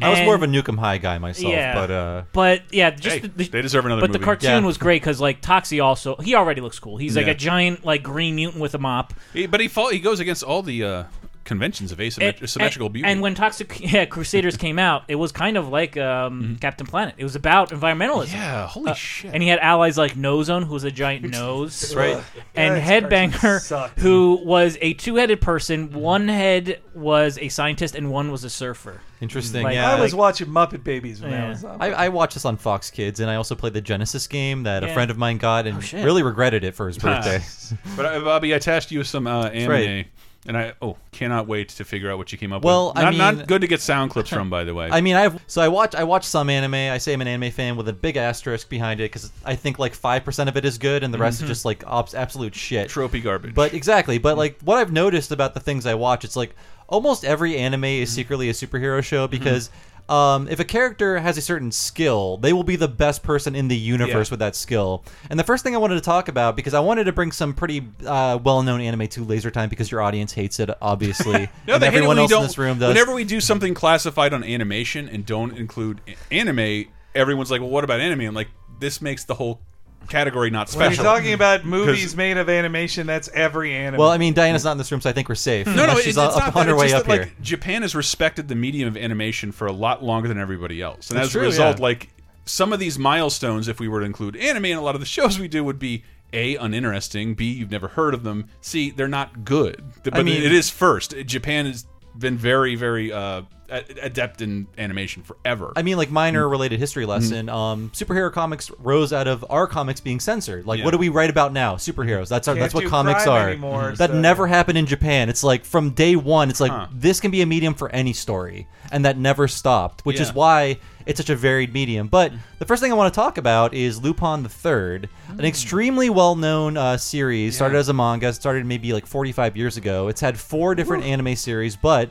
I 0.00 0.08
was 0.10 0.20
more 0.20 0.36
of 0.36 0.42
a 0.44 0.46
Nuke 0.46 0.68
'Em 0.68 0.78
High 0.78 0.98
guy 0.98 1.18
myself, 1.18 1.52
yeah, 1.52 1.74
but 1.74 1.90
uh, 1.90 2.22
but 2.32 2.62
yeah, 2.70 2.90
just 2.90 3.16
Hey, 3.16 3.20
the, 3.22 3.28
the- 3.28 3.48
they 3.48 3.60
deserve 3.62 3.84
another 3.86 4.00
But 4.02 4.12
the 4.12 4.18
movie. 4.20 4.24
cartoon 4.26 4.50
Yeah. 4.50 4.60
was 4.66 4.78
great 4.78 5.02
because 5.02 5.20
like 5.20 5.42
Toxie 5.42 5.82
also 5.82 6.14
he 6.16 6.36
already 6.36 6.60
looks 6.60 6.78
cool. 6.78 6.96
He's 6.96 7.16
like 7.16 7.26
Yeah. 7.26 7.32
a 7.32 7.34
giant 7.34 7.84
like 7.84 8.04
green 8.04 8.36
mutant 8.36 8.60
with 8.62 8.76
a 8.76 8.78
mop. 8.78 9.12
He- 9.32 9.46
but 9.48 9.58
he 9.60 9.66
fall, 9.66 9.88
he 9.88 9.98
goes 9.98 10.20
against 10.20 10.44
all 10.44 10.62
the 10.62 10.84
uh, 10.84 11.04
conventions 11.44 11.90
of 11.92 11.98
asymmet- 11.98 12.40
And- 12.56 12.72
and, 12.82 12.92
beauty. 12.92 13.08
And 13.08 13.20
when 13.20 13.34
Toxic 13.34 13.80
yeah, 13.92 14.04
Crusaders 14.04 14.56
came 14.56 14.78
out, 14.78 15.04
it 15.08 15.14
was 15.16 15.32
kind 15.32 15.56
of 15.56 15.68
like 15.68 15.96
um, 15.96 16.58
Captain 16.60 16.86
Planet. 16.86 17.14
It 17.18 17.24
was 17.24 17.34
about 17.36 17.70
environmentalism. 17.70 18.26
Mm-hmm. 18.28 18.36
yeah, 18.36 18.66
holy 18.66 18.90
Uh, 18.90 18.94
shit! 18.94 19.32
And 19.34 19.42
he 19.42 19.48
had 19.48 19.58
allies 19.58 19.98
like 19.98 20.16
No-Zone, 20.16 20.62
who 20.62 20.74
was 20.74 20.84
a 20.84 20.90
giant 20.90 21.24
nose. 21.30 21.94
Right. 21.94 22.22
And 22.54 22.76
Guys, 22.76 23.02
Headbanger, 23.02 23.90
who 23.98 24.40
was 24.44 24.78
a 24.80 24.94
two 24.94 25.16
headed 25.16 25.40
person. 25.40 25.92
One 25.92 26.28
head 26.28 26.80
was 26.94 27.38
a 27.38 27.48
scientist, 27.48 27.94
and 27.94 28.10
one 28.10 28.30
was 28.30 28.44
a 28.44 28.50
surfer. 28.50 29.00
interesting. 29.20 29.62
Like, 29.64 29.74
yeah, 29.74 29.90
I 29.90 30.00
was 30.00 30.12
like- 30.12 30.18
watching 30.18 30.48
Muppet 30.48 30.84
Babies 30.84 31.20
when 31.20 31.30
Yeah. 31.32 31.46
I 31.46 31.48
was 31.48 31.64
on. 31.64 31.80
I, 31.82 31.86
I 31.90 32.08
watched 32.08 32.34
this 32.34 32.44
on 32.44 32.56
Fox 32.56 32.90
Kids, 32.90 33.20
and 33.20 33.30
I 33.30 33.36
also 33.36 33.54
played 33.54 33.72
the 33.72 33.80
Genesis 33.80 34.26
game 34.26 34.62
that 34.64 34.84
a 34.84 34.92
friend 34.92 35.10
of 35.10 35.18
mine 35.18 35.38
got, 35.38 35.66
and 35.66 35.82
shit. 35.82 36.04
really 36.04 36.22
regretted 36.22 36.64
it 36.64 36.74
for 36.74 36.86
his 36.86 36.98
birthday. 36.98 37.40
but 37.96 38.06
uh, 38.06 38.20
Bobby, 38.20 38.54
I 38.54 38.58
tasked 38.58 38.90
you 38.92 38.98
with 38.98 39.06
some 39.08 39.26
uh, 39.26 39.46
anime, 39.48 39.70
right. 39.70 40.06
And 40.46 40.56
I 40.56 40.72
oh 40.80 40.96
cannot 41.12 41.46
wait 41.46 41.68
to 41.70 41.84
figure 41.84 42.10
out 42.10 42.16
what 42.16 42.32
you 42.32 42.38
came 42.38 42.52
up 42.52 42.64
Well, 42.64 42.88
with. 42.88 42.98
I 42.98 43.02
Not, 43.02 43.10
mean- 43.10 43.18
not 43.18 43.46
good 43.46 43.60
to 43.60 43.66
get 43.66 43.80
sound 43.80 44.10
clips 44.10 44.30
from, 44.30 44.48
by 44.48 44.64
the 44.64 44.74
way. 44.74 44.88
I 44.92 45.00
mean, 45.00 45.16
I've 45.16 45.42
so 45.46 45.60
I 45.60 45.68
watch 45.68 45.94
I 45.94 46.04
watch 46.04 46.24
some 46.24 46.48
anime. 46.48 46.74
I 46.74 46.98
say 46.98 47.12
I'm 47.12 47.20
an 47.20 47.28
anime 47.28 47.50
fan 47.50 47.76
with 47.76 47.88
a 47.88 47.92
big 47.92 48.16
asterisk 48.16 48.68
behind 48.68 49.00
it 49.00 49.04
because 49.04 49.30
I 49.44 49.54
think 49.54 49.78
like 49.78 49.94
five 49.94 50.24
percent 50.24 50.48
of 50.48 50.56
it 50.56 50.64
is 50.64 50.78
good, 50.78 51.04
and 51.04 51.12
the 51.12 51.18
rest 51.18 51.36
is 51.36 51.42
mm-hmm. 51.42 51.48
just 51.48 51.64
like 51.64 51.84
absolute 51.86 52.54
shit. 52.54 52.88
tropey 52.88 53.22
garbage. 53.22 53.54
But 53.54 53.74
exactly, 53.74 54.18
but 54.18 54.38
like 54.38 54.58
what 54.62 54.78
I've 54.78 54.92
noticed 54.92 55.30
about 55.30 55.54
the 55.54 55.60
things 55.60 55.84
I 55.84 55.94
watch, 55.94 56.24
it's 56.24 56.36
like 56.36 56.54
almost 56.88 57.24
every 57.24 57.56
anime 57.56 57.84
is 57.84 58.08
mm-hmm. 58.08 58.14
secretly 58.16 58.48
a 58.48 58.52
superhero 58.52 59.02
show 59.02 59.26
mm-hmm. 59.26 59.38
because. 59.38 59.70
Um, 60.10 60.48
if 60.48 60.58
a 60.58 60.64
character 60.64 61.18
has 61.20 61.38
a 61.38 61.40
certain 61.40 61.70
skill, 61.70 62.36
they 62.38 62.52
will 62.52 62.64
be 62.64 62.74
the 62.74 62.88
best 62.88 63.22
person 63.22 63.54
in 63.54 63.68
the 63.68 63.76
universe 63.76 64.28
Yeah. 64.28 64.32
with 64.32 64.40
that 64.40 64.56
skill. 64.56 65.04
And 65.30 65.38
the 65.38 65.44
first 65.44 65.62
thing 65.62 65.74
I 65.74 65.78
wanted 65.78 65.94
to 65.94 66.00
talk 66.00 66.28
about, 66.28 66.56
because 66.56 66.74
I 66.74 66.80
wanted 66.80 67.04
to 67.04 67.12
bring 67.12 67.30
some 67.30 67.54
pretty 67.54 67.86
uh, 68.04 68.38
well-known 68.42 68.80
anime 68.80 69.06
to 69.08 69.24
Laser 69.24 69.52
Time, 69.52 69.68
because 69.68 69.90
your 69.90 70.02
audience 70.02 70.32
hates 70.32 70.58
it, 70.58 70.68
obviously, 70.82 71.48
No, 71.66 71.74
and 71.74 71.82
they 71.82 71.86
hate 71.86 71.94
it 71.94 71.96
everyone 71.98 72.18
else 72.18 72.32
in 72.32 72.42
this 72.42 72.58
room 72.58 72.78
does. 72.80 72.88
Whenever 72.88 73.14
we 73.14 73.22
do 73.22 73.40
something 73.40 73.72
classified 73.72 74.34
on 74.34 74.42
animation 74.42 75.08
and 75.08 75.24
don't 75.24 75.56
include 75.56 76.00
anime, 76.32 76.86
everyone's 77.14 77.50
like, 77.52 77.60
"Well, 77.60 77.70
what 77.70 77.84
about 77.84 78.00
anime?" 78.00 78.22
I'm 78.22 78.34
like, 78.34 78.48
"This 78.80 79.00
makes 79.00 79.24
the 79.24 79.34
whole 79.34 79.60
category 80.08 80.50
not 80.50 80.68
when 80.68 80.72
special." 80.72 81.04
you're 81.04 81.14
talking 81.14 81.32
about 81.32 81.64
movies 81.64 82.16
made 82.16 82.36
of 82.36 82.48
animation, 82.48 83.06
that's 83.06 83.28
every 83.34 83.72
anime. 83.74 83.98
Well, 84.00 84.10
I 84.10 84.18
mean, 84.18 84.34
Diana's 84.34 84.64
not 84.64 84.72
in 84.72 84.78
this 84.78 84.90
room, 84.90 85.00
so 85.00 85.10
I 85.10 85.12
think 85.12 85.28
we're 85.28 85.34
safe. 85.34 85.66
No, 85.66 85.86
no, 85.86 85.94
she's 85.96 86.06
it- 86.06 86.08
it's 86.10 86.18
up 86.18 86.36
not 86.36 86.56
on 86.56 86.66
that. 86.66 86.70
her 86.72 86.76
way 86.76 86.92
up 86.92 87.04
that, 87.06 87.12
here. 87.12 87.22
like 87.24 87.40
Japan 87.42 87.82
has 87.82 87.94
respected 87.94 88.48
the 88.48 88.54
medium 88.54 88.88
of 88.88 88.96
animation 88.96 89.52
for 89.52 89.66
a 89.66 89.72
lot 89.72 90.02
longer 90.02 90.28
than 90.28 90.38
everybody 90.38 90.80
else, 90.82 91.10
and 91.10 91.18
That's 91.18 91.26
as 91.28 91.32
true, 91.32 91.42
a 91.42 91.44
result, 91.46 91.78
yeah. 91.78 91.82
like 91.84 92.08
some 92.44 92.72
of 92.72 92.80
these 92.80 92.98
milestones, 92.98 93.68
if 93.68 93.78
we 93.78 93.86
were 93.88 94.00
to 94.00 94.06
include 94.06 94.36
anime 94.36 94.64
in 94.66 94.76
a 94.78 94.82
lot 94.82 94.94
of 94.94 95.00
the 95.00 95.06
shows 95.06 95.38
we 95.38 95.46
do, 95.48 95.62
would 95.62 95.78
be 95.78 96.02
a 96.32 96.56
uninteresting, 96.56 97.34
b 97.34 97.50
you've 97.52 97.70
never 97.70 97.88
heard 97.88 98.14
of 98.14 98.22
them, 98.24 98.46
c 98.60 98.90
they're 98.90 99.08
not 99.08 99.44
good. 99.44 99.82
But 100.04 100.16
I 100.16 100.22
mean- 100.22 100.42
it 100.42 100.52
is 100.52 100.70
first. 100.70 101.14
Japan 101.26 101.66
has 101.66 101.86
been 102.18 102.36
very 102.36 102.74
very 102.74 103.12
uh, 103.12 103.42
a- 103.42 103.46
adept 103.70 104.42
in 104.42 104.66
animation 104.78 105.22
forever. 105.22 105.72
I 105.76 105.82
mean, 105.82 105.96
like 105.96 106.10
minor 106.10 106.44
Mm. 106.46 106.50
related 106.50 106.78
history 106.80 107.06
lesson. 107.06 107.48
Um, 107.48 107.90
superhero 107.94 108.32
comics 108.32 108.70
rose 108.78 109.12
out 109.12 109.28
of 109.28 109.44
our 109.48 109.66
comics 109.66 110.00
being 110.00 110.20
censored. 110.20 110.66
Like, 110.66 110.78
Yeah. 110.80 110.84
what 110.86 110.90
do 110.92 110.98
we 110.98 111.08
write 111.08 111.30
about 111.30 111.52
now? 111.52 111.76
Superheroes. 111.76 112.28
That's 112.28 112.48
our, 112.48 112.54
Can't 112.54 112.62
that's 112.64 112.74
what 112.74 112.84
comics 112.86 113.26
are. 113.26 113.48
anymore, 113.48 113.94
that 113.96 114.10
so- 114.10 114.18
never 114.20 114.46
happened 114.46 114.78
in 114.78 114.86
Japan. 114.86 115.28
It's 115.28 115.44
like 115.44 115.64
from 115.64 115.90
day 115.90 116.16
one. 116.16 116.50
It's 116.50 116.60
like 116.60 116.72
Huh. 116.72 116.86
this 116.92 117.20
can 117.20 117.30
be 117.30 117.42
a 117.42 117.46
medium 117.46 117.74
for 117.74 117.88
any 117.90 118.12
story, 118.12 118.66
and 118.90 119.04
that 119.04 119.16
never 119.18 119.46
stopped. 119.48 120.04
Which 120.04 120.20
is 120.20 120.34
why 120.34 120.78
it's 121.06 121.18
such 121.18 121.30
a 121.30 121.36
varied 121.36 121.72
medium. 121.72 122.08
But 122.08 122.32
the 122.58 122.64
first 122.64 122.82
thing 122.82 122.92
I 122.92 122.94
want 122.94 123.12
to 123.12 123.18
talk 123.18 123.38
about 123.38 123.72
is 123.74 124.00
Lupin 124.02 124.42
the 124.42 124.48
Third, 124.48 125.08
an 125.30 125.44
extremely 125.44 126.10
well-known 126.10 126.76
uh, 126.76 126.96
series. 126.96 127.56
Started 127.56 127.78
as 127.78 127.88
a 127.88 127.92
manga. 127.92 128.32
Started 128.32 128.66
maybe 128.66 128.92
like 128.92 129.06
45 129.06 129.56
years 129.56 129.76
ago. 129.76 130.08
It's 130.08 130.20
had 130.20 130.38
four 130.38 130.74
different 130.74 131.04
anime 131.04 131.36
series, 131.36 131.76
but 131.76 132.10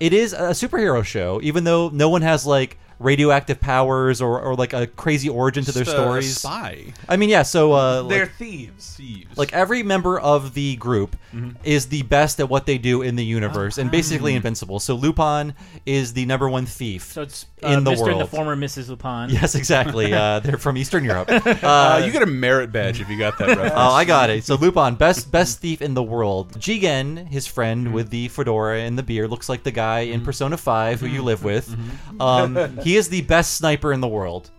it 0.00 0.12
is 0.12 0.32
a 0.32 0.50
superhero 0.50 1.04
show. 1.04 1.40
Even 1.42 1.64
though 1.64 1.88
no 1.90 2.08
one 2.08 2.22
has 2.22 2.46
like 2.46 2.78
radioactive 2.98 3.60
powers 3.60 4.20
or, 4.20 4.40
or 4.40 4.54
like 4.54 4.72
a 4.72 4.86
crazy 4.86 5.28
origin 5.28 5.64
to 5.64 5.72
their 5.72 5.84
Just 5.84 5.96
a 5.96 6.00
stories. 6.00 6.36
spy. 6.38 6.92
I 7.08 7.16
mean, 7.16 7.28
yeah. 7.28 7.42
So 7.42 7.72
uh, 7.72 8.02
like- 8.02 8.08
They're 8.10 8.26
thieves. 8.26 8.94
Thieves. 8.96 9.36
like 9.36 9.52
every 9.52 9.82
member 9.82 10.18
of 10.20 10.54
the 10.54 10.76
group 10.76 11.16
is 11.64 11.86
the 11.86 12.02
best 12.02 12.38
at 12.38 12.48
what 12.48 12.64
they 12.64 12.78
do 12.78 13.02
in 13.02 13.16
the 13.16 13.24
universe 13.24 13.76
and 13.78 13.90
basically 13.90 14.34
invincible. 14.36 14.78
So 14.78 14.94
Lupin 14.94 15.54
is 15.84 16.12
the 16.12 16.24
number 16.26 16.48
one 16.48 16.64
thief 16.64 17.10
So 17.12 17.22
it's 17.22 17.46
uh, 17.64 17.68
in 17.70 17.82
the 17.82 17.90
Mr. 17.90 17.98
world. 18.02 18.10
and 18.12 18.20
the 18.20 18.26
former 18.26 18.54
Mrs. 18.56 18.88
Lupin. 18.88 19.30
Yes, 19.30 19.54
exactly. 19.56 20.12
Uh, 20.24 20.38
they're 20.40 20.58
from 20.58 20.76
Eastern 20.76 21.04
Europe. 21.04 21.28
Uh, 21.64 22.02
you 22.04 22.12
get 22.12 22.22
a 22.22 22.26
merit 22.26 22.70
badge 22.70 23.00
if 23.00 23.08
you 23.08 23.18
got 23.18 23.36
that 23.38 23.48
reference. 23.48 23.72
Oh, 23.74 23.90
I 23.90 24.04
got 24.04 24.30
it. 24.30 24.44
So 24.44 24.54
Lupin, 24.54 24.94
best 24.94 25.30
best 25.32 25.58
thief 25.58 25.82
in 25.82 25.94
the 25.94 26.02
world. 26.02 26.52
Jigen, 26.58 27.26
his 27.28 27.46
friend 27.46 27.92
with 27.92 28.10
the 28.10 28.28
fedora 28.28 28.80
and 28.80 28.96
the 28.96 29.02
beard, 29.02 29.30
looks 29.30 29.48
like 29.48 29.62
the 29.64 29.70
guy 29.72 30.00
in 30.00 30.22
Persona 30.24 30.56
Five 30.56 31.00
who 31.00 31.06
you 31.06 31.22
live 31.22 31.42
with. 31.42 31.74
Um, 32.20 32.54
he 32.84 32.96
is 32.96 33.08
the 33.08 33.22
best 33.22 33.54
sniper 33.54 33.92
in 33.92 34.00
the 34.00 34.08
world. 34.08 34.50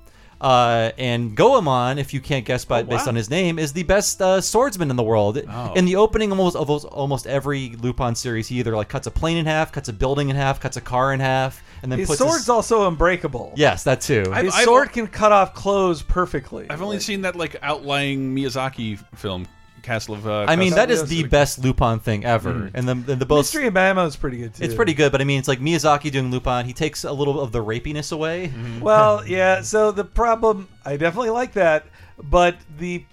Uh, 0.41 0.91
and 0.97 1.35
Goemon, 1.35 1.97
if 1.97 2.13
you 2.13 2.19
can't 2.19 2.45
guess 2.45 2.65
by, 2.65 2.83
based 2.83 3.07
on 3.07 3.15
his 3.15 3.29
name, 3.29 3.57
is 3.57 3.71
the 3.71 3.83
best 3.83 4.21
uh, 4.21 4.41
swordsman 4.41 4.89
in 4.89 4.97
the 4.97 5.01
world. 5.03 5.41
Oh. 5.49 5.73
In 5.75 5.85
the 5.85 5.95
opening 5.95 6.29
almost 6.29 6.57
of 6.57 6.69
almost- 6.69 6.85
almost 6.87 7.25
every 7.25 7.69
Lupin 7.79 8.13
series, 8.15 8.47
he 8.49 8.59
either 8.59 8.75
like 8.75 8.89
cuts 8.89 9.07
a 9.07 9.11
plane 9.11 9.37
in 9.37 9.45
half, 9.45 9.71
cuts 9.71 9.87
a 9.87 9.93
building 9.93 10.29
in 10.29 10.35
half, 10.35 10.59
cuts 10.59 10.75
a 10.75 10.81
car 10.81 11.13
in 11.13 11.21
half, 11.21 11.63
and 11.81 11.91
then 11.91 11.99
His 11.99 12.09
puts 12.09 12.19
sword's 12.19 12.37
his, 12.39 12.49
also 12.49 12.85
unbreakable. 12.87 13.53
yes, 13.55 13.85
that 13.85 14.01
too. 14.01 14.25
I've- 14.31 14.45
His 14.47 14.53
I've- 14.55 14.65
sword 14.65 14.91
can 14.91 15.07
cut 15.07 15.31
off 15.31 15.53
clothes 15.53 16.01
perfectly. 16.01 16.67
I've 16.69 16.81
only 16.81 16.99
seen 16.99 17.21
that 17.21 17.37
like 17.37 17.55
outlying 17.63 18.35
Miyazaki 18.35 18.99
film, 19.15 19.47
Castle 19.85 20.15
of. 20.15 20.27
Uh, 20.27 20.45
I 20.47 20.55
mean, 20.55 20.73
that 20.73 20.91
is 20.91 21.05
the 21.05 21.23
best 21.23 21.59
Lupin 21.59 21.99
thing 21.99 22.25
ever. 22.25 22.53
Mm. 22.53 22.71
And 22.73 22.89
the, 22.89 22.95
the, 22.95 23.15
the 23.15 23.25
both 23.25 23.45
Mystery 23.45 23.67
of 23.67 23.73
Mamo's 23.73 24.15
pretty 24.15 24.37
good 24.37 24.53
too. 24.53 24.63
It's 24.63 24.73
pretty 24.73 24.93
good, 24.93 25.11
but 25.11 25.21
I 25.21 25.23
mean, 25.23 25.39
it's 25.39 25.47
like 25.47 25.59
Miyazaki 25.59 26.11
doing 26.11 26.31
Lupin. 26.31 26.65
He 26.65 26.73
takes 26.73 27.03
a 27.03 27.13
little 27.13 27.39
of 27.39 27.51
the 27.51 27.63
rapiness 27.63 28.11
away. 28.11 28.51
Well, 28.81 29.25
yeah. 29.25 29.61
So 29.61 29.91
the 29.91 30.03
problem, 30.03 30.67
I 30.85 30.97
definitely 30.97 31.29
like 31.29 31.53
that, 31.53 31.85
but 32.21 32.57
the 32.77 33.05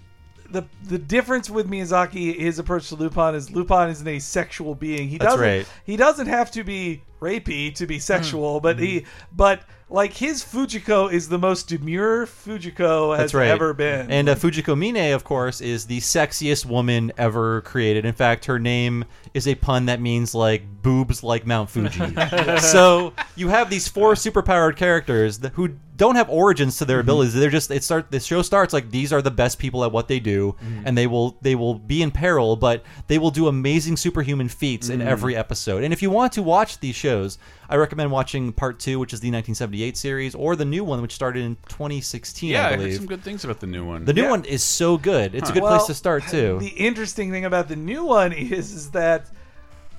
the 0.49 0.63
the 0.83 0.97
difference 0.97 1.49
with 1.49 1.69
Miyazaki, 1.69 2.37
his 2.37 2.59
approach 2.59 2.89
to 2.89 2.95
Lupin 2.95 3.35
is 3.35 3.49
Lupin 3.51 3.89
isn't 3.89 4.07
a 4.07 4.19
sexual 4.19 4.75
being. 4.75 5.09
He 5.09 5.17
That's 5.17 5.33
doesn't 5.33 5.45
right. 5.47 5.67
he 5.85 5.97
doesn't 5.97 6.27
have 6.27 6.51
to 6.51 6.63
be 6.63 7.01
rapey 7.21 7.73
to 7.75 7.87
be 7.87 7.99
sexual, 7.99 8.59
but 8.59 8.79
he 8.79 9.05
but 9.35 9.63
like 9.93 10.13
his 10.13 10.43
Fujiko 10.43 11.13
is 11.13 11.29
the 11.29 11.37
most 11.37 11.67
demure 11.67 12.25
Fujiko 12.25 13.11
has 13.11 13.25
That's 13.25 13.33
right. 13.35 13.49
ever 13.49 13.75
been. 13.75 14.09
And 14.09 14.27
uh, 14.27 14.33
Fujiko 14.33 14.75
Mine, 14.75 15.13
of 15.13 15.23
course, 15.23 15.61
is 15.61 15.85
the 15.85 15.99
sexiest 15.99 16.65
woman 16.65 17.11
ever 17.15 17.61
created. 17.61 18.03
In 18.03 18.13
fact, 18.13 18.45
her 18.45 18.57
name 18.57 19.05
is 19.35 19.47
a 19.47 19.53
pun 19.53 19.85
that 19.85 20.01
means 20.01 20.33
like 20.33 20.63
boobs 20.81 21.21
like 21.21 21.45
Mount 21.45 21.69
Fuji. 21.69 22.01
so 22.59 23.13
you 23.35 23.49
have 23.49 23.69
these 23.69 23.87
four 23.87 24.15
superpowered 24.15 24.77
characters 24.77 25.39
who 25.53 25.75
don't 25.95 26.15
have 26.15 26.29
origins 26.29 26.77
to 26.77 26.85
their 26.85 26.99
abilities. 26.99 27.33
They're 27.33 27.49
just 27.51 27.69
it 27.69 27.83
start 27.83 28.09
the 28.09 28.19
show 28.19 28.41
starts 28.41 28.73
like 28.73 28.89
these 28.89 29.13
are 29.13 29.21
the 29.21 29.29
best 29.31 29.59
people 29.59 29.83
at 29.83 29.91
what 29.91 30.07
they 30.07 30.19
do, 30.19 30.55
and 30.85 30.97
they 30.97 31.05
will 31.07 31.37
they 31.41 31.53
will 31.55 31.75
be 31.75 32.01
in 32.01 32.09
peril, 32.11 32.55
but 32.55 32.83
they 33.07 33.19
will 33.19 33.29
do 33.31 33.47
amazing 33.47 33.97
superhuman 33.97 34.49
feats 34.49 34.89
in 34.89 34.99
Mhm. 35.01 35.05
every 35.05 35.35
episode. 35.35 35.83
And 35.83 35.93
if 35.93 36.01
you 36.01 36.09
want 36.09 36.33
to 36.33 36.41
watch 36.43 36.79
these 36.79 36.95
shows, 36.95 37.37
I 37.69 37.75
recommend 37.75 38.11
watching 38.11 38.51
part 38.53 38.79
two, 38.79 38.97
which 38.99 39.13
is 39.13 39.19
the 39.19 39.29
1978 39.29 39.95
series, 39.97 40.33
or 40.35 40.55
the 40.55 40.65
new 40.65 40.83
one, 40.83 41.01
which 41.01 41.13
started 41.13 41.43
in 41.43 41.57
2016. 41.69 42.49
yeah, 42.51 42.63
I 42.63 42.65
I 42.65 42.69
heard 42.71 42.77
believe. 42.79 42.95
some 42.95 43.05
good 43.05 43.23
things 43.23 43.43
about 43.43 43.59
the 43.59 43.67
new 43.67 43.85
one. 43.85 44.05
The 44.05 44.13
new 44.13 44.23
Yeah. 44.23 44.29
one 44.31 44.45
is 44.45 44.63
so 44.63 44.97
good. 44.97 45.35
It's 45.35 45.49
a 45.49 45.53
good 45.53 45.63
Well, 45.63 45.75
place 45.77 45.87
to 45.87 45.93
start 45.93 46.27
too. 46.27 46.57
The 46.59 46.67
interesting 46.69 47.31
thing 47.31 47.45
about 47.45 47.67
the 47.67 47.75
new 47.75 48.03
one 48.03 48.31
is, 48.33 48.71
is 48.73 48.91
that 48.91 49.27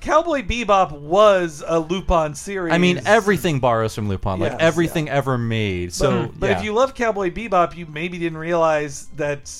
Cowboy 0.05 0.43
Bebop 0.43 0.91
was 0.91 1.63
a 1.65 1.79
Lupin 1.79 2.35
series. 2.35 2.71
I 2.71 2.77
mean, 2.77 3.01
everything 3.05 3.59
borrows 3.59 3.95
from 3.95 4.07
Lupin, 4.07 4.39
like 4.39 4.51
Yes, 4.51 4.61
everything 4.61 5.09
ever 5.09 5.35
made. 5.35 5.93
So, 5.93 6.27
but, 6.27 6.39
but 6.39 6.49
yeah. 6.51 6.59
if 6.59 6.63
you 6.63 6.73
love 6.73 6.93
Cowboy 6.93 7.31
Bebop, 7.31 7.75
you 7.75 7.87
maybe 7.87 8.19
didn't 8.19 8.37
realize 8.37 9.07
that 9.15 9.51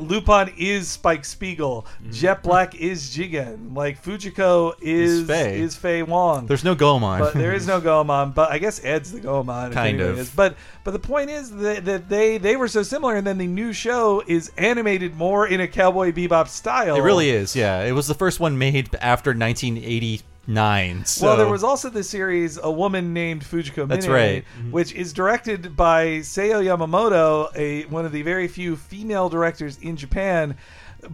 Lupin 0.00 0.52
is 0.56 0.88
Spike 0.88 1.24
Spiegel, 1.24 1.86
Mm-hmm. 2.02 2.12
Jet 2.12 2.42
Black 2.42 2.74
is 2.74 3.08
Jigen, 3.16 3.74
like 3.74 4.02
Fujiko 4.02 4.74
is 4.80 5.26
Faye. 5.26 5.60
is 5.60 5.76
Faye 5.76 6.02
Wong. 6.02 6.46
There's 6.46 6.64
no 6.64 6.74
Goemon. 6.74 7.20
but 7.20 7.34
there 7.34 7.52
is 7.54 7.66
no 7.66 7.80
Goemon. 7.86 8.32
But 8.32 8.50
I 8.50 8.58
guess 8.58 8.84
Ed's 8.84 9.12
the 9.12 9.20
Goemon. 9.20 9.72
Kind 9.72 10.00
of. 10.00 10.18
Is. 10.18 10.30
But 10.30 10.56
but 10.84 10.90
the 10.92 10.98
point 10.98 11.30
is 11.30 11.50
that, 11.56 11.84
that 11.84 12.08
they 12.08 12.38
they 12.38 12.56
were 12.56 12.68
so 12.68 12.82
similar, 12.82 13.16
and 13.16 13.26
then 13.26 13.38
the 13.38 13.46
new 13.46 13.72
show 13.72 14.22
is 14.26 14.52
animated 14.56 15.16
more 15.16 15.46
in 15.46 15.60
a 15.60 15.68
Cowboy 15.68 16.12
Bebop 16.12 16.48
style. 16.48 16.96
it 16.96 17.00
really 17.00 17.30
is. 17.30 17.56
Yeah, 17.56 17.82
it 17.82 17.92
was 17.92 18.06
the 18.06 18.14
first 18.14 18.40
one 18.40 18.56
made 18.58 18.94
after 19.00 19.34
1989. 20.46 21.04
So 21.04 21.26
Well, 21.26 21.36
there 21.36 21.48
was 21.48 21.64
also 21.64 21.90
the 21.90 22.04
series 22.04 22.58
A 22.62 22.70
Woman 22.70 23.12
Named 23.12 23.42
Fujiko 23.42 23.86
That's 23.86 24.06
Mine, 24.06 24.14
right. 24.14 24.44
Mm-hmm. 24.58 24.70
which 24.70 24.94
is 24.94 25.12
directed 25.12 25.76
by 25.76 26.18
Sayo 26.18 26.62
Yamamoto, 26.62 27.54
a 27.56 27.84
one 27.86 28.04
of 28.04 28.12
the 28.12 28.22
very 28.22 28.48
few 28.48 28.76
female 28.76 29.28
directors 29.28 29.78
in 29.78 29.96
Japan. 29.96 30.56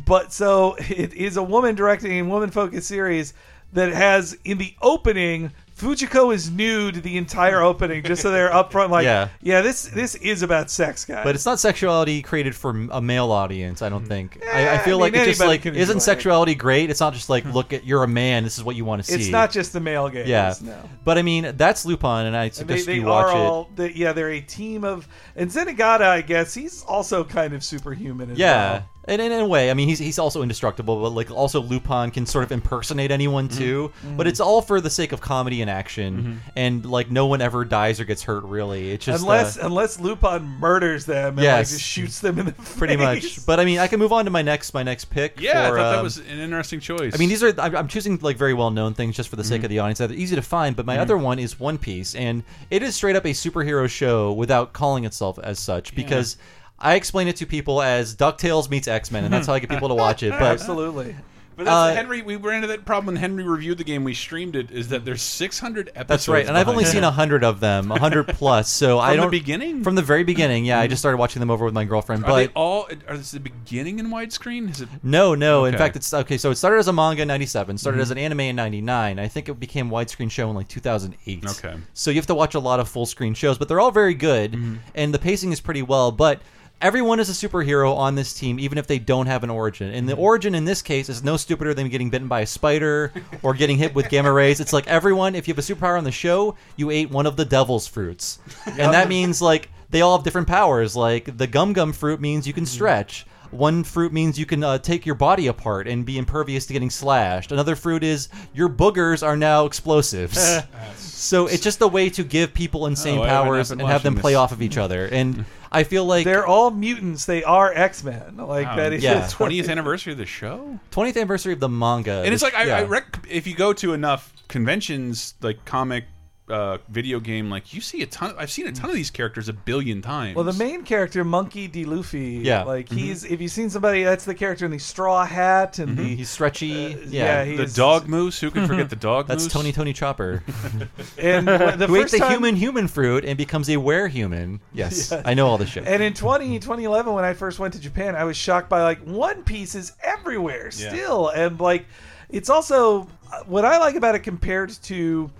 But 0.06 0.32
so 0.32 0.76
it 0.78 1.14
is 1.14 1.36
a 1.36 1.42
woman 1.42 1.74
directing 1.74 2.12
a 2.12 2.22
woman 2.22 2.50
focused 2.50 2.88
series 2.88 3.34
that 3.72 3.92
has 3.92 4.36
in 4.44 4.58
the 4.58 4.74
opening 4.82 5.52
Fujiko 5.82 6.32
is 6.32 6.50
nude 6.50 7.02
the 7.02 7.16
entire 7.16 7.60
opening, 7.60 8.02
just 8.04 8.22
so 8.22 8.30
they're 8.30 8.50
upfront 8.50 8.90
like, 8.90 9.04
Yeah. 9.04 9.28
yeah, 9.42 9.60
this 9.62 9.82
this 9.82 10.14
is 10.14 10.42
about 10.42 10.70
sex, 10.70 11.04
guys. 11.04 11.24
But 11.24 11.34
it's 11.34 11.44
not 11.44 11.58
sexuality 11.58 12.22
created 12.22 12.54
for 12.54 12.70
a 12.92 13.00
male 13.02 13.32
audience. 13.32 13.82
I 13.82 13.88
don't 13.88 14.06
think. 14.06 14.38
I, 14.52 14.68
I 14.68 14.74
I 14.74 14.78
feel 14.78 14.98
mean, 14.98 15.00
like 15.00 15.14
it's 15.14 15.26
just 15.26 15.40
anybody 15.40 15.56
like 15.56 15.62
can 15.62 15.74
isn't 15.74 15.90
enjoy 15.96 15.98
it. 15.98 16.00
sexuality 16.02 16.54
great? 16.54 16.88
It's 16.90 17.00
not 17.00 17.12
just 17.14 17.28
like 17.28 17.42
hmm. 17.44 17.50
look 17.50 17.72
at 17.72 17.84
you're 17.84 18.04
a 18.04 18.08
man. 18.08 18.44
This 18.44 18.58
is 18.58 18.64
what 18.64 18.76
you 18.76 18.84
want 18.84 19.04
to 19.04 19.10
see. 19.10 19.16
it's 19.18 19.28
not 19.30 19.50
just 19.50 19.72
the 19.72 19.80
male 19.80 20.08
gaze. 20.08 20.28
Yeah, 20.28 20.54
no. 20.62 20.88
but 21.04 21.18
I 21.18 21.22
mean 21.22 21.52
that's 21.56 21.84
Lupin, 21.84 22.26
and 22.26 22.36
I 22.36 22.44
And 22.44 22.54
suggest 22.54 22.86
they, 22.86 22.92
they 22.92 22.98
you 23.00 23.06
watch 23.06 23.34
are 23.34 23.36
it. 23.36 23.40
all 23.40 23.70
they, 23.74 23.90
yeah 23.92 24.12
they're 24.12 24.30
a 24.30 24.40
team 24.40 24.84
of 24.84 25.08
and 25.34 25.50
Zenigata 25.50 26.02
I 26.02 26.20
guess 26.22 26.54
he's 26.54 26.82
also 26.84 27.24
kind 27.24 27.54
of 27.54 27.64
superhuman 27.64 28.30
as 28.30 28.38
Yeah. 28.38 28.72
well. 28.72 28.88
And 29.04 29.20
in 29.20 29.32
a 29.32 29.44
way, 29.46 29.68
I 29.68 29.74
mean, 29.74 29.88
he's 29.88 29.98
he's 29.98 30.20
also 30.20 30.42
indestructible, 30.42 31.00
but 31.02 31.08
like 31.10 31.28
also 31.30 31.60
Lupin 31.60 32.12
can 32.12 32.24
sort 32.24 32.44
of 32.44 32.52
impersonate 32.52 33.10
anyone 33.10 33.48
Mm-hmm. 33.48 33.58
too. 33.58 33.92
But 34.16 34.28
it's 34.28 34.38
all 34.38 34.62
for 34.62 34.80
the 34.80 34.90
sake 34.90 35.10
of 35.10 35.20
comedy 35.20 35.60
and 35.60 35.68
action, 35.68 36.40
and 36.54 36.86
like 36.86 37.10
no 37.10 37.26
one 37.26 37.40
ever 37.40 37.64
dies 37.64 37.98
or 37.98 38.04
gets 38.04 38.22
hurt. 38.22 38.44
Really, 38.44 38.92
it's 38.92 39.04
just 39.04 39.22
unless 39.22 39.58
uh, 39.58 39.62
unless 39.64 39.98
Lupin 39.98 40.44
murders 40.44 41.04
them 41.04 41.36
and 41.38 41.46
like 41.46 41.66
just 41.66 41.80
shoots 41.82 42.20
them 42.20 42.38
in 42.38 42.46
the 42.46 42.52
pretty 42.76 42.96
face. 42.96 43.24
much. 43.38 43.44
But 43.46 43.58
I 43.58 43.64
mean, 43.64 43.80
I 43.80 43.88
can 43.88 43.98
move 43.98 44.12
on 44.12 44.24
to 44.26 44.30
my 44.30 44.42
next 44.42 44.72
my 44.72 44.84
next 44.84 45.06
pick. 45.06 45.40
yeah, 45.40 45.66
I 45.66 45.70
for, 45.70 45.76
thought 45.78 45.90
that 45.90 45.98
um, 45.98 46.04
was 46.04 46.18
an 46.18 46.38
interesting 46.38 46.78
choice. 46.78 47.12
I 47.12 47.18
mean, 47.18 47.28
these 47.28 47.42
are 47.42 47.52
I'm, 47.60 47.74
I'm 47.74 47.88
choosing 47.88 48.18
like 48.22 48.36
very 48.36 48.54
well 48.54 48.70
known 48.70 48.94
things 48.94 49.16
just 49.16 49.28
for 49.28 49.34
the 49.36 49.42
sake 49.42 49.62
Mhm. 49.62 49.64
of 49.64 49.70
the 49.70 49.78
audience. 49.80 49.98
They're 49.98 50.12
easy 50.12 50.36
to 50.36 50.42
find, 50.42 50.76
but 50.76 50.86
my 50.86 50.96
Mhm. 50.98 51.00
other 51.00 51.18
one 51.18 51.40
is 51.40 51.58
One 51.58 51.76
Piece, 51.76 52.14
and 52.14 52.44
it 52.70 52.84
is 52.84 52.94
straight 52.94 53.16
up 53.16 53.24
a 53.24 53.30
superhero 53.30 53.88
show 53.88 54.32
without 54.32 54.72
calling 54.72 55.04
itself 55.04 55.40
as 55.42 55.58
such 55.58 55.94
because. 55.96 56.36
I 56.82 56.94
explain 56.96 57.28
it 57.28 57.36
to 57.36 57.46
people 57.46 57.80
as 57.80 58.14
DuckTales 58.16 58.68
meets 58.68 58.88
X 58.88 59.10
Men, 59.10 59.24
and 59.24 59.32
that's 59.32 59.46
how 59.46 59.54
I 59.54 59.60
get 59.60 59.70
people 59.70 59.88
to 59.88 59.94
watch 59.94 60.22
it. 60.22 60.30
But 60.30 60.42
absolutely, 60.60 61.14
But 61.54 61.66
that's 61.66 61.74
Uh, 61.74 61.94
Henry. 61.94 62.22
We 62.22 62.36
ran 62.36 62.56
into 62.56 62.66
that 62.68 62.84
problem 62.86 63.14
when 63.14 63.16
Henry 63.16 63.44
reviewed 63.44 63.76
the 63.78 63.84
game. 63.84 64.04
We 64.04 64.14
streamed 64.14 64.56
it. 64.56 64.70
Is 64.70 64.88
that 64.88 65.04
there's 65.04 65.20
600 65.22 65.88
episodes? 65.90 66.08
That's 66.08 66.28
right, 66.28 66.46
and 66.46 66.56
I've 66.56 66.66
only 66.66 66.80
behind 66.84 66.94
seen 66.94 67.04
a 67.04 67.10
hundred 67.10 67.44
of 67.44 67.60
them, 67.60 67.92
a 67.92 67.98
hundred 68.00 68.26
plus. 68.28 68.70
So 68.70 68.98
I 68.98 69.08
From 69.10 69.16
the 69.16 69.22
don't 69.24 69.30
beginning? 69.30 69.84
From 69.84 69.94
the 69.94 70.02
very 70.02 70.24
beginning, 70.24 70.64
yeah. 70.64 70.80
I 70.80 70.86
just 70.86 71.00
started 71.02 71.18
watching 71.18 71.40
them 71.40 71.50
over 71.50 71.64
with 71.66 71.74
my 71.74 71.84
girlfriend. 71.84 72.24
Are 72.24 72.28
But 72.28 72.36
they 72.36 72.48
all? 72.54 72.88
Are 73.06 73.16
this 73.16 73.30
the 73.32 73.38
beginning 73.40 73.98
in 73.98 74.06
widescreen? 74.08 74.70
Is 74.70 74.80
it? 74.80 74.88
no, 75.04 75.34
no. 75.36 75.66
In 75.66 75.76
fact, 75.76 75.94
it's 75.94 76.12
okay. 76.12 76.38
So 76.38 76.50
it 76.50 76.56
started 76.56 76.78
as 76.78 76.88
a 76.88 76.92
manga 76.92 77.22
in 77.22 77.28
'97, 77.28 77.76
started 77.78 77.98
Mhm. 77.98 78.02
as 78.02 78.10
an 78.10 78.18
anime 78.18 78.40
in 78.40 78.56
'99. 78.56 79.18
I 79.20 79.28
think 79.28 79.48
it 79.50 79.60
became 79.60 79.90
widescreen 79.90 80.30
show 80.30 80.48
in 80.50 80.56
like 80.56 80.68
2008. 80.68 81.44
Okay. 81.46 81.74
So 81.94 82.10
you 82.10 82.16
have 82.16 82.26
to 82.28 82.34
watch 82.34 82.54
a 82.54 82.60
lot 82.60 82.80
of 82.80 82.88
full 82.88 83.06
screen 83.06 83.34
shows, 83.34 83.56
but 83.58 83.68
they're 83.68 83.78
all 83.80 83.92
very 83.92 84.14
good, 84.14 84.52
Mm-hmm. 84.52 84.74
and 84.94 85.12
the 85.14 85.18
pacing 85.20 85.52
is 85.52 85.60
pretty 85.60 85.82
well. 85.82 86.10
But 86.10 86.40
everyone 86.82 87.20
is 87.20 87.30
a 87.30 87.48
superhero 87.48 87.96
on 87.96 88.14
this 88.16 88.34
team, 88.34 88.58
even 88.60 88.76
if 88.76 88.86
they 88.86 88.98
don't 88.98 89.26
have 89.26 89.42
an 89.44 89.50
origin. 89.50 89.88
And 89.88 89.98
Mm-hmm. 90.02 90.06
the 90.08 90.16
origin 90.16 90.54
in 90.54 90.64
this 90.64 90.82
case 90.82 91.08
is 91.08 91.22
no 91.22 91.36
stupider 91.36 91.72
than 91.74 91.88
getting 91.88 92.10
bitten 92.10 92.28
by 92.28 92.40
a 92.40 92.46
spider 92.46 93.12
or 93.42 93.54
getting 93.54 93.78
hit 93.78 93.94
with 93.94 94.08
gamma 94.08 94.32
rays. 94.32 94.60
It's 94.60 94.72
like 94.72 94.86
everyone, 94.88 95.34
if 95.34 95.48
you 95.48 95.54
have 95.54 95.58
a 95.58 95.62
superpower 95.74 95.96
on 95.96 96.04
the 96.04 96.12
show, 96.12 96.56
you 96.76 96.90
ate 96.90 97.08
one 97.10 97.26
of 97.26 97.36
the 97.36 97.44
devil's 97.44 97.86
fruits, 97.86 98.38
and 98.66 98.92
that 98.92 99.08
means 99.08 99.40
like 99.40 99.70
they 99.90 100.00
all 100.02 100.16
have 100.18 100.24
different 100.24 100.48
powers. 100.48 100.94
Like 100.96 101.36
the 101.38 101.46
gum 101.46 101.72
gum 101.72 101.92
fruit 101.92 102.20
means 102.20 102.46
you 102.46 102.52
can 102.52 102.64
Mm-hmm. 102.64 102.72
stretch. 102.74 103.26
one 103.52 103.84
fruit 103.84 104.12
means 104.14 104.38
you 104.38 104.46
can 104.46 104.64
uh, 104.64 104.78
take 104.78 105.04
your 105.04 105.14
body 105.14 105.46
apart 105.46 105.86
and 105.86 106.06
be 106.06 106.16
impervious 106.16 106.64
to 106.66 106.72
getting 106.72 106.88
slashed. 106.90 107.52
Another 107.52 107.76
fruit 107.76 108.02
is 108.02 108.28
your 108.54 108.68
boogers 108.70 109.22
are 109.22 109.36
now 109.36 109.66
explosives. 109.66 110.40
so 110.96 111.46
it's 111.46 111.62
just 111.62 111.80
a 111.82 111.86
way 111.88 112.08
to 112.10 112.24
give 112.24 112.54
people 112.54 112.86
insane 112.86 113.18
Oh, 113.18 113.26
powers 113.26 113.70
and 113.70 113.80
have 113.82 114.02
them 114.02 114.14
play 114.16 114.32
this. 114.32 114.38
off 114.38 114.52
of 114.52 114.62
each 114.62 114.78
other. 114.78 115.06
And 115.06 115.44
I 115.72 115.84
feel 115.84 116.04
like 116.04 116.24
they're 116.24 116.46
all 116.46 116.70
mutants. 116.70 117.24
They 117.24 117.42
are 117.42 117.72
X 117.72 118.04
Men. 118.04 118.36
Like 118.36 118.66
Wow. 118.66 118.76
that 118.76 118.92
is 118.92 119.02
Yeah. 119.02 119.22
20th 119.30 119.68
anniversary 119.70 120.12
of 120.12 120.18
the 120.18 120.26
show. 120.26 120.78
20th 120.92 121.16
anniversary 121.16 121.52
of 121.54 121.60
the 121.60 121.68
manga. 121.68 122.22
and 122.24 122.32
it's 122.34 122.42
which- 122.42 122.52
like 122.52 122.62
I, 122.62 122.66
yeah. 122.68 122.76
I 122.78 122.82
rec- 122.84 123.26
if 123.30 123.46
you 123.46 123.54
go 123.54 123.72
to 123.72 123.92
enough 123.94 124.32
conventions, 124.48 125.34
like 125.40 125.64
comic, 125.64 126.04
uh, 126.48 126.78
video 126.88 127.20
game, 127.20 127.48
like 127.48 127.72
you 127.72 127.80
see 127.80 128.02
a 128.02 128.06
ton. 128.06 128.34
I've 128.36 128.50
seen 128.50 128.66
a 128.66 128.72
ton 128.72 128.90
of 128.90 128.96
these 128.96 129.10
characters 129.10 129.48
a 129.48 129.52
billion 129.52 130.02
times. 130.02 130.34
Well, 130.34 130.44
the 130.44 130.52
main 130.52 130.82
character, 130.82 131.22
Monkey 131.24 131.68
D. 131.68 131.84
Luffy, 131.84 132.40
Yeah. 132.42 132.64
like 132.64 132.88
Mhm. 132.88 132.96
he's 132.98 133.24
if 133.24 133.40
you've 133.40 133.52
seen 133.52 133.70
somebody, 133.70 134.02
that's 134.02 134.24
the 134.24 134.34
character 134.34 134.64
in 134.64 134.72
the 134.72 134.78
straw 134.78 135.24
hat 135.24 135.78
and 135.78 135.96
the 135.96 136.16
He's 136.16 136.28
stretchy. 136.28 136.96
yeah, 137.08 137.44
yeah, 137.44 137.56
the 137.56 137.66
dog 137.66 138.08
moose. 138.08 138.40
Who 138.40 138.50
can 138.50 138.66
forget 138.66 138.90
the 138.90 138.96
dog 139.10 139.28
That's 139.28 139.44
moose? 139.44 139.52
Tony 139.52 139.72
Tony 139.72 139.92
Chopper. 139.92 140.42
And 141.18 141.46
the 141.46 141.86
Who 141.86 141.96
ate 141.96 142.10
the 142.10 142.18
time- 142.18 142.32
human 142.32 142.56
human 142.56 142.88
fruit 142.88 143.24
and 143.24 143.38
becomes 143.38 143.68
a 143.70 143.76
were 143.76 144.08
human. 144.08 144.60
Yes, 144.74 145.10
Yes. 145.12 145.22
I 145.24 145.34
know 145.34 145.46
all 145.46 145.58
the 145.58 145.66
shit. 145.66 145.86
And 145.86 146.02
in 146.02 146.12
20, 146.12 146.58
2011, 146.58 147.12
when 147.14 147.24
I 147.24 147.34
first 147.34 147.58
went 147.60 147.74
to 147.74 147.80
Japan, 147.80 148.16
I 148.16 148.24
was 148.24 148.36
shocked 148.36 148.68
by 148.68 148.82
like 148.82 149.00
One 149.04 149.42
Piece 149.44 149.74
is 149.76 149.92
everywhere 150.02 150.70
Yeah. 150.76 150.88
still, 150.92 151.28
and 151.28 151.58
like 151.60 151.86
it's 152.28 152.50
also 152.50 153.08
what 153.46 153.64
I 153.64 153.78
like 153.78 153.94
about 153.94 154.14
it 154.16 154.20
compared 154.20 154.70
to 154.84 155.30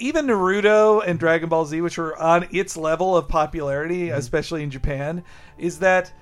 even 0.00 0.26
Naruto 0.26 1.02
and 1.06 1.18
Dragon 1.18 1.48
Ball 1.48 1.64
Z, 1.66 1.80
which 1.80 1.98
were 1.98 2.16
on 2.18 2.48
its 2.50 2.76
level 2.76 3.16
of 3.16 3.28
popularity, 3.28 4.08
Mm-hmm. 4.08 4.18
especially 4.18 4.62
in 4.62 4.70
Japan, 4.70 5.22
is 5.58 5.78
that 5.80 6.12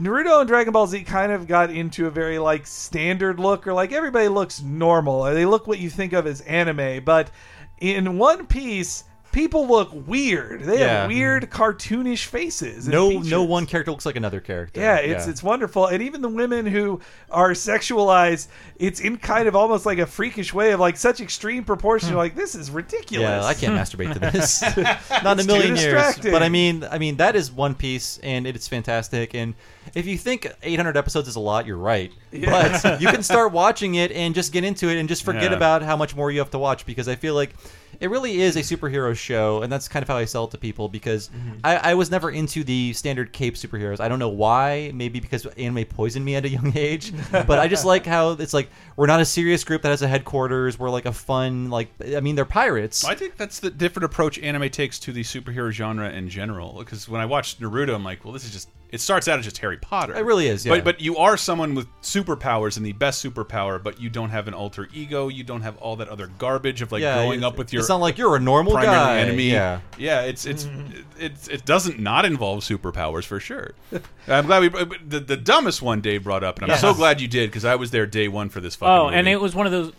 Naruto 0.00 0.40
and 0.40 0.48
Dragon 0.48 0.72
Ball 0.72 0.86
Z 0.86 1.02
kind 1.04 1.32
of 1.32 1.46
got 1.46 1.70
into 1.70 2.06
a 2.06 2.10
very 2.10 2.38
like 2.38 2.66
standard 2.66 3.40
look, 3.40 3.66
or 3.66 3.72
like 3.72 3.92
everybody 3.92 4.28
looks 4.28 4.62
normal, 4.62 5.26
or 5.26 5.34
they 5.34 5.44
look 5.44 5.66
what 5.66 5.80
you 5.80 5.90
think 5.90 6.12
of 6.12 6.26
as 6.26 6.40
anime. 6.42 7.04
But 7.04 7.30
in 7.78 8.16
One 8.18 8.46
Piece, 8.46 9.04
people 9.32 9.66
look 9.66 9.90
weird. 10.06 10.62
They 10.62 10.80
Yeah. 10.80 11.02
have 11.02 11.08
weird 11.08 11.50
cartoonish 11.50 12.24
faces. 12.24 12.86
and 12.86 12.92
no, 12.92 13.10
features. 13.10 13.30
no 13.30 13.42
one 13.44 13.66
character 13.66 13.90
looks 13.90 14.06
like 14.06 14.16
another 14.16 14.40
character. 14.40 14.80
Yeah, 14.80 14.96
it's 14.96 15.26
it's 15.26 15.42
wonderful, 15.42 15.86
and 15.86 16.02
even 16.02 16.22
the 16.22 16.28
women 16.28 16.66
who 16.66 17.00
are 17.30 17.50
sexualized, 17.50 18.48
it's 18.78 19.00
in 19.00 19.16
kind 19.18 19.48
of 19.48 19.54
almost 19.56 19.86
like 19.86 19.98
a 19.98 20.06
freakish 20.06 20.52
way 20.52 20.72
of 20.72 20.80
like 20.80 20.96
such 20.96 21.20
extreme 21.20 21.64
proportion. 21.64 22.10
You're 22.10 22.18
like, 22.18 22.34
this 22.34 22.54
is 22.54 22.70
ridiculous. 22.70 23.28
Yeah, 23.28 23.44
I 23.44 23.54
can't 23.54 23.74
masturbate 23.74 24.12
to 24.14 24.18
this. 24.18 24.62
Not 25.22 25.38
in 25.38 25.40
It's 25.40 25.44
a 25.44 25.46
too 25.46 25.46
million 25.46 25.76
years. 25.76 25.92
distracting. 25.94 26.32
But 26.32 26.42
I 26.42 26.48
mean, 26.48 26.84
I 26.90 26.98
mean 26.98 27.16
that 27.16 27.36
is 27.36 27.50
One 27.52 27.74
Piece, 27.74 28.18
and 28.22 28.46
it 28.46 28.56
is 28.56 28.66
fantastic. 28.68 29.34
And 29.34 29.54
if 29.94 30.06
you 30.06 30.16
think 30.18 30.46
800 30.62 30.96
episodes 30.96 31.28
is 31.28 31.36
a 31.36 31.40
lot, 31.40 31.66
you're 31.66 31.76
right. 31.78 32.12
Yeah. 32.32 32.78
But 32.82 33.00
you 33.00 33.08
can 33.08 33.22
start 33.22 33.52
watching 33.52 33.94
it 33.96 34.12
and 34.12 34.34
just 34.34 34.52
get 34.52 34.64
into 34.64 34.88
it 34.88 34.98
and 34.98 35.08
just 35.08 35.24
forget 35.24 35.50
Yeah. 35.50 35.56
about 35.56 35.82
how 35.82 35.96
much 35.96 36.14
more 36.16 36.30
you 36.30 36.38
have 36.40 36.50
to 36.50 36.58
watch 36.58 36.84
because 36.86 37.08
I 37.08 37.14
feel 37.16 37.34
like 37.34 37.54
it 38.00 38.10
really 38.10 38.40
is 38.40 38.54
a 38.54 38.60
superhero 38.60 39.16
show, 39.16 39.62
and 39.62 39.72
that's 39.72 39.88
kind 39.88 40.02
of 40.04 40.08
how 40.08 40.16
I 40.16 40.24
sell 40.26 40.44
it 40.44 40.52
to 40.52 40.58
people 40.58 40.88
because 40.88 41.28
Mm-hmm. 41.30 41.58
I, 41.64 41.76
I 41.76 41.94
was 41.94 42.10
never 42.10 42.30
into 42.30 42.62
the 42.62 42.92
standard 42.92 43.32
cape 43.32 43.54
superheroes. 43.54 43.98
I 43.98 44.08
don't 44.08 44.18
know 44.20 44.28
why. 44.28 44.92
Maybe 44.94 45.18
because 45.20 45.46
anime 45.46 45.84
poisoned 45.86 46.24
me 46.24 46.36
at 46.36 46.44
a 46.44 46.48
young 46.48 46.72
age. 46.76 47.12
but 47.32 47.58
I 47.58 47.66
just 47.66 47.84
like 47.84 48.06
how 48.06 48.30
it's 48.32 48.54
like 48.54 48.68
we're 48.96 49.06
not 49.06 49.20
a 49.20 49.24
serious 49.24 49.64
group 49.64 49.82
that 49.82 49.88
has 49.88 50.02
a 50.02 50.08
headquarters. 50.08 50.78
We're 50.78 50.90
like 50.90 51.06
a 51.06 51.12
fun 51.12 51.70
like 51.70 51.88
I 52.14 52.20
mean 52.20 52.36
they're 52.36 52.44
pirates. 52.44 53.04
I 53.04 53.14
think 53.14 53.36
that's 53.36 53.58
the 53.58 53.70
different 53.70 54.04
approach 54.04 54.38
anime 54.38 54.68
takes 54.70 54.98
to 55.00 55.12
the 55.12 55.22
superhero 55.22 55.70
genre 55.72 56.08
in 56.10 56.28
general. 56.28 56.76
Because 56.78 57.08
when 57.08 57.20
I 57.20 57.26
watched 57.26 57.60
Naruto, 57.60 57.94
I'm 57.94 58.04
like, 58.04 58.24
well, 58.24 58.32
this 58.32 58.44
is 58.44 58.52
just. 58.52 58.68
It 58.90 59.00
starts 59.02 59.28
out 59.28 59.38
as 59.38 59.44
just 59.44 59.58
Harry 59.58 59.76
Potter. 59.76 60.14
It 60.16 60.24
really 60.24 60.48
is, 60.48 60.64
yeah. 60.64 60.74
But 60.74 60.84
but 60.84 61.00
you 61.00 61.16
are 61.18 61.36
someone 61.36 61.74
with 61.74 61.86
superpowers 62.00 62.76
and 62.78 62.86
the 62.86 62.92
best 62.92 63.22
superpower, 63.24 63.82
but 63.82 64.00
you 64.00 64.08
don't 64.08 64.30
have 64.30 64.48
an 64.48 64.54
alter 64.54 64.88
ego. 64.94 65.28
You 65.28 65.44
don't 65.44 65.60
have 65.60 65.76
all 65.78 65.96
that 65.96 66.08
other 66.08 66.26
garbage 66.38 66.80
of 66.80 66.90
like 66.90 67.02
Yeah, 67.02 67.16
growing 67.22 67.44
up 67.44 67.58
with 67.58 67.72
your. 67.72 67.80
it's 67.80 67.88
not 67.88 67.96
like 68.00 68.16
you're 68.16 68.36
a 68.36 68.40
normal 68.40 68.72
primary 68.72 68.94
guy, 68.96 69.18
enemy. 69.20 69.50
yeah. 69.50 69.80
yeah. 69.98 70.22
It's 70.22 70.46
it's 70.46 70.64
mm-hmm. 70.64 71.02
it's 71.20 71.48
it 71.48 71.64
doesn't 71.66 71.98
not 71.98 72.24
involve 72.24 72.60
superpowers 72.60 73.24
for 73.24 73.40
sure. 73.40 73.72
I'm 74.28 74.46
glad 74.46 74.60
we 74.62 74.68
the, 75.06 75.20
the 75.20 75.36
dumbest 75.36 75.82
one 75.82 76.00
Dave 76.00 76.24
brought 76.24 76.42
up, 76.44 76.56
and 76.56 76.64
I'm 76.64 76.70
Yes. 76.70 76.80
so 76.80 76.94
glad 76.94 77.20
you 77.20 77.28
did 77.28 77.50
because 77.50 77.64
I 77.64 77.74
was 77.74 77.90
there 77.90 78.06
day 78.06 78.28
one 78.28 78.48
for 78.48 78.60
this 78.60 78.74
fucking. 78.76 78.90
Oh, 78.92 79.04
movie. 79.06 79.16
and 79.16 79.28
it 79.28 79.40
was 79.40 79.54
one 79.54 79.66
of 79.66 79.72
those. 79.72 79.92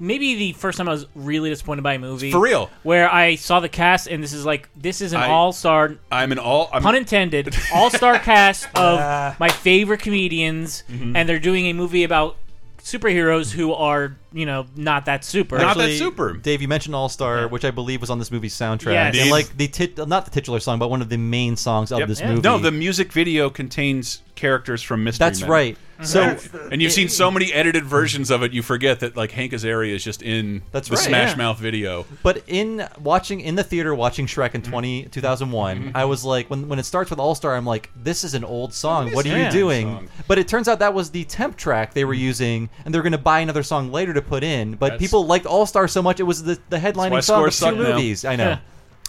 Maybe 0.00 0.34
the 0.34 0.52
first 0.52 0.78
time 0.78 0.88
I 0.88 0.92
was 0.92 1.06
really 1.14 1.50
disappointed 1.50 1.82
by 1.82 1.94
a 1.94 1.98
movie. 1.98 2.30
For 2.32 2.40
real. 2.40 2.70
Where 2.82 3.12
I 3.12 3.36
saw 3.36 3.60
the 3.60 3.68
cast 3.68 4.06
and 4.08 4.22
this 4.22 4.32
is 4.32 4.44
like 4.44 4.68
this 4.76 5.00
is 5.00 5.12
an 5.12 5.20
I- 5.20 5.28
all 5.28 5.52
star. 5.52 5.96
I'm 6.10 6.32
an 6.32 6.38
all. 6.38 6.68
I'm, 6.72 6.82
pun 6.82 6.94
intended. 6.96 7.54
All 7.74 7.90
star 7.90 8.18
cast 8.18 8.64
of 8.74 8.98
Ah. 9.00 9.36
my 9.38 9.48
favorite 9.48 10.00
comedians, 10.00 10.82
Mhm. 10.90 11.12
and 11.16 11.28
they're 11.28 11.38
doing 11.38 11.66
a 11.66 11.72
movie 11.72 12.04
about 12.04 12.36
superheroes 12.82 13.52
who 13.52 13.72
are 13.72 14.16
you 14.34 14.46
know 14.46 14.66
not 14.76 15.06
that 15.06 15.24
super. 15.24 15.56
Not 15.56 15.78
Actually, 15.78 16.38
Dave, 16.40 16.60
you 16.60 16.68
mentioned 16.68 16.94
All 16.94 17.08
Star, 17.08 17.46
which 17.48 17.64
I 17.64 17.70
believe 17.70 18.00
was 18.00 18.10
on 18.10 18.18
this 18.18 18.30
movie's 18.32 18.54
soundtrack. 18.54 19.14
Yes. 19.14 19.18
And 19.18 19.30
like 19.30 19.56
the 19.56 19.68
tit- 19.68 20.08
not 20.08 20.24
the 20.24 20.30
titular 20.30 20.60
song, 20.60 20.78
but 20.78 20.90
one 20.90 21.00
of 21.00 21.08
the 21.08 21.16
main 21.16 21.56
songs 21.56 21.92
of 21.92 22.00
Yep. 22.00 22.08
this 22.08 22.22
movie. 22.22 22.40
No, 22.42 22.58
the 22.58 22.72
music 22.72 23.12
video 23.12 23.48
contains 23.48 24.20
characters 24.34 24.82
from 24.82 25.04
Mystery 25.04 25.24
That's 25.26 25.40
Men. 25.42 25.50
right. 25.50 25.76
Mm-hmm. 25.76 26.04
So- 26.04 26.20
That's 26.22 26.48
the- 26.48 26.68
and 26.72 26.82
you've 26.82 26.90
seen 26.92 27.08
so 27.08 27.30
many 27.30 27.52
edited 27.52 27.84
versions 27.84 28.32
of 28.32 28.42
it, 28.42 28.52
you 28.52 28.62
forget 28.62 28.98
that 29.00 29.16
like 29.16 29.30
Hank 29.30 29.52
Azaria 29.52 29.94
is 29.94 30.02
just 30.02 30.22
in 30.22 30.62
That's 30.72 30.88
the 30.88 30.96
right. 30.96 31.04
Smash 31.04 31.30
Yeah. 31.30 31.36
Mouth 31.36 31.58
video. 31.60 32.04
But 32.24 32.42
in 32.48 32.84
watching 33.00 33.40
in 33.40 33.54
the 33.54 33.62
theater 33.62 33.94
watching 33.94 34.26
Shrek 34.26 34.56
in 34.56 34.62
mm-hmm. 34.62 34.72
20, 34.72 35.04
2001, 35.04 35.78
mm-hmm. 35.78 35.96
I 35.96 36.04
was 36.04 36.24
like 36.24 36.50
when 36.50 36.68
when 36.68 36.80
it 36.80 36.84
starts 36.84 37.10
with 37.10 37.20
All 37.20 37.36
Star, 37.36 37.54
I'm 37.54 37.64
like, 37.64 37.90
this 37.94 38.24
is 38.24 38.34
an 38.34 38.42
old 38.42 38.74
song. 38.74 39.12
What 39.12 39.24
are 39.24 39.38
you 39.38 39.50
doing? 39.52 39.86
song. 39.86 40.08
But 40.26 40.38
it 40.38 40.48
turns 40.48 40.66
out 40.66 40.80
that 40.80 40.94
was 40.94 41.10
the 41.10 41.22
temp 41.24 41.56
track 41.56 41.94
they 41.94 42.04
were 42.04 42.14
using, 42.14 42.68
and 42.84 42.92
they're 42.92 43.02
going 43.02 43.12
to 43.12 43.18
buy 43.18 43.38
another 43.38 43.62
song 43.62 43.92
later 43.92 44.12
to 44.14 44.22
put 44.24 44.42
in. 44.44 44.72
But 44.72 44.80
That's- 44.80 45.00
people 45.00 45.26
liked 45.26 45.46
All 45.46 45.66
Star 45.66 45.86
so 45.88 46.02
much, 46.02 46.20
it 46.20 46.24
was 46.24 46.42
the 46.42 46.58
the 46.70 46.78
why 46.80 46.92
headlining 46.92 47.22
song 47.22 47.40
scores 47.50 47.62
of 47.62 47.68
two 47.70 47.76
suck 47.76 47.88
now. 47.88 47.94
movies. 47.96 48.24
I 48.24 48.36
know. 48.36 48.58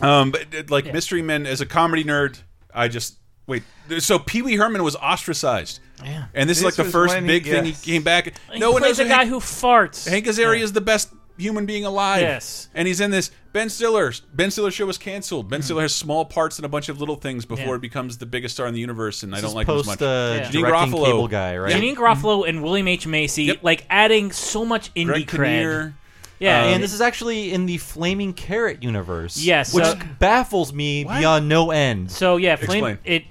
Um, 0.02 0.32
but 0.32 0.42
uh, 0.54 0.64
like 0.70 0.92
Mystery 0.92 1.22
Men, 1.22 1.46
as 1.46 1.62
a 1.62 1.66
comedy 1.66 2.04
nerd, 2.04 2.38
I 2.74 2.88
just 2.90 3.16
wait. 3.48 3.64
So 4.00 4.20
Pee 4.20 4.42
Wee 4.42 4.56
Herman 4.58 4.84
was 4.84 4.96
ostracized. 4.98 5.80
Yeah. 6.04 6.26
And 6.34 6.50
this, 6.50 6.58
is 6.58 6.66
like 6.66 6.74
the 6.76 6.84
was 6.84 6.92
first 6.92 7.14
when 7.14 7.24
he- 7.24 7.28
big 7.30 7.44
thing 7.46 7.66
yes. 7.66 7.82
he 7.82 7.92
came 7.94 8.04
back. 8.04 8.34
He 8.52 8.60
no 8.60 8.72
one 8.72 8.82
plays 8.82 9.00
knows 9.00 9.06
a 9.08 9.10
guy 9.10 9.20
Hank, 9.20 9.30
who 9.30 9.40
farts. 9.40 10.10
Hank 10.10 10.26
Azaria 10.26 10.60
is 10.60 10.74
the 10.74 10.82
best 10.82 11.10
human 11.38 11.66
being 11.66 11.86
alive. 11.86 12.22
Yes. 12.22 12.70
And 12.74 12.88
he's 12.88 13.00
in 13.00 13.12
this. 13.12 13.32
Ben 13.54 13.70
Stiller. 13.70 14.12
Ben 14.34 14.52
Stiller 14.52 14.72
show 14.72 14.86
was 14.86 14.98
canceled. 14.98 15.50
Ben 15.50 15.60
hmm. 15.60 15.64
Stiller 15.64 15.82
has 15.84 15.96
small 15.96 16.26
parts 16.26 16.60
in 16.60 16.66
a 16.66 16.70
bunch 16.70 16.90
of 16.90 17.00
little 17.00 17.16
things 17.16 17.46
before 17.46 17.66
Yeah. 17.66 17.76
it 17.76 17.82
becomes 17.82 18.18
the 18.18 18.26
biggest 18.26 18.56
star 18.56 18.68
in 18.68 18.74
the 18.74 18.80
universe, 18.80 19.24
and 19.24 19.34
I 19.34 19.38
This 19.38 19.44
don't 19.44 19.50
is 19.52 19.56
like 19.56 19.68
him 19.68 19.76
as 19.76 19.86
post, 19.86 19.88
much. 19.88 20.02
uh, 20.02 20.06
Janeane 20.06 20.52
directing 20.52 20.94
Garofalo. 20.94 21.06
cable 21.06 21.28
guy, 21.28 21.58
right? 21.58 21.74
Janeane 21.74 21.96
Garofalo 21.96 22.40
mm-hmm. 22.40 22.50
and 22.50 22.64
William 22.64 22.88
H 22.88 23.08
Macy, 23.08 23.58
like 23.62 23.86
adding 23.90 24.32
so 24.32 24.66
much 24.66 24.94
indie 24.94 25.06
Greg 25.06 25.28
cred. 25.28 25.38
Kinnear. 25.38 25.96
Yeah, 26.40 26.64
uh, 26.64 26.68
and 26.68 26.84
this 26.84 26.94
is 26.94 27.00
actually 27.00 27.54
in 27.54 27.66
the 27.66 27.78
Flaming 27.78 28.34
Carrot 28.34 28.84
universe. 28.84 29.42
Yes, 29.42 29.74
which 29.74 29.86
so- 29.86 30.00
baffles 30.20 30.74
me 30.74 31.06
beyond 31.06 31.48
no 31.48 31.72
end. 31.72 32.12
So 32.12 32.38
yeah, 32.38 32.58
Flame. 32.58 33.00
It. 33.06 33.24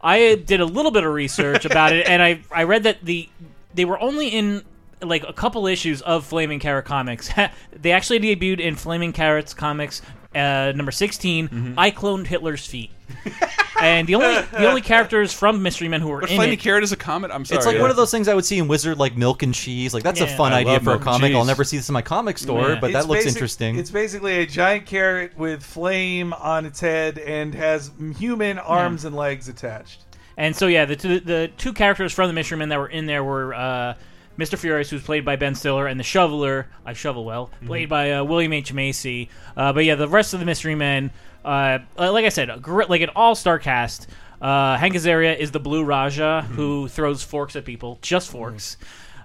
I 0.00 0.34
did 0.34 0.60
a 0.60 0.66
little 0.66 0.90
bit 0.90 1.02
of 1.02 1.12
research 1.12 1.64
about 1.64 1.92
it, 1.92 2.06
and 2.06 2.22
I 2.22 2.42
I 2.52 2.64
read 2.64 2.84
that 2.84 3.04
the 3.04 3.28
they 3.74 3.84
were 3.84 3.98
only 3.98 4.28
in 4.28 4.62
like 5.04 5.24
a 5.28 5.32
couple 5.32 5.66
issues 5.66 6.02
of 6.02 6.24
Flaming 6.26 6.58
Carrot 6.60 6.84
comics. 6.84 7.30
they 7.72 7.92
actually 7.92 8.20
debuted 8.20 8.60
in 8.60 8.76
Flaming 8.76 9.12
Carrots 9.12 9.54
comics 9.54 10.02
uh, 10.34 10.72
number 10.74 10.92
16 10.92 11.48
Mm-hmm. 11.48 11.78
I 11.78 11.90
cloned 11.90 12.26
Hitler's 12.26 12.66
feet. 12.66 12.90
and 13.80 14.06
the 14.08 14.14
only 14.14 14.40
the 14.50 14.66
only 14.66 14.80
characters 14.80 15.32
from 15.32 15.62
Mystery 15.62 15.88
Men 15.88 16.00
who 16.00 16.08
were 16.08 16.20
But 16.20 16.30
in 16.30 16.36
Flaming 16.36 16.54
it. 16.54 16.60
Carrot 16.60 16.82
is 16.82 16.92
a 16.92 16.96
comet. 16.96 17.30
I'm 17.30 17.44
sorry. 17.44 17.58
It's 17.58 17.66
like 17.66 17.76
yeah. 17.76 17.82
one 17.82 17.90
of 17.90 17.96
those 17.96 18.10
things 18.10 18.28
I 18.28 18.34
would 18.34 18.44
see 18.44 18.58
in 18.58 18.66
Wizard, 18.66 18.98
like 18.98 19.16
milk 19.16 19.42
and 19.42 19.54
cheese. 19.54 19.92
Like 19.92 20.02
that's 20.02 20.20
a 20.20 20.26
fun 20.26 20.52
I 20.52 20.60
idea 20.60 20.80
for 20.80 20.90
a 20.90 20.94
milk 20.94 21.00
and 21.00 21.04
comic. 21.04 21.34
I'll 21.34 21.44
never 21.44 21.64
see 21.64 21.76
this 21.76 21.88
in 21.88 21.92
my 21.92 22.02
comic 22.02 22.38
store, 22.38 22.70
Yeah. 22.70 22.80
but 22.80 22.92
that 22.92 23.06
looks 23.06 23.24
basic- 23.24 23.36
interesting. 23.36 23.78
It's 23.78 23.90
basically 23.90 24.38
a 24.38 24.46
giant 24.46 24.86
carrot 24.86 25.36
with 25.36 25.62
flame 25.62 26.32
on 26.32 26.64
its 26.66 26.80
head 26.80 27.18
and 27.18 27.54
has 27.54 27.90
human 28.16 28.58
arms 28.58 29.04
and 29.04 29.14
legs 29.14 29.48
attached. 29.48 30.04
And 30.36 30.56
so 30.56 30.66
yeah, 30.66 30.84
the 30.84 30.96
two, 30.96 31.20
the 31.20 31.50
two 31.58 31.72
characters 31.72 32.12
from 32.12 32.28
the 32.28 32.32
Mystery 32.32 32.58
Men 32.58 32.70
that 32.70 32.78
were 32.78 32.88
in 32.88 33.06
there 33.06 33.22
were 33.22 33.54
uh, 33.54 33.94
Mr. 34.38 34.58
Furious, 34.58 34.90
who's 34.90 35.02
played 35.02 35.24
by 35.24 35.36
Ben 35.36 35.54
Stiller, 35.54 35.86
and 35.86 35.98
the 35.98 36.04
Shoveler, 36.04 36.66
I 36.84 36.92
shovel 36.92 37.24
well, 37.24 37.50
played 37.66 37.88
by 37.88 38.12
uh, 38.12 38.24
William 38.24 38.52
H 38.52 38.72
Macy. 38.72 39.28
Uh, 39.56 39.72
but 39.72 39.84
yeah, 39.84 39.94
the 39.94 40.08
rest 40.08 40.34
of 40.34 40.40
the 40.40 40.46
Mystery 40.46 40.74
Men, 40.74 41.10
uh, 41.44 41.78
uh, 41.98 42.12
like 42.12 42.24
I 42.24 42.30
said, 42.30 42.50
a 42.50 42.58
gr- 42.58 42.84
like 42.88 43.02
an 43.02 43.10
all 43.14 43.34
star 43.34 43.58
cast. 43.58 44.08
Uh, 44.40 44.76
Hank 44.76 44.94
Azaria 44.94 45.36
is 45.38 45.52
the 45.52 45.60
Blue 45.60 45.84
Raja 45.84 46.42
who 46.50 46.88
throws 46.88 47.22
forks 47.22 47.56
at 47.56 47.64
people, 47.64 47.98
just 48.02 48.30
forks. 48.30 48.76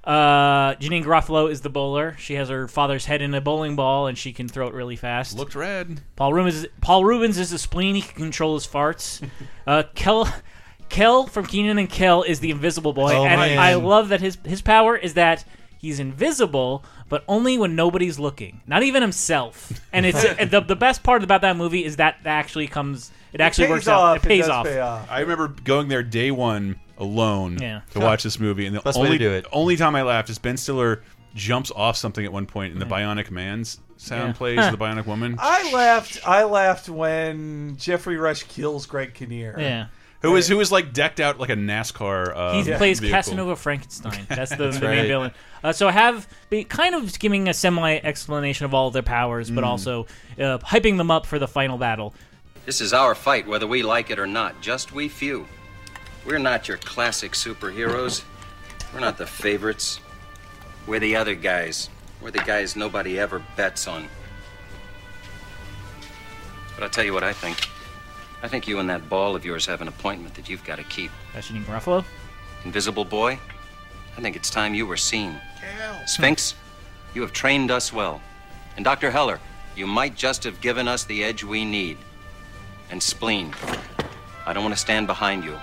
Uh, 0.03 0.75
Janeane 0.75 1.03
Garofalo 1.03 1.51
is 1.51 1.61
the 1.61 1.69
bowler. 1.69 2.15
She 2.17 2.35
has 2.35 2.49
her 2.49 2.67
father's 2.67 3.05
head 3.05 3.21
in 3.21 3.33
a 3.33 3.41
bowling 3.41 3.75
ball, 3.75 4.07
and 4.07 4.17
she 4.17 4.31
can 4.31 4.47
throw 4.47 4.67
it 4.67 4.73
really 4.73 4.95
fast. 4.95 5.37
Looked 5.37 5.55
red. 5.55 6.01
Paul 6.15 6.33
Reubens. 6.33 6.55
Is, 6.55 6.67
Paul 6.81 7.03
Reubens 7.03 7.37
is 7.37 7.49
the 7.49 7.59
spleen. 7.59 7.95
He 7.95 8.01
can 8.01 8.15
control 8.15 8.53
his 8.55 8.65
farts. 8.65 9.27
uh, 9.67 9.83
Kel. 9.95 10.31
Kel 10.89 11.27
from 11.27 11.45
Kenan 11.45 11.77
and 11.77 11.89
Kel 11.89 12.23
is 12.23 12.39
the 12.39 12.51
invisible 12.51 12.93
boy, 12.93 13.13
Oh, 13.15 13.25
and 13.25 13.39
man. 13.39 13.59
I 13.59 13.75
love 13.75 14.09
that 14.09 14.21
his 14.21 14.37
his 14.45 14.61
power 14.61 14.95
is 14.97 15.13
that 15.13 15.45
he's 15.77 15.99
invisible, 15.99 16.83
but 17.07 17.23
only 17.27 17.57
when 17.57 17.75
nobody's 17.75 18.19
looking, 18.19 18.61
not 18.67 18.83
even 18.83 19.01
himself. 19.01 19.71
And 19.93 20.05
it's 20.05 20.23
and 20.23 20.49
the 20.51 20.61
the 20.61 20.75
best 20.75 21.03
part 21.03 21.23
about 21.23 21.41
that 21.41 21.55
movie 21.57 21.85
is 21.85 21.97
that 21.97 22.17
that 22.23 22.29
actually 22.37 22.67
comes. 22.67 23.11
It 23.31 23.41
actually 23.41 23.65
pays 23.67 23.71
works 23.71 23.87
out. 23.87 24.17
It 24.17 24.23
pays 24.23 24.41
does 24.41 24.49
off. 24.49 24.65
pay 24.65 24.79
off. 24.79 25.07
I 25.11 25.19
remember 25.19 25.47
going 25.63 25.87
there 25.87 26.01
day 26.03 26.31
one 26.31 26.79
alone 26.97 27.57
Yeah. 27.61 27.81
to 27.91 27.99
Huh. 27.99 28.05
watch 28.05 28.23
this 28.23 28.39
movie, 28.39 28.65
and 28.65 28.75
the 28.75 28.81
Best 28.81 28.97
way 28.97 29.03
to 29.03 29.07
only 29.07 29.17
do 29.19 29.31
it. 29.31 29.45
only 29.51 29.77
time 29.77 29.95
I 29.95 30.01
laughed 30.01 30.29
is 30.29 30.37
Ben 30.39 30.57
Stiller 30.57 31.03
jumps 31.35 31.71
off 31.75 31.95
something 31.95 32.25
at 32.25 32.33
one 32.33 32.47
point, 32.47 32.73
and 32.73 32.81
the 32.81 32.85
Bionic 32.87 33.29
Man's 33.29 33.79
sound 33.97 34.29
Yeah. 34.29 34.33
plays, 34.33 34.71
the 34.71 34.77
Bionic 34.77 35.05
Woman. 35.05 35.35
I 35.39 35.71
laughed. 35.71 36.19
I 36.27 36.43
laughed 36.43 36.89
when 36.89 37.77
Geoffrey 37.77 38.17
Rush 38.17 38.43
kills 38.43 38.87
Greg 38.87 39.13
Kinnear. 39.13 39.87
Who 40.21 40.35
is 40.35 40.49
who 40.49 40.59
is 40.59 40.69
like 40.71 40.91
decked 40.91 41.19
out 41.21 41.39
like 41.39 41.49
a 41.49 41.55
NASCAR? 41.55 42.35
Uh, 42.35 42.61
He 42.61 42.73
plays 42.73 42.99
vehicle. 42.99 43.17
Casanova 43.17 43.55
Frankenstein. 43.55 44.25
That's 44.29 44.51
the, 44.51 44.57
That's 44.65 44.79
the 44.79 44.87
main 44.87 44.97
right. 44.99 45.07
villain. 45.07 45.31
Uh, 45.63 45.71
so 45.71 45.87
I 45.87 45.91
have 45.93 46.27
be 46.49 46.65
kind 46.65 46.93
of 46.93 47.17
giving 47.19 47.47
a 47.47 47.53
semi 47.53 47.95
explanation 48.03 48.65
of 48.65 48.73
all 48.73 48.87
of 48.87 48.93
their 48.93 49.01
powers, 49.03 49.49
but 49.49 49.63
Mm. 49.63 49.67
also 49.67 50.07
uh, 50.37 50.57
hyping 50.59 50.97
them 50.97 51.09
up 51.09 51.25
for 51.25 51.39
the 51.39 51.47
final 51.47 51.77
battle. 51.77 52.13
This 52.65 52.81
is 52.81 52.91
our 52.93 53.15
fight, 53.15 53.47
whether 53.47 53.65
we 53.65 53.81
like 53.81 54.09
it 54.11 54.19
or 54.19 54.27
not. 54.27 54.59
Just 54.61 54.91
we 54.91 55.07
few. 55.07 55.47
We're 56.25 56.37
not 56.37 56.67
your 56.67 56.77
classic 56.77 57.31
superheroes. 57.31 58.23
We're 58.93 58.99
not 58.99 59.17
the 59.17 59.25
favorites. 59.25 60.01
We're 60.85 60.99
the 60.99 61.15
other 61.15 61.33
guys. 61.35 61.89
We're 62.21 62.31
the 62.31 62.39
guys 62.39 62.75
nobody 62.75 63.17
ever 63.17 63.41
bets 63.55 63.87
on. 63.87 64.07
But 66.75 66.83
I'll 66.83 66.89
tell 66.89 67.05
you 67.05 67.13
what 67.13 67.23
I 67.23 67.31
think. 67.33 67.57
I 68.41 68.47
think 68.47 68.67
you 68.67 68.79
and 68.79 68.89
that 68.89 69.09
ball 69.09 69.35
of 69.35 69.43
yours 69.45 69.65
have 69.65 69.81
an 69.81 69.87
appointment 69.87 70.35
that 70.35 70.47
you've 70.49 70.63
got 70.63 70.77
to 70.77 70.83
keep. 70.83 71.11
That's 71.33 71.49
Janeane 71.49 71.65
Garofalo. 71.65 72.05
Invisible 72.65 73.05
boy, 73.05 73.39
I 74.17 74.21
think 74.21 74.35
it's 74.35 74.49
time 74.49 74.73
you 74.73 74.85
were 74.85 74.97
seen. 74.97 75.35
Sphinx, 76.05 76.55
you 77.13 77.21
have 77.21 77.33
trained 77.33 77.71
us 77.71 77.91
well. 77.93 78.21
And 78.75 78.85
Dr. 78.85 79.11
Heller, 79.11 79.39
you 79.75 79.87
might 79.87 80.15
just 80.15 80.43
have 80.43 80.59
given 80.61 80.87
us 80.87 81.03
the 81.05 81.23
edge 81.23 81.43
we 81.43 81.65
need. 81.65 81.97
And 82.91 83.01
Spleen, 83.01 83.53
I 84.45 84.53
don't 84.53 84.63
want 84.63 84.73
to 84.75 84.79
stand 84.81 85.07
behind 85.07 85.43
you, 85.43 85.57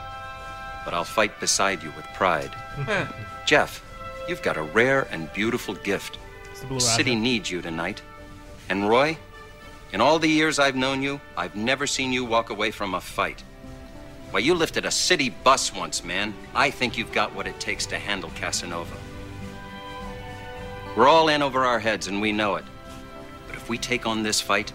but 0.84 0.94
I'll 0.94 1.04
fight 1.04 1.38
beside 1.40 1.82
you 1.82 1.92
with 1.96 2.06
pride. 2.14 2.54
Jeff, 3.46 3.82
you've 4.28 4.42
got 4.42 4.56
a 4.56 4.62
rare 4.62 5.06
and 5.10 5.32
beautiful 5.32 5.74
gift. 5.74 6.18
the 6.60 6.74
The 6.74 6.80
city 6.80 7.14
needs 7.14 7.50
you 7.50 7.60
tonight. 7.62 8.00
And 8.68 8.88
Roy, 8.88 9.16
in 9.92 10.00
all 10.00 10.18
the 10.18 10.28
years 10.28 10.58
I've 10.58 10.76
known 10.76 11.02
you, 11.02 11.20
I've 11.36 11.56
never 11.56 11.86
seen 11.86 12.12
you 12.12 12.24
walk 12.24 12.50
away 12.50 12.70
from 12.70 12.94
a 12.94 13.00
fight. 13.00 13.42
Why, 14.30 14.40
you 14.40 14.54
lifted 14.54 14.84
a 14.84 14.90
city 14.90 15.30
bus 15.30 15.74
once, 15.74 16.02
man. 16.04 16.34
I 16.54 16.70
think 16.70 16.98
you've 16.98 17.12
got 17.12 17.34
what 17.34 17.46
it 17.46 17.58
takes 17.60 17.86
to 17.86 17.98
handle 17.98 18.30
Casanova. 18.34 18.96
We're 20.96 21.08
all 21.08 21.28
in 21.28 21.42
over 21.42 21.64
our 21.64 21.78
heads, 21.78 22.06
and 22.08 22.20
we 22.20 22.32
know 22.32 22.56
it. 22.56 22.64
But 23.46 23.56
if 23.56 23.68
we 23.68 23.78
take 23.78 24.06
on 24.06 24.22
this 24.22 24.40
fight, 24.40 24.72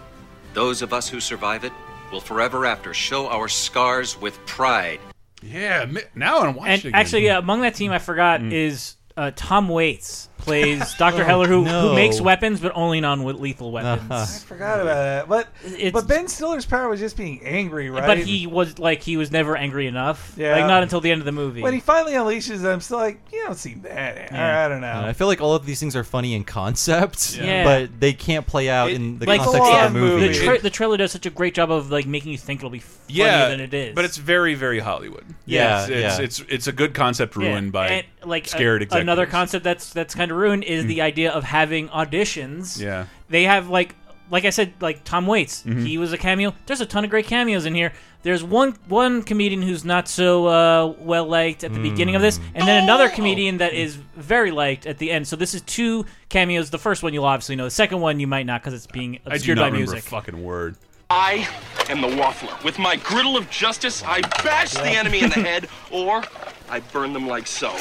those 0.53 0.81
of 0.81 0.93
us 0.93 1.09
who 1.09 1.19
survive 1.19 1.63
it 1.63 1.73
will 2.11 2.21
forever 2.21 2.65
after 2.65 2.93
show 2.93 3.27
our 3.27 3.47
scars 3.47 4.19
with 4.19 4.43
pride. 4.45 4.99
Yeah, 5.41 5.89
now 6.13 6.39
I'm 6.41 6.55
watching. 6.55 6.71
And 6.73 6.79
again. 6.85 6.95
actually, 6.95 7.25
yeah, 7.25 7.39
among 7.39 7.61
that 7.61 7.73
team, 7.75 7.91
I 7.91 7.97
forgot 7.99 8.41
Mm. 8.41 8.53
is 8.53 8.95
uh, 9.17 9.31
Tom 9.35 9.67
Waits 9.69 10.29
plays 10.41 10.93
Doctor 10.97 11.23
Heller, 11.23 11.47
who, 11.47 11.63
no. 11.63 11.89
who 11.89 11.95
makes 11.95 12.19
weapons, 12.19 12.59
but 12.59 12.71
only 12.75 12.99
non-lethal 13.01 13.71
weapons. 13.71 14.11
I 14.11 14.25
forgot 14.25 14.79
about 14.81 14.95
that. 14.95 15.27
But 15.29 15.47
but 15.93 16.07
Ben 16.07 16.27
Stiller's 16.27 16.65
power 16.65 16.89
was 16.89 16.99
just 16.99 17.15
being 17.17 17.41
angry, 17.43 17.89
right? 17.89 18.05
But 18.05 18.17
he 18.19 18.47
was 18.47 18.79
like 18.79 19.01
he 19.01 19.17
was 19.17 19.31
never 19.31 19.55
angry 19.55 19.87
enough. 19.87 20.33
Yeah. 20.37 20.55
like 20.55 20.67
not 20.67 20.83
until 20.83 21.01
the 21.01 21.11
end 21.11 21.21
of 21.21 21.25
the 21.25 21.31
movie. 21.31 21.61
when 21.61 21.73
he 21.73 21.79
finally 21.79 22.13
unleashes 22.13 22.61
them, 22.61 22.73
I'm 22.73 22.81
still 22.81 22.97
like, 22.97 23.21
you 23.31 23.43
don't 23.43 23.55
seem 23.55 23.81
that. 23.83 24.31
I 24.33 24.67
don't 24.67 24.81
know. 24.81 24.87
Uh, 24.87 25.05
I 25.07 25.13
feel 25.13 25.27
like 25.27 25.41
all 25.41 25.55
of 25.55 25.65
these 25.65 25.79
things 25.79 25.95
are 25.95 26.03
funny 26.03 26.33
in 26.33 26.43
concept, 26.43 27.37
Yeah. 27.37 27.63
but 27.63 27.99
they 27.99 28.13
can't 28.13 28.45
play 28.47 28.69
out 28.69 28.91
in 28.91 29.19
the 29.19 29.25
like 29.25 29.41
context 29.41 29.71
yeah, 29.71 29.85
of 29.87 29.93
the 29.93 29.99
movie. 29.99 30.27
The, 30.29 30.33
tra- 30.33 30.61
the 30.61 30.69
trailer 30.69 30.97
does 30.97 31.11
such 31.11 31.25
a 31.25 31.29
great 31.29 31.53
job 31.53 31.71
of 31.71 31.91
like 31.91 32.05
making 32.05 32.31
you 32.31 32.37
think 32.37 32.59
it'll 32.59 32.69
be 32.69 32.79
funnier 32.79 33.25
yeah, 33.25 33.49
than 33.49 33.59
it 33.59 33.73
is. 33.73 33.95
but 33.95 34.05
it's 34.05 34.17
very 34.17 34.55
very 34.55 34.79
Hollywood. 34.79 35.25
Yeah, 35.45 35.81
it's, 35.81 35.89
it's, 35.89 35.99
yeah. 36.19 36.23
it's 36.23 36.39
it's 36.49 36.67
a 36.67 36.71
good 36.71 36.93
concept 36.93 37.35
Yeah, 37.35 37.43
ruined 37.49 37.71
by 37.71 37.87
and, 37.87 38.05
like 38.25 38.45
a- 38.45 38.49
scared 38.49 38.81
executives. 38.81 39.03
Another 39.03 39.25
concept 39.25 39.63
that's 39.63 39.91
that's 39.93 40.15
kind 40.15 40.30
of 40.31 40.37
ruined 40.37 40.63
is 40.63 40.85
the 40.85 41.01
idea 41.01 41.31
of 41.31 41.43
having 41.43 41.89
auditions. 41.89 42.79
Yeah. 42.79 43.05
they 43.29 43.43
have 43.43 43.69
like 43.69 43.95
like 44.29 44.45
I 44.45 44.49
said, 44.49 44.71
like 44.79 45.03
Tom 45.03 45.27
Waits. 45.27 45.63
Mhm. 45.63 45.85
He 45.85 45.97
was 45.97 46.13
a 46.13 46.17
cameo. 46.17 46.53
There's 46.65 46.79
a 46.79 46.85
ton 46.85 47.03
of 47.03 47.09
great 47.09 47.27
cameos 47.27 47.65
in 47.65 47.75
here. 47.75 47.91
There's 48.23 48.41
one 48.43 48.75
one 48.87 49.23
comedian 49.23 49.61
who's 49.61 49.83
not 49.83 50.07
so 50.07 50.45
uh, 50.47 50.93
well 50.99 51.25
liked 51.25 51.65
at 51.65 51.73
the 51.73 51.81
beginning 51.81 52.15
of 52.15 52.21
this, 52.21 52.39
and 52.55 52.65
then 52.65 52.81
another 52.83 53.09
comedian 53.09 53.57
that 53.57 53.73
is 53.73 53.95
very 54.15 54.51
liked 54.51 54.85
at 54.85 54.99
the 54.99 55.11
end. 55.11 55.27
So 55.27 55.35
this 55.35 55.53
is 55.53 55.61
two 55.63 56.05
cameos. 56.29 56.69
The 56.69 56.77
first 56.77 57.03
one 57.03 57.13
you'll 57.13 57.25
obviously 57.25 57.57
know. 57.57 57.65
The 57.65 57.71
second 57.71 57.99
one 57.99 58.19
you 58.21 58.27
might 58.27 58.45
not 58.45 58.61
because 58.61 58.73
it's 58.73 58.87
being 58.87 59.15
I 59.25 59.29
do 59.31 59.35
obscured 59.35 59.57
not 59.57 59.63
by 59.63 59.67
remember 59.67 59.91
music. 59.93 60.07
a 60.07 60.09
fucking 60.09 60.41
word. 60.43 60.75
I 61.09 61.45
am 61.89 61.99
the 61.99 62.07
waffler. 62.07 62.63
With 62.63 62.79
my 62.79 62.95
griddle 62.95 63.35
of 63.35 63.49
justice, 63.49 64.01
I 64.01 64.21
bash 64.43 64.71
the 64.75 64.87
enemy 64.87 65.23
in 65.23 65.29
the 65.29 65.35
head, 65.41 65.67
or 65.91 66.23
I 66.69 66.79
burn 66.79 67.11
them 67.11 67.27
like 67.27 67.47
so. 67.47 67.75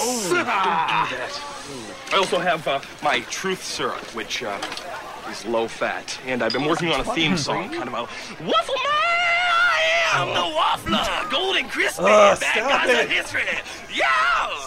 Oh, 0.00 0.20
don't 0.22 0.38
do 0.38 0.44
that. 0.44 1.40
I 2.12 2.16
also 2.16 2.38
have 2.38 2.66
uh, 2.66 2.80
my 3.02 3.20
truth 3.30 3.62
syrup, 3.62 4.00
which 4.14 4.42
uh, 4.42 4.58
is 5.30 5.44
low 5.44 5.68
fat, 5.68 6.18
and 6.26 6.42
I've 6.42 6.52
been 6.52 6.64
working 6.64 6.90
on 6.90 7.00
a 7.00 7.04
theme 7.04 7.36
song, 7.36 7.68
kind 7.70 7.88
of 7.88 7.94
a 7.94 8.02
waffle 8.44 8.74
man. 8.74 8.94
I'm 10.10 10.28
the 10.28 10.56
waffler, 10.56 11.30
golden 11.30 11.68
crispy, 11.68 12.02
Ugh, 12.04 12.40
bad 12.40 12.56
stop 12.56 12.70
guys 12.70 12.88
it. 12.88 13.04
of 13.04 13.10
history. 13.10 13.42
Yeah. 13.94 14.06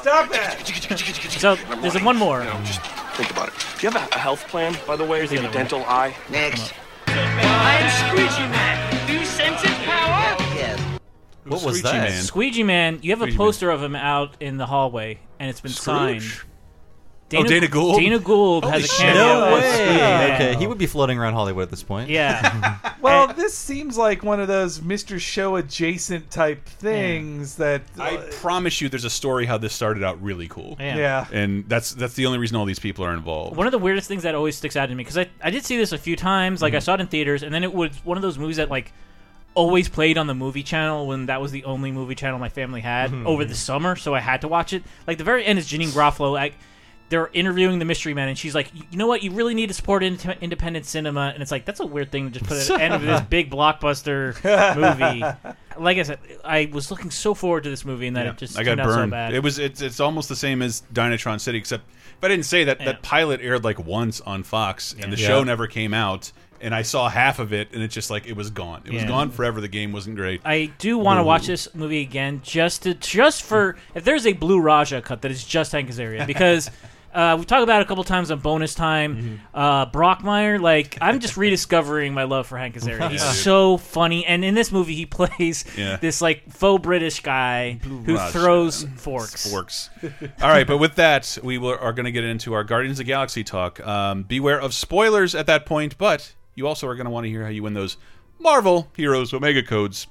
Stop 0.01 0.29
it. 0.31 1.39
So 1.39 1.55
there's 1.81 1.99
one 2.03 2.15
more. 2.17 2.43
No, 2.43 2.51
just 2.63 2.81
think 3.15 3.31
about 3.31 3.47
it. 3.47 3.53
Do 3.79 3.87
you 3.87 3.91
have 3.91 4.11
a, 4.11 4.15
a 4.15 4.19
health 4.19 4.47
plan, 4.49 4.77
by 4.85 4.95
the 4.95 5.03
way? 5.05 5.25
Do 5.25 5.33
you 5.35 5.41
have 5.41 5.49
a 5.49 5.53
dental 5.53 5.83
eye? 5.85 6.15
Next. 6.29 6.73
I'm 7.07 7.89
Squeegee 8.09 8.47
Man. 8.51 9.07
Do 9.07 9.13
you 9.13 9.25
sense 9.25 9.61
its 9.63 9.70
power? 9.70 9.70
Yes. 9.70 9.70
What 11.51 11.63
was 11.65 11.79
Squeegee 11.79 11.97
that? 11.97 12.09
Man? 12.09 12.23
Squeegee 12.23 12.63
Man, 12.63 12.99
you 13.01 13.11
have 13.11 13.21
a 13.21 13.25
Squeegee 13.25 13.37
poster 13.37 13.69
of 13.71 13.81
him 13.83 13.95
out 13.95 14.35
in 14.39 14.57
the 14.57 14.65
hallway, 14.65 15.19
and 15.39 15.49
it's 15.49 15.61
been 15.61 15.71
Scrooge? 15.71 16.35
signed. 16.37 16.47
Oh, 17.33 17.45
Dana 17.45 17.69
Gould? 17.69 17.97
Dana 17.97 18.19
Gould 18.19 18.65
Holy 18.65 18.73
has 18.81 18.83
a 18.83 18.87
shit. 18.93 18.99
cameo. 19.13 19.23
No 19.49 19.53
way. 19.55 19.61
Man. 19.61 20.31
Okay, 20.33 20.55
he 20.59 20.67
would 20.67 20.77
be 20.77 20.85
floating 20.85 21.17
around 21.17 21.31
Hollywood 21.31 21.63
at 21.63 21.69
this 21.69 21.81
point. 21.81 22.09
Yeah. 22.09 22.77
Well, 23.01 23.33
this 23.33 23.57
seems 23.57 23.97
like 23.97 24.21
one 24.21 24.39
of 24.39 24.47
those 24.47 24.79
Mr. 24.79 25.19
Show 25.19 25.55
adjacent 25.55 26.29
type 26.29 26.65
things 26.67 27.55
that 27.55 27.81
I 27.97 28.17
promise 28.33 28.79
you, 28.79 28.89
there's 28.89 29.05
a 29.05 29.09
story 29.09 29.45
how 29.47 29.57
this 29.57 29.73
started 29.73 30.03
out 30.03 30.21
really 30.21 30.47
cool. 30.47 30.75
Yeah. 30.79 30.97
Yeah. 30.97 31.27
and 31.31 31.67
that's 31.67 31.93
that's 31.95 32.13
the 32.13 32.27
only 32.27 32.37
reason 32.37 32.57
all 32.57 32.65
these 32.65 32.77
people 32.79 33.03
are 33.05 33.13
involved. 33.13 33.55
One 33.57 33.65
of 33.65 33.71
the 33.71 33.79
weirdest 33.79 34.07
things 34.07 34.21
that 34.23 34.35
always 34.35 34.55
sticks 34.55 34.75
out 34.75 34.85
to 34.87 34.91
me 34.93 35.03
because 35.03 35.17
I, 35.17 35.29
I 35.43 35.49
did 35.49 35.65
see 35.65 35.77
this 35.77 35.93
a 35.93 35.97
few 35.97 36.15
times. 36.15 36.61
Like 36.61 36.73
I 36.73 36.77
Mhm. 36.77 36.83
saw 36.83 36.93
it 36.95 37.01
in 37.01 37.07
theaters, 37.07 37.41
and 37.43 37.51
then 37.53 37.63
it 37.63 37.73
was 37.73 37.89
one 38.03 38.17
of 38.17 38.21
those 38.21 38.37
movies 38.37 38.57
that 38.57 38.69
like 38.69 38.91
always 39.53 39.89
played 39.89 40.17
on 40.17 40.27
the 40.27 40.33
movie 40.35 40.63
channel 40.63 41.07
when 41.07 41.25
that 41.25 41.41
was 41.41 41.51
the 41.51 41.63
only 41.65 41.91
movie 41.91 42.15
channel 42.15 42.39
my 42.39 42.49
family 42.49 42.81
had 42.81 43.11
Mhm. 43.11 43.25
over 43.25 43.43
the 43.45 43.55
summer, 43.55 43.95
so 43.95 44.15
I 44.15 44.19
had 44.21 44.41
to 44.41 44.47
watch 44.47 44.71
it. 44.73 44.83
Like 45.07 45.17
the 45.17 45.23
very 45.25 45.45
end 45.45 45.59
is 45.59 45.67
Janeane 45.67 45.89
Garofalo. 45.89 46.31
Like 46.31 46.53
they're 47.09 47.29
interviewing 47.33 47.77
the 47.79 47.83
mystery 47.83 48.13
man, 48.13 48.29
and 48.29 48.37
she's 48.37 48.55
like, 48.55 48.71
"You 48.73 48.97
know 48.97 49.07
what? 49.07 49.21
You 49.21 49.31
really 49.31 49.53
need 49.53 49.67
to 49.67 49.73
support 49.73 50.01
ind- 50.03 50.37
independent 50.39 50.85
cinema." 50.85 51.31
And 51.33 51.41
it's 51.41 51.51
like 51.51 51.65
that's 51.65 51.81
a 51.81 51.85
weird 51.85 52.09
thing 52.09 52.31
to 52.31 52.39
just 52.39 52.45
put 52.49 52.57
at 52.59 52.67
the 52.67 52.81
end 52.81 52.93
of 52.93 53.01
this 53.01 53.19
big 53.29 53.51
blockbuster 53.51 54.33
movie. 54.77 55.21
Like 55.77 55.97
I 55.97 56.03
said, 56.03 56.19
I 56.45 56.69
was 56.71 56.89
looking 56.89 57.11
so 57.11 57.33
forward 57.33 57.63
to 57.63 57.69
this 57.69 57.83
movie, 57.83 58.07
and 58.07 58.15
then 58.15 58.25
Yeah, 58.25 58.31
it 58.31 58.37
just 58.37 58.57
I 58.57 58.63
got 58.63 58.71
turned 58.75 58.81
out 58.81 58.89
so 58.91 58.95
burned. 58.99 59.11
bad. 59.11 59.33
it 59.33 59.43
was 59.43 59.59
it's 59.59 59.81
it's 59.81 59.99
almost 59.99 60.29
the 60.29 60.35
same 60.37 60.61
as 60.61 60.83
Dynatron 60.93 61.41
City, 61.41 61.57
except 61.57 61.83
if 61.89 62.23
I 62.23 62.29
didn't 62.29 62.45
say 62.45 62.63
that 62.63 62.79
that 62.79 63.01
pilot 63.01 63.41
aired 63.43 63.65
like 63.65 63.79
once 63.85 64.21
on 64.21 64.43
Fox, 64.43 64.95
and 64.97 65.11
the 65.11 65.17
Yeah. 65.17 65.27
show 65.27 65.43
never 65.43 65.67
came 65.67 65.93
out. 65.93 66.31
And 66.61 66.73
I 66.75 66.83
saw 66.83 67.09
half 67.09 67.39
of 67.39 67.53
it, 67.53 67.69
and 67.73 67.81
it's 67.81 67.93
just 67.93 68.09
like 68.11 68.27
it 68.27 68.35
was 68.35 68.49
gone. 68.49 68.83
It 68.85 68.93
was 68.93 69.01
Yeah. 69.03 69.07
gone 69.07 69.31
forever. 69.31 69.59
The 69.61 69.67
game 69.67 69.91
wasn't 69.91 70.15
great. 70.15 70.41
I 70.45 70.71
do 70.77 70.97
want 70.97 71.19
to 71.19 71.23
watch 71.23 71.47
this 71.47 71.67
movie 71.73 72.01
again 72.01 72.41
just 72.43 72.83
to 72.83 72.93
just 72.93 73.43
for 73.43 73.77
if 73.95 74.03
there's 74.03 74.25
a 74.27 74.33
Blue 74.33 74.59
Raja 74.59 75.01
cut 75.01 75.21
that 75.23 75.31
is 75.31 75.43
just 75.43 75.71
Hank 75.71 75.89
Azaria 75.89 76.25
because 76.27 76.69
uh, 77.13 77.35
we 77.39 77.45
talked 77.45 77.63
about 77.63 77.81
it 77.81 77.85
a 77.85 77.87
couple 77.87 78.03
times 78.03 78.29
on 78.31 78.39
bonus 78.39 78.73
time. 78.75 79.15
Mm-hmm. 79.15 79.35
Uh, 79.57 79.85
Brockmeyer, 79.87 80.61
like 80.61 80.97
I'm 81.01 81.19
just 81.19 81.35
rediscovering 81.35 82.13
my 82.13 82.23
love 82.23 82.47
for 82.47 82.57
Hank 82.57 82.75
Azaria. 82.75 83.09
He's 83.11 83.21
Yeah. 83.23 83.31
so 83.31 83.77
funny, 83.77 84.25
and 84.25 84.45
in 84.45 84.53
this 84.53 84.71
movie 84.71 84.95
he 84.95 85.05
plays 85.17 85.65
Yeah. 85.77 85.97
this 85.97 86.21
like 86.21 86.51
faux 86.51 86.81
British 86.81 87.21
guy 87.21 87.79
who 87.83 88.15
Raja. 88.15 88.31
throws 88.31 88.85
forks. 88.97 89.49
Forks. 89.51 89.89
All 90.41 90.49
right, 90.49 90.67
but 90.67 90.77
with 90.77 90.95
that, 90.95 91.37
we 91.43 91.57
will, 91.57 91.77
are 91.79 91.91
going 91.93 92.05
to 92.05 92.11
get 92.11 92.23
into 92.23 92.53
our 92.53 92.63
Guardians 92.63 92.99
of 92.99 93.05
the 93.05 93.11
Galaxy 93.11 93.43
talk. 93.43 93.79
Um, 93.85 94.23
beware 94.23 94.59
of 94.61 94.73
spoilers 94.73 95.33
at 95.35 95.47
that 95.47 95.65
point, 95.65 95.97
but 95.97 96.33
you 96.55 96.67
also 96.67 96.87
are 96.87 96.95
going 96.95 97.05
to 97.05 97.11
want 97.11 97.25
to 97.25 97.29
hear 97.29 97.43
how 97.43 97.49
you 97.49 97.63
win 97.63 97.73
those 97.73 97.97
Marvel 98.39 98.87
Heroes 98.95 99.33
Omega 99.33 99.63
codes 99.63 100.07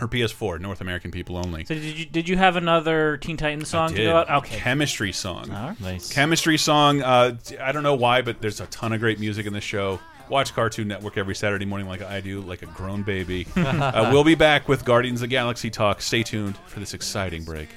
or 0.00 0.08
PS4, 0.08 0.60
North 0.60 0.80
American 0.80 1.10
people 1.10 1.36
only. 1.36 1.64
So 1.64 1.74
did 1.74 1.98
you 1.98 2.04
did 2.06 2.28
you 2.28 2.36
have 2.36 2.56
another 2.56 3.16
Teen 3.18 3.36
Titans 3.36 3.68
song 3.68 3.90
to 3.90 3.96
Did. 3.96 4.04
go 4.04 4.16
out? 4.16 4.30
Okay. 4.30 4.56
Chemistry 4.56 5.12
song. 5.12 5.76
Nice. 5.80 6.12
Chemistry 6.12 6.58
song. 6.58 7.02
Uh, 7.02 7.36
I 7.60 7.72
don't 7.72 7.82
know 7.82 7.94
why, 7.94 8.22
but 8.22 8.40
there's 8.40 8.60
a 8.60 8.66
ton 8.66 8.92
of 8.92 9.00
great 9.00 9.20
music 9.20 9.46
in 9.46 9.52
this 9.52 9.64
show. 9.64 10.00
Watch 10.28 10.54
Cartoon 10.54 10.88
Network 10.88 11.18
every 11.18 11.34
Saturday 11.34 11.66
morning, 11.66 11.86
like 11.86 12.00
I 12.02 12.20
do, 12.20 12.40
like 12.40 12.62
a 12.62 12.66
grown 12.66 13.02
baby. 13.02 13.46
uh, 13.56 14.08
we'll 14.10 14.24
be 14.24 14.34
back 14.34 14.68
with 14.68 14.84
Guardians 14.84 15.20
of 15.20 15.28
the 15.28 15.34
Galaxy 15.34 15.70
talk. 15.70 16.00
Stay 16.00 16.22
tuned 16.22 16.56
for 16.66 16.80
this 16.80 16.94
exciting 16.94 17.44
break. 17.44 17.68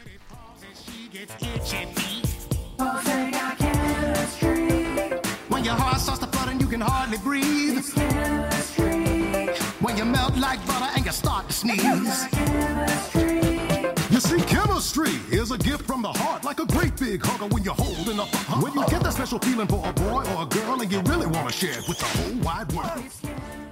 When 6.67 6.79
your 6.79 6.89
heart 6.89 7.09
starts 7.13 7.85
to 7.85 7.87
flutter 7.87 7.87
and 7.87 7.87
you 7.87 7.87
can 7.87 8.01
hardly 8.01 8.59
breathe. 8.77 9.57
When 9.79 9.97
you 9.97 10.05
melt 10.05 10.37
like 10.37 10.65
butter 10.67 10.89
and 10.95 11.05
you 11.05 11.11
start 11.11 11.47
to 11.47 11.53
sneeze. 11.53 12.27
You 14.11 14.19
see, 14.19 14.41
chemistry 14.41 14.77
chemistry 14.77 15.11
is 15.31 15.51
a 15.51 15.57
gift 15.57 15.85
from 15.85 16.01
the 16.01 16.11
heart, 16.11 16.43
like 16.43 16.59
a 16.59 16.65
great 16.65 16.95
big 16.97 17.21
hugger 17.23 17.47
when 17.47 17.63
you're 17.63 17.73
holding 17.73 18.19
up. 18.19 18.27
When 18.61 18.73
you 18.73 18.85
get 18.87 19.01
that 19.03 19.13
special 19.13 19.39
feeling 19.39 19.67
for 19.67 19.87
a 19.87 19.93
boy 19.93 20.23
or 20.35 20.43
a 20.43 20.45
girl, 20.45 20.81
and 20.81 20.91
you 20.91 21.01
really 21.01 21.27
want 21.27 21.47
to 21.49 21.53
share 21.53 21.79
it 21.79 21.87
with 21.87 21.99
the 21.99 22.05
whole 22.05 22.35
wide 22.41 22.71
world. 22.73 23.66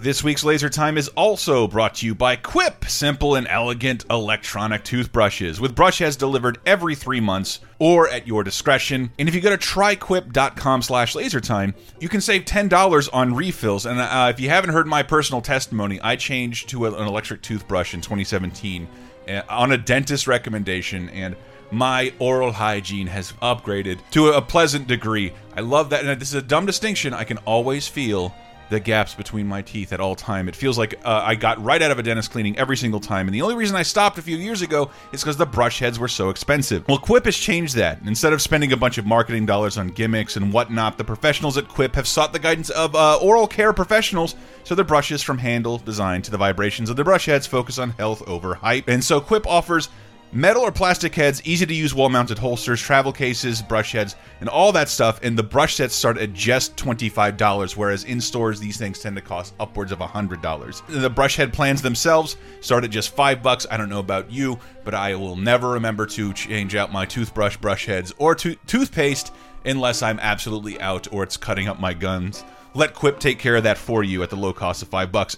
This 0.00 0.24
week's 0.24 0.44
Laser 0.44 0.70
Time 0.70 0.96
is 0.96 1.08
also 1.08 1.68
brought 1.68 1.96
to 1.96 2.06
you 2.06 2.14
by 2.14 2.34
Quip, 2.34 2.86
simple 2.86 3.34
and 3.34 3.46
elegant 3.46 4.06
electronic 4.08 4.82
toothbrushes, 4.82 5.60
with 5.60 5.74
brush 5.74 5.98
heads 5.98 6.16
delivered 6.16 6.58
every 6.64 6.94
three 6.94 7.20
months 7.20 7.60
or 7.78 8.08
at 8.08 8.26
your 8.26 8.42
discretion. 8.42 9.10
And 9.18 9.28
if 9.28 9.34
you 9.34 9.42
go 9.42 9.54
to 9.54 9.58
tryquip.com 9.58 10.80
slash 10.80 11.12
lasertime, 11.12 11.74
you 12.00 12.08
can 12.08 12.22
save 12.22 12.46
$10 12.46 13.10
on 13.12 13.34
refills. 13.34 13.84
And 13.84 14.00
uh, 14.00 14.32
if 14.34 14.40
you 14.40 14.48
haven't 14.48 14.70
heard 14.70 14.86
my 14.86 15.02
personal 15.02 15.42
testimony, 15.42 16.00
I 16.00 16.16
changed 16.16 16.70
to 16.70 16.86
an 16.86 16.94
electric 16.94 17.42
toothbrush 17.42 17.92
in 17.92 18.00
2017 18.00 18.88
uh, 19.28 19.42
on 19.50 19.70
a 19.70 19.76
dentist 19.76 20.26
recommendation, 20.26 21.10
and 21.10 21.36
my 21.70 22.10
oral 22.18 22.52
hygiene 22.52 23.08
has 23.08 23.32
upgraded 23.42 23.98
to 24.12 24.28
a 24.28 24.40
pleasant 24.40 24.86
degree. 24.86 25.34
I 25.54 25.60
love 25.60 25.90
that, 25.90 26.06
and 26.06 26.18
this 26.18 26.28
is 26.28 26.34
a 26.36 26.42
dumb 26.42 26.64
distinction. 26.64 27.12
I 27.12 27.24
can 27.24 27.36
always 27.38 27.86
feel 27.86 28.34
the 28.70 28.80
gaps 28.80 29.14
between 29.14 29.46
my 29.46 29.60
teeth 29.60 29.92
at 29.92 30.00
all 30.00 30.14
time. 30.14 30.48
It 30.48 30.56
feels 30.56 30.78
like 30.78 30.94
uh, 31.04 31.22
I 31.24 31.34
got 31.34 31.62
right 31.62 31.82
out 31.82 31.90
of 31.90 31.98
a 31.98 32.02
dentist 32.02 32.30
cleaning 32.30 32.56
every 32.56 32.76
single 32.76 33.00
time, 33.00 33.28
and 33.28 33.34
the 33.34 33.42
only 33.42 33.56
reason 33.56 33.76
I 33.76 33.82
stopped 33.82 34.16
a 34.16 34.22
few 34.22 34.36
years 34.36 34.62
ago 34.62 34.90
is 35.12 35.22
because 35.22 35.36
the 35.36 35.46
brush 35.46 35.80
heads 35.80 35.98
were 35.98 36.08
so 36.08 36.30
expensive. 36.30 36.86
Well, 36.88 36.98
Quip 36.98 37.24
has 37.26 37.36
changed 37.36 37.74
that. 37.76 37.98
Instead 38.06 38.32
of 38.32 38.40
spending 38.40 38.72
a 38.72 38.76
bunch 38.76 38.96
of 38.96 39.04
marketing 39.04 39.44
dollars 39.44 39.76
on 39.76 39.88
gimmicks 39.88 40.36
and 40.36 40.52
whatnot, 40.52 40.96
the 40.96 41.04
professionals 41.04 41.58
at 41.58 41.68
Quip 41.68 41.94
have 41.94 42.06
sought 42.06 42.32
the 42.32 42.38
guidance 42.38 42.70
of 42.70 42.94
uh, 42.94 43.18
oral 43.18 43.46
care 43.46 43.72
professionals, 43.72 44.36
so 44.64 44.74
their 44.74 44.84
brushes 44.84 45.22
from 45.22 45.38
handle 45.38 45.78
design 45.78 46.22
to 46.22 46.30
the 46.30 46.38
vibrations 46.38 46.88
of 46.88 46.96
the 46.96 47.04
brush 47.04 47.26
heads 47.26 47.46
focus 47.46 47.78
on 47.78 47.90
health 47.90 48.26
over 48.28 48.54
hype. 48.54 48.88
And 48.88 49.04
so 49.04 49.20
Quip 49.20 49.46
offers 49.46 49.88
Metal 50.32 50.62
or 50.62 50.70
plastic 50.70 51.12
heads, 51.12 51.42
easy 51.44 51.66
to 51.66 51.74
use 51.74 51.92
wall 51.92 52.08
mounted 52.08 52.38
holsters, 52.38 52.80
travel 52.80 53.12
cases, 53.12 53.60
brush 53.62 53.90
heads, 53.90 54.14
and 54.38 54.48
all 54.48 54.70
that 54.70 54.88
stuff. 54.88 55.18
And 55.24 55.36
the 55.36 55.42
brush 55.42 55.74
sets 55.74 55.92
start 55.92 56.18
at 56.18 56.32
just 56.32 56.76
$25, 56.76 57.76
whereas 57.76 58.04
in 58.04 58.20
stores, 58.20 58.60
these 58.60 58.76
things 58.76 59.00
tend 59.00 59.16
to 59.16 59.22
cost 59.22 59.54
upwards 59.58 59.90
of 59.90 59.98
$100. 59.98 60.86
The 60.86 61.10
brush 61.10 61.34
head 61.34 61.52
plans 61.52 61.82
themselves 61.82 62.36
start 62.60 62.84
at 62.84 62.90
just 62.90 63.12
5 63.16 63.42
bucks. 63.42 63.66
I 63.68 63.76
don't 63.76 63.88
know 63.88 63.98
about 63.98 64.30
you, 64.30 64.56
but 64.84 64.94
I 64.94 65.16
will 65.16 65.34
never 65.34 65.70
remember 65.70 66.06
to 66.06 66.32
change 66.32 66.76
out 66.76 66.92
my 66.92 67.06
toothbrush, 67.06 67.56
brush 67.56 67.86
heads, 67.86 68.14
or 68.16 68.36
to 68.36 68.54
toothpaste 68.68 69.32
unless 69.64 70.00
I'm 70.00 70.20
absolutely 70.20 70.80
out 70.80 71.12
or 71.12 71.24
it's 71.24 71.36
cutting 71.36 71.66
up 71.66 71.80
my 71.80 71.92
guns. 71.92 72.44
Let 72.72 72.94
Quip 72.94 73.18
take 73.18 73.40
care 73.40 73.56
of 73.56 73.64
that 73.64 73.78
for 73.78 74.04
you 74.04 74.22
at 74.22 74.30
the 74.30 74.36
low 74.36 74.52
cost 74.52 74.80
of 74.80 74.88
5 74.88 75.10
bucks. 75.10 75.36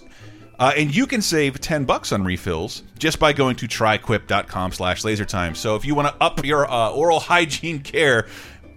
Uh, 0.63 0.71
and 0.77 0.95
you 0.95 1.05
can 1.05 1.21
save 1.21 1.59
10 1.59 1.83
bucks 1.83 2.13
on 2.13 2.23
refills 2.23 2.83
just 2.97 3.19
by 3.19 3.33
going 3.33 3.53
to 3.53 3.67
tryquip.com 3.67 4.71
slash 4.71 5.01
lasertime. 5.01 5.57
So 5.57 5.75
if 5.75 5.83
you 5.83 5.93
want 5.93 6.07
to 6.07 6.23
up 6.23 6.45
your 6.45 6.71
uh, 6.71 6.89
oral 6.91 7.19
hygiene 7.19 7.81
care, 7.81 8.27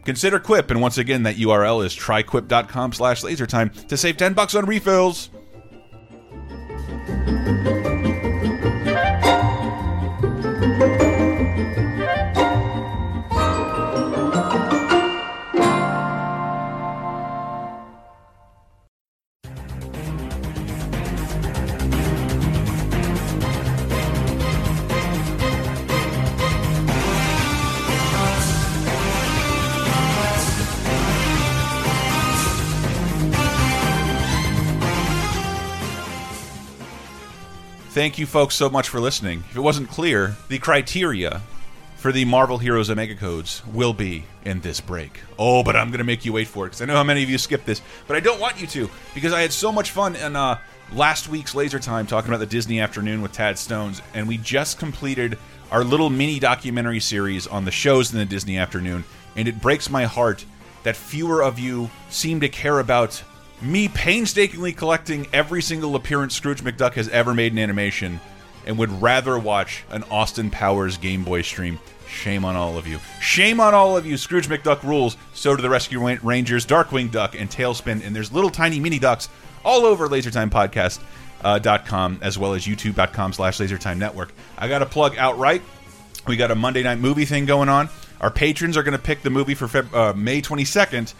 consider 0.04 0.40
Quip. 0.40 0.72
And 0.72 0.80
once 0.80 0.98
again, 0.98 1.22
that 1.22 1.36
URL 1.36 1.86
is 1.86 1.94
tryquip.com 1.94 2.92
slash 2.92 3.22
lasertime 3.22 3.86
to 3.86 3.96
save 3.96 4.16
10 4.16 4.34
bucks 4.34 4.56
on 4.56 4.66
refills. 4.66 5.30
Thank 38.06 38.18
you, 38.20 38.26
folks, 38.26 38.54
so 38.54 38.70
much 38.70 38.88
for 38.88 39.00
listening. 39.00 39.42
If 39.50 39.56
it 39.56 39.60
wasn't 39.60 39.90
clear, 39.90 40.36
the 40.46 40.60
criteria 40.60 41.42
for 41.96 42.12
the 42.12 42.24
Marvel 42.24 42.58
Heroes 42.58 42.88
Omega 42.88 43.16
Codes 43.16 43.62
will 43.66 43.92
be 43.92 44.26
in 44.44 44.60
this 44.60 44.80
break. 44.80 45.22
Oh, 45.40 45.64
but 45.64 45.74
I'm 45.74 45.88
going 45.88 45.98
to 45.98 46.04
make 46.04 46.24
you 46.24 46.32
wait 46.32 46.46
for 46.46 46.66
it 46.66 46.68
because 46.68 46.82
I 46.82 46.84
know 46.84 46.94
how 46.94 47.02
many 47.02 47.24
of 47.24 47.28
you 47.28 47.36
skipped 47.36 47.66
this, 47.66 47.82
but 48.06 48.16
I 48.16 48.20
don't 48.20 48.38
want 48.38 48.60
you 48.60 48.68
to 48.68 48.88
because 49.12 49.32
I 49.32 49.40
had 49.40 49.52
so 49.52 49.72
much 49.72 49.90
fun 49.90 50.14
in 50.14 50.36
uh, 50.36 50.60
last 50.92 51.28
week's 51.28 51.52
Laser 51.56 51.80
Time 51.80 52.06
talking 52.06 52.30
about 52.30 52.38
the 52.38 52.46
Disney 52.46 52.78
afternoon 52.78 53.22
with 53.22 53.32
Tad 53.32 53.58
Stones, 53.58 54.00
and 54.14 54.28
we 54.28 54.38
just 54.38 54.78
completed 54.78 55.36
our 55.72 55.82
little 55.82 56.08
mini 56.08 56.38
documentary 56.38 57.00
series 57.00 57.48
on 57.48 57.64
the 57.64 57.72
shows 57.72 58.12
in 58.12 58.20
the 58.20 58.24
Disney 58.24 58.56
afternoon, 58.56 59.02
and 59.34 59.48
it 59.48 59.60
breaks 59.60 59.90
my 59.90 60.04
heart 60.04 60.44
that 60.84 60.94
fewer 60.94 61.42
of 61.42 61.58
you 61.58 61.90
seem 62.08 62.38
to 62.38 62.48
care 62.48 62.78
about 62.78 63.20
me 63.62 63.88
painstakingly 63.88 64.72
collecting 64.72 65.26
every 65.32 65.62
single 65.62 65.96
appearance 65.96 66.34
Scrooge 66.34 66.62
McDuck 66.62 66.92
has 66.94 67.08
ever 67.08 67.34
made 67.34 67.52
in 67.52 67.58
animation 67.58 68.20
and 68.66 68.78
would 68.78 68.90
rather 69.00 69.38
watch 69.38 69.84
an 69.90 70.02
Austin 70.10 70.50
Powers 70.50 70.98
Game 70.98 71.24
Boy 71.24 71.42
stream. 71.42 71.78
Shame 72.08 72.44
on 72.44 72.56
all 72.56 72.78
of 72.78 72.86
you. 72.86 72.98
Shame 73.20 73.60
on 73.60 73.74
all 73.74 73.96
of 73.96 74.06
you. 74.06 74.16
Scrooge 74.16 74.48
McDuck 74.48 74.82
rules. 74.82 75.16
So 75.34 75.56
do 75.56 75.62
the 75.62 75.70
Rescue 75.70 76.00
Rangers, 76.22 76.66
Darkwing 76.66 77.10
Duck, 77.10 77.34
and 77.38 77.50
TaleSpin. 77.50 78.04
And 78.04 78.14
there's 78.14 78.32
little 78.32 78.50
tiny 78.50 78.80
mini 78.80 78.98
ducks 78.98 79.28
all 79.64 79.84
over 79.84 80.08
lasertimepodcast.com 80.08 82.18
as 82.22 82.38
well 82.38 82.54
as 82.54 82.66
youtube.com 82.66 83.32
slash 83.32 83.58
lasertime 83.58 83.98
network. 83.98 84.32
I 84.56 84.68
got 84.68 84.78
to 84.80 84.86
plug 84.86 85.16
outright. 85.18 85.62
We 86.26 86.36
got 86.36 86.50
a 86.50 86.54
Monday 86.54 86.82
night 86.82 86.98
movie 86.98 87.24
thing 87.24 87.46
going 87.46 87.68
on. 87.68 87.88
Our 88.20 88.30
patrons 88.30 88.76
are 88.76 88.82
going 88.82 88.96
to 88.96 89.02
pick 89.02 89.22
the 89.22 89.30
movie 89.30 89.54
for 89.54 89.66
Feb 89.66 89.92
uh, 89.92 90.12
May 90.14 90.42
22nd. 90.42 91.12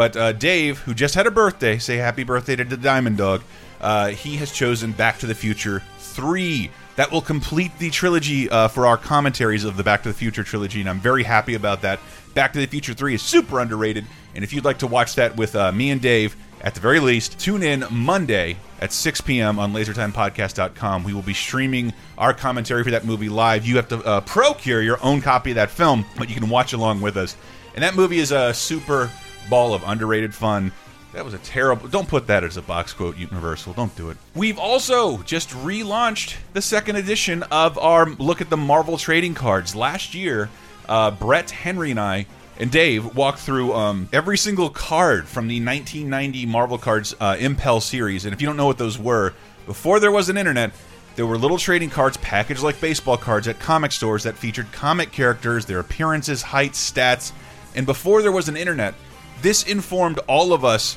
But 0.00 0.16
uh, 0.16 0.32
Dave, 0.32 0.78
who 0.78 0.94
just 0.94 1.14
had 1.14 1.26
a 1.26 1.30
birthday, 1.30 1.76
say 1.76 1.98
happy 1.98 2.24
birthday 2.24 2.56
to 2.56 2.64
the 2.64 2.78
Diamond 2.78 3.18
Dog. 3.18 3.42
Uh, 3.82 4.08
he 4.08 4.36
has 4.36 4.50
chosen 4.50 4.92
Back 4.92 5.18
to 5.18 5.26
the 5.26 5.34
Future 5.34 5.82
3. 5.98 6.70
That 6.96 7.12
will 7.12 7.20
complete 7.20 7.78
the 7.78 7.90
trilogy 7.90 8.48
uh, 8.48 8.68
for 8.68 8.86
our 8.86 8.96
commentaries 8.96 9.62
of 9.62 9.76
the 9.76 9.84
Back 9.84 10.02
to 10.04 10.08
the 10.08 10.14
Future 10.14 10.42
trilogy, 10.42 10.80
and 10.80 10.88
I'm 10.88 11.00
very 11.00 11.22
happy 11.22 11.52
about 11.52 11.82
that. 11.82 12.00
Back 12.32 12.54
to 12.54 12.60
the 12.60 12.66
Future 12.66 12.94
3 12.94 13.16
is 13.16 13.20
super 13.20 13.60
underrated, 13.60 14.06
and 14.34 14.42
if 14.42 14.54
you'd 14.54 14.64
like 14.64 14.78
to 14.78 14.86
watch 14.86 15.16
that 15.16 15.36
with 15.36 15.54
uh, 15.54 15.70
me 15.70 15.90
and 15.90 16.00
Dave, 16.00 16.34
at 16.62 16.74
the 16.74 16.80
very 16.80 16.98
least, 16.98 17.38
tune 17.38 17.62
in 17.62 17.84
Monday 17.90 18.56
at 18.80 18.92
6 18.92 19.20
p.m. 19.20 19.58
on 19.58 19.74
lasertimepodcast.com. 19.74 21.04
We 21.04 21.12
will 21.12 21.20
be 21.20 21.34
streaming 21.34 21.92
our 22.16 22.32
commentary 22.32 22.84
for 22.84 22.90
that 22.92 23.04
movie 23.04 23.28
live. 23.28 23.66
You 23.66 23.76
have 23.76 23.88
to 23.88 24.02
uh, 24.02 24.20
procure 24.22 24.80
your 24.80 24.98
own 25.04 25.20
copy 25.20 25.50
of 25.50 25.56
that 25.56 25.70
film, 25.70 26.06
but 26.16 26.30
you 26.30 26.34
can 26.34 26.48
watch 26.48 26.72
along 26.72 27.02
with 27.02 27.18
us. 27.18 27.36
And 27.74 27.84
that 27.84 27.94
movie 27.94 28.18
is 28.18 28.32
a 28.32 28.54
super 28.54 29.10
ball 29.50 29.74
of 29.74 29.82
underrated 29.84 30.34
fun. 30.34 30.72
That 31.12 31.24
was 31.24 31.34
a 31.34 31.38
terrible. 31.38 31.88
Don't 31.88 32.08
put 32.08 32.28
that 32.28 32.44
as 32.44 32.56
a 32.56 32.62
box 32.62 32.92
quote, 32.92 33.16
Universal. 33.16 33.72
Don't 33.72 33.94
do 33.96 34.10
it. 34.10 34.16
We've 34.34 34.58
also 34.58 35.18
just 35.24 35.50
relaunched 35.50 36.36
the 36.52 36.62
second 36.62 36.96
edition 36.96 37.42
of 37.44 37.76
our 37.78 38.08
look 38.10 38.40
at 38.40 38.48
the 38.48 38.56
Marvel 38.56 38.96
trading 38.96 39.34
cards. 39.34 39.74
Last 39.74 40.14
year, 40.14 40.48
uh, 40.88 41.10
Brett, 41.10 41.50
Henry, 41.50 41.90
and 41.90 42.00
I 42.00 42.26
and 42.60 42.70
Dave 42.70 43.16
walked 43.16 43.38
through 43.38 43.72
um, 43.72 44.08
every 44.12 44.36
single 44.36 44.68
card 44.68 45.26
from 45.26 45.48
the 45.48 45.56
1990 45.56 46.44
Marvel 46.44 46.76
Cards 46.76 47.14
uh, 47.18 47.36
Impel 47.40 47.80
series. 47.80 48.26
And 48.26 48.34
if 48.34 48.42
you 48.42 48.46
don't 48.46 48.58
know 48.58 48.66
what 48.66 48.76
those 48.76 48.98
were, 48.98 49.32
before 49.66 49.98
there 49.98 50.12
was 50.12 50.28
an 50.28 50.36
internet, 50.36 50.72
there 51.16 51.26
were 51.26 51.38
little 51.38 51.56
trading 51.56 51.88
cards 51.88 52.18
packaged 52.18 52.62
like 52.62 52.78
baseball 52.78 53.16
cards 53.16 53.48
at 53.48 53.58
comic 53.58 53.92
stores 53.92 54.24
that 54.24 54.36
featured 54.36 54.70
comic 54.72 55.10
characters, 55.10 55.64
their 55.64 55.80
appearances, 55.80 56.42
heights, 56.42 56.92
stats. 56.92 57.32
And 57.74 57.86
before 57.86 58.20
there 58.20 58.30
was 58.30 58.50
an 58.50 58.58
internet, 58.58 58.94
this 59.42 59.62
informed 59.64 60.18
all 60.26 60.52
of 60.52 60.64
us 60.64 60.96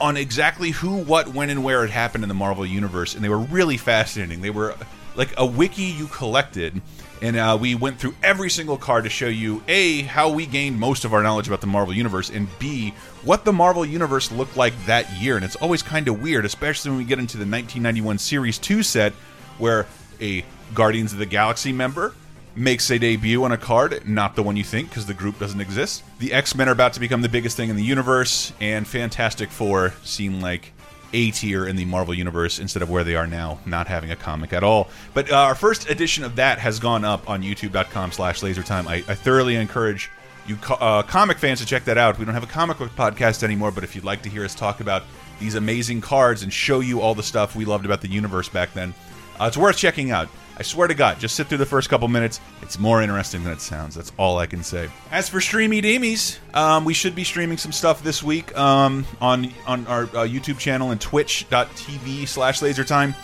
on 0.00 0.16
exactly 0.16 0.70
who, 0.70 0.98
what, 0.98 1.28
when, 1.28 1.50
and 1.50 1.64
where 1.64 1.84
it 1.84 1.90
happened 1.90 2.24
in 2.24 2.28
the 2.28 2.34
Marvel 2.34 2.64
Universe. 2.64 3.14
And 3.14 3.24
they 3.24 3.28
were 3.28 3.38
really 3.38 3.76
fascinating. 3.76 4.40
They 4.40 4.50
were 4.50 4.74
like 5.16 5.34
a 5.36 5.44
wiki 5.44 5.84
you 5.84 6.06
collected. 6.06 6.80
And 7.20 7.36
uh, 7.36 7.58
we 7.60 7.74
went 7.74 7.98
through 7.98 8.14
every 8.22 8.48
single 8.48 8.76
card 8.76 9.04
to 9.04 9.10
show 9.10 9.26
you 9.26 9.60
A, 9.66 10.02
how 10.02 10.30
we 10.30 10.46
gained 10.46 10.78
most 10.78 11.04
of 11.04 11.12
our 11.12 11.22
knowledge 11.22 11.48
about 11.48 11.60
the 11.60 11.66
Marvel 11.66 11.92
Universe, 11.92 12.30
and 12.30 12.46
B, 12.60 12.94
what 13.24 13.44
the 13.44 13.52
Marvel 13.52 13.84
Universe 13.84 14.30
looked 14.30 14.56
like 14.56 14.72
that 14.86 15.10
year. 15.14 15.34
And 15.34 15.44
it's 15.44 15.56
always 15.56 15.82
kind 15.82 16.06
of 16.06 16.22
weird, 16.22 16.44
especially 16.44 16.92
when 16.92 16.98
we 16.98 17.04
get 17.04 17.18
into 17.18 17.36
the 17.36 17.40
1991 17.40 18.18
Series 18.18 18.58
2 18.58 18.84
set, 18.84 19.12
where 19.58 19.86
a 20.20 20.44
Guardians 20.74 21.12
of 21.12 21.18
the 21.18 21.26
Galaxy 21.26 21.72
member 21.72 22.14
makes 22.58 22.90
a 22.90 22.98
debut 22.98 23.42
on 23.44 23.52
a 23.52 23.56
card, 23.56 24.06
not 24.06 24.36
the 24.36 24.42
one 24.42 24.56
you 24.56 24.64
think 24.64 24.88
because 24.88 25.06
the 25.06 25.14
group 25.14 25.38
doesn't 25.38 25.60
exist. 25.60 26.02
The 26.18 26.32
X 26.32 26.54
Men 26.54 26.68
are 26.68 26.72
about 26.72 26.94
to 26.94 27.00
become 27.00 27.22
the 27.22 27.28
biggest 27.28 27.56
thing 27.56 27.70
in 27.70 27.76
the 27.76 27.84
universe, 27.84 28.52
and 28.60 28.86
Fantastic 28.86 29.50
Four 29.50 29.94
seem 30.02 30.40
like 30.40 30.72
A 31.12 31.30
tier 31.30 31.66
in 31.66 31.76
the 31.76 31.84
Marvel 31.84 32.14
universe 32.14 32.58
instead 32.58 32.82
of 32.82 32.90
where 32.90 33.04
they 33.04 33.16
are 33.16 33.26
now, 33.26 33.60
not 33.64 33.86
having 33.86 34.10
a 34.10 34.16
comic 34.16 34.52
at 34.52 34.62
all. 34.62 34.88
But 35.14 35.30
uh, 35.30 35.36
our 35.36 35.54
first 35.54 35.88
edition 35.88 36.24
of 36.24 36.36
that 36.36 36.58
has 36.58 36.78
gone 36.78 37.04
up 37.04 37.28
on 37.28 37.42
YouTube.com/slash 37.42 38.40
LaserTime. 38.40 38.86
I, 38.86 38.96
I 38.96 39.14
thoroughly 39.14 39.56
encourage 39.56 40.10
you 40.46 40.56
co 40.56 40.74
uh, 40.74 41.02
comic 41.02 41.38
fans 41.38 41.60
to 41.60 41.66
check 41.66 41.84
that 41.84 41.98
out. 41.98 42.18
We 42.18 42.24
don't 42.24 42.34
have 42.34 42.42
a 42.42 42.48
comic 42.48 42.78
book 42.78 42.90
podcast 42.96 43.42
anymore, 43.42 43.70
but 43.70 43.84
if 43.84 43.94
you'd 43.94 44.04
like 44.04 44.22
to 44.22 44.28
hear 44.28 44.44
us 44.44 44.54
talk 44.54 44.80
about 44.80 45.04
these 45.38 45.54
amazing 45.54 46.00
cards 46.00 46.42
and 46.42 46.52
show 46.52 46.80
you 46.80 47.00
all 47.00 47.14
the 47.14 47.22
stuff 47.22 47.54
we 47.54 47.64
loved 47.64 47.84
about 47.84 48.00
the 48.00 48.08
universe 48.08 48.48
back 48.48 48.72
then, 48.74 48.94
uh, 49.40 49.44
it's 49.44 49.56
worth 49.56 49.76
checking 49.76 50.10
out. 50.10 50.28
I 50.58 50.62
swear 50.62 50.88
to 50.88 50.94
God, 50.94 51.20
just 51.20 51.36
sit 51.36 51.46
through 51.46 51.58
the 51.58 51.66
first 51.66 51.88
couple 51.88 52.08
minutes. 52.08 52.40
It's 52.62 52.80
more 52.80 53.00
interesting 53.00 53.44
than 53.44 53.52
it 53.52 53.60
sounds. 53.60 53.94
That's 53.94 54.10
all 54.18 54.38
I 54.38 54.46
can 54.46 54.64
say. 54.64 54.88
As 55.12 55.28
for 55.28 55.40
Streamy 55.40 55.80
Deemies, 55.80 56.38
um, 56.52 56.84
we 56.84 56.94
should 56.94 57.14
be 57.14 57.22
streaming 57.22 57.58
some 57.58 57.70
stuff 57.70 58.02
this 58.02 58.24
week 58.24 58.56
um, 58.58 59.06
on 59.20 59.52
on 59.68 59.86
our 59.86 60.02
uh, 60.02 60.26
YouTube 60.26 60.58
channel 60.58 60.90
and 60.90 61.00
twitch.tv 61.00 62.26
slash 62.26 62.58
lasertime. 62.60 63.14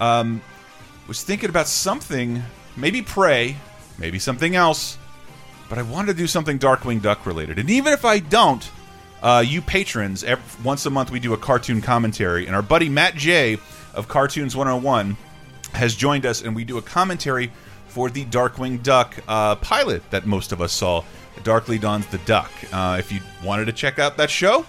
Um, 0.00 0.40
was 1.08 1.24
thinking 1.24 1.50
about 1.50 1.66
something, 1.66 2.40
maybe 2.76 3.02
Prey, 3.02 3.56
maybe 3.98 4.20
something 4.20 4.54
else, 4.54 4.96
but 5.68 5.78
I 5.78 5.82
wanted 5.82 6.12
to 6.12 6.18
do 6.18 6.28
something 6.28 6.60
Darkwing 6.60 7.02
Duck 7.02 7.26
related. 7.26 7.58
And 7.58 7.68
even 7.70 7.92
if 7.92 8.04
I 8.04 8.20
don't, 8.20 8.70
uh, 9.20 9.42
you 9.44 9.60
patrons, 9.62 10.22
every, 10.22 10.44
once 10.62 10.86
a 10.86 10.90
month 10.90 11.10
we 11.10 11.18
do 11.18 11.34
a 11.34 11.38
cartoon 11.38 11.82
commentary, 11.82 12.46
and 12.46 12.54
our 12.54 12.62
buddy 12.62 12.88
Matt 12.88 13.16
J 13.16 13.58
of 13.94 14.06
Cartoons 14.06 14.54
101 14.54 15.16
has 15.74 15.94
joined 15.94 16.26
us, 16.26 16.42
and 16.42 16.54
we 16.54 16.64
do 16.64 16.78
a 16.78 16.82
commentary 16.82 17.52
for 17.88 18.10
the 18.10 18.24
Darkwing 18.24 18.82
Duck 18.82 19.16
uh, 19.28 19.56
pilot 19.56 20.02
that 20.10 20.26
most 20.26 20.52
of 20.52 20.60
us 20.60 20.72
saw, 20.72 21.04
Darkly 21.42 21.78
Dawns 21.78 22.06
the 22.06 22.18
Duck. 22.18 22.50
Uh, 22.72 22.96
if 22.98 23.12
you 23.12 23.20
wanted 23.44 23.66
to 23.66 23.72
check 23.72 23.98
out 23.98 24.16
that 24.16 24.30
show, 24.30 24.64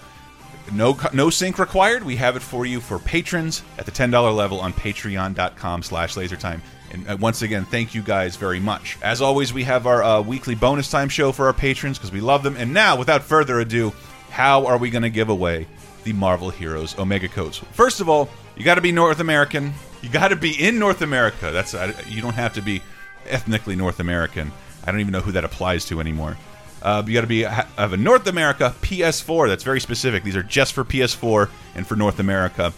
no 0.72 0.98
no 1.12 1.30
sync 1.30 1.58
required. 1.58 2.04
We 2.04 2.16
have 2.16 2.36
it 2.36 2.42
for 2.42 2.66
you 2.66 2.80
for 2.80 2.98
patrons 2.98 3.62
at 3.78 3.84
the 3.84 3.92
ten 3.92 4.10
dollar 4.10 4.32
level 4.32 4.60
on 4.60 4.72
Patreon.com 4.72 5.82
slash 5.82 6.14
LaserTime. 6.14 6.60
And 6.92 7.08
uh, 7.08 7.16
once 7.20 7.42
again, 7.42 7.64
thank 7.64 7.94
you 7.94 8.02
guys 8.02 8.36
very 8.36 8.60
much. 8.60 8.98
As 9.02 9.20
always, 9.20 9.52
we 9.52 9.64
have 9.64 9.86
our 9.86 10.02
uh, 10.02 10.22
weekly 10.22 10.54
bonus 10.54 10.90
time 10.90 11.08
show 11.08 11.32
for 11.32 11.46
our 11.46 11.52
patrons 11.52 11.98
because 11.98 12.12
we 12.12 12.20
love 12.20 12.42
them. 12.42 12.56
And 12.56 12.72
now, 12.72 12.96
without 12.96 13.22
further 13.22 13.60
ado, 13.60 13.92
how 14.30 14.66
are 14.66 14.78
we 14.78 14.90
going 14.90 15.02
to 15.02 15.10
give 15.10 15.28
away 15.28 15.66
the 16.04 16.12
Marvel 16.12 16.50
Heroes 16.50 16.98
Omega 16.98 17.28
codes? 17.28 17.58
First 17.72 18.00
of 18.00 18.08
all, 18.08 18.28
you 18.56 18.64
got 18.64 18.76
to 18.76 18.80
be 18.80 18.92
North 18.92 19.20
American. 19.20 19.72
You 20.02 20.08
got 20.08 20.28
to 20.28 20.36
be 20.36 20.52
in 20.52 20.78
North 20.78 21.02
America. 21.02 21.50
That's 21.50 21.74
uh, 21.74 21.92
you 22.06 22.22
don't 22.22 22.34
have 22.34 22.54
to 22.54 22.62
be 22.62 22.82
ethnically 23.26 23.76
North 23.76 24.00
American. 24.00 24.52
I 24.84 24.92
don't 24.92 25.00
even 25.00 25.12
know 25.12 25.20
who 25.20 25.32
that 25.32 25.44
applies 25.44 25.84
to 25.86 26.00
anymore. 26.00 26.36
Uh, 26.82 27.02
you 27.06 27.14
got 27.14 27.22
to 27.22 27.26
be 27.26 27.42
have 27.42 27.92
a 27.92 27.96
North 27.96 28.26
America 28.26 28.74
PS4. 28.82 29.48
That's 29.48 29.64
very 29.64 29.80
specific. 29.80 30.22
These 30.22 30.36
are 30.36 30.42
just 30.42 30.72
for 30.72 30.84
PS4 30.84 31.50
and 31.74 31.86
for 31.86 31.96
North 31.96 32.20
America. 32.20 32.72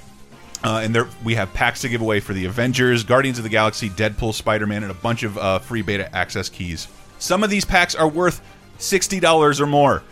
Uh, 0.65 0.81
and 0.83 0.95
there 0.95 1.09
we 1.23 1.35
have 1.35 1.53
packs 1.55 1.83
to 1.83 1.89
give 1.89 2.01
away 2.01 2.21
for 2.21 2.33
the 2.33 2.47
Avengers, 2.47 3.05
Guardians 3.05 3.39
of 3.39 3.45
the 3.45 3.51
Galaxy, 3.51 3.91
Deadpool, 3.91 4.35
Spider-Man, 4.35 4.83
and 4.83 4.91
a 4.91 4.95
bunch 4.95 5.23
of 5.23 5.39
uh, 5.39 5.59
free 5.59 5.83
beta 5.83 6.15
access 6.15 6.49
keys. 6.49 6.89
Some 7.19 7.45
of 7.45 7.51
these 7.51 7.65
packs 7.65 7.95
are 7.95 8.09
worth 8.09 8.41
sixty 8.79 9.21
dollars 9.21 9.61
or 9.61 9.67
more, 9.67 10.03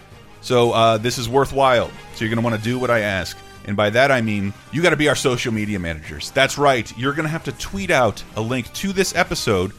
so 0.41 0.73
uh, 0.73 0.99
this 0.99 1.19
is 1.19 1.29
worthwhile. 1.29 1.91
So 2.15 2.25
you're 2.25 2.29
going 2.35 2.43
to 2.43 2.49
want 2.49 2.63
to 2.63 2.63
do 2.63 2.79
what 2.79 2.91
I 2.91 3.01
ask, 3.01 3.37
and 3.67 3.77
by 3.77 3.91
that 3.91 4.11
I 4.11 4.21
mean 4.21 4.53
you 4.73 4.83
got 4.83 4.91
to 4.91 4.97
be 4.97 5.09
our 5.09 5.14
social 5.14 5.53
media 5.53 5.79
managers. 5.79 6.31
That's 6.31 6.59
right. 6.59 6.97
You're 6.97 7.12
going 7.12 7.25
to 7.25 7.31
have 7.31 7.45
to 7.45 7.53
tweet 7.53 7.91
out 7.91 8.23
a 8.37 8.41
link 8.41 8.73
to 8.75 8.93
this 8.93 9.14
episode 9.14 9.73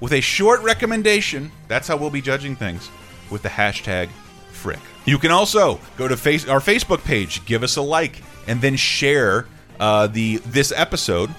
with 0.00 0.12
a 0.12 0.20
short 0.20 0.62
recommendation. 0.62 1.50
That's 1.68 1.88
how 1.88 1.96
we'll 1.96 2.10
be 2.10 2.20
judging 2.20 2.56
things 2.56 2.90
with 3.30 3.42
the 3.42 3.48
hashtag 3.48 4.08
Frick. 4.50 4.80
You 5.04 5.18
can 5.18 5.30
also 5.30 5.80
go 5.96 6.08
to 6.08 6.16
face 6.16 6.48
our 6.48 6.60
Facebook 6.60 7.04
page, 7.04 7.44
give 7.44 7.62
us 7.62 7.76
a 7.76 7.82
like, 7.82 8.22
and 8.46 8.60
then 8.60 8.76
share 8.76 9.46
uh, 9.78 10.06
the 10.06 10.36
this 10.38 10.72
episode 10.74 11.30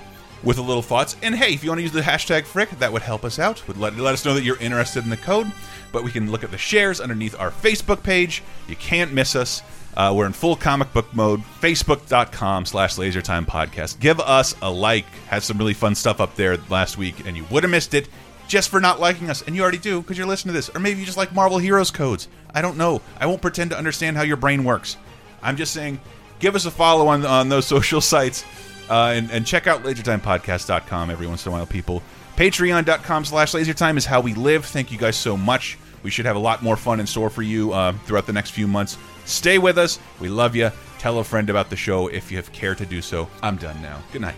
with 0.44 0.58
a 0.60 0.62
little 0.62 0.84
thoughts. 0.84 1.16
And 1.24 1.36
hey, 1.36 1.54
if 1.54 1.64
you 1.64 1.70
want 1.70 1.80
to 1.80 1.84
use 1.84 1.92
the 1.92 2.02
hashtag 2.02 2.46
Frick, 2.46 2.70
that 2.72 2.94
would 2.94 3.02
help 3.02 3.26
us 3.26 3.40
out. 3.40 3.68
Would 3.68 3.78
let, 3.78 3.96
let 3.98 4.14
us 4.14 4.24
know 4.24 4.36
that 4.36 4.44
you're 4.44 4.58
interested 4.58 5.04
in 5.04 5.10
the 5.10 5.18
code. 5.18 5.52
But 5.92 6.04
we 6.04 6.12
can 6.12 6.32
look 6.32 6.44
at 6.44 6.52
the 6.52 6.58
shares 6.58 7.02
underneath 7.02 7.40
our 7.40 7.50
Facebook 7.50 8.04
page. 8.04 8.44
You 8.68 8.76
can't 8.76 9.12
miss 9.12 9.36
us. 9.36 9.62
Uh, 9.96 10.14
we're 10.16 10.26
in 10.26 10.34
full 10.34 10.56
comic 10.56 10.92
book 10.94 11.14
mode. 11.14 11.42
Facebook.com 11.62 12.66
slash 12.66 12.96
LaserTime 12.96 13.46
Podcast. 13.46 14.00
Give 14.00 14.20
us 14.20 14.56
a 14.62 14.70
like. 14.70 15.06
Had 15.28 15.44
some 15.44 15.58
really 15.58 15.74
fun 15.74 15.96
stuff 15.96 16.20
up 16.20 16.36
there 16.36 16.58
last 16.70 16.98
week, 16.98 17.26
and 17.26 17.38
you 17.38 17.46
would 17.50 17.64
have 17.64 17.72
missed 17.72 17.94
it 17.94 18.10
just 18.48 18.70
for 18.70 18.80
not 18.80 19.00
liking 19.00 19.30
us. 19.30 19.42
And 19.42 19.56
you 19.56 19.62
already 19.62 19.78
do 19.78 20.02
because 20.02 20.18
you're 20.18 20.28
listening 20.28 20.54
to 20.54 20.58
this. 20.58 20.70
Or 20.76 20.80
maybe 20.80 21.00
you 21.00 21.06
just 21.06 21.18
like 21.18 21.34
Marvel 21.34 21.58
Heroes 21.58 21.92
codes. 21.92 22.28
I 22.54 22.62
don't 22.62 22.78
know. 22.78 23.02
I 23.20 23.26
won't 23.26 23.42
pretend 23.42 23.72
to 23.72 23.78
understand 23.78 24.18
how 24.18 24.24
your 24.24 24.38
brain 24.38 24.64
works. 24.64 24.98
I'm 25.42 25.58
just 25.58 25.74
saying, 25.74 26.00
give 26.40 26.56
us 26.56 26.66
a 26.66 26.72
follow 26.72 27.08
on, 27.08 27.26
on 27.26 27.50
those 27.50 27.66
social 27.68 28.02
sites 28.02 28.44
uh, 28.90 29.14
and, 29.16 29.32
and 29.32 29.46
check 29.46 29.68
out 29.68 29.84
lasertimepodcast.com 29.84 31.10
every 31.10 31.28
once 31.28 31.46
in 31.46 31.52
a 31.52 31.56
while, 31.56 31.66
people. 31.66 32.02
Patreon.com 32.36 33.26
slash 33.26 33.54
lasertime 33.54 33.98
is 33.98 34.06
how 34.06 34.22
we 34.22 34.34
live. 34.34 34.66
Thank 34.66 34.92
you 34.92 34.98
guys 34.98 35.16
so 35.16 35.38
much. 35.38 35.78
We 36.04 36.12
should 36.12 36.26
have 36.26 36.36
a 36.36 36.40
lot 36.40 36.62
more 36.62 36.76
fun 36.76 37.00
in 37.00 37.08
store 37.08 37.30
for 37.30 37.42
you 37.42 37.74
uh, 37.74 37.94
throughout 38.06 38.28
the 38.28 38.34
next 38.34 38.52
few 38.52 38.68
months. 38.68 38.98
Stay 39.26 39.58
with 39.58 39.78
us. 39.78 40.00
We 40.20 40.30
love 40.30 40.56
you. 40.56 40.72
Tell 41.00 41.20
a 41.20 41.24
friend 41.24 41.50
about 41.50 41.70
the 41.70 41.76
show 41.76 42.08
if 42.08 42.32
you 42.32 42.38
have 42.38 42.52
care 42.52 42.76
to 42.76 42.86
do 42.86 43.02
so. 43.02 43.28
I'm 43.42 43.58
done 43.58 43.82
now. 43.82 44.02
Good 44.12 44.22
night. 44.22 44.36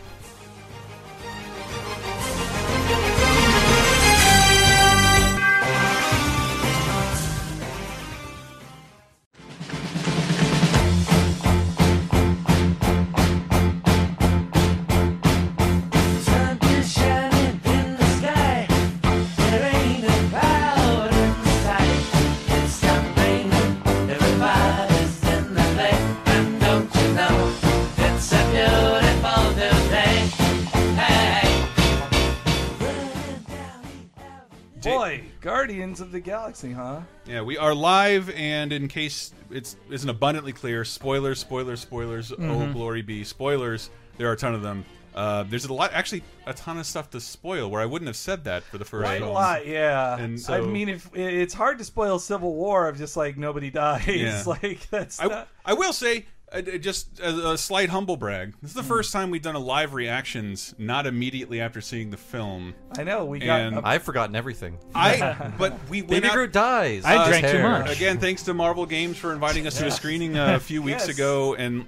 Huh? 36.62 37.02
Yeah, 37.26 37.42
we 37.42 37.58
are 37.58 37.74
live, 37.74 38.30
and 38.32 38.72
in 38.74 38.88
case 38.88 39.34
it's 39.52 39.76
isn't 39.90 40.10
abundantly 40.10 40.54
clear, 40.54 40.84
spoilers, 40.86 41.40
spoilers, 41.40 41.80
spoilers. 41.82 42.32
Oh, 42.32 42.36
Mhm. 42.38 42.74
glory 42.74 43.02
be 43.02 43.24
spoilers! 43.24 43.90
There 44.18 44.28
are 44.30 44.34
a 44.34 44.38
ton 44.38 44.54
of 44.56 44.62
them. 44.62 44.86
Uh, 45.16 45.44
there's 45.44 45.66
a 45.66 45.74
lot, 45.74 45.92
actually, 45.94 46.22
a 46.46 46.54
ton 46.54 46.78
of 46.78 46.86
stuff 46.86 47.10
to 47.10 47.20
spoil. 47.20 47.72
Where 47.72 47.82
I 47.82 47.86
wouldn't 47.88 48.08
have 48.08 48.16
said 48.16 48.44
that 48.44 48.64
for 48.64 48.78
the 48.78 48.86
first 48.86 49.06
Quite 49.06 49.22
a 49.24 49.30
lot, 49.30 49.66
yeah. 49.66 50.16
And 50.18 50.40
I 50.48 50.62
mean, 50.62 50.90
if 50.90 51.10
it's 51.16 51.56
hard 51.56 51.80
to 51.80 51.84
spoil 51.84 52.20
Civil 52.20 52.54
War 52.54 52.88
of 52.88 52.98
just 53.00 53.18
like 53.18 53.36
nobody 53.38 53.72
dies, 53.72 54.06
Yeah. 54.08 54.44
like 54.64 54.88
that's 54.92 55.20
I, 55.20 55.26
not. 55.26 55.48
I 55.66 55.74
will 55.74 55.94
say, 55.94 56.26
uh, 56.52 56.58
uh, 56.58 56.78
just 56.78 57.20
a, 57.20 57.52
a 57.52 57.58
slight 57.58 57.90
humble 57.90 58.18
brag. 58.18 58.54
This 58.62 58.72
is 58.72 58.76
the 58.76 58.84
first 58.84 59.12
time 59.12 59.32
we've 59.32 59.42
done 59.42 59.56
a 59.56 59.60
live 59.60 59.94
reactions, 59.94 60.74
not 60.78 61.06
immediately 61.06 61.60
after 61.62 61.82
seeing 61.82 62.10
the 62.10 62.18
film. 62.18 62.74
I 62.98 63.04
know 63.04 63.26
we 63.26 63.40
got. 63.40 63.60
And 63.60 63.80
I've 63.80 64.04
forgotten 64.04 64.36
everything. 64.36 64.78
I, 64.96 65.52
but 65.58 65.78
we 65.90 66.02
went 66.02 66.10
Baby 66.10 66.28
out- 66.28 66.34
Groot 66.34 66.54
dies. 66.54 67.06
Uh, 67.06 67.10
I 67.10 67.28
drank 67.28 67.48
too 67.48 67.62
much. 67.62 67.96
Again, 67.96 68.20
thanks 68.20 68.44
to 68.44 68.54
Marvel 68.54 68.86
Games 68.86 69.18
for 69.18 69.34
inviting 69.34 69.68
us 69.68 69.78
to 69.80 69.88
a 69.88 69.92
screening 69.92 70.38
uh, 70.38 70.56
a 70.56 70.60
few 70.60 70.82
weeks 70.84 71.08
Yes. 71.08 71.16
ago, 71.18 71.56
and 71.56 71.86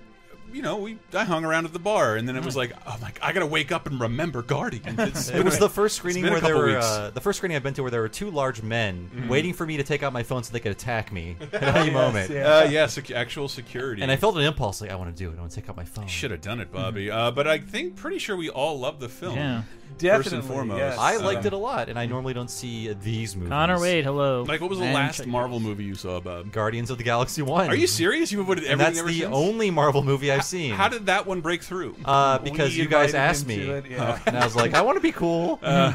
you 0.54 0.62
know, 0.62 0.78
we 0.78 0.98
I 1.14 1.24
hung 1.24 1.46
around 1.46 1.66
at 1.66 1.74
the 1.74 1.80
bar, 1.80 2.16
and 2.16 2.28
then 2.28 2.36
it 2.36 2.44
was 2.46 2.56
Mm. 2.56 2.58
like, 2.58 2.74
oh 2.88 2.98
my, 3.02 3.12
I 3.22 3.32
gotta 3.34 3.46
wake 3.46 3.72
up 3.72 3.86
and 3.88 4.00
remember 4.00 4.42
Guardians. 4.42 4.98
It's 5.00 5.30
it 5.30 5.34
been 5.34 5.46
was 5.46 5.58
a- 5.58 5.62
the 5.62 5.70
first 5.70 5.96
screening 5.98 6.24
been 6.24 6.32
a 6.32 6.34
where 6.34 6.42
there 6.42 6.54
couple 6.54 6.68
were 6.70 6.74
weeks. 6.76 6.86
uh, 6.86 7.12
the 7.14 7.22
first 7.22 7.38
screening 7.38 7.56
I've 7.56 7.64
been 7.64 7.74
to 7.76 7.82
where 7.82 7.92
there 7.92 8.02
were 8.02 8.10
two 8.10 8.32
large 8.32 8.62
men 8.62 9.10
Mhm. 9.14 9.28
waiting 9.28 9.54
for 9.54 9.66
me 9.66 9.78
to 9.78 9.84
take 9.84 10.04
out 10.04 10.14
my 10.14 10.24
phone 10.24 10.44
so 10.44 10.52
they 10.54 10.60
could 10.60 10.72
attack 10.72 11.12
me 11.12 11.36
at 11.54 11.64
any 11.76 11.86
Yes, 11.88 11.94
moment. 11.94 12.30
yeah. 12.32 12.48
Uh, 12.48 12.64
yeah, 12.66 12.86
sec- 12.88 13.12
actual 13.12 13.48
security. 13.48 14.02
And 14.02 14.12
I 14.12 14.16
felt 14.16 14.36
an 14.38 14.42
impulse 14.44 14.82
like 14.82 14.92
I 14.92 14.96
want 14.96 15.16
to 15.16 15.24
do 15.24 15.30
it. 15.32 15.38
I 15.38 15.40
want 15.40 15.52
to 15.52 15.60
take 15.62 15.70
out 15.70 15.78
my 15.78 15.86
phone. 15.86 16.08
Should 16.08 16.32
have 16.32 16.42
done 16.42 16.60
it, 16.60 16.72
Bobby. 16.72 17.10
Uh, 17.12 17.32
but 17.32 17.48
I 17.48 17.60
think 17.60 17.96
pretty 17.96 18.20
sure 18.20 18.36
we 18.36 18.50
all 18.50 18.80
love 18.80 19.00
the 19.00 19.10
film. 19.10 19.36
Yeah. 19.36 19.62
First 19.98 20.32
and 20.34 20.44
foremost, 20.44 20.78
yes. 20.80 20.98
I 20.98 21.18
liked 21.18 21.46
Uh, 21.46 21.48
it 21.48 21.54
a 21.54 21.58
lot, 21.58 21.90
and 21.90 21.98
I 21.98 22.06
normally 22.06 22.34
don't 22.34 22.50
see 22.50 22.94
these 23.02 23.36
movies. 23.36 23.50
Connor 23.50 23.80
Wade, 23.80 24.04
hello. 24.06 24.44
Like, 24.48 24.62
what 24.62 24.70
was 24.70 24.80
the 24.80 24.86
And 24.86 24.94
last 24.94 25.26
Marvel 25.26 25.60
movie 25.60 25.84
you 25.84 25.96
saw, 25.96 26.20
Bob? 26.20 26.52
Guardians 26.52 26.90
of 26.90 26.98
the 26.98 27.04
Galaxy 27.04 27.42
One. 27.42 27.70
Are 27.70 27.76
you 27.76 27.88
serious? 27.88 28.32
You've 28.32 28.42
avoided 28.42 28.64
And 28.66 28.74
everything 28.82 28.94
that's 28.94 29.00
ever 29.00 29.12
the 29.12 29.20
since? 29.22 29.36
only 29.36 29.72
Marvel 29.72 30.04
movie 30.04 30.32
I've 30.32 30.46
seen. 30.46 30.74
How 30.74 30.88
did 30.90 31.08
that 31.08 31.26
one 31.26 31.42
break 31.42 31.64
through? 31.64 31.96
Uh, 32.06 32.38
because 32.40 32.74
We 32.76 32.82
you 32.84 32.88
guys 32.88 33.14
asked 33.14 33.46
me, 33.48 33.58
to 33.58 33.74
it, 33.76 33.86
yeah. 33.90 34.20
and 34.26 34.38
I 34.38 34.46
was 34.46 34.56
like, 34.56 34.74
I 34.74 34.82
want 34.82 34.98
to 34.98 35.02
be 35.02 35.12
cool. 35.12 35.60
Uh, 35.70 35.94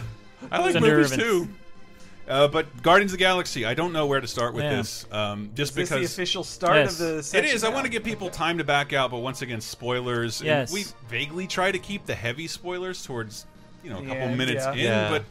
I 0.52 0.58
like 0.58 0.74
movies 0.74 1.10
nervous- 1.10 1.16
too. 1.16 1.48
Uh, 2.28 2.48
but 2.48 2.82
Guardians 2.82 3.12
of 3.12 3.18
the 3.18 3.22
Galaxy, 3.24 3.66
I 3.66 3.74
don't 3.74 3.92
know 3.92 4.06
where 4.06 4.20
to 4.20 4.26
start 4.26 4.54
with 4.54 4.64
Yeah. 4.64 4.76
this. 4.76 5.06
Um, 5.12 5.50
just 5.54 5.72
Is 5.72 5.76
this 5.76 5.88
the 5.90 5.94
because 5.96 6.12
official 6.12 6.42
start 6.44 6.76
of 6.78 6.96
the 6.98 7.16
It 7.18 7.22
section 7.24 7.54
is. 7.54 7.64
I 7.64 7.68
want 7.68 7.84
to 7.84 7.90
give 7.90 8.02
people 8.02 8.30
time 8.30 8.56
to 8.58 8.64
back 8.64 8.92
out, 8.94 9.10
but 9.10 9.18
once 9.18 9.42
again, 9.42 9.60
spoilers. 9.60 10.40
and 10.40 10.46
Yes. 10.46 10.72
we 10.72 10.84
vaguely 11.10 11.46
try 11.46 11.70
to 11.70 11.78
keep 11.78 12.06
the 12.06 12.14
heavy 12.14 12.46
spoilers 12.46 13.04
towards 13.04 13.44
you 13.84 13.90
know 13.90 13.98
a 13.98 14.02
couple 14.02 14.28
Yeah, 14.30 14.34
minutes 14.34 14.64
yeah. 14.64 14.72
in, 14.72 14.78
Yeah. 14.78 15.10
but 15.10 15.24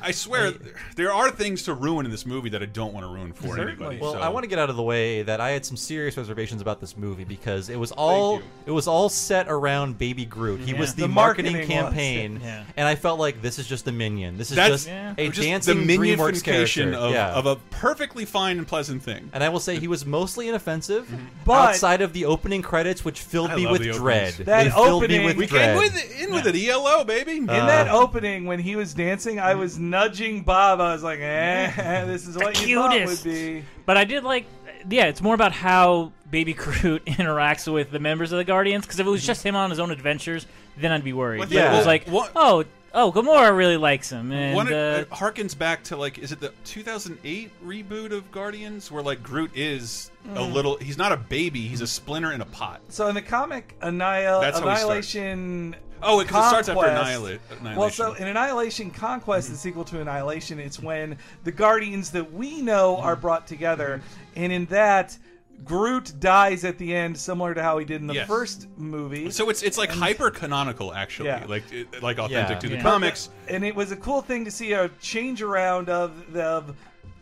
I 0.00 0.10
swear, 0.12 0.52
there 0.96 1.12
are 1.12 1.30
things 1.30 1.62
to 1.64 1.74
ruin 1.74 2.04
in 2.06 2.10
this 2.12 2.24
movie 2.26 2.48
that 2.50 2.62
I 2.62 2.66
don't 2.66 2.92
want 2.92 3.04
to 3.04 3.12
ruin 3.12 3.32
for 3.32 3.58
anybody. 3.60 3.98
Well, 4.00 4.12
so. 4.12 4.18
I 4.20 4.28
want 4.28 4.44
to 4.44 4.48
get 4.48 4.58
out 4.58 4.70
of 4.70 4.76
the 4.76 4.82
way 4.82 5.22
that 5.22 5.40
I 5.40 5.50
had 5.50 5.64
some 5.66 5.76
serious 5.76 6.16
reservations 6.16 6.60
about 6.62 6.80
this 6.80 6.96
movie 6.96 7.24
because 7.24 7.68
it 7.68 7.76
was 7.78 7.92
all 7.92 8.40
it 8.66 8.70
was 8.70 8.86
all 8.86 9.08
set 9.08 9.46
around 9.48 9.98
Baby 9.98 10.24
Groot. 10.24 10.60
He 10.60 10.72
Yeah. 10.72 10.78
was 10.80 10.94
the, 10.94 11.02
The 11.02 11.08
marketing, 11.08 11.52
marketing 11.52 11.76
campaign, 11.76 12.40
yeah. 12.42 12.64
and 12.76 12.86
I 12.86 12.94
felt 12.94 13.18
like 13.18 13.42
this 13.42 13.58
is 13.58 13.66
just 13.66 13.86
a 13.88 13.92
minion. 13.92 14.38
This 14.38 14.50
is 14.50 14.56
That's 14.56 14.70
just 14.70 14.86
Yeah. 14.88 15.14
a 15.18 15.28
just 15.28 15.40
dancing 15.40 15.86
the 15.86 15.96
DreamWorks 15.98 16.16
minionification 16.42 16.42
character. 16.44 16.94
of, 16.98 17.12
yeah. 17.12 17.32
of 17.32 17.46
a 17.46 17.56
perfectly 17.70 18.24
fine 18.24 18.58
and 18.58 18.66
pleasant 18.66 19.02
thing. 19.02 19.30
and 19.32 19.42
I 19.42 19.48
will 19.48 19.60
say 19.60 19.78
he 19.78 19.88
was 19.88 20.04
mostly 20.06 20.48
inoffensive, 20.48 21.06
mm-hmm. 21.06 21.24
But- 21.44 21.70
outside 21.70 22.02
of 22.02 22.12
the 22.12 22.24
opening 22.24 22.62
credits, 22.62 23.04
which 23.04 23.20
filled 23.20 23.50
I 23.50 23.56
me 23.56 23.66
with 23.66 23.82
dread. 23.92 24.34
That 24.34 24.64
they 24.64 24.70
filled 24.70 25.02
opening- 25.02 25.20
me 25.20 25.26
with 25.26 25.36
We 25.36 25.42
We 25.44 25.46
dread. 25.46 25.76
came 25.78 25.78
with 25.92 26.20
in 26.22 26.32
with 26.34 26.46
it, 26.46 26.56
ELO 26.68 27.04
baby. 27.04 27.36
In 27.38 27.46
that 27.46 27.88
uh, 27.88 27.98
opening, 27.98 28.44
when 28.44 28.58
he 28.58 28.76
was 28.76 28.92
dancing, 28.94 29.38
I 29.40 29.54
was 29.54 29.78
nudging 29.90 30.42
Bob. 30.42 30.80
I 30.80 30.92
was 30.92 31.02
like, 31.02 31.20
"Eh, 31.20 32.04
this 32.06 32.26
is 32.26 32.36
what 32.36 32.66
you 32.66 32.76
thought 32.76 33.06
would 33.06 33.22
be." 33.24 33.64
But 33.86 33.96
I 33.96 34.04
did 34.04 34.24
like, 34.24 34.44
yeah, 34.88 35.06
it's 35.06 35.20
more 35.22 35.34
about 35.34 35.52
how 35.52 36.12
Baby 36.30 36.52
Groot 36.54 37.04
interacts 37.06 37.72
with 37.72 37.90
the 37.90 37.98
members 37.98 38.32
of 38.32 38.38
the 38.38 38.44
Guardians. 38.44 38.84
Because 38.84 39.00
if 39.00 39.06
it 39.06 39.10
was 39.10 39.24
just 39.26 39.44
him 39.44 39.56
on 39.56 39.70
his 39.70 39.78
own 39.80 39.90
adventures, 39.90 40.46
then 40.76 40.92
I'd 40.92 41.04
be 41.04 41.12
worried. 41.12 41.38
Well, 41.40 41.48
But 41.48 41.54
yeah. 41.54 41.74
it 41.74 41.76
was 41.78 41.86
like, 41.86 42.06
What- 42.08 42.30
oh, 42.36 42.64
oh, 42.94 43.12
Gamora 43.12 43.56
really 43.56 43.76
likes 43.76 44.10
him, 44.10 44.30
and 44.32 44.54
One 44.54 44.72
uh, 44.72 44.98
it 45.02 45.10
harkens 45.10 45.56
back 45.56 45.82
to 45.84 45.96
like 45.96 46.18
is 46.18 46.32
it 46.32 46.40
the 46.40 46.52
2008 46.64 47.50
reboot 47.64 48.12
of 48.12 48.30
Guardians 48.32 48.90
where 48.90 49.02
like 49.02 49.22
Groot 49.22 49.50
is 49.56 50.10
a 50.34 50.38
Mm. 50.38 50.52
little 50.52 50.76
he's 50.76 50.98
not 50.98 51.10
a 51.12 51.16
baby 51.16 51.60
he's 51.68 51.80
a 51.80 51.86
splinter 51.86 52.32
in 52.32 52.40
a 52.42 52.46
pot. 52.46 52.80
So 52.90 53.06
in 53.08 53.14
the 53.14 53.22
comic, 53.22 53.74
Annihil- 53.80 54.40
That's 54.40 54.58
how 54.58 54.68
he 54.68 54.76
starts. 54.76 55.14
Annihilation. 55.14 55.76
Oh, 56.02 56.20
it- 56.20 56.24
it 56.24 56.28
starts 56.28 56.68
after 56.68 56.74
Conquest- 56.74 57.04
Annihila- 57.20 57.38
Annihilation. 57.60 57.76
Well, 57.76 57.90
so 57.90 58.14
in 58.14 58.28
Annihilation 58.28 58.90
Conquest, 58.90 59.50
the 59.50 59.56
sequel 59.56 59.84
to 59.84 60.00
Annihilation, 60.00 60.58
it's 60.58 60.78
when 60.80 61.16
the 61.44 61.52
Guardians 61.52 62.10
that 62.12 62.32
we 62.32 62.60
know 62.62 62.96
are 62.98 63.12
mm-hmm. 63.12 63.22
brought 63.22 63.46
together, 63.46 64.00
and 64.36 64.52
in 64.52 64.66
that. 64.66 65.16
Groot 65.64 66.20
dies 66.20 66.64
at 66.64 66.78
the 66.78 66.94
end, 66.94 67.18
similar 67.18 67.52
to 67.52 67.60
how 67.60 67.78
he 67.78 67.84
did 67.84 68.00
in 68.00 68.06
the 68.06 68.14
Yes. 68.14 68.28
first 68.28 68.68
movie. 68.76 69.28
So 69.32 69.50
it's 69.50 69.60
it's 69.64 69.76
like 69.76 69.90
And- 69.90 69.98
hyper 69.98 70.30
canonical 70.30 70.94
actually, 70.94 71.30
Yeah. 71.30 71.46
like 71.48 71.64
it, 71.72 72.00
like 72.00 72.18
authentic 72.20 72.54
Yeah. 72.54 72.60
to 72.60 72.68
the 72.68 72.76
Yeah. 72.76 72.82
comics. 72.82 73.28
and 73.48 73.64
it 73.64 73.74
was 73.74 73.90
a 73.90 73.96
cool 73.96 74.22
thing 74.22 74.44
to 74.44 74.52
see 74.52 74.70
a 74.72 74.88
change 75.00 75.42
around 75.42 75.88
of 75.88 76.32
the 76.32 76.44
of 76.44 76.76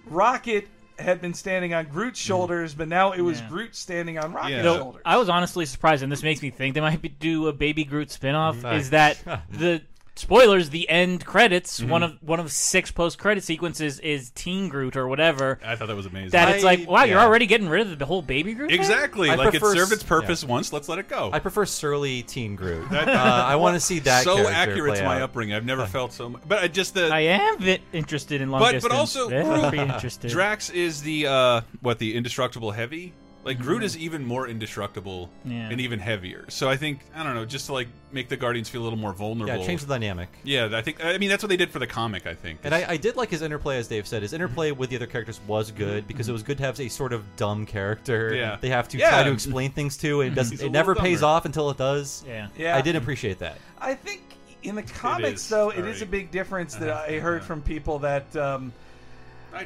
Rocket 0.05 0.69
had 0.99 1.21
been 1.21 1.35
standing 1.35 1.75
on 1.75 1.87
Groot's 1.87 2.19
shoulders, 2.19 2.75
but 2.75 2.89
now 2.89 3.13
it 3.13 3.21
was 3.21 3.41
Yeah. 3.41 3.49
Groot 3.49 3.75
standing 3.77 4.19
on 4.19 4.33
Rocket's 4.33 4.51
Yeah. 4.53 4.63
No, 4.63 4.77
shoulders. 4.77 5.03
I 5.05 5.17
was 5.17 5.29
honestly 5.29 5.67
surprised, 5.67 6.03
and 6.03 6.11
this 6.11 6.23
makes 6.23 6.43
me 6.43 6.51
think 6.51 6.75
they 6.75 6.81
might 6.81 7.03
be, 7.03 7.09
do 7.09 7.49
a 7.49 7.53
Baby 7.53 7.85
Groot 7.85 8.09
spinoff. 8.09 8.61
Mhm. 8.63 8.75
Is 8.79 8.91
that 8.91 9.19
the 9.51 9.83
spoilers? 10.17 10.71
The 10.71 10.89
end 10.89 11.25
credits, 11.25 11.81
Mm-hmm. 11.81 11.91
one 11.91 12.03
of 12.03 12.17
one 12.23 12.41
of 12.41 12.51
six 12.51 12.91
post 12.91 13.19
credit 13.19 13.45
sequences 13.45 14.01
is 14.01 14.31
Teen 14.31 14.69
Groot 14.69 14.97
or 14.97 15.07
whatever. 15.09 15.59
I 15.65 15.77
thought 15.77 15.89
that 15.89 15.97
was 15.97 16.07
amazing. 16.07 16.31
That 16.31 16.55
it's 16.55 16.65
like, 16.65 16.89
wow, 16.89 17.05
you're 17.05 17.21
already 17.21 17.47
getting 17.47 17.69
rid 17.69 17.87
of 17.91 17.99
the 17.99 18.07
whole 18.07 18.23
Baby 18.23 18.55
Groot. 18.55 18.73
exactly. 18.73 19.31
I 19.31 19.35
like 19.37 19.55
it 19.55 19.63
served 19.63 19.93
its 19.93 20.03
purpose 20.03 20.43
yeah. 20.43 20.49
once. 20.51 20.73
Let's 20.73 20.89
let 20.89 20.99
it 20.99 21.09
go. 21.09 21.31
I 21.33 21.39
prefer 21.39 21.65
surly 21.67 22.23
Teen 22.23 22.57
Groot. 22.57 22.91
uh, 22.93 22.97
I 22.97 23.57
want 23.57 23.75
to 23.75 23.81
see 23.81 23.99
that. 24.01 24.25
so 24.25 24.37
character 24.37 24.53
accurate 24.55 24.91
play 24.95 24.99
to 25.01 25.05
my 25.05 25.17
out. 25.17 25.23
upbringing. 25.23 25.55
I've 25.55 25.65
never 25.65 25.87
felt 25.87 26.13
so. 26.13 26.29
much. 26.31 26.43
But 26.47 26.63
I 26.63 26.69
just 26.69 26.95
the 26.95 27.09
I 27.13 27.21
am 27.21 27.59
interested 27.93 28.41
in 28.41 28.51
long 28.51 28.61
but 28.61 28.73
distance. 28.73 28.93
but 28.93 28.97
also 28.97 29.29
very 29.31 29.45
Groot- 29.71 29.81
interested. 29.91 30.31
Drax 30.31 30.71
is 30.71 31.03
the 31.03 31.27
uh 31.27 31.61
what 31.81 31.99
the 31.99 32.15
indestructible 32.17 32.71
heavy. 32.71 33.13
Like 33.47 33.59
Groot 33.61 33.83
is 33.85 33.97
even 33.97 34.25
more 34.27 34.47
indestructible 34.49 35.31
Mm-hmm. 35.47 35.51
Yeah. 35.53 35.69
and 35.71 35.81
even 35.81 35.99
heavier. 36.01 36.45
So 36.49 36.69
I 36.69 36.77
think 36.77 37.01
I 37.15 37.23
don't 37.23 37.35
know, 37.35 37.45
just 37.45 37.67
to 37.67 37.73
like 37.73 37.89
make 38.13 38.29
the 38.29 38.37
Guardians 38.37 38.69
feel 38.69 38.83
a 38.83 38.85
little 38.85 38.99
more 38.99 39.13
vulnerable. 39.13 39.61
Yeah, 39.61 39.67
change 39.67 39.81
the 39.83 39.87
dynamic. 39.95 40.29
Yeah, 40.45 40.69
I 40.73 40.83
think 40.83 41.05
I 41.05 41.17
mean 41.19 41.29
that's 41.31 41.43
what 41.43 41.49
they 41.49 41.57
did 41.57 41.71
for 41.71 41.79
the 41.79 41.87
comic. 41.87 42.27
I 42.27 42.35
think. 42.35 42.61
And 42.65 42.75
I, 42.75 42.85
I 42.91 42.97
did 42.97 43.17
like 43.17 43.31
his 43.31 43.43
interplay, 43.43 43.79
as 43.79 43.89
Dave 43.89 44.07
said. 44.07 44.23
His 44.23 44.33
interplay 44.33 44.71
Mm-hmm. 44.71 44.81
with 44.81 44.91
the 44.91 44.97
other 44.97 45.07
characters 45.07 45.41
was 45.47 45.71
good 45.71 46.07
because 46.09 46.29
it 46.29 46.33
was 46.33 46.43
good 46.43 46.59
to 46.59 46.65
have 46.65 46.79
a 46.81 46.89
sort 46.89 47.13
of 47.13 47.23
dumb 47.37 47.65
character. 47.67 48.35
Yeah. 48.35 48.57
They 48.61 48.69
have 48.71 48.89
to 48.89 48.99
Yeah. 48.99 49.11
try 49.11 49.23
to 49.23 49.33
explain 49.33 49.71
things 49.71 49.97
to, 49.99 50.21
and 50.23 50.33
it 50.33 50.35
doesn't. 50.35 50.61
It 50.61 50.71
never 50.73 50.91
little 50.93 51.05
pays 51.05 51.23
off 51.23 51.45
until 51.45 51.71
it 51.71 51.79
does. 51.79 52.25
Yeah. 52.27 52.49
Yeah. 52.59 52.77
I 52.77 52.81
did 52.83 52.97
appreciate 52.97 53.39
that. 53.39 53.59
I 53.81 53.95
think 53.95 54.23
in 54.65 54.75
the 54.75 54.83
comics, 54.83 55.43
is 55.43 55.49
though, 55.49 55.71
it 55.71 55.77
very- 55.77 55.91
is 55.93 56.03
a 56.03 56.07
big 56.07 56.33
difference 56.33 56.75
that 56.77 56.89
Uh-huh. 56.91 57.13
I 57.15 57.19
heard 57.21 57.45
from 57.45 57.63
people 57.63 58.01
that 58.01 58.35
um, 58.37 58.73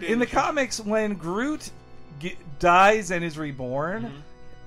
in 0.03 0.19
the 0.19 0.27
comics, 0.27 0.79
when 0.81 1.15
Groot 1.15 1.71
ge- 2.19 2.37
dies 2.59 3.11
and 3.11 3.25
is 3.25 3.39
reborn, 3.39 4.03
Mm-hmm. 4.05 4.17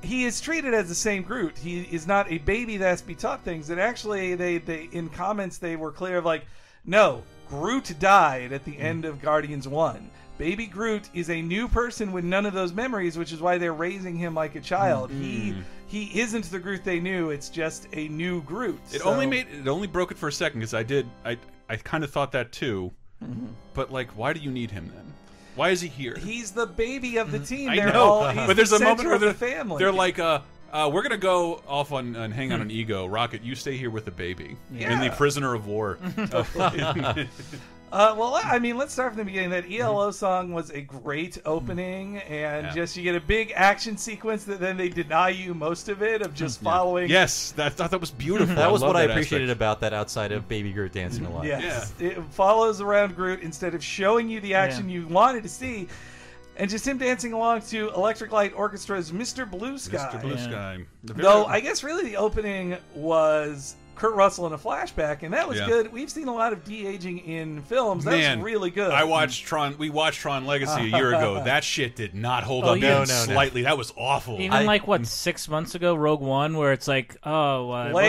he 0.02 0.26
is 0.26 0.40
treated 0.42 0.74
as 0.74 0.88
the 0.90 0.96
same 0.96 1.24
Groot. 1.24 1.58
He 1.58 1.82
is 1.82 2.08
not 2.08 2.32
a 2.32 2.38
baby 2.40 2.78
that 2.78 2.88
has 2.88 3.02
to 3.02 3.08
be 3.08 3.16
taught 3.16 3.44
things. 3.44 3.70
And 3.70 3.80
actually, 3.80 4.36
they, 4.36 4.58
they 4.58 4.90
in 4.92 5.10
comments 5.10 5.58
they 5.58 5.76
were 5.76 5.92
clear 5.92 6.18
of 6.18 6.26
like, 6.26 6.46
no, 6.86 7.24
Groot 7.50 7.94
died 8.00 8.52
at 8.52 8.66
the 8.66 8.74
mm. 8.74 8.82
end 8.84 9.06
of 9.06 9.22
Guardians 9.22 9.68
One. 9.68 10.10
Baby 10.38 10.66
Groot 10.66 11.10
is 11.14 11.30
a 11.30 11.42
new 11.42 11.68
person 11.68 12.12
with 12.12 12.26
none 12.26 12.46
of 12.46 12.54
those 12.54 12.74
memories, 12.74 13.18
which 13.18 13.32
is 13.32 13.40
why 13.40 13.58
they're 13.60 13.72
raising 13.74 14.16
him 14.16 14.34
like 14.34 14.56
a 14.56 14.60
child. 14.62 15.12
He 15.12 15.52
mm-hmm. 15.52 15.62
he 15.88 16.20
isn't 16.20 16.46
the 16.46 16.60
Groot 16.60 16.84
they 16.84 17.00
knew. 17.00 17.30
It's 17.30 17.50
just 17.50 17.88
a 17.94 18.08
new 18.08 18.42
Groot. 18.42 18.80
It 18.92 19.02
So- 19.02 19.10
only 19.10 19.28
made 19.28 19.48
it 19.48 19.68
only 19.68 19.88
broke 19.88 20.12
it 20.12 20.18
for 20.18 20.28
a 20.28 20.32
second 20.34 20.60
because 20.60 20.74
I 20.74 20.84
did 20.84 21.08
I 21.24 21.38
I 21.70 21.76
kind 21.78 22.04
of 22.04 22.10
thought 22.12 22.32
that 22.32 22.52
too. 22.52 22.92
Mm-hmm. 23.24 23.46
But 23.74 23.92
like, 23.92 24.10
why 24.18 24.34
do 24.34 24.40
you 24.40 24.52
need 24.52 24.72
him 24.72 24.92
then? 24.94 25.14
Why 25.56 25.70
is 25.70 25.82
he 25.82 25.88
here? 25.88 26.16
He's 26.20 26.52
the 26.52 26.66
baby 26.66 27.18
of 27.18 27.32
the 27.32 27.40
team. 27.40 27.70
I 27.70 27.76
They're 27.76 27.94
know, 27.94 28.04
all, 28.04 28.30
he's 28.30 28.48
but 28.48 28.56
there's 28.56 28.70
the 28.72 28.78
a 28.78 28.80
moment 28.80 29.06
where 29.06 29.16
of 29.16 29.22
they're, 29.22 29.34
the 29.34 29.38
family. 29.38 29.78
they're 29.80 29.92
like, 29.92 30.18
uh, 30.20 30.42
uh, 30.72 30.90
we're 30.92 31.04
gonna 31.04 31.18
go 31.18 31.62
off 31.68 31.92
on 31.92 32.16
and 32.16 32.34
hang 32.34 32.52
out 32.52 32.60
on 32.60 32.72
ego. 32.72 33.06
Rocket, 33.06 33.44
you 33.44 33.54
stay 33.56 33.78
here 33.78 33.90
with 33.92 34.06
the 34.06 34.12
baby 34.12 34.58
Yeah. 34.74 34.92
in 34.94 35.00
the 35.00 35.16
prisoner 35.16 35.54
of 35.54 35.68
war. 35.68 36.00
Uh, 37.94 38.16
well, 38.18 38.40
I 38.44 38.58
mean, 38.58 38.76
let's 38.76 38.92
start 38.92 39.12
from 39.12 39.20
the 39.20 39.24
beginning. 39.26 39.52
That 39.52 39.72
ELO 39.72 40.10
song 40.10 40.52
was 40.52 40.72
a 40.72 40.82
great 40.82 41.38
opening, 41.46 42.18
and 42.18 42.66
Mm-hmm. 42.66 42.66
Yeah. 42.66 42.74
just 42.74 42.98
you 42.98 43.04
get 43.04 43.16
a 43.16 43.20
big 43.22 43.54
action 43.56 43.98
sequence 43.98 44.44
that 44.46 44.60
then 44.60 44.78
they 44.78 44.90
deny 44.90 45.30
you 45.30 45.54
most 45.54 45.90
of 45.90 46.02
it 46.02 46.22
of 46.24 46.34
just 46.34 46.60
following. 46.62 47.08
yes, 47.10 47.52
that, 47.52 47.68
I 47.68 47.70
thought 47.70 47.92
that 47.92 48.02
was 48.02 48.10
beautiful. 48.12 48.56
That 48.56 48.72
was 48.72 48.82
love 48.82 48.90
what 48.90 48.96
I 48.98 49.04
appreciated 49.04 49.50
aspect. 49.50 49.58
about 49.58 49.80
that 49.82 49.94
outside 49.94 50.32
of 50.32 50.48
Baby 50.48 50.74
Groot 50.74 50.92
dancing 50.94 51.26
a 51.26 51.30
lot. 51.32 51.46
Yes, 51.46 51.94
it 52.00 52.18
follows 52.32 52.82
around 52.82 53.16
Groot 53.16 53.42
instead 53.42 53.76
of 53.76 53.84
showing 53.84 54.28
you 54.28 54.42
the 54.42 54.56
action 54.56 54.90
you 54.90 55.06
wanted 55.08 55.44
to 55.44 55.50
see, 55.50 55.88
and 56.58 56.70
just 56.70 56.88
him 56.88 56.98
dancing 56.98 57.34
along 57.34 57.62
to 57.62 57.90
Electric 57.92 58.32
Light 58.32 58.56
Orchestra's 58.56 59.12
"Mr. 59.12 59.50
Blue 59.50 59.78
Sky." 59.78 59.98
Mr. 60.12 60.20
Blue 60.22 60.38
Sky. 60.38 60.84
Though 61.04 61.46
I 61.46 61.60
guess 61.60 61.84
really 61.84 62.04
the 62.06 62.18
opening 62.18 62.76
was 62.96 63.76
Kurt 63.96 64.16
Russell 64.16 64.48
in 64.48 64.54
a 64.54 64.58
flashback, 64.58 65.24
and 65.24 65.34
that 65.34 65.48
was 65.48 65.58
Yeah. 65.60 65.68
good. 65.68 65.94
We've 65.94 66.10
seen 66.10 66.28
a 66.28 66.34
lot 66.34 66.52
of 66.54 66.64
de 66.64 66.86
aging 66.88 67.20
in 67.20 67.62
films. 67.62 68.06
That 68.06 68.12
Man, 68.12 68.40
was 68.40 68.46
really 68.46 68.70
good. 68.72 68.92
I 68.92 69.04
watched 69.04 69.46
Tron. 69.46 69.76
We 69.78 69.90
watched 69.90 70.20
Tron 70.20 70.46
Legacy 70.46 70.82
a 70.82 70.98
year 70.98 71.10
ago. 71.14 71.44
That 71.46 71.64
shit 71.64 71.96
did 71.96 72.16
not 72.16 72.44
hold 72.44 72.64
Oh, 72.66 72.70
up 72.74 72.80
yeah. 72.80 72.96
even 72.96 73.08
slightly. 73.08 73.64
That 73.64 73.78
was 73.78 73.94
awful. 73.98 74.40
Even 74.42 74.66
like 74.66 74.88
what 74.88 75.06
six 75.06 75.48
months 75.48 75.76
ago, 75.76 75.94
Rogue 75.96 76.22
One, 76.22 76.58
where 76.58 76.72
it's 76.74 76.88
like, 76.88 77.16
oh, 77.24 77.70
uh, 77.72 77.92
Leia 77.92 77.94
what- 77.94 78.06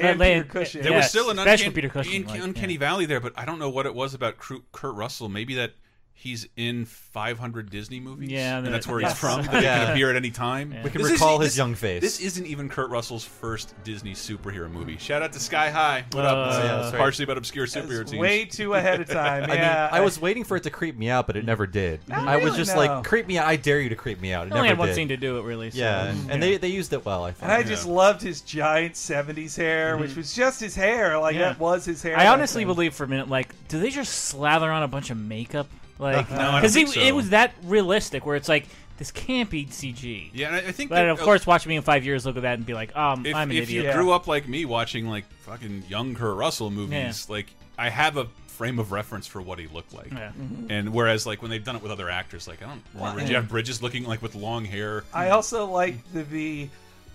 and 0.00 0.20
uh, 0.20 0.24
Peter 0.24 0.44
Cushing. 0.44 0.82
There 0.82 0.92
yes, 0.92 1.04
was 1.04 1.10
still 1.10 1.30
an 1.30 1.38
uncanny, 1.38 1.70
Peter 1.70 1.88
Cushing, 1.88 2.22
in- 2.22 2.26
like, 2.28 2.42
uncanny 2.42 2.74
yeah. 2.74 2.78
valley 2.80 3.06
there, 3.06 3.20
but 3.20 3.32
I 3.36 3.44
don't 3.44 3.58
know 3.58 3.70
what 3.70 3.86
it 3.86 3.94
was 3.94 4.14
about 4.14 4.36
Kurt 4.38 4.94
Russell. 4.94 5.28
Maybe 5.28 5.54
that 5.54 5.72
he's 6.20 6.48
in 6.56 6.84
500 6.84 7.70
Disney 7.70 8.00
movies. 8.00 8.28
Yeah, 8.30 8.58
and 8.58 8.66
that's 8.66 8.88
where 8.88 8.98
he's 8.98 9.12
from. 9.14 9.44
That 9.46 9.62
Yeah. 9.62 9.78
he 9.78 9.84
can 9.84 9.92
appear 9.92 10.10
at 10.10 10.16
any 10.16 10.30
time. 10.32 10.74
We 10.82 10.90
can 10.90 11.00
This 11.02 11.12
recall 11.12 11.34
isn't- 11.34 11.42
his 11.42 11.52
this- 11.52 11.56
young 11.58 11.74
face. 11.76 12.00
This 12.02 12.20
isn't 12.20 12.44
even 12.46 12.68
Kurt 12.68 12.90
Russell's 12.90 13.24
first 13.24 13.72
Disney 13.84 14.14
superhero 14.14 14.68
movie. 14.70 14.96
Shout 14.98 15.22
out 15.22 15.32
to 15.34 15.40
Sky 15.40 15.70
High. 15.70 16.04
What 16.12 16.24
up? 16.24 16.36
Uh, 16.36 16.46
This 16.56 16.64
yeah, 16.64 16.84
right. 16.90 16.94
partially 16.98 17.22
about 17.24 17.38
obscure 17.38 17.66
superhero 17.66 18.04
teams. 18.04 18.20
way 18.20 18.44
too 18.46 18.74
ahead 18.74 19.00
of 19.00 19.08
time. 19.08 19.44
I 19.44 19.46
mean, 19.46 19.56
Yeah, 19.58 19.88
I 19.92 20.00
was 20.00 20.20
waiting 20.20 20.42
for 20.44 20.56
it 20.56 20.64
to 20.64 20.70
creep 20.70 20.96
me 20.98 21.08
out, 21.08 21.26
but 21.28 21.36
it 21.36 21.44
never 21.44 21.66
did. 21.68 22.00
I 22.10 22.36
was 22.38 22.56
just 22.56 22.74
no. 22.74 22.78
like, 22.80 23.04
creep 23.04 23.26
me 23.28 23.38
out. 23.38 23.46
I 23.46 23.54
dare 23.56 23.80
you 23.80 23.88
to 23.90 23.96
creep 23.96 24.20
me 24.20 24.32
out. 24.32 24.48
It 24.48 24.52
I 24.52 24.56
only 24.56 24.68
never 24.68 24.74
had 24.74 24.78
one 24.78 24.88
did. 24.88 24.94
scene 24.96 25.08
to 25.08 25.16
do 25.16 25.38
it, 25.38 25.42
really. 25.44 25.70
So. 25.70 25.78
Yeah, 25.78 26.14
and 26.28 26.42
they, 26.42 26.56
they 26.56 26.68
used 26.68 26.92
it 26.92 27.04
well. 27.04 27.24
I 27.24 27.30
thought. 27.32 27.44
And 27.48 27.52
I 27.52 27.62
just 27.62 27.86
loved 27.86 28.22
his 28.22 28.40
giant 28.40 28.94
'70s 28.94 29.56
hair, 29.56 29.96
which 29.96 30.16
was 30.16 30.34
just 30.34 30.60
his 30.60 30.74
hair. 30.74 31.18
Like 31.18 31.34
Yeah. 31.36 31.50
that 31.50 31.60
was 31.60 31.84
his 31.84 32.02
hair. 32.02 32.18
I 32.18 32.26
honestly 32.26 32.64
believe 32.64 32.92
for 32.94 33.04
a 33.04 33.08
minute, 33.08 33.28
like, 33.28 33.54
do 33.68 33.78
they 33.78 33.90
just 33.90 34.12
slather 34.12 34.70
on 34.72 34.82
a 34.82 34.88
bunch 34.88 35.10
of 35.10 35.16
makeup? 35.16 35.68
Like, 35.98 36.30
No, 36.30 36.36
I 36.36 36.42
don't 36.44 36.54
because 36.60 36.74
think 36.74 36.88
so. 36.90 37.00
it 37.00 37.14
was 37.14 37.30
that 37.30 37.52
realistic, 37.64 38.24
where 38.24 38.36
it's 38.36 38.48
like, 38.48 38.66
this 38.98 39.10
can't 39.10 39.48
be 39.48 39.66
CG. 39.66 40.30
Yeah, 40.32 40.48
and 40.48 40.56
I 40.56 40.58
I 40.68 40.72
think. 40.72 40.90
But 40.90 40.96
that- 40.96 41.08
of 41.08 41.20
course, 41.20 41.46
watching 41.46 41.70
me 41.70 41.76
in 41.76 41.82
five 41.82 42.04
years, 42.04 42.26
look 42.26 42.36
at 42.36 42.42
that 42.42 42.54
and 42.54 42.66
be 42.66 42.74
like, 42.74 42.94
um, 42.96 43.24
if, 43.26 43.34
I'm 43.34 43.50
an 43.50 43.56
if 43.56 43.64
idiot. 43.64 43.86
you 43.86 43.92
grew 43.92 44.10
up 44.12 44.26
like 44.26 44.48
me 44.48 44.64
watching 44.64 45.06
like 45.06 45.24
fucking 45.42 45.84
young 45.88 46.14
Kurt 46.14 46.36
Russell 46.36 46.70
movies, 46.70 47.28
like 47.30 47.46
I 47.78 47.90
have 47.90 48.16
a 48.16 48.26
frame 48.48 48.80
of 48.80 48.90
reference 48.90 49.28
for 49.28 49.40
what 49.40 49.60
he 49.60 49.68
looked 49.68 49.94
like. 49.94 50.10
Yeah. 50.12 50.32
Mhm. 50.36 50.66
And 50.70 50.92
whereas 50.92 51.26
like 51.26 51.42
when 51.42 51.50
they've 51.52 51.62
done 51.62 51.76
it 51.76 51.82
with 51.82 51.92
other 51.92 52.10
actors, 52.10 52.48
like 52.48 52.60
I 52.60 52.66
don't 52.66 52.82
remember 52.92 53.18
Well, 53.20 53.26
Jeff 53.28 53.48
Bridges 53.48 53.80
looking 53.80 54.02
like 54.04 54.20
with 54.20 54.34
long 54.34 54.64
hair. 54.64 55.04
I 55.14 55.28
also 55.30 55.66
like 55.66 55.94
the, 56.12 56.22
the 56.24 56.68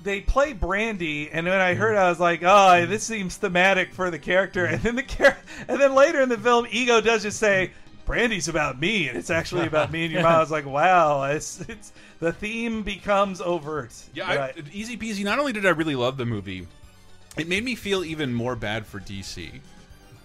they 0.04 0.22
play 0.22 0.54
Brandy, 0.54 1.30
and 1.32 1.46
when 1.46 1.60
I 1.60 1.74
heard, 1.76 1.96
it, 1.96 1.98
I 1.98 2.10
was 2.10 2.20
like, 2.20 2.44
"Oh, 2.44 2.86
this 2.86 3.04
seems 3.04 3.36
thematic 3.38 3.94
for 3.94 4.10
the 4.12 4.20
character." 4.20 4.66
And 4.66 4.82
then 4.82 4.96
the 4.96 5.04
char- 5.04 5.38
and 5.68 5.80
then 5.82 5.96
later 5.96 6.22
in 6.22 6.30
the 6.30 6.38
film, 6.38 6.66
Ego 6.72 7.00
does 7.02 7.24
just 7.24 7.40
say, 7.40 7.72
"Brandy's 8.06 8.48
about 8.48 8.80
me," 8.80 9.08
and 9.08 9.18
it's 9.18 9.30
actually 9.30 9.68
about 9.68 9.92
me 9.92 10.04
and 10.06 10.12
your 10.14 10.22
mom. 10.24 10.34
I 10.34 10.40
was 10.40 10.52
like, 10.52 10.66
"Wow, 10.66 11.24
it's 11.24 11.62
it's 11.68 11.92
the 12.20 12.32
theme 12.34 12.84
becomes 12.84 13.42
overt." 13.42 13.94
Yeah, 14.14 14.28
But 14.28 14.58
I, 14.58 14.64
easy 14.72 14.98
peasy. 14.98 15.24
Not 15.24 15.40
only 15.40 15.54
did 15.54 15.66
I 15.66 15.70
really 15.70 15.96
love 15.96 16.18
the 16.18 16.26
movie, 16.26 16.68
it 17.38 17.48
made 17.48 17.64
me 17.64 17.76
feel 17.76 18.04
even 18.04 18.34
more 18.34 18.56
bad 18.56 18.86
for 18.86 19.00
DC 19.00 19.60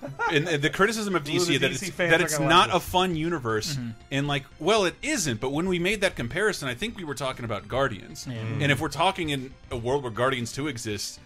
and, 0.33 0.47
and 0.49 0.63
the 0.63 0.71
criticism 0.71 1.17
of 1.17 1.25
DC 1.25 1.47
the 1.47 1.59
that 1.59 1.71
DC 1.73 1.89
it's, 1.89 1.97
that 1.97 2.21
it's 2.21 2.39
not 2.39 2.73
a 2.75 2.79
fun 2.79 3.17
universe, 3.17 3.75
Mm-hmm. 3.75 3.91
and 4.13 4.29
like, 4.29 4.45
well, 4.61 4.85
it 4.85 4.95
isn't. 5.03 5.41
But 5.41 5.51
when 5.51 5.69
we 5.69 5.79
made 5.81 6.03
that 6.03 6.15
comparison, 6.15 6.69
I 6.69 6.75
think 6.75 6.97
we 6.97 7.03
were 7.05 7.15
talking 7.17 7.45
about 7.45 7.67
Guardians, 7.69 8.27
and 8.27 8.71
if 8.71 8.81
we're 8.81 8.89
talking 8.91 9.31
in 9.31 9.53
a 9.71 9.77
world 9.77 10.03
where 10.03 10.13
Guardians 10.13 10.53
Two 10.53 10.69
exists. 10.69 11.19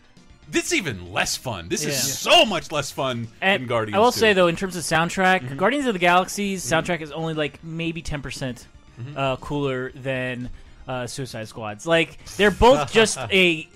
This 0.49 0.67
is 0.67 0.75
even 0.75 1.13
less 1.13 1.37
fun. 1.37 1.69
This 1.69 1.83
Yeah. 1.85 1.91
is 1.91 2.19
so 2.19 2.45
much 2.45 2.71
less 2.73 2.91
fun 2.91 3.29
And 3.41 3.63
than 3.63 3.69
Guardians. 3.69 3.97
I 3.97 3.99
will 4.01 4.13
2. 4.13 4.21
say 4.21 4.33
though, 4.33 4.49
in 4.49 4.57
terms 4.57 4.77
of 4.77 4.83
soundtrack, 4.83 5.41
Mhm. 5.49 5.57
Guardians 5.57 5.87
of 5.87 5.95
the 5.95 5.99
Galaxy's 5.99 6.63
soundtrack 6.65 7.01
is 7.01 7.11
only 7.13 7.35
like 7.35 7.63
maybe 7.65 8.03
ten 8.03 8.21
percent 8.23 8.67
Mm-hmm. 9.01 9.17
uh, 9.19 9.37
cooler 9.37 9.91
than 9.93 10.51
uh, 10.87 11.07
Suicide 11.07 11.49
Squad's. 11.49 11.87
Like 11.87 12.19
they're 12.37 12.51
both 12.51 12.93
just 12.93 13.17
a. 13.31 13.69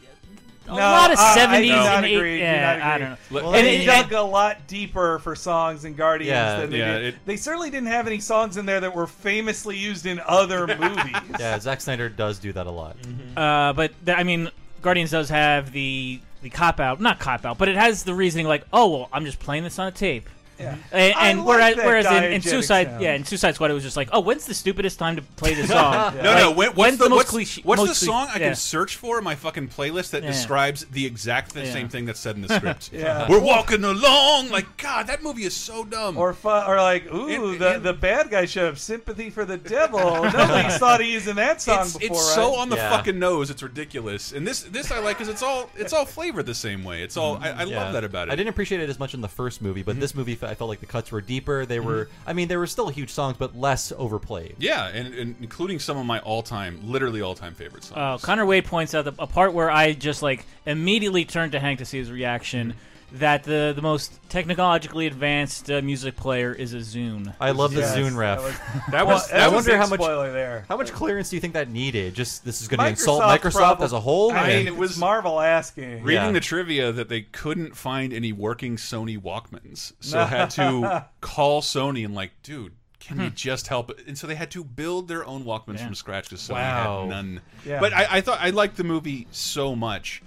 A 0.68 0.70
No, 0.70 0.74
lot 0.78 1.12
of 1.12 1.18
I- 1.20 1.22
I 1.22 1.34
do 1.34 1.40
seventies 1.40 1.70
not 1.70 1.86
and 2.04 2.06
agree, 2.06 2.32
eight. 2.32 2.36
do 2.38 2.42
Yeah, 2.42 2.60
not 2.76 2.82
I 2.82 2.94
agree. 2.96 3.06
don't 3.06 3.10
know. 3.10 3.16
Well, 3.30 3.54
And 3.54 3.66
they 3.68 3.76
it- 3.82 3.86
dug 3.86 4.12
a 4.12 4.20
lot 4.20 4.66
deeper 4.66 5.20
for 5.20 5.36
songs 5.36 5.84
in 5.84 5.94
Guardians 5.94 6.28
Yeah. 6.30 6.56
than 6.60 6.70
they 6.70 6.78
Yeah, 6.78 6.98
did. 6.98 7.04
it- 7.14 7.14
they 7.24 7.36
certainly 7.36 7.70
didn't 7.70 7.86
have 7.86 8.08
any 8.08 8.18
songs 8.18 8.56
in 8.56 8.66
there 8.66 8.80
that 8.80 8.92
were 8.92 9.06
famously 9.06 9.76
used 9.76 10.06
in 10.06 10.20
other 10.26 10.66
movies. 10.80 11.14
Yeah, 11.38 11.56
Zack 11.60 11.80
Snyder 11.80 12.08
does 12.08 12.40
do 12.40 12.52
that 12.52 12.66
a 12.66 12.70
lot. 12.72 12.96
Uh, 13.36 13.74
but 13.74 13.92
th- 14.04 14.18
I 14.18 14.24
mean, 14.24 14.50
Guardians 14.82 15.12
does 15.12 15.28
have 15.28 15.70
the 15.70 16.18
the 16.46 16.56
cop 16.56 16.78
out, 16.78 17.00
not 17.00 17.18
cop 17.18 17.44
out, 17.44 17.58
but 17.58 17.68
it 17.68 17.76
has 17.76 18.04
the 18.04 18.14
reasoning 18.14 18.46
like, 18.46 18.64
oh 18.72 18.88
well, 18.88 19.08
I'm 19.12 19.24
just 19.24 19.40
playing 19.40 19.64
this 19.64 19.80
on 19.80 19.88
a 19.88 19.90
tape. 19.90 20.28
Yeah. 20.58 20.76
And, 20.92 21.14
I 21.14 21.28
and 21.30 21.44
like 21.44 21.46
whereas, 21.46 21.76
that 21.76 21.86
whereas 21.86 22.06
in, 22.06 22.32
in 22.32 22.42
Suicide, 22.42 22.86
sound. 22.86 23.02
yeah, 23.02 23.14
in 23.14 23.24
Suicide 23.24 23.54
Squad, 23.54 23.70
it 23.70 23.74
was 23.74 23.82
just 23.82 23.96
like, 23.96 24.08
oh, 24.12 24.20
when's 24.20 24.46
the 24.46 24.54
stupidest 24.54 24.98
time 24.98 25.16
to 25.16 25.22
play 25.22 25.54
this 25.54 25.68
song? 25.70 26.16
No, 26.16 26.22
no. 26.22 26.48
Like, 26.50 26.56
When, 26.56 26.68
what's 26.68 26.76
when's 26.76 26.98
the, 26.98 27.08
most 27.08 27.16
what's, 27.16 27.30
cliche? 27.30 27.62
what's 27.64 27.80
most 27.80 28.00
the 28.00 28.06
cliche- 28.06 28.12
song 28.12 28.28
I 28.28 28.38
yeah. 28.38 28.46
can 28.48 28.54
search 28.56 28.96
for 28.96 29.18
in 29.18 29.24
my 29.24 29.34
fucking 29.34 29.68
playlist 29.68 30.10
that 30.10 30.22
Yeah. 30.22 30.30
describes 30.30 30.84
the 30.86 31.04
exact 31.04 31.54
th- 31.54 31.66
Yeah. 31.66 31.72
same 31.72 31.88
thing 31.88 32.06
that's 32.06 32.20
said 32.20 32.36
in 32.36 32.42
the 32.42 32.54
script? 32.56 32.90
Yeah. 32.92 33.28
We're 33.28 33.40
walking 33.40 33.84
along. 33.84 34.48
Like 34.50 34.76
God, 34.78 35.06
that 35.08 35.22
movie 35.22 35.44
is 35.44 35.54
so 35.54 35.84
dumb. 35.84 36.16
Or 36.16 36.32
fu- 36.32 36.48
or 36.48 36.76
like, 36.76 37.12
ooh, 37.12 37.58
the, 37.58 37.78
the 37.78 37.92
bad 37.92 38.30
guy 38.30 38.46
showed 38.46 38.68
up. 38.68 38.78
Sympathy 38.78 39.30
for 39.30 39.44
the 39.44 39.56
devil. 39.58 39.98
Nobody's 40.22 40.78
thought 40.78 41.00
of 41.00 41.06
using 41.06 41.36
that 41.36 41.60
song 41.60 41.82
it's, 41.82 41.96
before, 41.98 42.16
it's 42.16 42.26
right? 42.28 42.34
so 42.34 42.54
on 42.56 42.68
the 42.68 42.76
Yeah. 42.76 42.90
fucking 42.90 43.18
nose. 43.18 43.50
It's 43.50 43.62
ridiculous. 43.62 44.32
And 44.32 44.46
this 44.46 44.62
this 44.62 44.90
I 44.90 45.00
like 45.00 45.18
because 45.18 45.28
it's 45.28 45.42
all 45.42 45.68
it's 45.76 45.92
all 45.92 46.04
flavored 46.06 46.46
the 46.46 46.54
same 46.54 46.82
way. 46.84 47.02
It's 47.02 47.16
all 47.16 47.36
I, 47.42 47.50
I 47.50 47.64
love 47.64 47.92
that 47.92 48.04
about 48.04 48.28
it. 48.28 48.32
I 48.32 48.36
didn't 48.36 48.50
appreciate 48.50 48.80
it 48.80 48.88
as 48.88 48.98
much 48.98 49.12
in 49.14 49.20
the 49.20 49.28
first 49.28 49.60
movie, 49.60 49.82
but 49.82 49.92
mm-hmm. 49.92 50.00
this 50.00 50.14
movie 50.14 50.34
I 50.46 50.54
felt 50.54 50.68
like 50.68 50.80
the 50.80 50.86
cuts 50.86 51.12
were 51.12 51.20
deeper. 51.20 51.66
They 51.66 51.80
were, 51.80 52.08
I 52.26 52.32
mean, 52.32 52.48
they 52.48 52.56
were 52.56 52.66
still 52.66 52.88
huge 52.88 53.10
songs, 53.10 53.36
but 53.38 53.56
less 53.56 53.92
overplayed. 53.96 54.56
Yeah, 54.58 54.88
and, 54.88 55.14
and 55.14 55.36
including 55.40 55.78
some 55.78 55.96
of 55.96 56.06
my 56.06 56.20
all 56.20 56.42
time, 56.42 56.80
literally 56.84 57.20
all 57.20 57.34
time 57.34 57.54
favorite 57.54 57.84
songs. 57.84 58.22
Uh, 58.22 58.24
Connor 58.24 58.46
Wade 58.46 58.64
points 58.64 58.94
out 58.94 59.04
the, 59.04 59.14
a 59.18 59.26
part 59.26 59.52
where 59.52 59.70
I 59.70 59.92
just 59.92 60.22
like 60.22 60.46
immediately 60.64 61.24
turned 61.24 61.52
to 61.52 61.60
Hank 61.60 61.78
to 61.78 61.84
see 61.84 61.98
his 61.98 62.10
reaction. 62.10 62.74
That 63.12 63.44
the 63.44 63.72
the 63.74 63.82
most 63.82 64.18
technologically 64.28 65.06
advanced 65.06 65.70
uh, 65.70 65.80
music 65.80 66.16
player 66.16 66.52
is 66.52 66.74
a 66.74 66.78
Zune. 66.78 67.32
I 67.40 67.52
love 67.52 67.72
the 67.72 67.80
Yes, 67.80 67.96
Zune 67.96 68.16
ref. 68.16 68.38
that 68.90 69.06
was- 69.06 69.06
That 69.06 69.06
Well, 69.06 69.14
was- 69.16 69.28
that 69.28 69.40
I 69.40 69.46
was 69.46 69.52
a 69.52 69.54
wonder 69.54 69.70
big 69.70 69.78
how 69.80 69.86
much 69.86 70.00
spoiler 70.00 70.32
there. 70.32 70.64
How 70.68 70.76
much 70.76 70.92
clearance 70.92 71.30
do 71.30 71.36
you 71.36 71.40
think 71.40 71.54
that 71.54 71.70
needed? 71.70 72.14
Just 72.14 72.44
this 72.44 72.60
is 72.60 72.66
going 72.68 72.80
to 72.80 72.88
insult 72.88 73.22
Microsoft 73.22 73.38
Microsoft 73.38 73.52
probably- 73.54 73.84
as 73.84 73.92
a 73.92 74.00
whole. 74.00 74.32
I 74.32 74.48
mean, 74.48 74.66
it 74.66 74.76
was 74.76 74.98
Marvel 74.98 75.40
asking. 75.40 76.02
Reading 76.02 76.24
Yeah. 76.26 76.32
the 76.32 76.40
trivia 76.40 76.92
that 76.92 77.08
they 77.08 77.22
couldn't 77.22 77.76
find 77.76 78.12
any 78.12 78.32
working 78.32 78.76
Sony 78.76 79.16
Walkmans, 79.20 79.92
so 80.00 80.24
had 80.24 80.50
to 80.50 81.06
call 81.20 81.62
Sony 81.62 82.04
and 82.04 82.14
like, 82.14 82.32
dude, 82.42 82.72
can 82.98 83.20
you 83.20 83.30
just 83.30 83.68
help? 83.68 83.90
it? 83.92 84.04
And 84.08 84.18
so 84.18 84.26
they 84.26 84.34
had 84.34 84.50
to 84.50 84.64
build 84.64 85.06
their 85.06 85.24
own 85.24 85.44
Walkmans 85.44 85.78
from 85.78 85.94
scratch 85.94 86.28
because 86.28 86.42
Sony 86.46 86.54
Wow. 86.54 87.00
had 87.02 87.08
none. 87.10 87.40
Yeah. 87.64 87.78
But 87.78 87.92
I, 87.92 88.06
I 88.10 88.20
thought 88.20 88.40
I 88.40 88.50
liked 88.50 88.76
the 88.76 88.84
movie 88.84 89.28
so 89.30 89.76
much, 89.76 90.22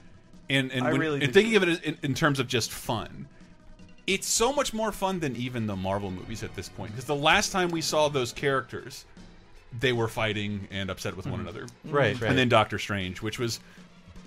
and 0.49 0.71
and, 0.71 0.85
I 0.85 0.91
when, 0.91 1.01
really 1.01 1.23
and 1.23 1.33
thinking 1.33 1.55
of 1.55 1.63
it 1.63 1.83
in, 1.83 1.97
in 2.03 2.13
terms 2.13 2.39
of 2.39 2.47
just 2.47 2.71
fun. 2.71 3.27
It's 4.07 4.27
so 4.27 4.51
much 4.51 4.73
more 4.73 4.91
fun 4.91 5.19
than 5.19 5.35
even 5.35 5.67
the 5.67 5.75
Marvel 5.75 6.09
movies 6.09 6.41
at 6.41 6.55
this 6.55 6.67
point. 6.67 6.91
Because 6.91 7.05
the 7.05 7.15
last 7.15 7.51
time 7.51 7.69
we 7.69 7.81
saw 7.81 8.09
those 8.09 8.31
characters, 8.31 9.05
they 9.79 9.93
were 9.93 10.07
fighting 10.07 10.67
and 10.71 10.89
upset 10.89 11.15
with 11.15 11.27
one 11.27 11.41
mm-hmm. 11.41 11.49
another. 11.49 11.67
Right, 11.85 12.19
right. 12.19 12.29
And 12.29 12.37
then 12.37 12.49
Doctor 12.49 12.79
Strange, 12.79 13.21
which 13.21 13.37
was 13.37 13.59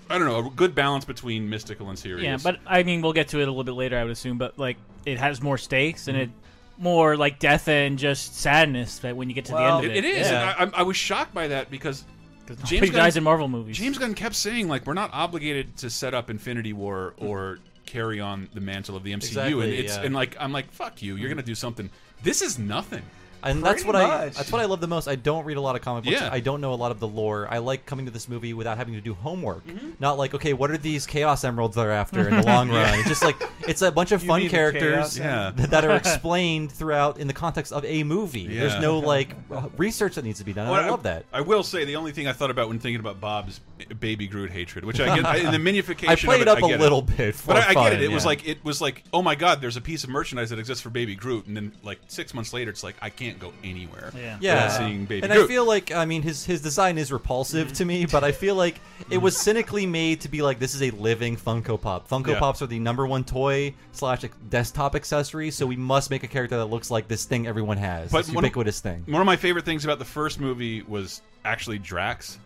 I 0.09 0.17
don't 0.17 0.27
know, 0.27 0.47
a 0.47 0.49
good 0.49 0.75
balance 0.75 1.05
between 1.05 1.49
mystical 1.49 1.89
and 1.89 1.97
serious. 1.97 2.23
Yeah, 2.23 2.37
but 2.41 2.59
I 2.65 2.83
mean, 2.83 3.01
we'll 3.01 3.13
get 3.13 3.29
to 3.29 3.39
it 3.39 3.43
a 3.43 3.51
little 3.51 3.63
bit 3.63 3.73
later, 3.73 3.97
I 3.97 4.03
would 4.03 4.11
assume. 4.11 4.37
But 4.37 4.57
like, 4.57 4.77
it 5.05 5.17
has 5.17 5.41
more 5.41 5.57
stakes 5.57 6.07
and 6.07 6.17
it 6.17 6.29
mm-hmm. 6.29 6.83
more 6.83 7.17
like 7.17 7.39
death 7.39 7.67
and 7.67 7.97
just 7.97 8.37
sadness. 8.37 8.99
That 8.99 9.15
when 9.15 9.29
you 9.29 9.35
get 9.35 9.45
to 9.45 9.53
Well, 9.53 9.81
the 9.81 9.87
end 9.87 9.97
of 9.97 10.03
it 10.03 10.05
it, 10.05 10.17
is. 10.17 10.27
Yeah. 10.27 10.55
And 10.59 10.75
I, 10.75 10.77
I 10.77 10.81
I 10.81 10.83
was 10.83 10.97
shocked 10.97 11.33
by 11.33 11.47
that 11.47 11.71
because 11.71 12.03
nobody 12.49 12.89
dies 12.89 13.17
in 13.17 13.23
Marvel 13.23 13.47
movies. 13.47 13.77
James 13.77 13.97
Gunn 13.97 14.13
kept 14.13 14.35
saying 14.35 14.67
like 14.67 14.85
we're 14.85 14.93
not 14.93 15.11
obligated 15.13 15.77
to 15.77 15.89
set 15.89 16.13
up 16.13 16.29
Infinity 16.29 16.73
War 16.73 17.13
or 17.17 17.59
carry 17.85 18.19
on 18.19 18.49
the 18.53 18.61
mantle 18.61 18.95
of 18.95 19.03
the 19.03 19.13
MCU, 19.13 19.63
and 19.63 19.71
it's 19.71 19.95
yeah. 19.95 20.03
and 20.03 20.13
like 20.13 20.35
I'm 20.39 20.51
like 20.51 20.71
fuck 20.71 21.01
you, 21.01 21.15
you're 21.15 21.29
gonna 21.29 21.43
do 21.43 21.55
something. 21.55 21.89
This 22.21 22.41
is 22.41 22.57
nothing. 22.57 23.03
And 23.43 23.63
that's 23.63 23.83
Pretty 23.83 23.87
what 23.87 23.95
I 23.95 24.25
much. 24.25 24.35
that's 24.35 24.51
what 24.51 24.61
I 24.61 24.65
love 24.65 24.81
the 24.81 24.87
most. 24.87 25.07
I 25.07 25.15
don't 25.15 25.45
read 25.45 25.57
a 25.57 25.61
lot 25.61 25.75
of 25.75 25.81
comic 25.81 26.03
books. 26.05 26.19
Yeah. 26.19 26.29
I 26.31 26.39
don't 26.39 26.61
know 26.61 26.73
a 26.73 26.75
lot 26.75 26.91
of 26.91 26.99
the 26.99 27.07
lore. 27.07 27.47
I 27.49 27.59
like 27.59 27.85
coming 27.85 28.05
to 28.05 28.11
this 28.11 28.27
movie 28.29 28.53
without 28.53 28.77
having 28.77 28.93
to 28.95 29.01
do 29.01 29.13
homework. 29.13 29.65
Mm-hmm. 29.67 29.91
Not 29.99 30.17
like 30.17 30.33
okay, 30.33 30.53
what 30.53 30.71
are 30.71 30.77
these 30.77 31.05
Chaos 31.05 31.43
Emeralds 31.43 31.75
they're 31.75 31.91
after 31.91 32.27
in 32.27 32.35
the 32.37 32.43
long 32.43 32.69
run? 32.71 32.99
It's 32.99 33.07
just 33.09 33.23
like 33.23 33.35
it's 33.67 33.81
a 33.81 33.91
bunch 33.91 34.11
of 34.11 34.21
You 34.23 34.27
fun 34.29 34.49
characters 34.49 35.17
Yeah. 35.17 35.51
that, 35.55 35.69
that 35.71 35.85
are 35.85 35.95
explained 35.95 36.71
throughout 36.71 37.17
in 37.19 37.27
the 37.27 37.33
context 37.33 37.71
of 37.73 37.83
a 37.85 38.03
movie. 38.03 38.41
Yeah. 38.41 38.61
There's 38.61 38.79
no 38.81 38.99
like 38.99 39.35
uh, 39.51 39.69
research 39.77 40.15
that 40.15 40.25
needs 40.25 40.39
to 40.39 40.45
be 40.45 40.53
done. 40.53 40.65
and 40.67 40.71
Well, 40.71 40.83
I 40.85 40.89
love 40.89 41.03
that. 41.03 41.25
I 41.33 41.41
will 41.41 41.63
say 41.63 41.85
the 41.85 41.95
only 41.95 42.11
thing 42.11 42.27
I 42.27 42.33
thought 42.33 42.51
about 42.51 42.67
when 42.69 42.79
thinking 42.79 42.99
about 42.99 43.19
Bob's 43.19 43.59
baby 43.99 44.27
Groot 44.27 44.51
hatred, 44.51 44.85
which 44.85 44.99
I 44.99 45.15
get 45.15 45.25
I, 45.25 45.37
in 45.37 45.51
the 45.51 45.57
minification. 45.71 46.07
I 46.07 46.15
played 46.15 46.41
of 46.41 46.47
it, 46.57 46.63
up 46.63 46.63
I 46.63 46.73
a 46.73 46.77
little 46.77 46.99
it. 46.99 47.17
bit 47.17 47.35
for 47.35 47.47
but 47.47 47.57
I, 47.57 47.59
I 47.59 47.65
get 47.65 47.73
fun, 47.73 47.93
it. 47.93 48.01
It 48.01 48.11
was 48.11 48.25
like 48.25 48.47
it 48.47 48.63
was 48.63 48.79
like, 48.81 49.03
oh 49.13 49.21
my 49.21 49.35
god, 49.35 49.61
there's 49.61 49.77
a 49.77 49.81
piece 49.81 50.03
of 50.03 50.09
merchandise 50.09 50.49
that 50.51 50.59
exists 50.59 50.81
for 50.81 50.89
Baby 50.89 51.15
Groot, 51.15 51.47
and 51.47 51.55
then 51.57 51.73
like 51.83 51.99
six 52.07 52.33
months 52.33 52.53
later, 52.53 52.71
it's 52.71 52.83
like 52.83 52.95
I 53.01 53.09
can't 53.09 53.32
go 53.39 53.53
anywhere. 53.63 54.11
Yeah. 54.15 54.37
Yeah, 54.41 54.67
seeing 54.69 55.05
Baby 55.05 55.23
and 55.23 55.31
Groot. 55.33 55.45
I 55.45 55.47
feel 55.47 55.65
like 55.65 55.91
I 55.91 56.05
mean 56.05 56.21
his 56.21 56.45
his 56.45 56.61
design 56.61 56.97
is 56.97 57.11
repulsive 57.11 57.73
to 57.73 57.85
me, 57.85 58.05
but 58.05 58.23
I 58.23 58.31
feel 58.31 58.55
like 58.55 58.79
it 59.09 59.17
was 59.17 59.37
cynically 59.37 59.85
made 59.85 60.21
to 60.21 60.29
be 60.29 60.41
like 60.41 60.59
this 60.59 60.75
is 60.75 60.81
a 60.83 60.91
living 60.91 61.37
Funko 61.37 61.79
Pop. 61.79 62.09
Funko 62.09 62.27
Yeah. 62.33 62.39
Pops 62.39 62.61
are 62.61 62.67
the 62.67 62.79
number 62.79 63.05
one 63.07 63.23
toy 63.23 63.73
slash 63.91 64.23
desktop 64.49 64.95
accessory, 64.95 65.51
so 65.51 65.65
we 65.65 65.75
must 65.75 66.09
make 66.09 66.23
a 66.23 66.27
character 66.27 66.57
that 66.57 66.65
looks 66.65 66.89
like 66.91 67.07
this 67.07 67.25
thing 67.25 67.47
everyone 67.47 67.77
has. 67.77 68.11
this 68.11 68.27
one 68.29 68.37
of- 68.37 68.49
ubiquitous 68.49 68.79
thing. 68.79 69.03
One 69.07 69.21
of 69.21 69.25
my 69.25 69.35
favorite 69.37 69.65
things 69.65 69.83
about 69.85 69.99
the 69.99 70.05
first 70.05 70.39
movie 70.39 70.81
was 70.83 71.21
actually 71.45 71.79
Drax. 71.79 72.39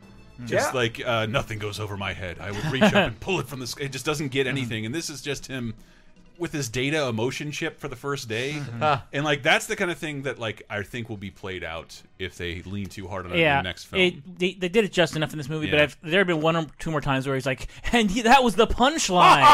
Just 0.45 0.71
Yeah. 0.73 0.79
like 0.79 1.01
uh, 1.03 1.25
nothing 1.25 1.57
goes 1.57 1.79
over 1.79 1.97
my 1.97 2.13
head. 2.13 2.37
I 2.39 2.51
would 2.51 2.65
reach 2.71 2.83
up 2.83 2.93
and 2.93 3.19
pull 3.19 3.39
it 3.39 3.47
from 3.47 3.59
the 3.59 3.65
sky. 3.67 3.85
It 3.85 3.91
just 3.91 4.05
doesn't 4.05 4.27
Mm-hmm. 4.27 4.33
get 4.33 4.45
anything. 4.47 4.85
And 4.85 4.93
this 4.93 5.09
is 5.09 5.21
just 5.21 5.47
him 5.47 5.73
with 6.39 6.51
this 6.51 6.69
data 6.69 7.07
emotion 7.07 7.51
chip 7.51 7.79
for 7.79 7.87
the 7.87 7.95
first 7.95 8.27
day. 8.27 8.53
Mm-hmm. 8.53 8.83
Ah. 8.83 9.05
And 9.13 9.23
like 9.25 9.43
that's 9.43 9.67
the 9.67 9.75
kind 9.75 9.91
of 9.91 9.97
thing 9.97 10.23
that 10.23 10.39
like 10.39 10.63
I 10.69 10.83
think 10.83 11.09
will 11.09 11.17
be 11.17 11.31
played 11.31 11.63
out 11.63 12.01
if 12.19 12.37
they 12.37 12.61
lean 12.63 12.87
too 12.87 13.07
hard 13.07 13.25
on 13.25 13.33
it 13.33 13.39
yeah, 13.39 13.57
in 13.59 13.63
the 13.63 13.69
next 13.69 13.85
film. 13.85 14.01
It, 14.01 14.39
they, 14.39 14.53
they 14.53 14.69
did 14.69 14.85
it 14.85 14.91
just 14.91 15.15
enough 15.15 15.31
in 15.31 15.37
this 15.37 15.49
movie, 15.49 15.67
Yeah. 15.67 15.71
but 15.73 15.81
I've, 15.81 15.97
there 16.03 16.19
have 16.19 16.27
been 16.27 16.41
one 16.41 16.55
or 16.55 16.65
two 16.79 16.91
more 16.91 17.01
times 17.01 17.25
where 17.27 17.35
he's 17.35 17.45
like, 17.45 17.67
and 17.91 18.09
he, 18.09 18.21
that 18.23 18.43
was 18.43 18.55
the 18.55 18.67
punchline. 18.67 19.43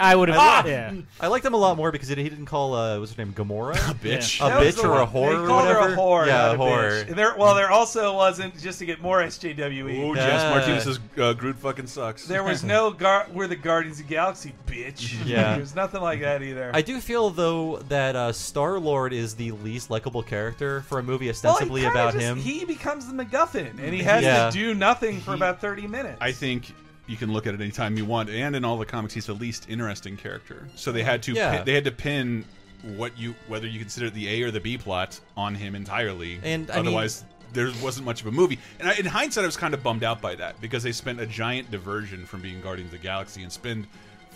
I 0.00 0.14
would 0.16 0.28
have, 0.28 0.66
yeah. 0.66 0.92
I 1.20 1.26
liked 1.28 1.44
him 1.44 1.54
a 1.54 1.56
lot 1.58 1.76
more 1.76 1.90
because 1.90 2.08
he 2.08 2.14
didn't 2.14 2.46
call 2.46 2.74
uh, 2.74 2.98
what's 3.00 3.12
her 3.14 3.24
name 3.24 3.32
Gamora 3.34 3.72
a 3.90 3.94
bitch. 3.94 4.40
a 4.44 4.48
That 4.48 4.62
bitch 4.62 4.80
the 4.80 4.88
or 4.88 5.00
a 5.02 5.06
whore 5.06 5.30
They 5.30 5.34
or 5.36 5.46
called 5.46 5.66
her 5.68 5.74
whatever. 5.74 5.94
a 5.94 5.96
whore. 5.96 6.26
yeah, 6.26 6.50
a 6.50 6.54
a 6.54 6.56
whore. 6.56 7.04
bitch. 7.06 7.14
There, 7.16 7.34
well, 7.36 7.54
there 7.54 7.70
also 7.70 8.14
wasn't 8.14 8.56
just 8.60 8.78
to 8.78 8.86
get 8.86 9.00
more 9.02 9.20
SJWE. 9.22 10.04
Oh, 10.04 10.14
Yeah. 10.14 10.26
Jess 10.26 10.50
Martinez 10.84 10.98
uh, 11.18 11.32
Groot 11.32 11.56
fucking 11.56 11.86
sucks. 11.88 12.26
There 12.26 12.44
was 12.44 12.62
no 12.64 12.90
gar- 12.92 13.26
we're 13.32 13.48
the 13.48 13.56
Guardians 13.56 13.98
of 14.00 14.06
the 14.06 14.14
Galaxy, 14.14 14.54
bitch. 14.66 15.16
Yeah. 15.26 15.56
There's 15.56 15.74
nothing 15.74 16.00
like 16.00 16.20
that 16.20 16.42
either. 16.42 16.70
I 16.74 16.82
do 16.82 17.00
feel 17.00 17.30
though 17.30 17.78
that 17.88 18.14
uh, 18.14 18.32
Star 18.32 18.78
Lord 18.78 19.12
is 19.12 19.34
the 19.34 19.50
least 19.52 19.90
likable 19.90 20.22
character 20.22 20.82
for 20.82 20.98
a 20.98 21.02
movie 21.02 21.27
Well, 21.28 21.34
he 21.34 21.46
ostensibly 21.48 21.80
kinda 21.82 21.94
about 21.94 22.12
just- 22.14 22.24
him. 22.24 22.38
He 22.38 22.64
becomes 22.64 23.06
the 23.06 23.12
MacGuffin, 23.24 23.78
and 23.80 23.94
he 23.94 24.02
has 24.02 24.22
Yeah. 24.24 24.50
to 24.50 24.52
do 24.56 24.74
nothing 24.74 25.20
for 25.20 25.34
about 25.34 25.60
30 25.60 25.86
minutes. 25.86 26.18
I 26.20 26.32
think 26.32 26.72
you 27.06 27.16
can 27.16 27.32
look 27.32 27.46
at 27.46 27.54
it 27.54 27.60
anytime 27.60 27.96
you 27.96 28.04
want, 28.04 28.28
and 28.30 28.54
in 28.54 28.64
all 28.64 28.76
the 28.78 28.84
comics, 28.86 29.14
he's 29.14 29.26
the 29.26 29.32
least 29.34 29.66
interesting 29.68 30.16
character. 30.16 30.68
So 30.74 30.92
they 30.92 31.02
had 31.02 31.22
to 31.24 31.32
Yeah. 31.32 31.56
pin, 31.56 31.64
they 31.64 31.74
had 31.74 31.84
to 31.84 31.90
pin 31.92 32.44
what 32.82 33.18
you 33.18 33.34
whether 33.48 33.66
you 33.66 33.80
consider 33.80 34.06
it 34.06 34.14
the 34.14 34.28
A 34.28 34.42
or 34.42 34.50
the 34.50 34.60
B 34.60 34.78
plot 34.78 35.18
on 35.36 35.54
him 35.56 35.74
entirely, 35.74 36.38
And, 36.44 36.70
I 36.70 36.76
mean- 36.76 36.86
otherwise. 36.86 37.24
there 37.52 37.72
wasn't 37.82 38.04
much 38.06 38.20
of 38.20 38.26
a 38.26 38.30
movie, 38.30 38.58
and 38.78 38.88
I, 38.90 38.92
in 38.94 39.06
hindsight, 39.06 39.42
I 39.42 39.46
was 39.46 39.56
kind 39.56 39.72
of 39.74 39.82
bummed 39.82 40.04
out 40.04 40.20
by 40.20 40.34
that 40.36 40.60
because 40.60 40.82
they 40.82 40.92
spent 40.92 41.18
a 41.18 41.26
giant 41.26 41.70
diversion 41.70 42.24
from 42.26 42.40
being 42.40 42.60
Guardians 42.60 42.92
of 42.92 43.00
the 43.00 43.02
Galaxy 43.06 43.42
and 43.42 43.50
spend 43.50 43.86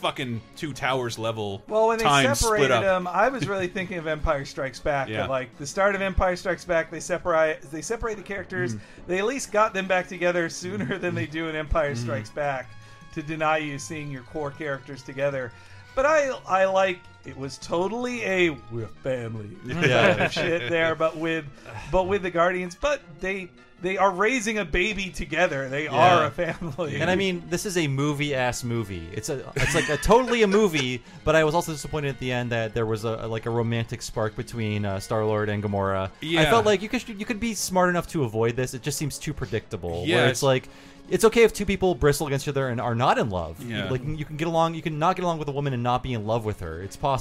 fucking 0.03 0.40
two 0.57 0.72
towers 0.72 1.18
level 1.18 1.62
Well, 1.68 1.88
when 1.88 1.98
they 1.98 2.05
separated 2.05 2.82
them, 2.82 3.07
I 3.07 3.28
was 3.28 3.46
really 3.48 3.68
thinking 3.68 3.98
of 3.98 4.07
Empire 4.07 4.44
Strikes 4.44 4.80
Back. 4.80 5.09
Yeah. 5.09 5.26
Like 5.26 5.57
the 5.59 5.66
start 5.66 5.94
of 5.94 6.03
Empire 6.03 6.36
Strikes 6.36 6.64
Back, 6.64 6.90
they 6.90 7.00
separate 7.00 7.62
they 7.70 7.80
separate 7.82 8.16
the 8.16 8.22
characters. 8.22 8.74
Mm. 8.74 8.80
They 9.07 9.18
at 9.18 9.24
least 9.24 9.53
got 9.53 9.72
them 9.72 9.86
back 9.86 10.09
together 10.09 10.48
sooner 10.48 10.98
than 10.98 11.14
they 11.14 11.26
do 11.26 11.48
in 11.48 11.57
Empire 11.57 11.94
Mm. 11.94 11.96
Strikes 11.96 12.30
Back 12.30 12.68
to 13.14 13.22
deny 13.22 13.59
you 13.59 13.78
seeing 13.78 14.11
your 14.11 14.22
core 14.22 14.50
characters 14.50 15.03
together. 15.03 15.53
But 15.94 16.07
I 16.07 16.30
I 16.46 16.64
like 16.64 16.98
it 17.24 17.36
was 17.36 17.58
totally 17.58 18.22
a 18.24 18.50
we're 18.70 18.86
family 19.03 19.50
Yeah. 19.66 20.08
kind 20.08 20.20
of 20.22 20.32
shit 20.32 20.70
there, 20.70 20.94
but 20.94 21.16
with 21.16 21.44
but 21.90 22.04
with 22.08 22.22
the 22.22 22.30
Guardians. 22.30 22.74
But 22.74 23.00
they 23.20 23.49
they 23.80 23.96
are 23.96 24.12
raising 24.12 24.58
a 24.58 24.64
baby 24.64 25.11
together. 25.11 25.68
They 25.68 25.88
are 25.88 26.26
a 26.26 26.30
family. 26.30 27.00
And 27.00 27.11
I 27.11 27.16
mean, 27.16 27.42
this 27.50 27.66
is 27.66 27.76
a 27.76 27.88
movie 27.88 28.32
ass 28.32 28.62
movie. 28.62 29.08
It's 29.12 29.28
a 29.28 29.50
it's 29.57 29.74
like 29.74 29.88
a 29.88 29.96
totally 29.96 30.42
a 30.42 30.46
movie. 30.46 31.03
But 31.24 31.36
I 31.36 31.44
was 31.44 31.54
also 31.54 31.70
disappointed 31.72 32.08
at 32.08 32.18
the 32.18 32.30
end 32.32 32.50
that 32.50 32.74
there 32.74 32.86
was 32.86 33.04
a, 33.04 33.26
like 33.28 33.46
a 33.46 33.50
romantic 33.50 34.03
spark 34.03 34.34
between 34.36 34.84
uh, 34.84 34.99
Star 35.00 35.24
Lord 35.24 35.49
and 35.49 35.62
Gamora. 35.62 36.11
I 36.22 36.44
felt 36.46 36.64
like 36.66 36.82
you 36.82 36.88
could 36.88 37.08
you 37.08 37.24
could 37.24 37.38
be 37.40 37.54
smart 37.54 37.88
enough 37.90 38.07
to 38.08 38.24
avoid 38.24 38.57
this. 38.57 38.74
It 38.74 38.82
just 38.82 38.99
seems 38.99 39.18
too 39.18 39.32
predictable. 39.32 40.04
Yeah, 40.07 40.16
where 40.16 40.24
it's- 40.24 40.30
it's 40.38 40.42
like. 40.42 40.68
It's 41.11 41.24
okay 41.24 41.42
if 41.42 41.53
two 41.53 41.66
people 41.66 41.94
bristle 41.94 42.26
against 42.28 42.46
each 42.46 42.50
other 42.50 42.68
and 42.68 42.80
are 42.80 42.94
not 42.94 43.18
in 43.18 43.28
love. 43.28 43.61
Yeah. 43.68 43.90
Like 43.90 44.03
you 44.07 44.24
can 44.24 44.36
get 44.36 44.46
along, 44.46 44.74
you 44.74 44.82
can 44.82 44.99
not 45.00 45.16
get 45.16 45.24
along 45.24 45.38
with 45.40 45.49
a 45.49 45.53
woman 45.53 45.74
and 45.74 45.82
not 45.82 46.03
be 46.03 46.14
in 46.14 46.26
love 46.26 46.44
with 46.44 46.61
her. 46.61 46.80
It's 46.80 46.96
possible. 46.96 47.12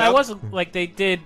I 0.00 0.10
wasn't 0.10 0.52
like 0.52 0.72
they 0.72 0.86
did. 0.86 1.20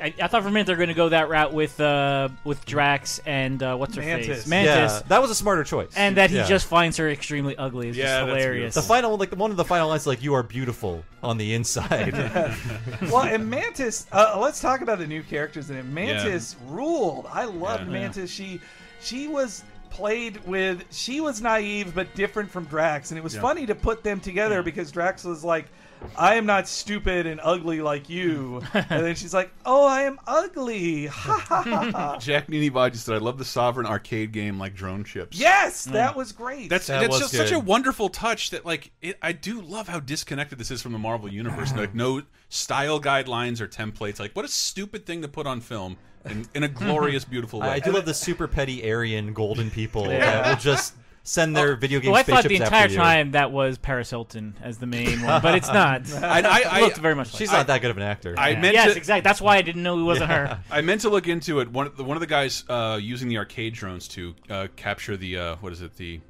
I, 0.00 0.12
I 0.20 0.26
thought 0.26 0.42
for 0.42 0.48
a 0.48 0.50
minute 0.50 0.66
they're 0.66 0.74
going 0.76 0.88
to 0.88 0.94
go 0.94 1.10
that 1.10 1.28
route 1.28 1.52
with 1.52 1.78
uh, 1.80 2.28
with 2.44 2.64
Drax 2.64 3.20
and 3.24 3.62
uh, 3.62 3.76
what's 3.76 3.94
her 3.94 4.00
Mantis. 4.00 4.26
face 4.26 4.46
Mantis. 4.48 4.92
Yeah, 4.94 5.02
that 5.08 5.22
was 5.22 5.30
a 5.30 5.34
smarter 5.34 5.62
choice. 5.62 5.92
And 5.94 6.16
that 6.16 6.30
he 6.30 6.36
Yeah. 6.36 6.46
just 6.48 6.66
finds 6.66 6.96
her 6.96 7.08
extremely 7.08 7.56
ugly 7.56 7.90
is 7.90 7.96
just 7.96 8.26
hilarious. 8.26 8.74
The 8.74 8.82
final, 8.82 9.16
like 9.16 9.36
one 9.36 9.50
of 9.52 9.56
the 9.56 9.64
final 9.64 9.88
lines, 9.88 10.06
like 10.06 10.22
"You 10.22 10.34
are 10.34 10.42
beautiful 10.42 11.04
on 11.22 11.36
the 11.38 11.54
inside." 11.54 12.14
well, 13.02 13.22
and 13.22 13.48
Mantis. 13.48 14.06
Uh, 14.10 14.38
let's 14.40 14.60
talk 14.60 14.80
about 14.80 14.98
the 14.98 15.06
new 15.06 15.22
characters 15.22 15.70
in 15.70 15.76
it. 15.76 15.84
Mantis 15.84 16.56
ruled. 16.66 17.26
I 17.30 17.44
loved 17.44 17.84
Yeah. 17.86 17.92
Mantis. 17.92 18.30
She 18.30 18.60
she 19.02 19.28
was 19.28 19.62
played 19.90 20.44
with. 20.46 20.84
She 20.90 21.20
was 21.20 21.40
naive 21.40 21.94
but 21.94 22.12
different 22.16 22.50
from 22.50 22.64
Drax, 22.64 23.10
and 23.12 23.18
it 23.18 23.22
was 23.22 23.34
Yeah. 23.36 23.42
funny 23.42 23.66
to 23.66 23.74
put 23.74 24.02
them 24.02 24.18
together 24.20 24.62
because 24.64 24.90
Drax 24.90 25.22
was 25.22 25.44
like. 25.44 25.66
I 26.16 26.34
am 26.34 26.46
not 26.46 26.68
stupid 26.68 27.26
and 27.26 27.40
ugly 27.42 27.80
like 27.80 28.08
you. 28.08 28.62
and 28.74 29.04
then 29.06 29.14
she's 29.14 29.34
like, 29.34 29.52
"Oh, 29.64 29.86
I 29.86 30.02
am 30.02 30.18
ugly." 30.26 31.06
Ha 31.06 31.38
ha 31.38 31.62
ha. 31.62 31.90
ha. 31.92 32.16
Jack 32.20 32.48
Nini 32.48 32.70
Bodge 32.70 32.96
said, 32.96 33.14
"I 33.14 33.18
love 33.18 33.38
the 33.38 33.44
Sovereign 33.44 33.86
arcade 33.86 34.32
game 34.32 34.58
like 34.58 34.74
drone 34.74 35.04
ships." 35.04 35.38
Yes, 35.38 35.84
that 35.86 36.12
mm. 36.12 36.16
was 36.16 36.32
great. 36.32 36.68
That's 36.70 36.86
That 36.86 37.00
that's 37.00 37.12
was 37.12 37.20
just 37.20 37.34
such 37.34 37.52
a 37.52 37.58
wonderful 37.58 38.08
touch 38.08 38.50
that 38.50 38.64
like 38.64 38.90
it, 39.00 39.18
I 39.22 39.32
do 39.32 39.60
love 39.60 39.88
how 39.88 40.00
disconnected 40.00 40.58
this 40.58 40.70
is 40.70 40.82
from 40.82 40.92
the 40.92 40.98
Marvel 40.98 41.32
universe. 41.32 41.72
like 41.76 41.94
no 41.94 42.22
style 42.48 43.00
guidelines 43.00 43.60
or 43.60 43.68
templates. 43.68 44.20
Like 44.20 44.32
what 44.32 44.44
a 44.44 44.48
stupid 44.48 45.06
thing 45.06 45.22
to 45.22 45.28
put 45.28 45.46
on 45.46 45.60
film 45.60 45.96
in, 46.24 46.46
in 46.54 46.62
a 46.62 46.68
glorious, 46.82 47.24
beautiful 47.24 47.60
way. 47.60 47.68
I 47.68 47.78
do 47.78 47.92
love 47.92 48.04
the 48.04 48.14
super 48.14 48.46
petty 48.46 48.88
Aryan 48.90 49.32
golden 49.32 49.70
people 49.70 50.06
Yeah. 50.06 50.18
that 50.18 50.48
will 50.48 50.62
just 50.62 50.94
send 51.24 51.56
their 51.56 51.76
video 51.76 52.00
game 52.00 52.10
Well, 52.12 52.20
I 52.20 52.24
thought 52.24 52.44
the 52.44 52.56
entire 52.56 52.84
after 52.84 52.92
you. 52.94 52.98
time 52.98 53.30
that 53.32 53.52
was 53.52 53.78
Paris 53.78 54.10
Hilton 54.10 54.54
as 54.60 54.78
the 54.78 54.86
main 54.86 55.22
one, 55.22 55.40
but 55.40 55.54
it's 55.54 55.68
not. 55.72 56.12
I, 56.14 56.40
I, 56.40 56.78
It 56.78 56.82
looked 56.82 56.96
very 56.98 57.14
much. 57.14 57.34
She's 57.34 57.48
like 57.48 57.58
not 57.58 57.66
that 57.68 57.80
good 57.80 57.90
of 57.92 57.96
an 57.96 58.02
actor. 58.02 58.34
I 58.36 58.50
Yeah. 58.50 58.60
meant 58.60 58.74
yes, 58.74 58.92
to, 58.92 58.96
exactly. 58.96 59.20
That's 59.22 59.40
why 59.40 59.56
I 59.56 59.62
didn't 59.62 59.82
know 59.82 59.98
it 60.00 60.02
wasn't 60.04 60.30
her. 60.30 60.60
I 60.70 60.80
meant 60.80 61.02
to 61.02 61.10
look 61.10 61.28
into 61.28 61.60
it. 61.60 61.70
One 61.70 61.86
of 61.86 61.96
the, 61.96 62.04
one 62.04 62.16
of 62.16 62.20
the 62.20 62.26
guys 62.26 62.64
uh, 62.68 62.98
using 63.00 63.28
the 63.28 63.38
arcade 63.38 63.74
drones 63.74 64.08
to 64.08 64.34
uh, 64.50 64.66
capture 64.76 65.16
the 65.16 65.38
uh, 65.38 65.56
what 65.56 65.72
is 65.72 65.80
it 65.80 65.96
the 65.96 66.20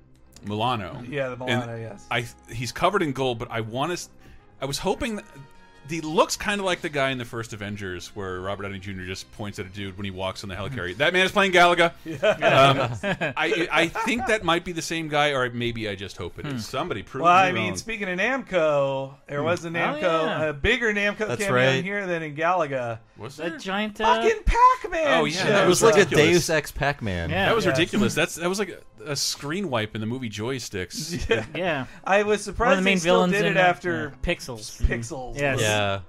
Milano? 0.44 1.02
Yeah, 1.08 1.28
the 1.28 1.44
And 1.44 1.60
Milano, 1.62 1.76
yes. 1.78 2.06
I 2.10 2.26
he's 2.52 2.72
covered 2.72 3.02
in 3.02 3.12
gold, 3.12 3.38
but 3.38 3.50
I 3.50 3.60
want 3.62 3.96
to. 3.96 4.08
I 4.60 4.66
was 4.66 4.78
hoping. 4.78 5.16
That, 5.16 5.24
he 5.88 6.00
looks 6.00 6.36
kind 6.36 6.60
of 6.60 6.64
like 6.64 6.80
the 6.80 6.88
guy 6.88 7.10
in 7.10 7.18
the 7.18 7.24
first 7.24 7.52
Avengers, 7.52 8.08
where 8.14 8.40
Robert 8.40 8.62
Downey 8.64 8.78
Jr. 8.78 9.02
just 9.04 9.30
points 9.32 9.58
at 9.58 9.66
a 9.66 9.68
dude 9.68 9.96
when 9.96 10.04
he 10.04 10.10
walks 10.10 10.42
on 10.44 10.48
the 10.48 10.54
helicarrier. 10.56 10.96
that 10.98 11.12
man 11.12 11.26
is 11.26 11.32
playing 11.32 11.52
Galaga. 11.52 11.92
Um, 12.22 13.32
I 13.36 13.68
I 13.70 13.88
think 13.88 14.26
that 14.26 14.44
might 14.44 14.64
be 14.64 14.72
the 14.72 14.82
same 14.82 15.08
guy, 15.08 15.30
or 15.32 15.50
maybe 15.50 15.88
I 15.88 15.94
just 15.94 16.16
hope 16.16 16.38
it 16.38 16.46
is. 16.46 16.66
Somebody 16.66 17.02
prove 17.02 17.22
Well, 17.24 17.42
me 17.44 17.48
I 17.48 17.52
mean, 17.52 17.68
wrong. 17.68 17.76
speaking 17.76 18.08
of 18.08 18.18
Namco, 18.18 19.14
there 19.26 19.42
was 19.42 19.64
a 19.64 19.68
Hmm. 19.68 19.76
Namco, 19.76 20.02
Oh, 20.02 20.24
yeah. 20.26 20.44
a 20.44 20.52
bigger 20.52 20.92
Namco 20.92 21.18
That's 21.28 21.42
cameo 21.42 21.54
right. 21.54 21.74
in 21.76 21.84
here 21.84 22.06
than 22.06 22.22
in 22.22 22.34
Galaga. 22.36 22.98
Was 23.16 23.36
That 23.36 23.60
giant. 23.60 24.00
Uh, 24.00 24.22
Fucking 24.22 24.42
Pac-Man. 24.44 25.20
Oh, 25.20 25.24
yeah, 25.24 25.36
shit. 25.36 25.46
that 25.48 25.64
It 25.64 25.68
was 25.68 25.82
was 25.82 25.90
like 25.90 25.94
a 25.96 26.04
ridiculous. 26.04 26.26
Deus 26.46 26.50
Ex 26.50 26.70
Pac-Man. 26.72 27.30
Yeah. 27.30 27.46
that 27.46 27.54
was 27.54 27.64
Yes. 27.64 27.78
ridiculous. 27.78 28.14
That's 28.14 28.34
that 28.36 28.48
was 28.48 28.58
like 28.58 28.68
a, 28.70 28.78
a 29.06 29.16
screen 29.16 29.70
wipe 29.70 29.94
in 29.94 30.00
the 30.00 30.06
movie 30.06 30.30
Joysticks. 30.30 31.28
Yeah. 31.28 31.46
yeah. 31.54 31.86
I 32.04 32.22
was 32.22 32.42
surprised 32.42 32.70
One 32.70 32.78
of 32.78 32.84
the 32.84 32.90
main 32.90 32.96
they 32.96 33.00
still 33.00 33.14
villains 33.16 33.32
did 33.32 33.44
in 33.46 33.52
it 33.52 33.56
uh, 33.56 33.60
after 33.60 34.12
yeah, 34.24 34.34
Pixels. 34.34 34.82
Pixels. 34.86 35.38
Yes. 35.38 35.60
Yeah. 35.60 36.00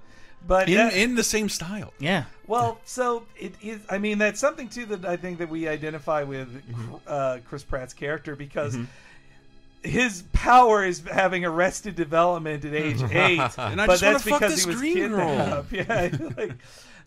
But 0.46 0.68
in 0.68 0.74
that- 0.76 0.92
in 0.94 1.14
the 1.14 1.24
same 1.24 1.48
style. 1.48 1.92
Yeah. 1.98 2.24
well, 2.46 2.78
so 2.84 3.24
it 3.38 3.54
is. 3.62 3.80
I 3.88 3.98
mean, 3.98 4.18
that's 4.18 4.38
something 4.40 4.68
too 4.68 4.84
that 4.86 5.04
I 5.06 5.16
think 5.16 5.38
that 5.38 5.48
we 5.48 5.66
identify 5.68 6.22
with 6.22 6.48
Mm-hmm. 6.68 6.94
uh, 7.06 7.38
Chris 7.48 7.62
Pratt's 7.64 7.94
character 7.94 8.36
because. 8.36 8.76
His 9.82 10.22
power 10.32 10.82
is 10.82 11.02
having 11.12 11.44
arrested 11.44 11.94
development 11.94 12.64
at 12.64 12.72
age 12.72 13.02
eight, 13.12 13.38
And 13.58 13.78
I 13.82 13.86
but 13.86 13.98
just 13.98 14.02
wanna 14.02 14.12
that's 14.14 14.24
fuck 14.24 14.40
because 14.40 14.54
this 14.54 14.64
he 14.64 14.70
was 14.70 14.78
green 14.78 15.08
girl. 15.10 15.62
kidnapped. 15.68 15.72
Yeah, 15.72 16.28
like, 16.38 16.52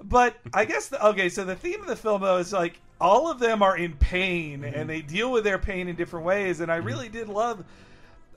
but 0.04 0.36
I 0.54 0.66
guess 0.66 0.88
the, 0.90 1.04
okay. 1.08 1.28
So 1.30 1.44
the 1.44 1.56
theme 1.56 1.82
of 1.82 1.88
the 1.88 1.96
film 1.96 2.22
though 2.22 2.38
is 2.38 2.54
like 2.54 2.80
all 3.00 3.30
of 3.30 3.40
them 3.40 3.62
are 3.62 3.78
in 3.78 3.94
pain 3.94 4.62
Mm-hmm. 4.62 4.74
and 4.80 4.90
they 4.90 5.02
deal 5.02 5.32
with 5.32 5.44
their 5.44 5.60
pain 5.60 5.88
in 5.88 5.96
different 5.96 6.26
ways, 6.26 6.60
and 6.60 6.72
I 6.72 6.78
really 6.78 7.10
did 7.10 7.30
love. 7.30 7.64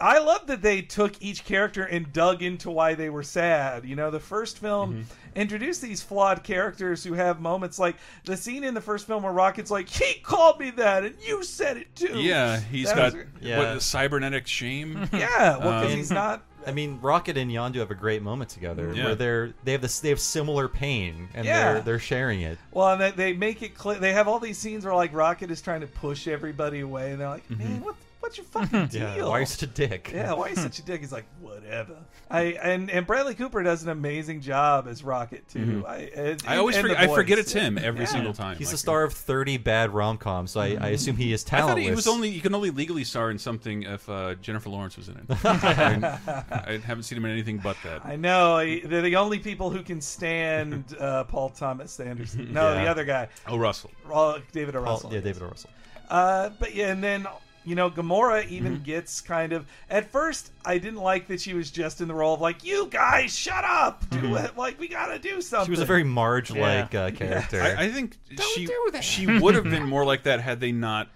I 0.03 0.19
love 0.19 0.47
that 0.47 0.63
they 0.63 0.81
took 0.81 1.21
each 1.21 1.45
character 1.45 1.83
and 1.85 2.11
dug 2.11 2.43
into 2.43 2.71
why 2.71 2.95
they 2.95 3.11
were 3.11 3.23
sad. 3.23 3.85
You 3.85 3.97
know, 3.97 4.11
the 4.11 4.19
first 4.21 4.59
film 4.59 4.93
Mm-hmm. 4.95 5.03
introduced 5.37 5.83
these 5.83 6.01
flawed 6.03 6.43
characters 6.43 7.05
who 7.05 7.13
have 7.13 7.39
moments 7.41 7.79
like 7.79 7.97
the 8.25 8.35
scene 8.37 8.65
in 8.65 8.73
the 8.75 8.81
first 8.81 9.07
film 9.07 9.23
where 9.25 9.33
Rocket's 9.33 9.71
like, 9.71 9.89
"He 9.91 10.15
called 10.21 10.59
me 10.59 10.71
that, 10.71 11.05
and 11.05 11.15
you 11.21 11.43
said 11.45 11.77
it 11.77 11.95
too." 11.95 12.19
Yeah, 12.19 12.59
he's 12.61 12.87
That 12.89 12.97
got 12.97 13.13
was- 13.15 13.25
Yeah. 13.43 13.59
what 13.59 13.75
the 13.75 13.81
cybernetic 13.81 14.47
shame. 14.47 15.07
yeah, 15.13 15.59
well, 15.59 15.81
because 15.81 15.93
Um, 15.93 15.99
he's 15.99 16.11
not. 16.11 16.45
I 16.67 16.73
mean, 16.73 16.99
Rocket 17.01 17.37
and 17.37 17.51
Yondu 17.51 17.77
have 17.77 17.91
a 17.91 17.95
great 17.95 18.23
moment 18.23 18.51
together 18.51 18.93
Yeah. 18.95 19.05
where 19.05 19.15
they're 19.15 19.53
they 19.65 19.73
have 19.73 19.81
this 19.81 20.01
they 20.01 20.11
have 20.11 20.21
similar 20.21 20.69
pain 20.69 21.29
and 21.35 21.47
Yeah. 21.47 21.73
they're 21.75 21.83
they're 21.83 21.99
sharing 21.99 22.43
it. 22.43 22.59
Well, 22.73 22.93
and 22.93 23.01
they, 23.01 23.11
they 23.11 23.33
make 23.33 23.63
it 23.63 23.75
clear. 23.75 23.99
They 23.99 24.13
have 24.13 24.29
all 24.29 24.39
these 24.39 24.59
scenes 24.59 24.85
where 24.85 24.95
like 24.95 25.13
Rocket 25.15 25.51
is 25.51 25.63
trying 25.63 25.81
to 25.81 25.87
push 25.87 26.29
everybody 26.29 26.81
away, 26.81 27.13
and 27.13 27.21
they're 27.21 27.29
like, 27.29 27.49
mm-hmm. 27.49 27.63
"Man, 27.63 27.81
what, 27.83 27.97
what's 28.31 28.39
your 28.39 28.47
fucking 28.47 28.87
deal? 28.87 29.01
Yeah, 29.17 29.25
why 29.25 29.39
are 29.39 29.41
you 29.41 29.47
such 29.47 29.63
a 29.63 29.67
dick? 29.67 30.11
Yeah, 30.15 30.33
why 30.35 30.47
are 30.47 30.51
you 30.51 30.57
such 30.57 30.79
a 30.79 30.83
dick? 30.83 31.01
He's 31.01 31.11
like, 31.13 31.25
whatever. 31.41 31.97
I 32.31 32.43
and 32.63 32.89
and 32.91 33.07
Bradley 33.07 33.35
Cooper 33.35 33.63
does 33.63 33.83
an 33.83 33.89
amazing 33.89 34.41
job 34.41 34.87
as 34.89 35.03
Rocket 35.03 35.49
too. 35.49 35.85
I 35.87 35.97
and, 36.15 36.43
I 36.47 36.57
always 36.59 36.77
and 36.77 36.83
forget, 36.87 37.01
I 37.01 37.13
forget 37.13 37.39
it's 37.41 37.53
him 37.53 37.77
every 37.77 38.03
Yeah. 38.03 38.07
single 38.07 38.33
time. 38.33 38.57
He's 38.57 38.69
Like, 38.69 38.73
the 38.73 38.79
star 38.79 39.03
of 39.03 39.13
thirty 39.15 39.57
bad 39.59 39.91
rom 39.93 40.17
coms, 40.17 40.53
so 40.53 40.61
I, 40.61 40.77
I 40.81 40.89
assume 40.91 41.17
he 41.17 41.33
is 41.33 41.45
I 41.45 41.49
thought 41.51 41.57
talentless. 41.59 41.85
he 41.87 41.91
was 41.95 42.07
only 42.07 42.29
you 42.29 42.41
can 42.41 42.55
only 42.55 42.71
legally 42.71 43.03
star 43.05 43.31
in 43.33 43.39
something 43.39 43.83
if 43.83 44.09
uh, 44.09 44.35
Jennifer 44.37 44.69
Lawrence 44.71 44.97
was 44.97 45.09
in 45.09 45.17
it. 45.17 45.25
I, 45.45 46.19
I 46.51 46.79
haven't 46.85 47.03
seen 47.03 47.19
him 47.19 47.25
in 47.25 47.33
anything 47.33 47.59
but 47.59 47.77
that. 47.85 48.05
I 48.07 48.15
know 48.17 48.57
I- 48.59 48.83
they're 48.85 49.03
the 49.03 49.17
only 49.17 49.39
people 49.41 49.71
who 49.71 49.83
can 49.83 50.01
stand 50.01 50.97
uh, 51.01 51.25
Paul 51.25 51.49
Thomas 51.51 51.99
Anderson. 51.99 52.53
No, 52.53 52.73
Yeah. 52.75 52.85
the 52.85 52.91
other 52.91 53.05
guy, 53.05 53.29
Oh, 53.49 53.57
Russell. 53.59 53.91
uh, 54.13 54.39
David 54.53 54.77
O. 54.77 54.83
Paul- 54.85 54.93
Russell. 54.95 55.13
yeah, 55.15 55.21
David 55.21 55.43
O. 55.43 55.47
Russell. 55.47 55.71
Uh, 56.09 56.51
but 56.61 56.75
yeah, 56.75 56.89
and 56.93 57.03
then 57.03 57.27
you 57.65 57.75
know, 57.75 57.91
Gamora 57.91 58.49
even 58.49 58.75
Mm-hmm. 58.77 58.85
gets 58.85 59.21
kind 59.21 59.53
of. 59.53 59.67
At 59.91 60.11
first, 60.11 60.51
I 60.65 60.79
didn't 60.79 61.01
like 61.01 61.27
that 61.29 61.41
she 61.41 61.53
was 61.55 61.71
just 61.71 62.01
in 62.01 62.09
the 62.09 62.15
role 62.15 62.35
of 62.35 62.41
like, 62.41 62.65
"You 62.65 62.87
guys, 62.91 63.37
shut 63.37 63.65
up! 63.65 64.09
Do 64.11 64.37
it! 64.37 64.57
Like, 64.57 64.79
we 64.81 64.89
gotta 64.89 65.19
do 65.19 65.41
something." 65.41 65.61
Mm-hmm. 65.61 65.65
She 65.67 65.71
was 65.73 65.81
a 65.81 65.85
very 65.85 66.05
Marge 66.05 66.51
like 66.51 66.93
Yeah. 66.93 67.05
uh, 67.05 67.11
character. 67.11 67.61
I, 67.63 67.85
I 67.85 67.89
think 67.91 68.17
she 68.55 68.69
she 69.03 69.27
would 69.27 69.55
have 69.55 69.65
been 69.65 69.85
more 69.89 70.05
like 70.05 70.23
that 70.23 70.41
had 70.41 70.61
they 70.61 70.73
not 70.73 71.09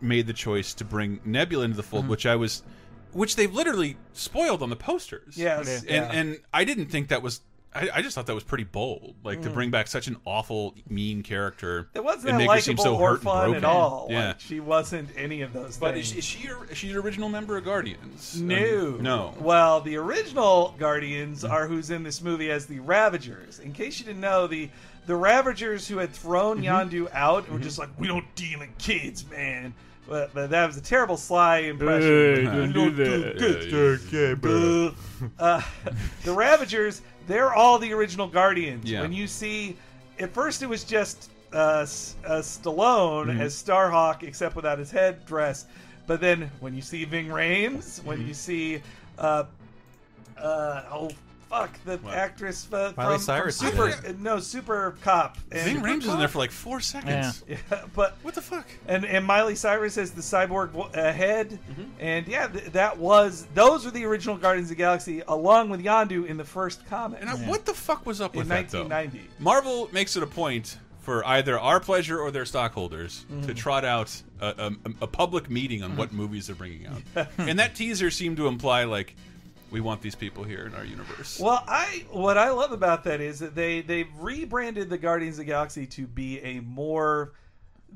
made 0.00 0.26
the 0.26 0.32
choice 0.32 0.72
to 0.74 0.84
bring 0.84 1.20
Nebula 1.24 1.64
into 1.64 1.76
the 1.76 1.82
fold, 1.82 2.04
Mm-hmm. 2.04 2.10
which 2.10 2.24
I 2.26 2.36
was, 2.36 2.62
which 3.12 3.36
they've 3.36 3.52
literally 3.52 3.96
spoiled 4.14 4.62
on 4.62 4.70
the 4.70 4.76
posters. 4.76 5.36
Yes, 5.36 5.84
and 5.84 6.10
and 6.12 6.38
I 6.54 6.64
didn't 6.64 6.86
think 6.86 7.08
that 7.08 7.22
was. 7.22 7.40
I, 7.72 7.88
I 7.94 8.02
just 8.02 8.16
thought 8.16 8.26
that 8.26 8.34
was 8.34 8.42
pretty 8.42 8.64
bold, 8.64 9.14
like 9.22 9.42
to 9.42 9.48
Mm. 9.50 9.54
bring 9.54 9.70
back 9.70 9.86
such 9.86 10.08
an 10.08 10.16
awful, 10.24 10.74
mean 10.88 11.22
character. 11.22 11.88
It 11.94 12.02
wasn't 12.02 12.30
and 12.30 12.38
make 12.38 12.50
her 12.50 12.60
seem 12.60 12.76
likable 12.76 12.98
so 12.98 13.02
or 13.02 13.08
hurt 13.10 13.14
and 13.14 13.22
fun 13.22 13.54
at 13.54 13.64
all. 13.64 14.08
Yeah, 14.10 14.28
Like, 14.28 14.40
she 14.40 14.58
wasn't 14.58 15.08
any 15.16 15.42
of 15.42 15.52
those 15.52 15.76
but 15.76 15.94
things. 15.94 16.12
is 16.16 16.24
she, 16.24 16.48
is 16.48 16.76
she 16.76 16.90
an 16.90 16.96
original 16.96 17.28
member 17.28 17.56
of 17.56 17.64
Guardians? 17.64 18.40
No. 18.42 18.96
Um, 18.98 19.02
no. 19.02 19.34
Well, 19.38 19.80
the 19.82 19.96
original 19.98 20.74
Guardians 20.78 21.44
Mm-hmm. 21.44 21.52
are 21.52 21.68
who's 21.68 21.90
in 21.90 22.02
this 22.02 22.20
movie 22.20 22.50
as 22.50 22.66
the 22.66 22.80
Ravagers. 22.80 23.60
In 23.60 23.72
case 23.72 24.00
you 24.00 24.04
didn't 24.04 24.20
know, 24.20 24.46
the 24.48 24.68
the 25.06 25.14
Ravagers 25.16 25.86
who 25.86 25.98
had 25.98 26.10
thrown 26.12 26.62
Mm-hmm. 26.62 26.66
Yondu 26.96 27.08
out 27.12 27.48
were 27.50 27.58
just 27.60 27.78
like, 27.78 27.88
we 27.98 28.08
don't 28.08 28.34
deal 28.34 28.62
in 28.62 28.70
kids, 28.78 29.24
man. 29.30 29.74
But, 30.10 30.34
but 30.34 30.50
that 30.50 30.66
was 30.66 30.76
a 30.76 30.80
terrible 30.80 31.16
sly 31.16 31.58
impression. 31.58 32.02
Hey, 32.02 32.40
We 32.66 32.72
don't 32.72 32.72
do 32.72 32.90
that. 32.90 33.38
kids. 33.38 34.12
Okay. 34.12 34.94
Uh, 35.38 35.60
the 36.24 36.32
Ravagers, 36.32 37.02
they're 37.26 37.52
all 37.52 37.78
the 37.78 37.92
original 37.92 38.26
Guardians. 38.26 38.90
Yeah. 38.90 39.02
When 39.02 39.12
you 39.12 39.26
see, 39.26 39.76
at 40.18 40.32
first 40.32 40.62
it 40.62 40.66
was 40.66 40.82
just 40.82 41.30
uh, 41.52 41.56
uh, 41.56 41.84
Stallone 42.40 43.26
Mhm. 43.26 43.38
as 43.40 43.54
Starhawk, 43.54 44.22
except 44.22 44.56
without 44.56 44.78
his 44.78 44.90
headdress. 44.90 45.66
But 46.06 46.20
then 46.22 46.50
when 46.60 46.74
you 46.74 46.80
see 46.82 47.04
Ving 47.04 47.28
Rhames, 47.28 48.00
Mm-hmm. 48.00 48.08
when 48.08 48.26
you 48.26 48.32
see, 48.34 48.80
uh, 49.18 49.44
uh, 50.38 50.82
oh 50.90 51.10
fuck 51.50 51.84
the 51.84 51.98
actress 52.08 52.66
uh, 52.72 52.92
Miley 52.96 53.16
from, 53.16 53.22
Cyrus 53.22 53.58
from 53.60 53.68
is 53.88 53.94
Super 53.96 54.06
in 54.06 54.22
no 54.22 54.38
Super 54.38 54.96
Cop. 55.02 55.36
Ving 55.50 55.78
Rhames 55.82 56.04
was 56.04 56.14
in 56.14 56.18
there 56.18 56.28
for 56.28 56.38
like 56.38 56.50
four 56.52 56.80
seconds. 56.80 57.44
Yeah, 57.48 57.56
but 57.94 58.16
what 58.22 58.34
the 58.34 58.40
fuck? 58.42 58.66
And 58.86 59.04
and 59.04 59.24
Miley 59.26 59.56
Cyrus 59.56 59.98
as 59.98 60.12
the 60.12 60.22
cyborg 60.22 60.70
vo- 60.70 60.82
uh, 60.94 61.12
head, 61.12 61.58
Mm-hmm. 61.70 61.82
and 61.98 62.26
yeah, 62.28 62.46
th- 62.46 62.66
that 62.72 62.96
was 62.96 63.46
those 63.54 63.84
were 63.84 63.90
the 63.90 64.04
original 64.04 64.36
Guardians 64.36 64.70
of 64.70 64.76
the 64.76 64.82
Galaxy, 64.82 65.22
along 65.28 65.68
with 65.70 65.82
Yondu 65.84 66.26
in 66.26 66.36
the 66.36 66.44
first 66.44 66.86
comic. 66.86 67.20
And 67.20 67.28
I- 67.28 67.34
what 67.48 67.66
the 67.66 67.74
fuck 67.74 68.06
was 68.06 68.20
up 68.20 68.34
in 68.34 68.38
with 68.40 68.48
that 68.48 68.68
though? 68.70 68.84
1990? 68.84 69.28
Marvel 69.42 69.88
makes 69.92 70.16
it 70.16 70.22
a 70.22 70.26
point 70.26 70.78
for 71.00 71.26
either 71.26 71.58
our 71.58 71.80
pleasure 71.80 72.20
or 72.20 72.30
their 72.30 72.44
stockholders 72.44 73.24
to 73.46 73.54
trot 73.54 73.84
out 73.84 74.22
a, 74.40 74.46
a, 74.84 74.90
a 75.02 75.06
public 75.06 75.48
meeting 75.50 75.82
on 75.82 75.96
what 75.96 76.12
movies 76.12 76.46
they're 76.46 76.54
bringing 76.54 76.86
out, 76.86 77.26
and 77.38 77.58
that 77.58 77.74
teaser 77.74 78.10
seemed 78.10 78.36
to 78.36 78.46
imply 78.46 78.84
like 78.84 79.16
we 79.70 79.80
want 79.80 80.00
these 80.02 80.14
people 80.14 80.44
here 80.44 80.66
in 80.66 80.74
our 80.74 80.84
universe. 80.84 81.38
Well, 81.40 81.62
I 81.66 82.04
what 82.10 82.36
I 82.38 82.50
love 82.50 82.72
about 82.72 83.04
that 83.04 83.20
is 83.20 83.38
that 83.40 83.54
they 83.54 83.80
they've 83.80 84.08
rebranded 84.18 84.90
the 84.90 84.98
Guardians 84.98 85.36
of 85.38 85.46
the 85.46 85.50
Galaxy 85.52 85.86
to 85.88 86.06
be 86.06 86.40
a 86.40 86.60
more 86.60 87.32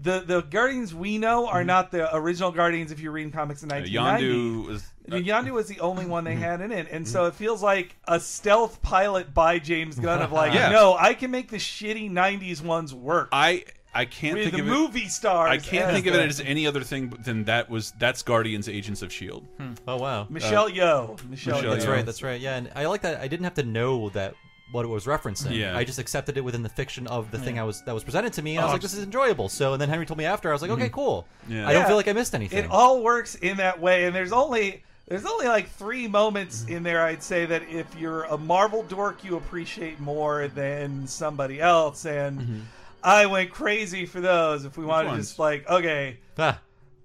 the 0.01 0.21
the 0.21 0.41
Guardians 0.43 0.95
we 0.95 1.19
know 1.19 1.47
are 1.47 1.65
not 1.65 1.91
the 1.91 2.15
original 2.17 2.51
Guardians. 2.51 2.91
If 2.93 3.01
you're 3.01 3.13
reading 3.13 3.33
comics 3.33 3.63
in 3.63 3.71
Uh, 3.71 3.77
1990, 3.77 4.27
Yondu 4.27 4.67
was 4.67 4.85
mean, 5.09 5.25
Yondu 5.25 5.51
was 5.53 5.69
the 5.69 5.81
only 5.81 6.07
one 6.07 6.25
they 6.25 6.35
had 6.35 6.61
in 6.61 6.73
it, 6.73 6.89
and 6.91 7.07
so 7.07 7.27
it 7.27 7.35
feels 7.35 7.63
like 7.63 7.97
a 8.09 8.19
stealth 8.19 8.83
pilot 8.83 9.33
by 9.35 9.59
James 9.59 9.99
Gunn 9.99 10.21
of 10.23 10.33
like, 10.33 10.53
Yeah. 10.55 10.71
no, 10.71 10.97
I 10.99 11.15
can 11.15 11.31
make 11.31 11.51
the 11.51 11.59
shitty 11.59 12.11
'90s 12.11 12.61
ones 12.63 12.93
work. 12.95 13.29
I 13.33 13.65
I 13.95 14.05
can't 14.07 14.35
With 14.35 14.45
think 14.45 14.57
the 14.57 14.63
of 14.63 14.69
it, 14.69 14.71
movie 14.71 15.09
stars. 15.09 15.51
I 15.51 15.59
can't 15.59 15.93
think 15.93 16.07
of 16.07 16.15
it 16.15 16.29
as 16.29 16.41
any 16.41 16.67
other 16.67 16.83
thing 16.83 17.11
than 17.11 17.45
that 17.45 17.71
was 17.71 17.93
that's 17.99 18.23
Guardians 18.23 18.69
Agents 18.69 19.03
of 19.03 19.13
Shield. 19.13 19.47
Oh 19.87 19.97
wow, 19.97 20.27
Michelle 20.29 20.65
Uh, 20.67 20.71
Yeoh. 20.71 21.29
Michelle, 21.31 21.57
Michelle 21.57 21.71
That's 21.73 21.85
Yeoh. 21.85 21.93
right. 21.93 22.05
That's 22.07 22.23
right. 22.23 22.41
Yeah, 22.41 22.57
and 22.57 22.71
I 22.75 22.87
like 22.87 23.03
that. 23.03 23.21
I 23.21 23.29
didn't 23.29 23.45
have 23.45 23.55
to 23.55 23.63
know 23.63 24.09
that 24.11 24.35
what 24.73 24.85
it 24.85 24.89
was 24.89 25.05
referencing. 25.05 25.55
Yeah. 25.57 25.77
I 25.77 25.85
just 25.85 26.01
accepted 26.01 26.37
it 26.37 26.41
within 26.41 26.63
the 26.65 26.69
fiction 26.69 27.07
of 27.07 27.31
the 27.31 27.39
thing 27.39 27.57
Yeah. 27.57 27.63
I 27.63 27.65
was 27.67 27.83
that 27.83 27.95
was 27.95 28.03
presented 28.03 28.33
to 28.33 28.43
me. 28.43 28.57
And 28.57 28.61
I 28.61 28.65
was 28.65 28.71
Oh, 28.71 28.75
like, 28.75 28.83
this 28.83 28.95
is 28.95 29.05
enjoyable. 29.05 29.49
So, 29.49 29.75
and 29.75 29.81
then 29.81 29.89
Henry 29.89 30.07
told 30.07 30.19
me 30.19 30.25
after. 30.25 30.49
I 30.49 30.53
was 30.53 30.63
like, 30.63 30.71
okay, 30.73 30.89
Mhm. 30.89 30.93
cool. 30.93 31.27
Yeah. 31.49 31.69
I 31.69 31.73
don't 31.73 31.87
feel 31.87 31.95
like 31.97 32.09
I 32.09 32.13
missed 32.13 32.35
anything. 32.35 32.65
It 32.65 32.71
all 32.71 33.01
works 33.03 33.37
in 33.37 33.59
that 33.59 33.81
way, 33.81 34.05
and 34.07 34.15
there's 34.17 34.33
only 34.33 34.83
there's 35.07 35.27
only 35.27 35.47
like 35.47 35.69
three 35.69 36.09
moments 36.09 36.65
in 36.65 36.83
there. 36.83 37.05
I'd 37.05 37.23
say 37.23 37.45
that 37.47 37.63
if 37.69 37.87
you're 37.97 38.23
a 38.25 38.39
Marvel 38.39 38.83
dork, 38.85 39.23
you 39.23 39.37
appreciate 39.37 40.01
more 40.01 40.49
than 40.49 41.07
somebody 41.07 41.61
else, 41.61 42.07
and 42.07 42.67
I 43.05 43.27
went 43.27 43.51
crazy 43.51 44.07
for 44.07 44.21
those. 44.21 44.65
If 44.65 44.77
we 44.79 44.85
wanted 44.85 45.05
to 45.09 45.15
ones? 45.15 45.27
just 45.29 45.39
like 45.39 45.69
okay. 45.69 46.19
Ah. 46.39 46.61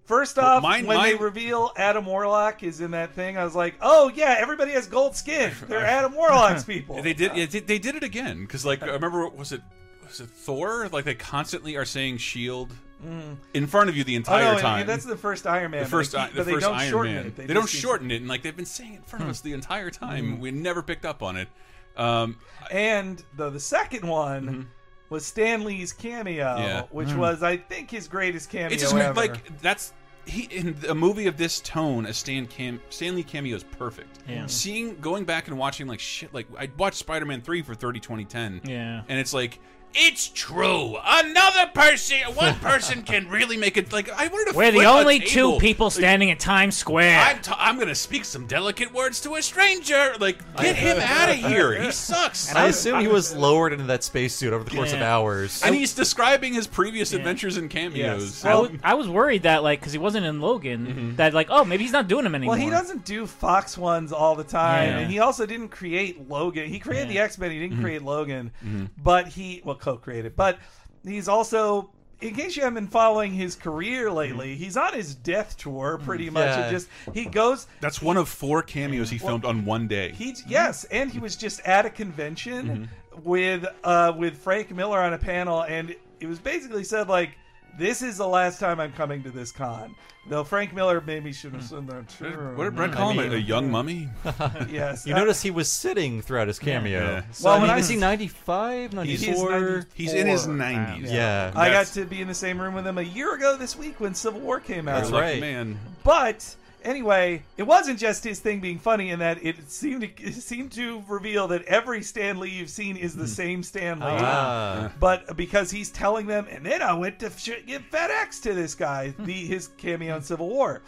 First 0.05 0.39
off, 0.39 0.63
mine- 0.63 0.87
when 0.87 0.97
they 1.03 1.13
mine- 1.13 1.21
reveal 1.21 1.71
Adam 1.77 2.05
Warlock 2.07 2.63
is 2.63 2.81
in 2.81 2.91
that 2.91 3.13
thing, 3.13 3.37
I 3.37 3.43
was 3.43 3.53
like, 3.53 3.75
"Oh 3.79 4.09
yeah, 4.15 4.37
everybody 4.39 4.71
has 4.71 4.87
gold 4.87 5.15
skin. 5.15 5.51
They're 5.67 5.85
Adam 5.85 6.15
Warlock's 6.15 6.63
people." 6.63 7.03
They 7.03 7.13
did. 7.13 7.35
Yeah, 7.37 7.45
they, 7.45 7.59
they 7.59 7.77
did 7.77 7.93
it 7.95 8.01
again 8.03 8.41
because, 8.41 8.65
like, 8.65 8.81
I 8.81 8.87
remember 8.87 9.27
was 9.29 9.51
it 9.51 9.61
was 10.07 10.19
it 10.19 10.29
Thor? 10.31 10.89
Like, 10.91 11.05
they 11.05 11.13
constantly 11.13 11.75
are 11.75 11.85
saying 11.85 12.17
Shield 12.17 12.73
Mm. 13.05 13.37
in 13.53 13.65
front 13.65 13.89
of 13.89 13.95
you 13.95 14.03
the 14.03 14.15
Oh, 14.15 14.17
entire 14.17 14.41
no, 14.43 14.49
I 14.49 14.53
mean, 14.55 14.61
time. 14.61 14.85
that's 14.87 15.05
the 15.05 15.15
first 15.15 15.47
Iron 15.47 15.71
Man. 15.71 15.83
the 15.83 15.89
first, 15.89 16.11
but 16.11 16.19
I- 16.19 16.25
they, 16.25 16.31
the 16.31 16.37
but 16.39 16.45
they 16.47 16.51
first 16.53 16.65
don't 16.65 16.75
Iron 16.75 16.89
shorten 16.91 17.13
Man. 17.15 17.25
it. 17.27 17.35
They, 17.37 17.53
don't 17.53 17.69
shorten 17.69 18.11
it, 18.11 18.15
and 18.17 18.27
like 18.27 18.41
they've 18.41 18.53
been 18.57 18.65
saying 18.65 18.93
it 18.93 18.97
in 18.97 19.01
front 19.03 19.23
of 19.23 19.29
us 19.29 19.39
the 19.39 19.53
entire 19.53 19.89
time. 19.89 20.35
Hmm. 20.35 20.39
We 20.41 20.51
never 20.51 20.81
picked 20.81 21.05
up 21.05 21.23
on 21.23 21.37
it. 21.37 21.47
Um, 21.95 22.37
And 22.71 23.23
the 23.37 23.49
the 23.51 23.59
second 23.59 24.05
one 24.07 24.67
was 25.09 25.25
Stan 25.25 25.63
Lee's 25.63 25.91
cameo. 25.93 26.57
Yeah. 26.57 26.83
which 26.91 27.09
Mm. 27.09 27.17
was 27.17 27.43
I 27.43 27.57
think 27.57 27.89
his 27.91 28.07
greatest 28.07 28.49
cameo 28.49 28.73
it's 28.73 28.83
just 28.83 28.95
ever. 28.95 29.13
like 29.13 29.59
that's 29.61 29.93
he 30.25 30.43
in 30.43 30.75
a 30.87 30.93
movie 30.93 31.25
of 31.27 31.37
this 31.37 31.59
tone. 31.61 32.05
A 32.05 32.13
Stan 32.13 32.45
Cam 32.45 32.79
Stan 32.89 33.15
Lee 33.15 33.23
cameo 33.23 33.55
is 33.55 33.63
perfect. 33.63 34.19
Yeah. 34.27 34.45
Seeing 34.45 34.95
going 34.99 35.23
back 35.25 35.47
and 35.47 35.57
watching 35.57 35.87
like 35.87 35.99
shit. 35.99 36.33
Like 36.33 36.45
I 36.59 36.69
watched 36.77 36.97
Spider 36.97 37.25
Man 37.25 37.41
three 37.41 37.61
for 37.63 37.73
30 37.73 37.99
2010. 37.99 38.61
Yeah. 38.65 39.01
and 39.09 39.19
it's 39.19 39.33
like. 39.33 39.59
It's 39.95 40.27
true. 40.29 40.97
Another 41.03 41.65
person, 41.73 42.17
one 42.35 42.55
person 42.59 43.01
can 43.01 43.27
really 43.27 43.57
make 43.57 43.75
it. 43.75 43.91
Like 43.91 44.09
I 44.11 44.27
wanted 44.27 44.51
to. 44.51 44.57
We're 44.57 44.71
the 44.71 44.85
only 44.85 45.19
two 45.19 45.57
people 45.57 45.89
standing 45.89 46.29
at 46.29 46.39
Times 46.39 46.77
Square. 46.77 47.19
I'm, 47.19 47.41
t- 47.41 47.51
I'm 47.57 47.79
gonna 47.79 47.95
speak 47.95 48.23
some 48.25 48.45
delicate 48.45 48.93
words 48.93 49.19
to 49.21 49.33
a 49.35 49.41
stranger. 49.41 50.13
Like, 50.19 50.37
get 50.57 50.75
him 50.75 50.99
out 51.01 51.29
of 51.29 51.35
here. 51.37 51.81
He 51.81 51.91
sucks. 51.91 52.53
I 52.53 52.67
assume 52.67 52.99
he 53.01 53.07
was 53.07 53.35
lowered 53.35 53.73
into 53.73 53.85
that 53.85 54.03
spacesuit 54.03 54.53
over 54.53 54.63
the 54.63 54.69
course 54.71 54.93
of 54.93 54.99
Yeah. 54.99 55.15
hours. 55.15 55.63
and 55.63 55.73
he's 55.73 55.93
describing 55.95 56.53
his 56.53 56.67
previous 56.67 57.11
adventures 57.13 57.57
and 57.57 57.69
cameos. 57.69 58.45
I 58.45 58.55
was, 58.55 58.69
I 58.83 58.93
was 58.93 59.07
worried 59.09 59.43
that 59.43 59.63
like 59.63 59.79
because 59.79 59.91
he 59.93 59.99
wasn't 59.99 60.25
in 60.25 60.39
Logan 60.39 61.15
that 61.17 61.33
like 61.33 61.47
oh 61.49 61.65
maybe 61.65 61.83
he's 61.83 61.91
not 61.93 62.07
doing 62.07 62.23
them 62.25 62.35
anymore. 62.35 62.55
well, 62.55 62.63
he 62.63 62.69
doesn't 62.69 63.05
do 63.05 63.25
Fox 63.25 63.77
ones 63.77 64.11
all 64.11 64.35
the 64.35 64.43
time, 64.43 64.87
Yeah. 64.89 64.97
and 64.99 65.11
he 65.11 65.19
also 65.19 65.45
didn't 65.47 65.69
create 65.69 66.29
Logan. 66.29 66.69
He 66.69 66.77
created 66.79 67.09
the 67.09 67.17
X 67.19 67.37
Men. 67.39 67.49
He 67.51 67.59
didn't 67.59 67.77
Mhm. 67.79 67.81
create 67.81 68.03
Logan, 68.03 68.51
Mhm. 68.63 68.89
but 69.01 69.27
he 69.29 69.61
well 69.65 69.75
co-created. 69.79 70.35
But 70.35 70.57
he's 71.03 71.27
also. 71.27 71.91
In 72.21 72.35
case 72.35 72.57
you 72.57 72.63
haven't 72.63 72.75
been 72.75 72.87
following 72.89 73.31
his 73.31 73.55
career 73.55 74.11
lately, 74.11 74.55
he's 74.55 74.75
on 74.75 74.93
his 74.93 75.15
death 75.15 75.55
tour 75.57 75.97
pretty 76.03 76.29
much. 76.29 76.47
Yeah. 76.47 76.67
It 76.67 76.71
just 76.71 76.89
he 77.13 77.23
goes 77.23 77.65
That's 77.79 78.01
one 78.01 78.17
of 78.17 78.27
four 78.27 78.61
cameos 78.61 79.09
he 79.09 79.17
Well, 79.19 79.27
filmed 79.27 79.45
on 79.45 79.63
one 79.63 79.87
day. 79.87 80.11
He 80.11 80.35
yes, 80.45 80.83
and 80.85 81.09
he 81.09 81.19
was 81.19 81.37
just 81.37 81.61
at 81.61 81.85
a 81.85 81.89
convention 81.89 82.89
Mm-hmm. 83.13 83.23
with 83.23 83.65
uh, 83.85 84.11
with 84.17 84.37
Frank 84.37 84.71
Miller 84.71 84.99
on 84.99 85.13
a 85.13 85.17
panel, 85.17 85.63
and 85.63 85.95
it 86.19 86.27
was 86.27 86.39
basically 86.39 86.83
said 86.83 87.07
like, 87.07 87.37
"This 87.77 88.01
is 88.01 88.17
the 88.17 88.27
last 88.27 88.59
time 88.59 88.79
I'm 88.79 88.91
coming 88.93 89.23
to 89.23 89.31
this 89.31 89.51
con." 89.51 89.95
Though 90.27 90.43
Frank 90.43 90.73
Miller 90.73 91.01
maybe 91.01 91.31
should 91.33 91.53
have 91.53 91.63
said 91.63 91.87
that 91.87 92.07
too. 92.09 92.53
What 92.55 92.65
did 92.65 92.75
Brett 92.75 92.91
call 92.91 93.11
him? 93.11 93.31
A 93.33 93.37
young 93.37 93.71
mummy? 93.71 94.09
yes, 94.69 95.07
You 95.07 95.15
uh, 95.15 95.17
notice 95.19 95.41
he 95.41 95.49
was 95.49 95.71
sitting 95.71 96.21
throughout 96.21 96.47
his 96.47 96.59
cameo. 96.59 96.99
Yeah. 97.01 97.23
So, 97.31 97.45
Well, 97.45 97.53
I 97.55 97.57
when 97.59 97.67
mean, 97.69 97.75
I- 97.77 97.79
is 97.79 97.89
he 97.89 97.95
95, 97.95 98.93
94? 98.93 99.85
He's 99.95 100.13
in 100.13 100.27
his 100.27 100.45
90s. 100.45 101.11
Yeah. 101.11 101.51
I 101.55 101.69
got 101.71 101.87
to 101.87 102.05
be 102.05 102.21
in 102.21 102.27
the 102.27 102.35
same 102.35 102.61
room 102.61 102.75
with 102.75 102.85
him 102.85 102.97
a 102.99 103.01
year 103.03 103.33
ago 103.33 103.57
this 103.57 103.75
week 103.75 103.99
when 103.99 104.13
Civil 104.13 104.41
War 104.41 104.59
came 104.59 104.87
out. 104.87 104.99
That's 104.99 105.11
right. 105.11 105.39
man. 105.39 105.79
But 106.03 106.55
anyway, 106.83 107.43
it 107.57 107.63
wasn't 107.63 107.99
just 107.99 108.23
his 108.23 108.39
thing 108.39 108.59
being 108.59 108.79
funny 108.79 109.09
in 109.09 109.19
that 109.19 109.43
it 109.43 109.69
seemed 109.69 110.01
to, 110.01 110.23
it 110.23 110.33
seemed 110.33 110.71
to 110.73 111.03
reveal 111.07 111.47
that 111.49 111.63
every 111.65 112.01
Stan 112.01 112.39
Lee 112.39 112.49
you've 112.49 112.69
seen 112.69 112.97
is 112.97 113.15
the 113.15 113.23
hmm. 113.23 113.29
same 113.29 113.63
Stan 113.63 114.01
ah. 114.01 114.05
Lee. 114.05 114.21
Ah. 114.21 114.91
But 114.99 115.35
because 115.37 115.71
he's 115.71 115.89
telling 115.89 116.27
them, 116.27 116.47
and 116.49 116.65
then 116.65 116.81
I 116.81 116.93
went 116.93 117.19
to 117.19 117.29
sh- 117.31 117.63
give 117.65 117.83
FedEx 117.91 118.41
to 118.43 118.53
this 118.53 118.75
guy, 118.75 119.09
hmm. 119.09 119.25
the 119.25 119.33
his 119.33 119.67
cameo 119.77 120.15
in 120.17 120.21
Civil 120.21 120.49
War. 120.49 120.81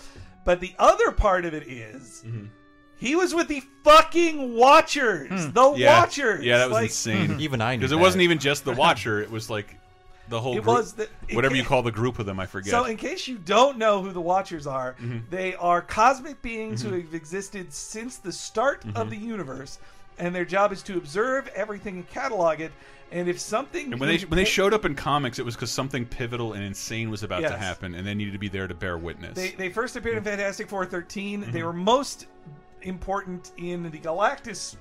But 0.43 0.59
the 0.59 0.73
other 0.79 1.11
part 1.11 1.45
of 1.45 1.53
it 1.53 1.67
is, 1.67 2.23
mm-hmm. 2.25 2.45
He 3.01 3.15
was 3.15 3.33
with 3.33 3.47
the 3.47 3.63
fucking 3.83 4.53
Watchers. 4.55 5.27
Hmm. 5.29 5.51
The 5.53 5.73
yeah. 5.73 5.99
Watchers. 5.99 6.45
Yeah, 6.45 6.59
that 6.59 6.69
was 6.69 6.75
Like- 6.75 6.83
insane. 6.85 7.35
Even 7.39 7.59
I 7.59 7.73
knew 7.73 7.79
because 7.79 7.91
it 7.91 7.97
wasn't 7.97 8.21
even 8.21 8.37
just 8.37 8.63
the 8.63 8.73
Watcher. 8.73 9.19
It 9.19 9.31
was 9.31 9.49
like 9.49 9.75
the 10.31 10.41
whole. 10.41 10.53
It 10.53 10.63
group, 10.63 10.67
was 10.75 10.93
the- 10.93 11.07
whatever 11.33 11.55
you 11.55 11.63
call 11.63 11.83
the 11.83 11.91
group 11.91 12.17
of 12.17 12.25
them. 12.25 12.39
I 12.39 12.47
forget. 12.47 12.71
So, 12.71 12.85
in 12.85 12.97
case 12.97 13.27
you 13.27 13.37
don't 13.37 13.77
know 13.77 14.01
who 14.01 14.11
the 14.11 14.21
Watchers 14.21 14.65
are, 14.65 14.95
Mhm. 14.99 15.29
they 15.29 15.53
are 15.55 15.81
cosmic 15.81 16.41
beings 16.41 16.83
Mhm. 16.83 16.89
who 16.89 16.95
have 17.01 17.13
existed 17.13 17.71
since 17.71 18.17
the 18.17 18.31
start 18.31 18.83
Mhm. 18.83 18.95
of 18.95 19.09
the 19.11 19.17
universe, 19.17 19.77
and 20.17 20.33
their 20.33 20.45
job 20.45 20.71
is 20.73 20.81
to 20.83 20.97
observe 20.97 21.47
everything 21.49 21.97
and 21.97 22.09
catalog 22.09 22.59
it. 22.61 22.71
And 23.13 23.27
if 23.27 23.39
something 23.41 23.91
and 23.91 23.99
when 23.99 24.07
they 24.07 24.19
when 24.25 24.37
they 24.37 24.45
showed 24.45 24.73
up 24.73 24.85
in 24.85 24.95
comics, 24.95 25.37
it 25.37 25.43
was 25.43 25.55
because 25.55 25.69
something 25.69 26.05
pivotal 26.05 26.53
and 26.53 26.63
insane 26.63 27.09
was 27.11 27.23
about 27.23 27.41
to 27.41 27.57
happen, 27.57 27.93
and 27.93 28.07
they 28.07 28.13
needed 28.13 28.31
to 28.31 28.39
be 28.39 28.47
there 28.47 28.67
to 28.67 28.73
bear 28.73 28.97
witness. 28.97 29.35
They, 29.35 29.49
they 29.49 29.69
first 29.69 29.97
appeared 29.97 30.17
in 30.17 30.23
Fantastic 30.23 30.69
Four 30.69 30.85
13. 30.85 31.41
Mm-hmm. 31.41 31.51
They 31.51 31.63
were 31.63 31.73
most 31.73 32.27
important 32.83 33.51
in 33.57 33.83
the 33.91 33.99
Galactus, 33.99 34.77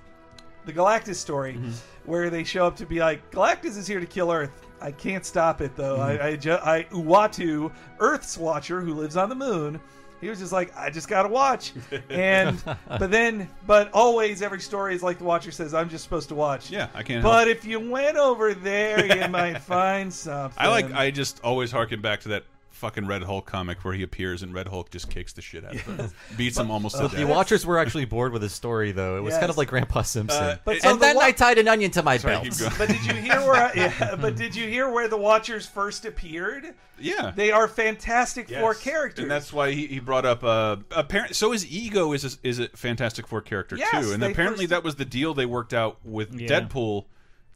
the 0.65 0.73
Galactus 0.73 1.17
story, 1.17 1.55
Mm-hmm. 1.55 1.71
where 2.05 2.31
they 2.31 2.45
show 2.45 2.67
up 2.67 2.77
to 2.77 2.87
be 2.87 3.01
like, 3.01 3.31
Galactus 3.33 3.77
is 3.77 3.87
here 3.89 3.99
to 4.01 4.07
kill 4.07 4.31
Earth. 4.31 4.53
I 4.81 4.93
can't 4.93 5.25
stop 5.25 5.61
it 5.61 5.77
though. 5.77 5.99
Mhm. 5.99 6.21
I, 6.21 6.29
I, 6.29 6.37
ju- 6.37 6.59
I 6.63 6.85
Uatu, 6.91 7.71
Earth's 7.99 8.37
watcher 8.39 8.81
who 8.81 8.95
lives 8.95 9.17
on 9.17 9.29
the 9.29 9.35
moon. 9.35 9.81
He 10.21 10.29
was 10.29 10.39
just 10.39 10.53
like, 10.53 10.77
I 10.77 10.91
just 10.91 11.09
gotta 11.09 11.31
watch, 11.31 11.73
and 12.11 12.63
but 12.89 13.11
then, 13.11 13.49
but 13.67 13.91
always 13.95 14.43
every 14.43 14.61
story 14.61 14.95
is 14.95 15.03
like 15.03 15.17
the 15.17 15.25
Watcher 15.25 15.51
says, 15.51 15.73
I'm 15.73 15.89
just 15.89 16.05
supposed 16.05 16.29
to 16.29 16.35
watch. 16.35 16.71
Yeah, 16.71 16.89
I 16.95 17.03
can't 17.03 17.23
But 17.23 17.47
help. 17.47 17.57
if 17.57 17.65
you 17.65 17.81
went 17.81 18.19
over 18.19 18.53
there, 18.53 19.07
you 19.23 19.29
might 19.29 19.59
find 19.63 20.13
something. 20.13 20.63
I 20.63 20.69
like. 20.69 20.93
I 20.93 21.11
just 21.11 21.41
always 21.43 21.73
harken 21.73 22.03
back 22.03 22.21
to 22.21 22.29
that 22.31 22.45
fucking 22.81 23.07
Red 23.07 23.23
Hulk 23.23 23.47
comic 23.47 23.85
where 23.85 23.95
he 23.95 24.03
appears 24.03 24.43
and 24.43 24.53
Red 24.53 24.67
Hulk 24.69 24.91
just 24.91 25.09
kicks 25.11 25.33
the 25.33 25.43
shit 25.43 25.65
out 25.65 25.75
of 25.75 25.81
him, 25.83 26.11
beats 26.37 26.59
him 26.59 26.71
almost 26.71 26.97
Uh, 26.97 27.07
to 27.09 27.15
the. 27.17 27.27
Watchers 27.27 27.65
were 27.65 27.79
actually 27.79 28.07
bored 28.07 28.33
with 28.33 28.43
his 28.43 28.53
story, 28.53 28.91
though. 28.93 29.17
It 29.17 29.21
was 29.21 29.35
kind 29.39 29.51
of 29.51 29.57
like 29.59 29.69
Grandpa 29.69 30.03
Simpson. 30.03 30.43
Uh, 30.43 30.57
But 30.65 30.81
so 30.83 30.91
and 30.91 30.99
the 30.99 31.03
then 31.07 31.17
wa- 31.17 31.23
I 31.23 31.33
tied 31.33 31.59
an 31.59 31.69
onion 31.69 31.91
to 31.93 32.03
my 32.03 32.17
Sorry, 32.17 32.35
belt. 32.35 32.59
going. 32.59 32.73
But 32.79 32.89
did 32.89 33.05
you 33.07 33.15
hear 33.15 33.41
where? 33.41 33.55
I, 33.55 33.73
yeah, 33.77 34.17
but 34.17 34.35
did 34.37 34.57
you 34.57 34.67
hear 34.69 34.89
where 34.91 35.07
the 35.09 35.17
Watchers 35.19 35.67
first 35.67 36.05
appeared? 36.05 36.75
Yeah. 36.99 37.33
they 37.35 37.51
are 37.51 37.67
Fantastic 37.69 38.49
Four 38.49 38.73
Yes. 38.73 38.83
characters. 38.83 39.23
and 39.23 39.31
that's 39.31 39.53
why 39.53 39.71
he, 39.73 39.87
he 39.87 40.01
brought 40.01 40.27
up. 40.27 40.43
Uh, 40.45 40.77
apparent. 40.91 41.35
So 41.37 41.53
his 41.53 41.71
ego 41.71 42.13
is 42.13 42.25
a, 42.25 42.47
is 42.47 42.59
a 42.59 42.69
Fantastic 42.69 43.27
Four 43.27 43.41
character 43.43 43.77
Yes, 43.77 43.91
too, 44.07 44.13
and 44.13 44.23
they 44.23 44.33
apparently 44.33 44.65
first- 44.65 44.71
that 44.71 44.85
was 44.85 44.97
the 44.97 45.05
deal 45.05 45.33
they 45.35 45.47
worked 45.47 45.73
out 45.75 45.99
with 46.05 46.33
Yeah. 46.35 46.49
Deadpool. 46.49 47.05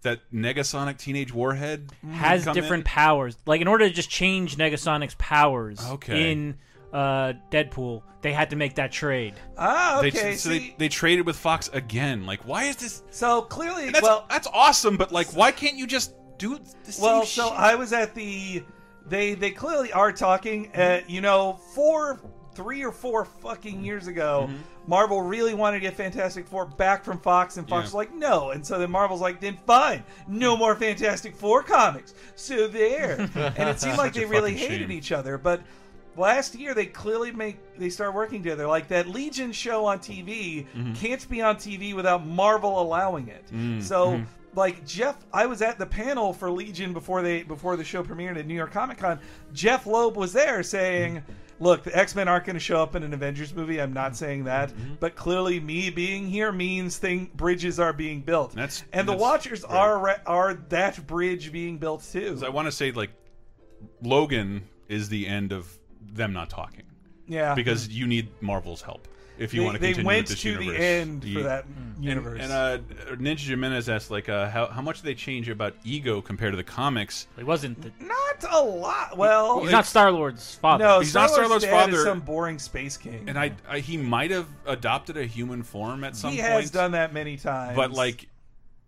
That 0.05 0.21
Negasonic 0.33 0.97
Teenage 0.99 1.33
Warhead 1.35 1.91
has 2.13 2.45
different 2.45 2.83
in. 2.83 2.85
powers. 2.85 3.37
Like 3.47 3.61
in 3.61 3.69
order 3.69 3.89
to 3.89 3.93
just 3.95 4.09
change 4.09 4.57
Negasonic's 4.57 5.17
powers 5.19 5.81
Okay. 5.93 6.31
in 6.31 6.57
uh, 6.93 7.33
Deadpool, 7.51 8.03
they 8.23 8.33
had 8.33 8.51
to 8.51 8.57
make 8.57 8.77
that 8.77 8.93
trade. 8.93 9.35
Ah, 9.59 9.99
They, 10.01 10.09
okay. 10.09 10.37
so 10.37 10.51
see, 10.51 10.59
they, 10.59 10.75
they 10.79 10.89
traded 10.89 11.27
with 11.27 11.37
Fox 11.37 11.69
again. 11.73 12.25
Like, 12.25 12.47
why 12.47 12.65
is 12.65 12.77
this? 12.77 13.03
so 13.11 13.43
clearly, 13.43 13.91
That's, 13.91 14.03
well, 14.03 14.27
that's 14.31 14.47
awesome, 14.55 14.97
but 14.97 15.11
like, 15.11 15.27
why 15.35 15.51
can't 15.51 15.77
you 15.77 15.87
just 15.87 16.15
do 16.39 16.59
the 16.85 16.93
same 16.93 17.03
well, 17.03 17.25
so 17.25 17.49
shit? 17.49 17.59
I 17.59 17.75
was 17.75 17.93
at 17.93 18.15
the. 18.15 18.63
They 19.07 19.35
they 19.35 19.51
clearly 19.51 19.93
are 19.93 20.13
talking. 20.13 20.71
Uh, 20.75 21.01
you 21.07 21.21
know, 21.21 21.59
four, 21.75 22.21
three 22.55 22.83
or 22.85 22.93
four 22.93 23.25
fucking 23.25 23.85
years 23.85 24.07
ago, 24.07 24.49
Marvel 24.86 25.23
really 25.23 25.55
wanted 25.55 25.78
to 25.78 25.81
get 25.81 25.94
Fantastic 25.94 26.47
Four 26.47 26.66
back 26.66 27.05
from 27.05 27.19
Fox, 27.19 27.56
and 27.56 27.69
Fox 27.69 27.81
Yeah. 27.81 27.85
was 27.85 27.94
like, 27.94 28.15
no. 28.15 28.51
And 28.51 28.65
so 28.66 28.78
then 28.78 28.90
Marvel's 28.90 29.20
like, 29.20 29.40
then 29.40 29.59
fine, 29.66 30.02
no 30.28 30.56
more 30.56 30.74
Fantastic 30.74 31.35
Four 31.35 31.62
comics. 31.62 32.15
So 32.36 32.69
there, 32.69 33.19
and 33.35 33.69
it 33.69 33.81
seemed 33.81 33.98
like 33.98 34.12
they 34.15 34.24
really 34.24 34.55
hated 34.55 34.89
shame. 34.89 34.93
each 34.93 35.12
other, 35.12 35.39
but. 35.39 35.61
Last 36.16 36.55
year, 36.55 36.74
they 36.74 36.86
clearly 36.86 37.32
make 37.32 37.56
they 37.77 37.90
start 37.90 38.15
working 38.15 38.40
together. 38.40 38.69
Like 38.69 38.86
that 38.86 39.09
Legion 39.09 39.51
show 39.51 39.85
on 39.86 39.98
TV 39.98 40.65
Mhm. 40.73 40.94
can't 40.94 41.28
be 41.28 41.43
on 41.43 41.56
TV 41.56 41.93
without 41.93 42.24
Marvel 42.24 42.81
allowing 42.81 43.27
it. 43.27 43.44
Mm, 43.52 43.82
So 43.82 44.12
mhm. 44.12 44.27
like 44.55 44.86
Jeff, 44.86 45.16
I 45.32 45.47
was 45.47 45.61
at 45.61 45.77
the 45.77 45.86
panel 45.86 46.32
for 46.32 46.52
Legion 46.52 46.93
before 46.93 47.20
they 47.23 47.43
before 47.43 47.77
the 47.77 47.82
show 47.82 48.05
premiered 48.05 48.39
at 48.39 48.47
New 48.47 48.55
York 48.55 48.70
Comic 48.73 48.98
Con. 48.98 49.19
Jeph 49.52 49.86
Loeb 49.86 50.16
was 50.16 50.32
there 50.32 50.62
saying, 50.62 51.20
"Look, 51.61 51.85
the 51.85 51.97
X 51.97 52.15
Men 52.15 52.29
aren't 52.29 52.45
going 52.47 52.55
to 52.55 52.61
show 52.61 52.83
up 52.83 52.95
in 52.97 53.03
an 53.03 53.13
Avengers 53.15 53.55
movie. 53.55 53.81
I'm 53.81 53.93
not 53.93 54.17
saying 54.17 54.45
that, 54.45 54.71
Mm-hmm. 54.71 54.95
but 55.01 55.15
clearly, 55.17 55.61
me 55.61 55.91
being 55.91 56.27
here 56.29 56.53
means 56.53 56.97
thing 56.99 57.31
bridges 57.35 57.79
are 57.81 57.93
being 57.93 58.21
built. 58.23 58.55
That's- 58.55 58.85
and 58.93 59.07
the 59.09 59.17
Watchers 59.17 59.65
are 59.65 60.21
are 60.27 60.55
that 60.71 61.07
bridge 61.07 61.53
being 61.53 61.79
built 61.79 62.03
too. 62.11 62.41
I 62.45 62.49
want 62.49 62.67
to 62.67 62.73
say 62.73 62.91
like, 62.93 63.11
Logan 64.03 64.69
is 64.89 65.09
the 65.09 65.27
end 65.27 65.53
of 65.53 65.79
them 66.01 66.33
not 66.33 66.51
talking. 66.51 66.83
Yeah. 67.27 67.55
because 67.55 67.89
you 67.89 68.07
need 68.07 68.29
Marvel's 68.43 68.83
help 68.83 69.09
if 69.39 69.52
you 69.55 69.61
They- 69.61 69.65
want 69.66 69.74
to 69.77 69.81
they 69.81 69.89
continue 69.89 70.06
went 70.06 70.23
with 70.23 70.28
this 70.31 70.40
to 70.43 70.56
the 70.56 70.65
universe. 70.65 70.81
end 70.82 71.23
for 71.32 71.43
that 71.43 71.65
and- 71.65 72.05
universe. 72.05 72.40
And, 72.43 72.52
uh, 72.52 72.78
Ninja 73.16 73.39
Jimenez 73.39 73.89
asked 73.89 74.11
like, 74.11 74.28
uh, 74.28 74.48
how 74.51 74.66
how 74.66 74.82
much 74.82 74.97
did 75.02 75.06
they 75.06 75.15
change 75.15 75.48
about 75.48 75.74
Ego 75.85 76.20
compared 76.20 76.52
to 76.52 76.56
the 76.56 76.65
comics? 76.65 77.27
It 77.39 77.44
wasn't. 77.47 77.81
The, 77.82 77.90
not 78.05 78.52
a 78.52 78.62
lot. 78.62 79.16
Well, 79.16 79.61
he's 79.62 79.73
not 79.73 79.86
Star 79.86 80.11
Lord's 80.11 80.55
father. 80.56 80.85
No, 80.85 81.01
He's 81.01 81.15
not 81.15 81.31
Star-Lord's 81.31 81.65
Star-Lord's 81.65 81.65
dad 81.65 81.89
is 81.90 82.02
father. 82.02 82.11
some 82.11 82.20
boring 82.20 82.59
space 82.59 82.97
king. 82.97 83.24
And 83.28 83.39
I, 83.39 83.52
I 83.69 83.78
he 83.78 83.97
might 83.97 84.31
have 84.32 84.47
adopted 84.66 85.16
a 85.16 85.24
human 85.24 85.62
form 85.62 86.05
at 86.05 86.16
some 86.16 86.32
he 86.32 86.39
point. 86.40 86.51
has 86.52 86.70
done 86.70 86.93
that 86.93 87.12
many 87.15 87.36
times. 87.36 87.77
but 87.77 87.90
like, 87.93 88.28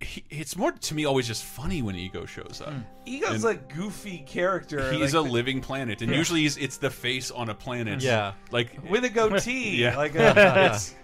he, 0.00 0.22
it's 0.28 0.56
more 0.56 0.72
to 0.72 0.94
me 0.94 1.04
always 1.06 1.26
just 1.26 1.44
funny 1.44 1.80
when 1.82 1.96
Ego 1.96 2.26
shows 2.26 2.60
up. 2.64 2.72
Hmm. 2.72 2.80
Ego's 3.06 3.44
And 3.44 3.54
a 3.58 3.74
goofy 3.74 4.18
character. 4.26 4.92
He's 4.92 5.14
like 5.14 5.24
a 5.24 5.26
the- 5.26 5.32
living 5.32 5.60
planet, 5.60 6.02
and 6.02 6.10
Yeah. 6.10 6.18
usually 6.18 6.42
he's, 6.42 6.56
it's 6.58 6.76
the 6.76 6.90
face 6.90 7.30
on 7.30 7.48
a 7.48 7.54
planet. 7.54 8.02
Yeah. 8.02 8.32
like 8.50 8.78
with 8.90 9.04
a 9.04 9.08
goatee. 9.08 9.76
yeah, 9.82 9.96
like 9.96 10.14
a, 10.14 10.28
uh, 10.64 10.72
it's 10.74 10.94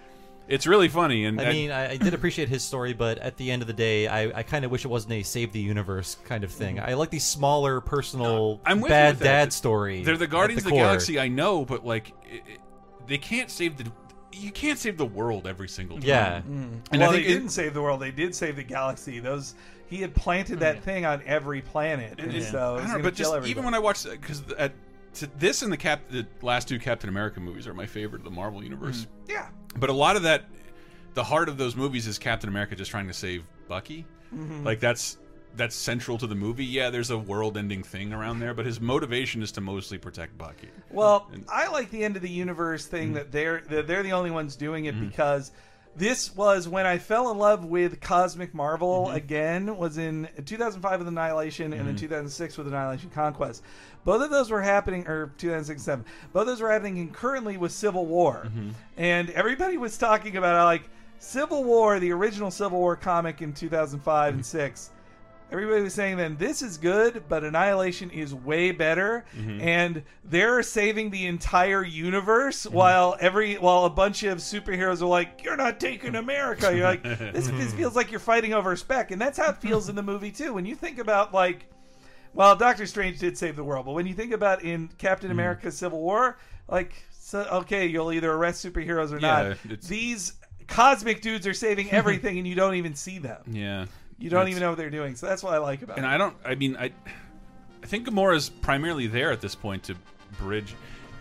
it's 0.47 0.67
really 0.67 0.89
funny. 0.89 1.25
And 1.25 1.39
I 1.41 1.51
mean, 1.51 1.71
I, 1.71 1.91
I 1.91 1.97
did 1.97 2.13
appreciate 2.13 2.49
his 2.49 2.63
story, 2.63 2.91
but 2.93 3.17
at 3.19 3.37
the 3.37 3.49
end 3.49 3.61
of 3.61 3.67
the 3.67 3.73
day, 3.73 4.07
I, 4.07 4.39
I 4.39 4.43
kind 4.43 4.65
of 4.65 4.71
wish 4.71 4.83
it 4.83 4.89
wasn't 4.89 5.13
a 5.13 5.23
save 5.23 5.53
the 5.53 5.59
universe 5.61 6.17
kind 6.25 6.43
of 6.43 6.51
thing. 6.51 6.77
Hmm. 6.77 6.83
I 6.89 6.93
like 6.95 7.09
these 7.09 7.23
smaller, 7.25 7.79
personal, 7.81 8.59
I'm 8.65 8.77
with 8.81 8.89
you 8.89 8.93
bad 8.93 9.13
with 9.15 9.19
that. 9.19 9.23
dad 9.25 9.53
story. 9.53 10.03
They're 10.03 10.17
the 10.17 10.25
at 10.25 10.29
Guardians 10.29 10.59
of 10.61 10.65
the 10.65 10.69
core. 10.71 10.79
Galaxy, 10.81 11.17
I 11.19 11.29
know, 11.29 11.65
but 11.65 11.85
like, 11.85 12.09
it, 12.29 12.43
it- 12.47 12.59
they 13.05 13.17
can't 13.17 13.49
save 13.51 13.75
the. 13.77 13.91
You 14.33 14.51
can't 14.51 14.77
save 14.79 14.97
the 14.97 15.05
world 15.05 15.47
every 15.47 15.69
single 15.69 15.97
time. 15.97 16.07
Yeah. 16.07 16.41
and 16.45 16.81
well, 16.91 17.09
I 17.09 17.13
they 17.13 17.21
it- 17.21 17.27
didn't 17.27 17.49
save 17.49 17.73
the 17.73 17.81
world. 17.81 18.01
They 18.01 18.11
did 18.11 18.33
save 18.35 18.55
the 18.55 18.63
galaxy. 18.63 19.19
Those 19.19 19.55
he 19.87 19.97
had 19.97 20.15
planted 20.15 20.59
that 20.61 20.81
thing 20.83 21.05
on 21.05 21.21
every 21.25 21.61
planet, 21.61 22.19
and, 22.19 22.33
And- 22.33 22.43
so 22.43 22.75
I 22.75 22.81
don't 22.81 22.97
know, 22.97 23.03
but 23.03 23.15
just 23.15 23.29
everybody. 23.29 23.51
even 23.51 23.63
when 23.63 23.73
I 23.75 23.79
watched 23.79 24.09
because 24.09 24.41
at 24.57 24.73
to 25.15 25.27
this 25.37 25.61
and 25.61 25.71
the 25.71 25.77
cap 25.77 26.01
the 26.09 26.25
last 26.41 26.67
two 26.67 26.79
Captain 26.79 27.09
America 27.09 27.39
movies 27.39 27.67
are 27.67 27.73
my 27.73 27.85
favorite 27.85 28.19
of 28.19 28.25
the 28.25 28.31
Marvel 28.31 28.63
universe. 28.63 29.05
Yeah. 29.29 29.47
but 29.75 29.89
a 29.89 29.93
lot 29.93 30.15
of 30.15 30.23
that, 30.23 30.45
the 31.13 31.23
heart 31.23 31.49
of 31.49 31.57
those 31.57 31.75
movies 31.75 32.07
is 32.07 32.17
Captain 32.19 32.49
America 32.49 32.75
just 32.75 32.89
trying 32.91 33.07
to 33.07 33.13
save 33.13 33.43
Bucky. 33.67 34.05
Mhm. 34.35 34.63
Like 34.65 34.79
that's 34.79 35.17
that's 35.55 35.75
central 35.75 36.17
to 36.17 36.27
the 36.27 36.35
movie. 36.35 36.65
Yeah, 36.65 36.89
there's 36.89 37.11
a 37.11 37.17
world-ending 37.17 37.83
thing 37.83 38.11
around 38.13 38.39
there, 38.39 38.53
but 38.53 38.65
his 38.65 38.81
motivation 38.81 39.41
is 39.43 39.51
to 39.53 39.61
mostly 39.61 39.97
protect 39.97 40.37
Bucky. 40.37 40.69
Well, 40.89 41.29
I 41.49 41.67
like 41.69 41.91
the 41.91 42.03
end 42.03 42.15
of 42.15 42.21
the 42.21 42.29
universe 42.29 42.85
thing 42.85 43.07
Mm-hmm. 43.09 43.13
that 43.15 43.31
they're 43.31 43.61
that 43.69 43.87
they're 43.87 44.03
the 44.03 44.13
only 44.13 44.31
ones 44.31 44.55
doing 44.55 44.85
it 44.85 44.99
because 44.99 45.51
this 45.95 46.35
was 46.35 46.67
when 46.67 46.87
I 46.87 46.97
fell 46.97 47.29
in 47.29 47.37
love 47.37 47.65
with 47.65 48.01
Cosmic 48.01 48.53
Marvel 48.53 49.05
Mm-hmm. 49.07 49.15
again. 49.15 49.77
Was 49.77 49.97
in 49.97 50.27
2005 50.45 50.99
with 50.99 51.07
Annihilation 51.07 51.71
and 51.73 51.87
then 51.87 51.95
Mhm. 51.95 51.99
2006 51.99 52.57
with 52.57 52.67
Annihilation 52.67 53.09
Conquest. 53.11 53.61
Both 54.05 54.21
of 54.23 54.31
those 54.31 54.49
were 54.51 54.61
happening, 54.61 55.07
or 55.07 55.31
2006 55.37 55.81
7. 55.83 56.03
Both 56.33 56.41
of 56.41 56.47
those 56.47 56.61
were 56.61 56.71
happening 56.71 56.95
concurrently 56.95 57.57
with 57.57 57.71
Civil 57.71 58.05
War, 58.07 58.43
Mm-hmm. 58.47 58.69
and 58.97 59.29
everybody 59.29 59.77
was 59.77 59.97
talking 59.97 60.35
about 60.35 60.65
like 60.65 60.89
Civil 61.19 61.63
War, 61.63 61.99
the 61.99 62.11
original 62.11 62.49
Civil 62.51 62.79
War 62.79 62.95
comic 62.95 63.41
in 63.43 63.53
2005 63.53 64.29
Mm-hmm. 64.31 64.37
and 64.39 64.45
six. 64.45 64.89
Everybody 65.53 65.83
was 65.83 65.93
saying 65.93 66.17
then 66.17 66.35
this 66.37 66.63
is 66.63 66.77
good, 66.77 67.25
but 67.29 67.43
Annihilation 67.43 68.09
is 68.09 68.33
way 68.33 68.71
better, 68.71 69.23
Mhm. 69.37 69.61
and 69.61 70.03
they're 70.23 70.63
saving 70.63 71.11
the 71.11 71.27
entire 71.27 71.83
universe 71.83 72.65
Mm-hmm. 72.65 72.75
while 72.75 73.15
every 73.19 73.55
while 73.55 73.85
a 73.85 73.89
bunch 73.91 74.23
of 74.23 74.39
superheroes 74.39 75.03
are 75.03 75.05
like, 75.05 75.43
"You're 75.43 75.55
not 75.55 75.79
taking 75.79 76.15
America." 76.15 76.75
You're 76.75 76.87
like, 76.87 77.03
"This, 77.33 77.47
this 77.49 77.71
feels 77.73 77.95
like 77.95 78.09
you're 78.09 78.19
fighting 78.19 78.51
over 78.53 78.71
a 78.71 78.77
speck," 78.77 79.11
and 79.11 79.21
that's 79.21 79.37
how 79.37 79.51
it 79.51 79.57
feels 79.57 79.89
in 79.89 79.95
the 79.95 80.01
movie 80.01 80.31
too. 80.31 80.53
When 80.55 80.65
you 80.65 80.73
think 80.73 80.97
about 80.97 81.35
like, 81.35 81.67
well, 82.33 82.55
Doctor 82.55 82.87
Strange 82.87 83.19
did 83.19 83.37
save 83.37 83.55
the 83.55 83.63
world, 83.63 83.85
but 83.85 83.91
when 83.91 84.07
you 84.07 84.15
think 84.15 84.33
about 84.33 84.63
in 84.63 84.89
Captain 84.97 85.29
Mm-hmm. 85.29 85.39
America: 85.39 85.71
Civil 85.71 86.01
War, 86.01 86.39
like, 86.67 86.93
so, 87.11 87.41
okay, 87.51 87.85
you'll 87.85 88.11
either 88.11 88.31
arrest 88.31 88.65
superheroes 88.65 89.11
or 89.11 89.19
Yeah, 89.19 89.27
not. 89.43 89.45
it's- 89.71 89.87
These 89.87 90.33
cosmic 90.67 91.21
dudes 91.21 91.45
are 91.45 91.53
saving 91.53 91.91
everything, 91.91 92.39
and 92.39 92.47
you 92.47 92.55
don't 92.55 92.73
even 92.75 92.95
see 92.95 93.19
them. 93.19 93.41
Yeah, 93.51 93.85
You 94.23 94.29
don't 94.29 94.41
It's- 94.43 94.51
even 94.51 94.61
know 94.61 94.69
what 94.69 94.77
they're 94.77 94.89
doing. 94.89 95.15
So 95.17 95.25
that's 95.27 95.43
what 95.43 95.53
I 95.53 95.57
like 95.57 95.81
about 95.81 95.97
And 95.97 96.05
it. 96.05 96.07
And 96.07 96.15
I 96.15 96.17
don't. 96.17 96.35
I 96.45 96.55
mean, 96.55 96.77
I. 96.77 96.91
I 97.83 97.85
think 97.85 98.07
Gamora 98.07 98.37
is 98.37 98.47
primarily 98.49 99.07
there 99.07 99.33
at 99.33 99.41
this 99.41 99.53
point 99.55 99.83
to 99.83 99.95
bridge. 100.39 100.73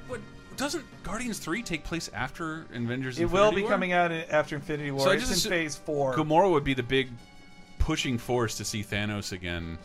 What 0.07 0.21
doesn't 0.57 0.85
Guardians 1.03 1.41
three 1.41 1.63
take 1.65 1.83
place 1.83 2.09
after 2.15 2.65
Avengers? 2.73 3.19
It 3.19 3.29
will 3.29 3.51
be 3.51 3.63
War? 3.63 3.71
coming 3.71 3.93
out 3.93 4.13
in- 4.13 4.31
after 4.31 4.55
Infinity 4.55 4.93
War. 4.93 5.05
So 5.05 5.11
I 5.11 5.15
it's 5.15 5.29
just 5.29 5.45
in 5.47 5.51
Phase 5.51 5.75
Four. 5.75 6.15
Gamora 6.15 6.49
would 6.53 6.63
be 6.63 6.75
the 6.75 6.85
big 6.85 7.09
pushing 7.81 8.19
force 8.19 8.57
to 8.59 8.65
see 8.65 8.85
Thanos 8.85 9.33
again. 9.33 9.65
And- 9.65 9.79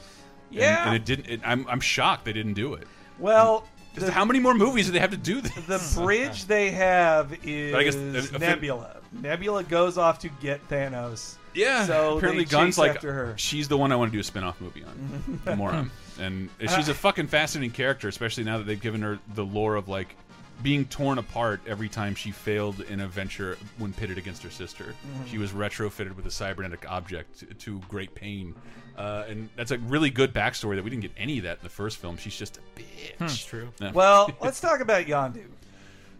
Yeah. 0.52 0.86
and, 0.86 0.96
it 0.96 1.04
didn't. 1.06 1.26
It, 1.28 1.42
I'm 1.44 1.66
I'm 1.68 1.80
shocked 1.80 2.26
they 2.26 2.34
didn't 2.34 2.54
do 2.54 2.76
it. 2.76 2.88
Well, 3.18 3.66
Just 3.96 4.10
how 4.12 4.24
many 4.26 4.40
more 4.40 4.54
movies 4.54 4.86
do 4.86 4.92
they 4.92 5.00
have 5.00 5.10
to 5.10 5.18
do 5.18 5.42
this? 5.42 5.54
the 5.66 6.00
bridge 6.00 6.46
they 6.46 6.70
have 6.70 7.34
is 7.44 7.72
But 7.74 7.80
I 7.80 7.84
guess 7.84 7.96
uh, 7.96 7.98
the- 8.00 8.22
the- 8.22 8.36
uh, 8.36 8.40
Nebula. 8.40 8.98
Nebula 9.12 9.64
goes 9.64 9.98
off 9.98 10.20
to 10.20 10.30
get 10.30 10.70
Thanos. 10.70 11.37
Yeah, 11.54 11.86
So 11.86 12.18
apparently 12.18 12.44
they 12.46 12.50
Gunn's 12.52 12.78
like 12.78 12.92
after 12.96 13.12
her. 13.14 13.34
she's 13.38 13.68
the 13.68 13.78
one 13.78 13.92
I 13.92 13.96
want 13.96 14.12
to 14.12 14.16
do 14.16 14.20
a 14.20 14.24
spin-off 14.24 14.60
movie 14.62 14.84
on, 14.84 15.42
Gamora, 15.46 15.90
and 16.20 16.50
she's 16.60 16.90
a 16.90 16.94
fucking 16.94 17.28
fascinating 17.28 17.72
character, 17.72 18.08
especially 18.08 18.44
now 18.44 18.58
that 18.60 18.66
they've 18.66 18.80
given 18.82 19.02
her 19.02 19.20
the 19.34 19.46
lore 19.46 19.76
of 19.76 19.88
like 19.88 20.16
being 20.64 20.86
torn 20.86 21.20
apart 21.20 21.62
every 21.68 21.88
time 21.90 22.16
she 22.16 22.32
failed 22.32 22.82
in 22.82 23.00
a 23.00 23.08
venture 23.08 23.58
when 23.78 23.94
pitted 23.94 24.18
against 24.18 24.42
her 24.42 24.50
sister. 24.50 24.86
Mhm. 24.86 25.28
She 25.30 25.38
was 25.38 25.52
retrofitted 25.52 26.16
with 26.16 26.26
a 26.26 26.32
cybernetic 26.32 26.90
object 26.90 27.40
to, 27.40 27.46
to 27.46 27.80
great 27.90 28.16
pain, 28.16 28.56
uh, 28.98 29.26
and 29.30 29.50
that's 29.56 29.70
a 29.72 29.78
really 29.78 30.10
good 30.10 30.34
backstory 30.34 30.76
that 30.76 30.84
we 30.84 30.90
didn't 30.90 31.04
get 31.04 31.12
any 31.18 31.38
of 31.38 31.44
that 31.44 31.58
in 31.60 31.64
the 31.64 31.70
first 31.70 31.98
film. 31.98 32.18
She's 32.18 32.36
just 32.36 32.58
a 32.58 32.80
bitch. 32.80 33.18
That's 33.20 33.44
true. 33.46 33.70
Yeah. 33.80 33.92
Well, 33.92 34.32
let's 34.42 34.60
talk 34.60 34.80
about 34.80 35.06
Yondu. 35.06 35.44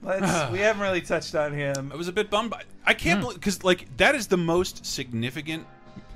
Let's. 0.02 0.52
we 0.52 0.60
haven't 0.60 0.82
really 0.82 1.02
touched 1.02 1.36
on 1.36 1.54
him. 1.54 1.92
I 1.94 1.96
was 1.96 2.08
a 2.08 2.14
bit 2.14 2.30
bummed. 2.30 2.52
By, 2.52 2.64
I 2.86 2.94
can't 2.94 3.20
hmm. 3.20 3.24
believe 3.24 3.40
because 3.40 3.64
like 3.64 3.96
that 3.98 4.16
is 4.16 4.28
the 4.28 4.38
most 4.38 4.86
significant 4.86 5.66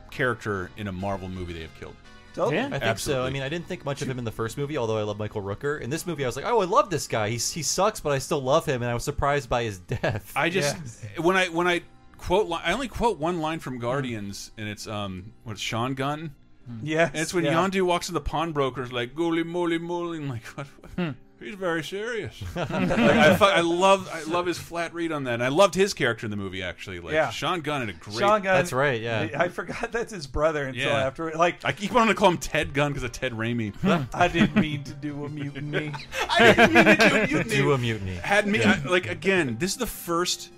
character 0.09 0.69
in 0.77 0.87
a 0.87 0.91
Marvel 0.91 1.29
movie 1.29 1.53
they 1.53 1.61
have 1.61 1.79
killed. 1.79 1.95
Totally. 2.33 2.59
I 2.59 2.79
think 2.79 2.99
so. 2.99 3.23
I 3.23 3.29
mean, 3.29 3.41
I 3.41 3.49
didn't 3.49 3.67
think 3.67 3.83
much 3.83 4.01
of 4.01 4.09
him 4.09 4.17
in 4.17 4.23
the 4.23 4.31
first 4.31 4.57
movie, 4.57 4.77
although 4.77 4.97
I 4.97 5.03
love 5.03 5.19
Michael 5.19 5.41
Rooker. 5.41 5.81
In 5.81 5.89
this 5.89 6.07
movie, 6.07 6.23
I 6.23 6.27
was 6.27 6.37
like, 6.37 6.45
oh, 6.45 6.61
I 6.61 6.65
love 6.65 6.89
this 6.89 7.07
guy. 7.07 7.29
He's, 7.29 7.51
he 7.51 7.61
sucks, 7.61 7.99
but 7.99 8.13
I 8.13 8.19
still 8.19 8.41
love 8.41 8.65
him, 8.65 8.81
and 8.81 8.89
I 8.89 8.93
was 8.93 9.03
surprised 9.03 9.49
by 9.49 9.63
his 9.63 9.79
death. 9.79 10.31
I 10.35 10.49
just 10.49 10.77
when 11.17 11.35
I 11.35 11.47
when 11.49 11.67
I 11.67 11.81
quote 12.17 12.49
I 12.51 12.71
only 12.71 12.87
quote 12.87 13.17
one 13.17 13.41
line 13.41 13.59
from 13.59 13.75
hmm. 13.75 13.81
Guardians 13.81 14.51
and 14.57 14.69
it's 14.69 14.87
um 14.87 15.33
what's 15.43 15.59
Sean 15.59 15.93
Gunn. 15.93 16.33
Yes, 16.81 17.09
and 17.13 17.21
it's 17.21 17.33
when 17.33 17.43
yeah. 17.43 17.53
Yondu 17.53 17.81
walks 17.81 18.05
to 18.05 18.13
the 18.13 18.21
pawnbrokers 18.21 18.93
like 18.93 19.13
goly 19.15 19.43
moly 19.43 19.77
moly 19.77 20.19
and 20.19 20.29
like 20.29 20.43
what, 20.55 20.67
what- 20.95 21.15
he's 21.41 21.55
very 21.55 21.83
serious. 21.83 22.41
like, 22.55 22.69
I, 22.71 23.35
fu- 23.35 23.43
I 23.45 23.61
love 23.61 24.09
I 24.13 24.23
love 24.23 24.45
his 24.45 24.57
flat 24.57 24.93
read 24.93 25.11
on 25.11 25.25
that. 25.25 25.35
And 25.35 25.43
I 25.43 25.47
loved 25.49 25.75
his 25.75 25.93
character 25.93 26.25
in 26.25 26.31
the 26.31 26.37
movie 26.37 26.61
actually. 26.63 26.99
Like 26.99 27.13
Yeah. 27.13 27.29
Sean 27.29 27.61
Gunn 27.61 27.81
had 27.81 27.89
a 27.89 27.93
great. 27.93 28.17
Sean 28.19 28.41
Gunn. 28.41 28.55
That's 28.55 28.71
right, 28.73 29.01
yeah. 29.01 29.27
I, 29.37 29.43
I 29.45 29.47
forgot 29.49 29.91
that's 29.91 30.13
his 30.13 30.27
brother 30.27 30.65
until 30.65 30.83
Yeah. 30.89 31.05
after. 31.05 31.31
Like 31.31 31.63
I 31.65 31.71
keep 31.71 31.91
wanting 31.91 32.13
to 32.13 32.19
call 32.19 32.29
him 32.31 32.37
Ted 32.37 32.73
Gunn 32.73 32.91
because 32.91 33.03
of 33.03 33.11
Ted 33.11 33.33
Raimi. 33.33 33.73
I 34.13 34.27
didn't 34.27 34.55
mean 34.55 34.83
to 34.85 34.93
do 34.93 35.25
a 35.25 35.29
mutiny. 35.29 35.93
I 36.29 36.53
didn't 36.53 36.73
mean 36.73 36.85
to 36.85 36.95
do 36.97 37.15
a 37.15 37.27
mutiny. 37.27 37.55
Do 37.55 37.71
a 37.73 37.77
mutiny. 37.77 38.15
Had 38.15 38.47
me 38.47 38.59
Yeah. 38.59 38.79
I- 38.85 38.89
like 38.89 39.09
again. 39.09 39.57
This 39.59 39.71
is 39.71 39.77
the 39.77 39.87
first. 39.87 40.49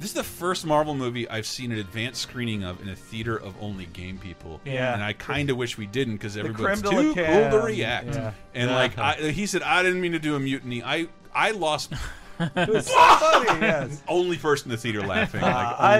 This 0.00 0.08
is 0.08 0.14
the 0.14 0.24
first 0.24 0.64
Marvel 0.64 0.94
movie 0.94 1.28
I've 1.28 1.44
seen 1.44 1.72
an 1.72 1.78
advanced 1.78 2.22
screening 2.22 2.64
of 2.64 2.80
in 2.80 2.88
a 2.88 2.96
theater 2.96 3.36
of 3.36 3.54
only 3.60 3.84
game 3.84 4.16
people. 4.16 4.58
Yeah. 4.64 4.94
and 4.94 5.04
I 5.04 5.12
kind 5.12 5.50
of 5.50 5.58
wish 5.58 5.76
we 5.76 5.84
didn't 5.84 6.14
because 6.14 6.34
The 6.34 6.40
everybody's 6.40 6.80
too 6.80 6.88
cool 7.14 7.14
to 7.14 7.60
react. 7.62 8.14
Yeah. 8.14 8.32
And 8.54 8.70
like 8.70 8.96
I, 8.96 9.30
he 9.30 9.44
said, 9.44 9.62
I 9.62 9.82
didn't 9.82 10.00
mean 10.00 10.12
to 10.12 10.18
do 10.18 10.36
a 10.36 10.40
mutiny. 10.40 10.82
I 10.82 11.08
I 11.34 11.50
lost 11.50 11.92
It 12.40 12.68
was 12.68 12.86
so 12.88 12.92
funny. 12.94 13.60
Yes. 13.60 14.02
Only 14.08 14.36
person 14.38 14.66
in 14.66 14.70
the 14.72 14.76
theater 14.76 15.02
laughing. 15.02 15.42
Uh, 15.42 15.46
like, 15.46 15.54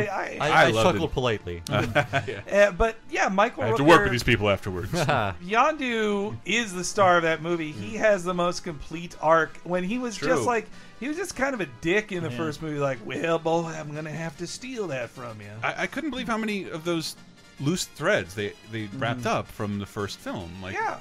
I- 0.09 0.39
oh, 0.41 0.43
I- 0.45 0.49
I 0.67 0.71
loved 0.71 0.87
chuckled 0.87 1.11
it. 1.11 1.15
politely. 1.15 1.63
Yeah. 1.71 2.41
Uh, 2.51 2.71
but 2.73 2.97
yeah, 3.11 3.29
Michael 3.29 3.63
I 3.65 3.67
have 3.69 3.77
to 3.77 3.85
work 3.85 4.03
with 4.03 4.13
these 4.13 4.23
people 4.23 4.49
afterwards. 4.51 4.91
Yondu 5.45 6.37
is 6.45 6.73
the 6.73 6.85
star 6.85 7.17
of 7.17 7.23
that 7.25 7.43
movie. 7.43 7.73
He 7.73 7.97
has 7.97 8.25
the 8.25 8.35
most 8.35 8.65
complete 8.65 9.17
arc. 9.21 9.57
When 9.65 9.85
he 9.85 9.99
was 9.99 10.17
True. 10.17 10.29
just 10.29 10.45
like 10.47 10.67
he 10.99 11.09
was 11.09 11.17
just 11.17 11.35
kind 11.37 11.55
of 11.55 11.61
a 11.61 11.67
dick 11.81 12.13
in 12.13 12.23
the 12.23 12.31
Yeah. 12.31 12.37
first 12.37 12.63
movie, 12.63 12.79
like, 12.79 12.99
well, 13.05 13.39
boy, 13.39 13.67
I'm 13.67 13.95
gonna 13.95 14.11
have 14.11 14.37
to 14.39 14.47
steal 14.47 14.89
that 14.89 15.11
from 15.11 15.41
you. 15.41 15.49
I, 15.63 15.83
I 15.83 15.87
couldn't 15.87 16.11
believe 16.11 16.29
how 16.29 16.39
many 16.39 16.69
of 16.69 16.85
those 16.85 17.17
loose 17.59 17.85
threads 17.85 18.35
they 18.35 18.53
they 18.73 18.89
wrapped 18.97 19.27
up 19.27 19.47
from 19.49 19.79
the 19.79 19.87
first 19.87 20.19
film. 20.19 20.51
Like, 20.63 20.75
Yeah. 20.75 20.99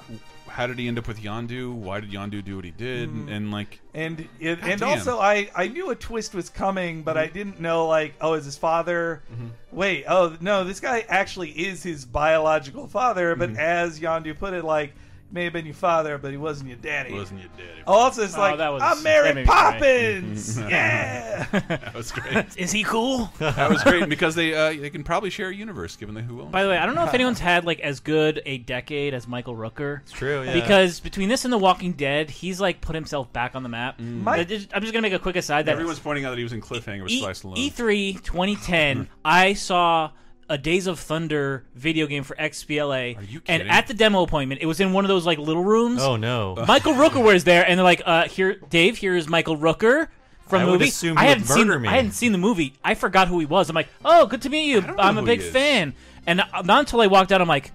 How 0.50 0.66
did 0.66 0.78
he 0.78 0.88
end 0.88 0.98
up 0.98 1.08
with 1.08 1.20
Yondu? 1.22 1.72
Why 1.72 2.00
did 2.00 2.10
Yondu 2.10 2.44
do 2.44 2.56
what 2.56 2.64
he 2.64 2.70
did? 2.72 3.08
Mhm. 3.08 3.30
And 3.30 3.50
like, 3.50 3.80
And 3.94 4.28
it, 4.38 4.58
and 4.62 4.80
damn. 4.80 4.88
also, 4.90 5.18
I 5.18 5.48
I 5.54 5.68
knew 5.68 5.90
a 5.90 5.94
twist 5.94 6.34
was 6.34 6.50
coming, 6.50 7.02
but 7.02 7.16
I 7.16 7.26
didn't 7.28 7.60
know 7.60 7.86
like, 7.86 8.14
oh, 8.20 8.34
is 8.34 8.44
his 8.44 8.56
father? 8.58 9.22
Mm-hmm. 9.32 9.46
Wait, 9.72 10.04
oh 10.08 10.36
no, 10.40 10.64
this 10.64 10.80
guy 10.80 11.04
actually 11.08 11.50
is 11.50 11.82
his 11.82 12.04
biological 12.04 12.86
father. 12.88 13.34
But 13.36 13.50
Mm-hmm. 13.50 13.58
as 13.60 14.00
Yondu 14.00 14.38
put 14.38 14.52
it, 14.54 14.64
like. 14.64 14.92
May 15.32 15.44
have 15.44 15.52
been 15.52 15.64
your 15.64 15.74
father, 15.74 16.18
but 16.18 16.32
he 16.32 16.36
wasn't 16.36 16.70
your 16.70 16.78
daddy. 16.78 17.12
Wasn't 17.12 17.38
your 17.40 17.50
daddy. 17.56 17.82
Also, 17.86 18.22
it's 18.24 18.36
Oh, 18.36 18.40
like 18.40 18.58
that 18.58 18.70
was- 18.70 18.82
I'm 18.82 18.96
that 18.96 19.02
Mary 19.04 19.28
made 19.34 19.40
me 19.42 19.44
cry. 19.46 19.72
Poppins. 19.74 20.58
yeah. 20.70 21.46
that 21.68 21.94
was 21.94 22.10
great. 22.10 22.46
Is 22.56 22.72
he 22.72 22.82
cool? 22.82 23.30
that 23.38 23.70
was 23.70 23.82
great 23.84 24.08
because 24.08 24.34
they 24.34 24.54
uh, 24.54 24.70
they 24.80 24.90
can 24.90 25.04
probably 25.04 25.30
share 25.30 25.48
a 25.50 25.54
universe 25.54 25.94
given 25.96 26.14
the 26.16 26.22
Who 26.22 26.40
owns. 26.40 26.50
By 26.50 26.64
the 26.64 26.68
way, 26.68 26.78
I 26.78 26.84
don't 26.84 26.96
know 26.96 27.04
if 27.04 27.14
anyone's 27.14 27.38
had 27.50 27.64
like 27.64 27.78
as 27.80 28.00
good 28.00 28.42
a 28.44 28.58
decade 28.58 29.14
as 29.14 29.28
Michael 29.28 29.54
Rooker. 29.54 30.00
It's 30.00 30.12
true, 30.12 30.42
yeah. 30.42 30.52
Because 30.52 30.98
between 31.00 31.28
this 31.28 31.44
and 31.44 31.52
The 31.52 31.58
Walking 31.58 31.92
Dead, 31.92 32.28
he's 32.30 32.60
like 32.60 32.80
put 32.80 32.94
himself 32.96 33.32
back 33.32 33.54
on 33.54 33.62
the 33.62 33.68
map. 33.68 34.00
Mike- 34.00 34.40
I'm 34.40 34.46
just 34.48 34.68
I'm 34.74 34.80
just 34.82 34.92
gonna 34.92 35.02
make 35.02 35.12
a 35.12 35.18
quick 35.20 35.36
aside 35.36 35.66
that 35.66 35.72
Everyone's 35.72 36.00
pointing 36.00 36.24
out 36.24 36.30
that 36.30 36.38
he 36.38 36.42
was 36.44 36.52
in 36.52 36.60
Cliffhanger 36.60 37.02
with 37.04 37.12
E- 37.12 37.20
Sly 37.20 37.30
Stallone. 37.32 37.70
E3 37.70 38.14
2010, 38.24 39.08
I 39.24 39.52
saw 39.54 40.10
a 40.50 40.58
Days 40.58 40.86
of 40.86 40.98
Thunder 40.98 41.64
video 41.74 42.06
game 42.06 42.24
for 42.24 42.34
XBLA. 42.34 43.16
Are 43.16 43.22
you 43.22 43.40
kidding? 43.40 43.62
And 43.62 43.70
at 43.70 43.86
the 43.86 43.94
demo 43.94 44.22
appointment, 44.22 44.60
it 44.60 44.66
was 44.66 44.80
in 44.80 44.92
one 44.92 45.04
of 45.04 45.08
those 45.08 45.24
like 45.24 45.38
little 45.38 45.64
rooms. 45.64 46.02
Oh, 46.02 46.16
no. 46.16 46.56
Michael 46.66 46.94
Rooker 46.94 47.24
was 47.24 47.44
there, 47.44 47.66
and 47.66 47.78
they're 47.78 47.84
like, 47.84 48.02
uh, 48.04 48.24
"Here, 48.24 48.56
Dave. 48.68 48.98
Here 48.98 49.16
is 49.16 49.28
Michael 49.28 49.56
Rooker." 49.56 50.08
From 50.48 50.62
I 50.62 50.64
the 50.64 50.72
movie, 50.72 50.88
assume 50.88 51.16
I 51.16 51.26
hadn't 51.26 51.44
seen. 51.44 51.68
Me. 51.68 51.88
I 51.88 51.92
hadn't 51.92 52.10
seen 52.10 52.32
the 52.32 52.38
movie. 52.38 52.74
I 52.82 52.94
forgot 52.94 53.28
who 53.28 53.38
he 53.38 53.46
was. 53.46 53.70
I'm 53.70 53.74
like, 53.76 53.86
"Oh, 54.04 54.26
good 54.26 54.42
to 54.42 54.48
meet 54.48 54.68
you. 54.68 54.84
I'm 54.98 55.16
a 55.16 55.22
big 55.22 55.40
fan." 55.40 55.94
And 56.26 56.42
not 56.64 56.80
until 56.80 57.00
I 57.00 57.06
walked 57.06 57.30
out, 57.30 57.40
I'm 57.40 57.46
like, 57.48 57.70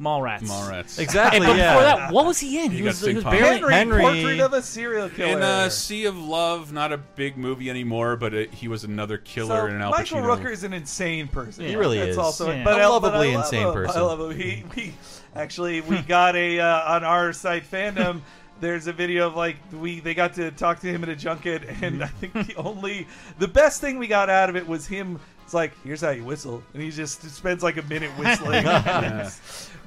"Mallrats." 0.00 0.42
Mallrats. 0.42 0.98
Exactly, 0.98 1.38
And, 1.38 1.46
but 1.46 1.56
yeah. 1.56 1.74
before 1.74 1.82
that, 1.84 2.12
what 2.12 2.26
was 2.26 2.38
he 2.38 2.64
in? 2.64 2.70
He 2.70 2.78
He, 2.78 2.82
was, 2.82 3.00
he 3.00 3.14
was 3.14 3.24
barely. 3.24 3.58
Henry, 3.58 3.72
Henry- 3.74 4.02
Portrait 4.02 4.40
of 4.40 4.52
a 4.52 4.62
Serial 4.62 5.08
Killer. 5.08 5.36
In 5.36 5.42
uh, 5.42 5.68
Sea 5.68 6.04
of 6.06 6.16
Love, 6.18 6.72
not 6.72 6.92
a 6.92 6.98
big 6.98 7.36
movie 7.36 7.70
anymore, 7.70 8.16
but 8.16 8.34
it, 8.34 8.52
he 8.54 8.68
was 8.68 8.84
another 8.84 9.18
killer 9.18 9.60
so 9.62 9.66
in 9.66 9.74
an 9.76 9.82
Al 9.82 9.90
Michael 9.90 10.18
Pacino. 10.18 10.36
Rooker 10.38 10.50
is 10.52 10.64
an 10.64 10.72
insane 10.72 11.28
person. 11.28 11.64
He 11.66 11.76
really 11.76 11.98
That's 11.98 12.10
is. 12.12 12.18
Also, 12.18 12.50
Yeah. 12.50 12.64
but 12.64 12.74
A 12.80 12.84
I- 12.84 12.86
but 12.86 12.90
lovably 12.90 13.30
I 13.32 13.34
love 13.36 13.44
insane 13.44 13.66
him. 13.68 13.72
person. 13.74 13.96
I 14.00 14.04
love 14.04 14.20
him. 14.30 14.38
He, 14.38 14.64
we 14.76 14.94
actually 15.34 15.80
we 15.82 16.00
got 16.02 16.34
a 16.36 16.58
uh, 16.60 16.94
on 16.94 17.04
our 17.04 17.32
site 17.32 17.64
fandom. 17.70 18.20
There's 18.60 18.86
a 18.86 18.92
video 18.92 19.26
of 19.26 19.34
like 19.34 19.56
we 19.72 19.98
they 20.00 20.14
got 20.14 20.34
to 20.34 20.50
talk 20.52 20.78
to 20.80 20.86
him 20.86 21.02
at 21.02 21.08
a 21.08 21.16
junket, 21.16 21.64
and 21.82 22.02
I 22.04 22.06
think 22.06 22.32
the 22.32 22.54
only 22.56 23.06
the 23.38 23.48
best 23.48 23.80
thing 23.80 23.98
we 23.98 24.06
got 24.06 24.30
out 24.30 24.48
of 24.50 24.56
it 24.56 24.66
was 24.68 24.86
him. 24.86 25.18
It's 25.44 25.52
like 25.52 25.72
here's 25.82 26.00
how 26.00 26.10
you 26.10 26.22
whistle, 26.24 26.62
and 26.72 26.80
he 26.80 26.90
just 26.92 27.28
spends 27.34 27.64
like 27.64 27.76
a 27.76 27.82
minute 27.82 28.10
whistling. 28.16 28.64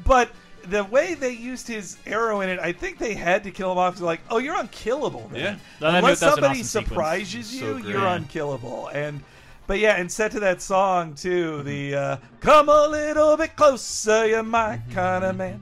But 0.06 0.30
the 0.68 0.84
way 0.86 1.14
they 1.14 1.32
used 1.32 1.68
his 1.68 1.98
arrow 2.08 2.42
in 2.42 2.50
it, 2.50 2.60
I 2.60 2.72
think 2.72 2.98
they 2.98 3.14
had 3.14 3.44
to 3.44 3.52
kill 3.52 3.72
him 3.72 3.78
off. 3.78 3.94
'cause 3.96 4.02
Like, 4.02 4.22
oh, 4.30 4.38
you're 4.38 4.56
unkillable. 4.56 5.30
Man. 5.32 5.42
Yeah. 5.42 5.56
That- 5.82 5.96
Unless 5.96 6.22
that 6.22 6.28
an 6.28 6.32
somebody 6.36 6.60
awesome 6.62 6.64
sequence. 6.84 6.88
surprises 6.90 7.48
So 7.48 7.56
you, 7.66 7.74
great. 7.74 7.86
you're 7.86 8.02
Yeah. 8.02 8.16
unkillable. 8.16 8.88
And 8.94 9.22
but 9.68 9.80
yeah, 9.80 9.96
and 9.96 10.12
set 10.12 10.32
to 10.34 10.40
that 10.42 10.62
song 10.62 11.16
too. 11.16 11.64
The 11.64 11.96
uh, 11.96 12.18
"Come 12.40 12.70
a 12.70 12.88
little 12.88 13.36
bit 13.36 13.56
closer, 13.56 14.26
you're 14.28 14.44
my 14.44 14.80
kind 14.94 15.24
of 15.26 15.36
man." 15.36 15.62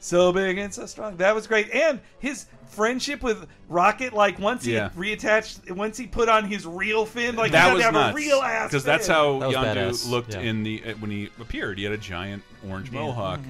so 0.00 0.32
big 0.32 0.58
and 0.58 0.72
so 0.74 0.86
strong. 0.86 1.16
That 1.18 1.34
was 1.34 1.46
great. 1.46 1.70
And 1.72 2.00
his 2.18 2.46
friendship 2.68 3.22
with 3.22 3.46
Rocket, 3.68 4.12
like 4.12 4.38
once 4.38 4.64
he 4.64 4.74
Yeah. 4.74 4.90
reattached, 4.96 5.70
once 5.72 5.96
he 5.96 6.06
put 6.06 6.28
on 6.28 6.44
his 6.44 6.64
real 6.66 7.04
fin, 7.06 7.34
like 7.36 7.46
he 7.46 7.52
that 7.52 7.64
had 7.66 7.72
was 7.74 7.80
to 7.80 7.84
have 7.86 7.94
nuts 7.94 8.12
a 8.12 8.16
real 8.16 8.40
ass. 8.40 8.70
because 8.70 8.84
that's 8.84 9.06
fin. 9.06 9.14
how 9.16 9.38
That 9.40 9.46
was 9.48 9.56
Yondu 9.56 9.74
badass. 9.74 10.08
looked 10.10 10.34
Yeah. 10.34 10.40
in 10.40 10.62
the 10.64 10.82
uh, 10.86 10.92
when 11.00 11.10
he 11.12 11.30
appeared. 11.40 11.78
He 11.78 11.84
had 11.84 11.92
a 11.92 11.98
giant 11.98 12.42
orange 12.68 12.90
mohawk. 12.92 13.40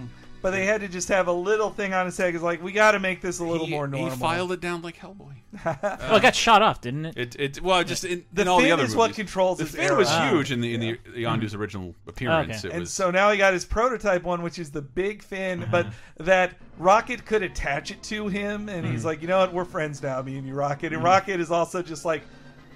But 0.42 0.52
they 0.52 0.64
had 0.64 0.80
to 0.80 0.88
just 0.88 1.08
have 1.08 1.28
a 1.28 1.32
little 1.32 1.68
thing 1.68 1.92
on 1.92 2.06
his 2.06 2.16
head. 2.16 2.32
Cause 2.32 2.42
like 2.42 2.62
we 2.62 2.72
got 2.72 2.92
to 2.92 2.98
make 2.98 3.20
this 3.20 3.40
a 3.40 3.44
little 3.44 3.66
he, 3.66 3.72
more 3.72 3.86
normal. 3.86 4.10
He 4.10 4.16
filed 4.16 4.52
it 4.52 4.60
down 4.60 4.80
like 4.80 4.96
Hellboy. 4.98 5.34
well, 5.64 6.16
it 6.16 6.22
got 6.22 6.34
shot 6.34 6.62
off, 6.62 6.80
didn't 6.80 7.06
it? 7.06 7.16
It, 7.18 7.36
it 7.38 7.60
well, 7.62 7.82
just 7.84 8.04
in, 8.04 8.24
The 8.32 8.42
in 8.42 8.48
all 8.48 8.58
the 8.58 8.64
fin 8.64 8.72
other 8.72 8.84
is 8.84 8.96
what 8.96 9.14
controls 9.14 9.58
the 9.58 9.66
fin 9.66 9.96
was 9.96 10.08
arrow. 10.10 10.36
huge 10.36 10.50
in 10.52 10.60
the 10.62 10.72
in 10.74 10.80
the 10.80 10.98
Yondu's 11.16 11.54
original 11.54 11.94
appearance. 12.06 12.58
Okay. 12.64 12.68
It 12.68 12.72
and 12.72 12.80
was 12.80 12.92
so 12.92 13.10
now 13.10 13.30
he 13.30 13.36
got 13.36 13.52
his 13.52 13.64
prototype 13.66 14.22
one, 14.22 14.40
which 14.42 14.58
is 14.58 14.70
the 14.70 14.80
big 14.82 15.22
fin, 15.22 15.62
Uh-huh. 15.64 15.70
but 16.18 16.24
that 16.24 16.54
Rocket 16.78 17.26
could 17.26 17.42
attach 17.42 17.90
it 17.90 18.02
to 18.04 18.28
him, 18.28 18.68
and 18.70 18.86
Hmm. 18.86 18.92
he's 18.92 19.04
like, 19.04 19.20
you 19.20 19.28
know 19.28 19.38
what, 19.40 19.52
we're 19.52 19.64
friends 19.66 20.02
now, 20.02 20.22
me 20.22 20.38
and 20.38 20.46
you, 20.46 20.54
Rocket. 20.54 20.92
And 20.94 21.02
Rocket 21.04 21.40
is 21.40 21.50
also 21.50 21.82
just 21.82 22.04
like, 22.06 22.22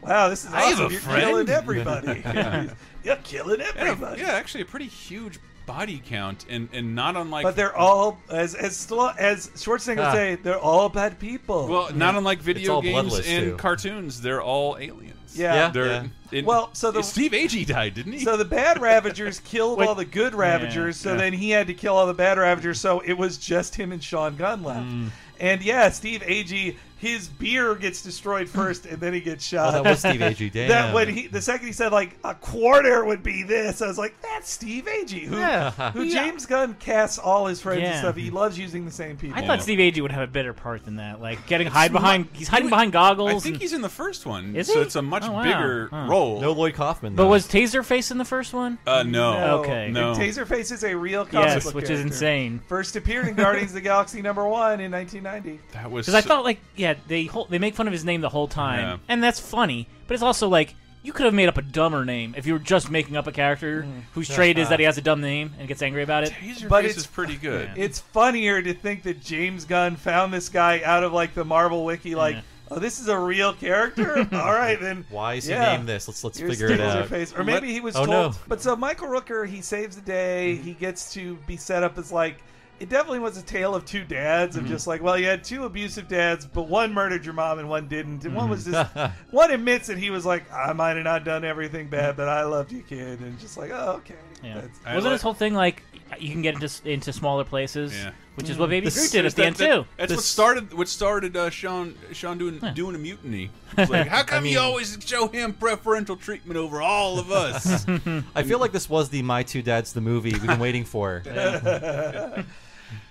wow, 0.02 0.28
this 0.28 0.44
is 0.44 0.52
I 0.52 0.62
have 0.62 0.72
awesome. 0.74 0.86
a 0.86 0.90
You're 0.90 1.00
friend." 1.00 1.20
killing 1.22 1.48
everybody. 1.48 2.22
You're 3.04 3.16
killing 3.16 3.60
and 3.62 3.78
a- 3.78 3.80
everybody. 3.80 4.20
yeah, 4.20 4.32
actually 4.32 4.62
a 4.62 4.66
pretty 4.66 4.86
huge 4.86 5.38
body 5.66 6.02
count, 6.04 6.44
and 6.48 6.68
and 6.72 6.94
not 6.94 7.16
unlike. 7.16 7.42
But 7.42 7.56
they're 7.56 7.76
all, 7.76 8.18
as 8.30 8.54
as 8.54 8.72
Stallone- 8.74 9.16
as 9.18 9.48
Schwarzenegger 9.48 9.96
would 9.98 10.12
say, 10.12 10.34
they're 10.36 10.58
all 10.58 10.88
bad 10.88 11.18
people. 11.18 11.66
well, 11.68 11.90
not 11.94 12.14
unlike 12.14 12.40
video 12.40 12.80
games 12.80 13.14
and 13.26 13.44
too. 13.52 13.56
cartoons, 13.56 14.20
they're 14.20 14.42
all 14.42 14.76
aliens. 14.78 15.10
Yeah. 15.34 15.54
Yeah, 15.54 15.70
they're. 15.70 15.86
yeah. 15.86 16.04
it- 16.30 16.44
Well, 16.44 16.70
so 16.74 16.90
the- 16.92 17.02
Steve 17.02 17.32
Agee 17.32 17.66
died, 17.66 17.94
didn't 17.94 18.12
he? 18.12 18.20
So 18.20 18.36
the 18.36 18.44
bad 18.44 18.80
Ravagers 18.80 19.40
killed 19.44 19.78
Wait. 19.80 19.88
all 19.88 19.94
the 19.96 20.04
good 20.04 20.32
Ravagers. 20.34 20.96
so 20.96 21.10
Yeah. 21.12 21.16
then 21.18 21.32
he 21.32 21.50
had 21.50 21.66
to 21.66 21.74
kill 21.74 21.96
all 21.96 22.06
the 22.06 22.14
bad 22.14 22.38
Ravagers. 22.38 22.80
So 22.80 23.00
it 23.00 23.14
was 23.14 23.36
just 23.36 23.74
him 23.74 23.90
and 23.90 24.02
Sean 24.02 24.36
Gunn 24.36 24.62
left. 24.62 24.86
Mm. 24.86 25.08
And 25.40 25.60
yeah, 25.62 25.88
Steve 25.90 26.20
Agee, 26.22 26.76
his 27.04 27.28
beer 27.28 27.74
gets 27.74 28.02
destroyed 28.02 28.48
first, 28.48 28.86
and 28.86 28.98
then 29.00 29.12
he 29.12 29.20
gets 29.20 29.52
Oh, 29.52 29.56
shot. 29.56 29.72
that 29.72 29.84
was 29.84 29.98
Steve 30.00 30.20
Agee. 30.20 30.50
Damn. 30.52 30.68
That 30.68 30.94
when 30.94 31.08
he 31.08 31.26
the 31.26 31.42
second 31.42 31.66
he 31.66 31.72
said 31.72 31.92
like 31.92 32.16
a 32.24 32.34
quarter 32.34 33.04
would 33.04 33.22
be 33.22 33.42
this, 33.42 33.82
I 33.82 33.86
was 33.86 33.98
like, 33.98 34.14
that's 34.22 34.50
Steve 34.50 34.84
Agee, 34.86 35.24
who 35.26 35.36
Yeah. 35.36 35.70
who 35.92 36.10
James 36.10 36.46
Gunn 36.46 36.74
casts 36.74 37.18
all 37.18 37.46
his 37.46 37.60
friends 37.60 37.82
and 37.82 37.88
Yeah. 37.92 37.98
stuff. 38.00 38.16
He 38.16 38.30
loves 38.30 38.58
using 38.58 38.84
the 38.84 38.90
same 38.90 39.16
people. 39.16 39.38
I 39.38 39.46
thought 39.46 39.62
Steve 39.62 39.78
Agee 39.78 40.00
would 40.00 40.12
have 40.12 40.28
a 40.28 40.32
better 40.32 40.52
part 40.52 40.84
than 40.84 40.96
that, 40.96 41.20
like 41.20 41.46
getting 41.46 41.66
hide 41.66 41.92
behind. 41.92 42.28
He's 42.32 42.48
hiding 42.48 42.68
behind 42.70 42.92
goggles. 42.92 43.30
I 43.30 43.38
think 43.40 43.54
and- 43.56 43.62
he's 43.62 43.72
in 43.72 43.82
the 43.82 43.88
first 43.88 44.24
one. 44.26 44.56
Is 44.56 44.66
so 44.68 44.74
he? 44.74 44.80
it's 44.80 44.96
a 44.96 45.02
much 45.02 45.24
Oh, 45.24 45.32
wow. 45.32 45.42
bigger 45.42 45.88
Huh. 45.92 46.06
role. 46.08 46.40
no 46.40 46.52
Lloyd 46.52 46.74
Kaufman. 46.74 47.14
but 47.14 47.24
though. 47.24 47.28
was 47.28 47.46
Taserface 47.46 48.10
in 48.10 48.18
the 48.18 48.24
first 48.24 48.54
one? 48.54 48.78
uh, 48.86 49.02
no. 49.02 49.34
No. 49.38 49.58
Okay. 49.58 49.90
No. 49.90 50.12
And 50.12 50.20
Taserface 50.20 50.72
is 50.72 50.82
a 50.84 50.94
real 50.94 51.24
comic 51.26 51.48
Yes, 51.48 51.64
book 51.64 51.74
which 51.74 51.84
is 51.84 51.88
character. 52.00 52.06
insane. 52.06 52.60
First 52.68 52.96
appeared 52.96 53.28
in 53.28 53.34
Guardians 53.34 53.70
of 53.72 53.74
the 53.74 53.80
Galaxy 53.80 54.22
number 54.22 54.46
one 54.48 54.80
in 54.80 54.90
1990. 54.90 55.60
That 55.72 55.90
was. 55.90 56.06
Because 56.06 56.14
I 56.14 56.26
thought 56.26 56.44
like 56.44 56.60
yeah 56.76 56.93
they 57.08 57.24
whole, 57.24 57.44
they 57.46 57.58
make 57.58 57.74
fun 57.74 57.86
of 57.86 57.92
his 57.92 58.04
name 58.04 58.20
the 58.20 58.28
whole 58.28 58.48
time, 58.48 58.80
Yeah. 58.80 58.96
and 59.08 59.22
that's 59.22 59.40
funny. 59.40 59.88
But 60.06 60.14
it's 60.14 60.22
also 60.22 60.48
like 60.48 60.74
you 61.02 61.12
could 61.12 61.26
have 61.26 61.34
made 61.34 61.48
up 61.48 61.58
a 61.58 61.62
dumber 61.62 62.04
name 62.04 62.34
if 62.36 62.46
you 62.46 62.54
were 62.54 62.58
just 62.58 62.90
making 62.90 63.14
up 63.16 63.26
a 63.26 63.32
character 63.32 63.82
mm, 63.82 64.02
whose 64.14 64.28
trait 64.28 64.56
is 64.58 64.70
that 64.70 64.78
he 64.78 64.86
has 64.86 64.96
a 64.96 65.02
dumb 65.02 65.20
name 65.20 65.52
and 65.58 65.68
gets 65.68 65.82
angry 65.82 66.02
about 66.02 66.24
it. 66.24 66.30
Taserface 66.30 66.68
But 66.68 66.84
is 66.86 66.90
it's- 66.92 67.06
pretty 67.06 67.36
good. 67.36 67.70
It's 67.76 67.98
funnier 67.98 68.62
to 68.62 68.72
think 68.72 69.02
that 69.02 69.22
James 69.22 69.64
Gunn 69.66 69.96
found 69.96 70.32
this 70.32 70.48
guy 70.48 70.80
out 70.82 71.04
of 71.04 71.12
like 71.12 71.34
the 71.34 71.44
Marvel 71.44 71.84
wiki, 71.84 72.14
like, 72.14 72.36
Yeah. 72.36 72.40
oh, 72.70 72.78
this 72.78 73.00
is 73.00 73.08
a 73.08 73.18
real 73.18 73.52
character. 73.52 74.16
All 74.32 74.52
right, 74.54 74.80
then. 74.80 75.04
Why 75.10 75.34
is 75.34 75.44
he 75.44 75.52
yeah. 75.52 75.76
named 75.76 75.86
this? 75.86 76.08
Let's 76.08 76.24
let's 76.24 76.38
Here's 76.38 76.52
figure 76.58 76.74
it 76.74 76.80
out. 76.80 77.06
Taserface. 77.08 77.38
Or 77.38 77.44
maybe 77.44 77.70
he 77.70 77.80
was 77.82 77.96
Oh, 77.96 78.06
told. 78.06 78.32
no. 78.32 78.38
But 78.48 78.62
so 78.62 78.74
Michael 78.74 79.08
Rooker, 79.08 79.46
he 79.46 79.60
saves 79.60 79.96
the 79.96 80.02
day. 80.02 80.54
Mm-hmm. 80.56 80.64
He 80.68 80.72
gets 80.72 81.12
to 81.14 81.36
be 81.46 81.56
set 81.58 81.82
up 81.82 81.98
as 81.98 82.10
like. 82.12 82.38
It 82.80 82.88
definitely 82.88 83.20
was 83.20 83.36
a 83.38 83.42
tale 83.42 83.74
of 83.74 83.84
two 83.84 84.04
dads 84.04 84.56
Mm-hmm. 84.56 84.64
of 84.66 84.70
just 84.70 84.86
like, 84.86 85.00
well, 85.02 85.16
you 85.18 85.26
had 85.26 85.44
two 85.44 85.64
abusive 85.64 86.08
dads, 86.08 86.44
but 86.44 86.68
one 86.68 86.92
murdered 86.92 87.24
your 87.24 87.32
mom 87.34 87.58
and 87.60 87.68
one 87.68 87.86
didn't, 87.88 88.24
and 88.24 88.34
one 88.34 88.50
was 88.50 88.64
just 88.64 88.94
Mm-hmm. 88.94 89.26
one 89.36 89.50
admits 89.52 89.86
that 89.86 89.96
he 89.98 90.10
was 90.10 90.26
like, 90.26 90.50
I 90.52 90.72
might 90.72 90.96
have 90.96 91.04
not 91.04 91.24
done 91.24 91.44
everything 91.44 91.88
bad, 91.88 92.16
but 92.16 92.28
I 92.28 92.42
loved 92.44 92.72
you, 92.72 92.82
kid, 92.82 93.20
and 93.20 93.38
just 93.38 93.56
like, 93.56 93.70
oh, 93.72 93.96
okay. 93.98 94.14
Yeah. 94.42 94.54
That's- 94.54 94.70
I 94.84 94.94
Wasn't 94.94 95.10
like- 95.10 95.14
this 95.14 95.22
whole 95.22 95.34
thing 95.34 95.54
like 95.54 95.82
you 96.18 96.30
can 96.30 96.42
get 96.42 96.54
into 96.54 96.70
into 96.88 97.12
smaller 97.12 97.44
places, 97.44 97.94
Yeah. 97.96 98.10
which 98.34 98.50
is 98.50 98.58
what 98.58 98.68
Baby 98.68 98.84
This- 98.86 98.94
Groot 98.98 99.12
did 99.12 99.26
at 99.26 99.34
the 99.34 99.46
end 99.46 99.56
too. 99.56 99.86
That's 99.96 100.10
This- 100.10 100.16
what 100.18 100.24
started. 100.24 100.74
What 100.74 100.88
started 100.88 101.34
uh, 101.36 101.48
Sean 101.50 101.94
Sean 102.12 102.36
doing 102.38 102.60
doing 102.74 102.94
a 102.94 102.98
mutiny. 102.98 103.50
It's 103.76 103.90
like, 103.90 104.06
how 104.06 104.22
come 104.22 104.44
you 104.44 104.50
mean- 104.52 104.58
always 104.58 104.96
show 105.04 105.26
him 105.28 105.52
preferential 105.54 106.16
treatment 106.16 106.56
over 106.58 106.80
all 106.82 107.18
of 107.18 107.32
us? 107.32 107.84
I 108.36 108.42
feel 108.44 108.58
like 108.60 108.70
this 108.72 108.88
was 108.88 109.08
the 109.08 109.22
My 109.22 109.42
Two 109.42 109.62
Dads 109.62 109.92
the 109.94 110.00
movie 110.02 110.30
we've 110.32 110.46
been 110.46 110.60
waiting 110.60 110.84
for. 110.84 111.22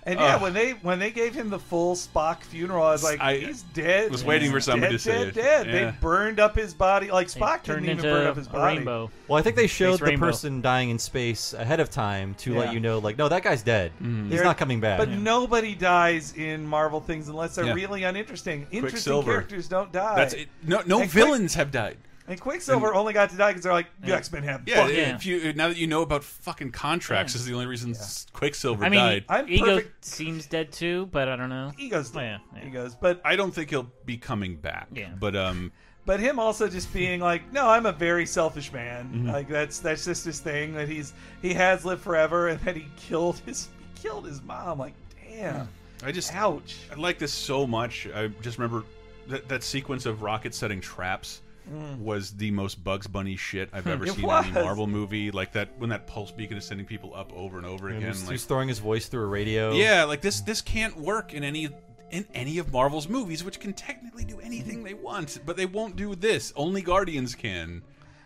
And 0.06 0.20
yeah, 0.20 0.36
Ugh. 0.36 0.42
when 0.42 0.54
they 0.54 0.72
when 0.72 1.00
they 1.00 1.12
gave 1.12 1.34
him 1.34 1.50
the 1.50 1.60
full 1.60 1.96
Spock 1.96 2.42
funeral, 2.44 2.84
I 2.84 2.92
was 2.92 3.04
like, 3.04 3.22
I 3.22 3.38
he's 3.38 3.62
dead. 3.74 4.12
was 4.12 4.24
waiting 4.26 4.48
He's 4.48 4.52
for 4.54 4.60
somebody 4.60 4.92
dead, 4.94 4.98
to 4.98 5.00
say 5.00 5.12
dead, 5.12 5.28
it. 5.30 5.34
Dead. 5.36 5.68
Yeah. 5.68 5.72
They 5.92 5.98
burned 6.02 6.40
up 6.42 6.56
his 6.58 6.74
body. 6.74 7.10
Like 7.10 7.28
Spock 7.28 7.64
turned 7.64 7.86
didn't 7.86 8.00
even 8.00 8.06
into 8.06 8.10
burn 8.10 8.28
up 8.28 8.36
his 8.36 8.48
a 8.48 8.50
body. 8.50 8.76
rainbow. 8.78 9.10
Well, 9.30 9.40
I 9.40 9.42
think 9.42 9.56
they 9.56 9.68
showed 9.68 9.94
Space 9.96 10.00
the 10.00 10.06
rainbow. 10.12 10.26
person 10.26 10.62
dying 10.62 10.90
in 10.90 11.00
space 11.00 11.54
ahead 11.54 11.80
of 11.80 11.90
time 11.90 12.34
to 12.40 12.52
Yeah. 12.54 12.60
let 12.60 12.74
you 12.74 12.80
know, 12.82 13.00
like, 13.00 13.18
no, 13.18 13.30
that 13.30 13.44
guy's 13.44 13.64
dead. 13.64 13.92
Mm-hmm. 14.02 14.24
He's 14.26 14.32
They're- 14.36 14.44
not 14.44 14.58
coming 14.58 14.82
back. 14.82 14.98
But 15.00 15.10
nobody 15.10 15.74
dies 15.74 16.34
in 16.36 16.66
Marvel 16.68 17.00
things 17.00 17.30
unless 17.30 17.56
they're 17.56 17.66
Yeah. 17.66 17.74
really 17.74 18.04
uninteresting. 18.04 18.68
Interesting 18.72 19.24
characters 19.24 19.68
don't 19.70 19.92
die. 19.94 20.16
That's 20.16 20.34
it. 20.34 20.50
No, 20.64 20.82
no 20.86 21.00
And 21.02 21.10
Quick- 21.10 21.26
villains 21.26 21.54
have 21.56 21.72
died. 21.72 21.98
And 22.28 22.40
Quicksilver 22.40 22.94
only 22.94 23.12
got 23.12 23.32
to 23.32 23.38
die 23.38 23.50
because 23.52 23.64
they're 23.64 23.74
like, 23.74 23.88
the 24.00 24.16
X 24.16 24.32
Men 24.32 24.44
have 24.44 24.64
Yeah, 24.66 24.76
fucking- 24.84 24.96
if 24.98 25.26
you 25.26 25.52
now 25.54 25.68
that 25.68 25.78
you 25.78 25.88
know 25.88 26.02
about 26.04 26.24
fucking 26.24 26.72
contracts, 26.72 27.34
this 27.34 27.42
is 27.42 27.48
the 27.48 27.54
only 27.54 27.66
reason 27.66 27.94
Quicksilver 28.32 28.86
I 28.86 28.90
mean, 28.90 29.00
died. 29.00 29.26
I'm 29.28 29.50
Ego 29.50 29.66
perfect- 29.78 30.06
seems 30.06 30.46
dead 30.46 30.72
too, 30.72 31.08
but 31.12 31.28
I 31.28 31.36
don't 31.36 31.50
know. 31.50 31.74
Ego's 31.78 32.16
Oh, 32.16 32.22
yeah, 32.22 32.38
yeah. 32.56 32.68
Egos, 32.68 32.96
but 32.96 33.20
I 33.26 33.36
don't 33.36 33.54
think 33.54 33.70
he'll 33.72 33.92
be 34.06 34.18
coming 34.18 34.56
back. 34.56 34.88
Yeah. 34.94 35.10
But 35.20 35.36
um, 35.36 35.72
But 36.06 36.20
him 36.22 36.40
also 36.40 36.68
just 36.70 36.94
being 36.94 37.20
like, 37.20 37.52
no, 37.52 37.68
I'm 37.70 37.86
a 37.86 37.92
very 37.94 38.26
selfish 38.26 38.72
man. 38.72 39.10
Mhm. 39.14 39.32
Like 39.34 39.50
that's 39.50 39.80
that's 39.80 40.06
just 40.06 40.24
his 40.26 40.40
thing 40.40 40.74
that 40.76 40.88
he's 40.88 41.14
he 41.42 41.54
has 41.54 41.84
lived 41.84 42.02
forever, 42.04 42.48
and 42.48 42.60
that 42.62 42.76
he 42.78 42.88
killed 42.98 43.40
his 43.46 43.68
he 43.96 44.02
killed 44.02 44.26
his 44.26 44.42
mom. 44.42 44.80
Like, 44.80 44.94
damn. 45.30 45.68
I 46.06 46.12
just 46.14 46.34
ouch. 46.34 46.76
I 46.92 46.96
like 46.96 47.20
this 47.20 47.34
so 47.34 47.66
much. 47.68 48.08
I 48.16 48.28
just 48.42 48.58
remember 48.58 48.86
that 49.28 49.48
that 49.50 49.64
sequence 49.64 50.06
of 50.06 50.22
Rocket 50.22 50.54
setting 50.56 50.80
traps. 50.82 51.42
Mm. 51.72 52.00
Was 52.00 52.32
the 52.32 52.52
most 52.52 52.84
Bugs 52.84 53.08
Bunny 53.08 53.36
shit 53.38 53.70
I've 53.72 53.88
ever 53.88 54.06
It 54.06 54.14
seen 54.16 54.26
in 54.26 54.30
any. 54.32 54.52
Marvel 54.52 54.86
movie. 54.88 55.32
Like 55.32 55.54
that 55.54 55.70
when 55.78 55.90
that 55.92 56.08
pulse 56.08 56.32
beacon 56.32 56.58
is 56.58 56.66
sending 56.66 56.86
people 56.86 57.16
up 57.16 57.32
over 57.34 57.58
and 57.58 57.66
over 57.66 57.88
And 57.88 57.98
again. 58.00 58.10
he's, 58.12 58.24
like, 58.24 58.32
he's 58.32 58.44
throwing 58.46 58.68
his 58.68 58.80
voice 58.80 59.08
through 59.08 59.24
a 59.24 59.28
radio. 59.28 59.72
Yeah, 59.72 60.04
like 60.04 60.22
this 60.22 60.42
this 60.42 60.62
can't 60.62 60.98
work 60.98 61.34
in 61.34 61.44
any 61.44 61.70
in 62.12 62.28
any 62.34 62.58
of 62.60 62.72
Marvel's 62.74 63.08
movies, 63.08 63.44
which 63.44 63.60
can 63.60 63.74
technically 63.74 64.26
do 64.26 64.40
anything 64.42 64.84
they 64.84 64.94
want, 64.94 65.40
but 65.46 65.56
they 65.58 65.66
won't 65.66 65.96
do 65.96 66.14
this. 66.16 66.52
Only 66.56 66.82
Guardians 66.82 67.34
can. 67.34 67.82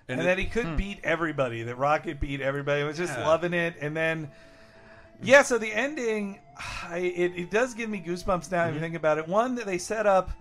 And, 0.10 0.20
it- 0.20 0.24
that 0.24 0.38
he 0.40 0.46
could 0.46 0.76
beat 0.76 1.00
everybody. 1.04 1.64
That 1.64 1.78
Rocket 1.78 2.20
beat 2.20 2.42
everybody. 2.42 2.82
I 2.82 2.86
was 2.86 2.98
just 2.98 3.18
Yeah. 3.18 3.28
loving 3.28 3.54
it. 3.54 3.76
And 3.82 3.96
then, 3.96 4.30
yeah. 5.22 5.42
So 5.44 5.58
the 5.58 5.72
ending, 5.72 6.40
I, 6.90 6.98
it 6.98 7.34
it 7.36 7.52
does 7.52 7.74
give 7.74 7.90
me 7.90 8.04
goosebumps 8.06 8.52
now. 8.52 8.64
If 8.64 8.68
Mm-hmm. 8.70 8.74
you 8.76 8.80
think 8.82 8.96
about 8.96 9.18
it, 9.20 9.28
one 9.28 9.56
that 9.56 9.66
they 9.66 9.78
set 9.78 10.06
up, 10.06 10.32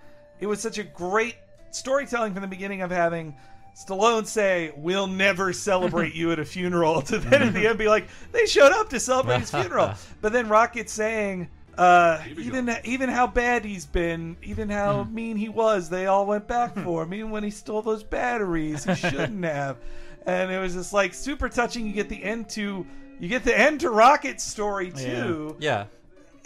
it 0.41 0.47
was 0.47 0.61
such 0.61 0.79
a 0.79 0.85
great 0.85 1.37
storytelling 1.77 2.33
from 2.33 2.43
the 2.43 2.49
beginning 2.49 2.83
of 2.83 2.91
having. 2.91 3.35
Stallone 3.77 4.27
say, 4.27 4.73
"We'll 4.77 5.07
never 5.07 5.53
celebrate 5.53 6.15
you 6.15 6.33
at 6.33 6.39
a 6.39 6.45
funeral." 6.45 7.03
To 7.07 7.19
then 7.19 7.43
at 7.43 7.53
the 7.55 7.67
end 7.67 7.79
be 7.79 7.89
like, 7.89 8.09
"They 8.33 8.47
showed 8.47 8.73
up 8.73 8.89
to 8.91 8.99
celebrate 9.01 9.41
his 9.41 9.51
funeral," 9.51 9.93
but 10.23 10.33
then 10.33 10.49
Rocket 10.49 10.89
saying, 10.89 11.49
uh, 11.77 12.23
"Even 12.39 12.75
even 12.85 13.11
how 13.11 13.27
bad 13.27 13.67
he's 13.67 13.85
been, 13.85 14.39
even 14.43 14.71
how 14.71 15.05
Hmm. 15.05 15.15
mean 15.15 15.37
he 15.37 15.51
was, 15.51 15.91
they 15.91 16.07
all 16.07 16.25
went 16.27 16.49
back 16.49 16.75
for 16.75 17.03
him. 17.03 17.13
Even 17.13 17.31
when 17.31 17.45
he 17.45 17.51
stole 17.51 17.83
those 17.83 18.03
batteries, 18.03 18.85
he 18.85 18.95
shouldn't 18.95 19.45
have." 19.57 19.77
And 20.25 20.51
it 20.51 20.59
was 20.59 20.73
just 20.75 20.95
like 20.95 21.13
super 21.13 21.49
touching. 21.51 21.87
You 21.87 21.93
get 21.93 22.09
the 22.09 22.25
end 22.25 22.49
to 22.51 22.87
you 23.21 23.29
get 23.29 23.45
the 23.45 23.57
end 23.59 23.81
to 23.81 23.91
Rocket's 23.91 24.43
story 24.43 24.91
too. 24.91 25.55
Yeah. 25.61 25.85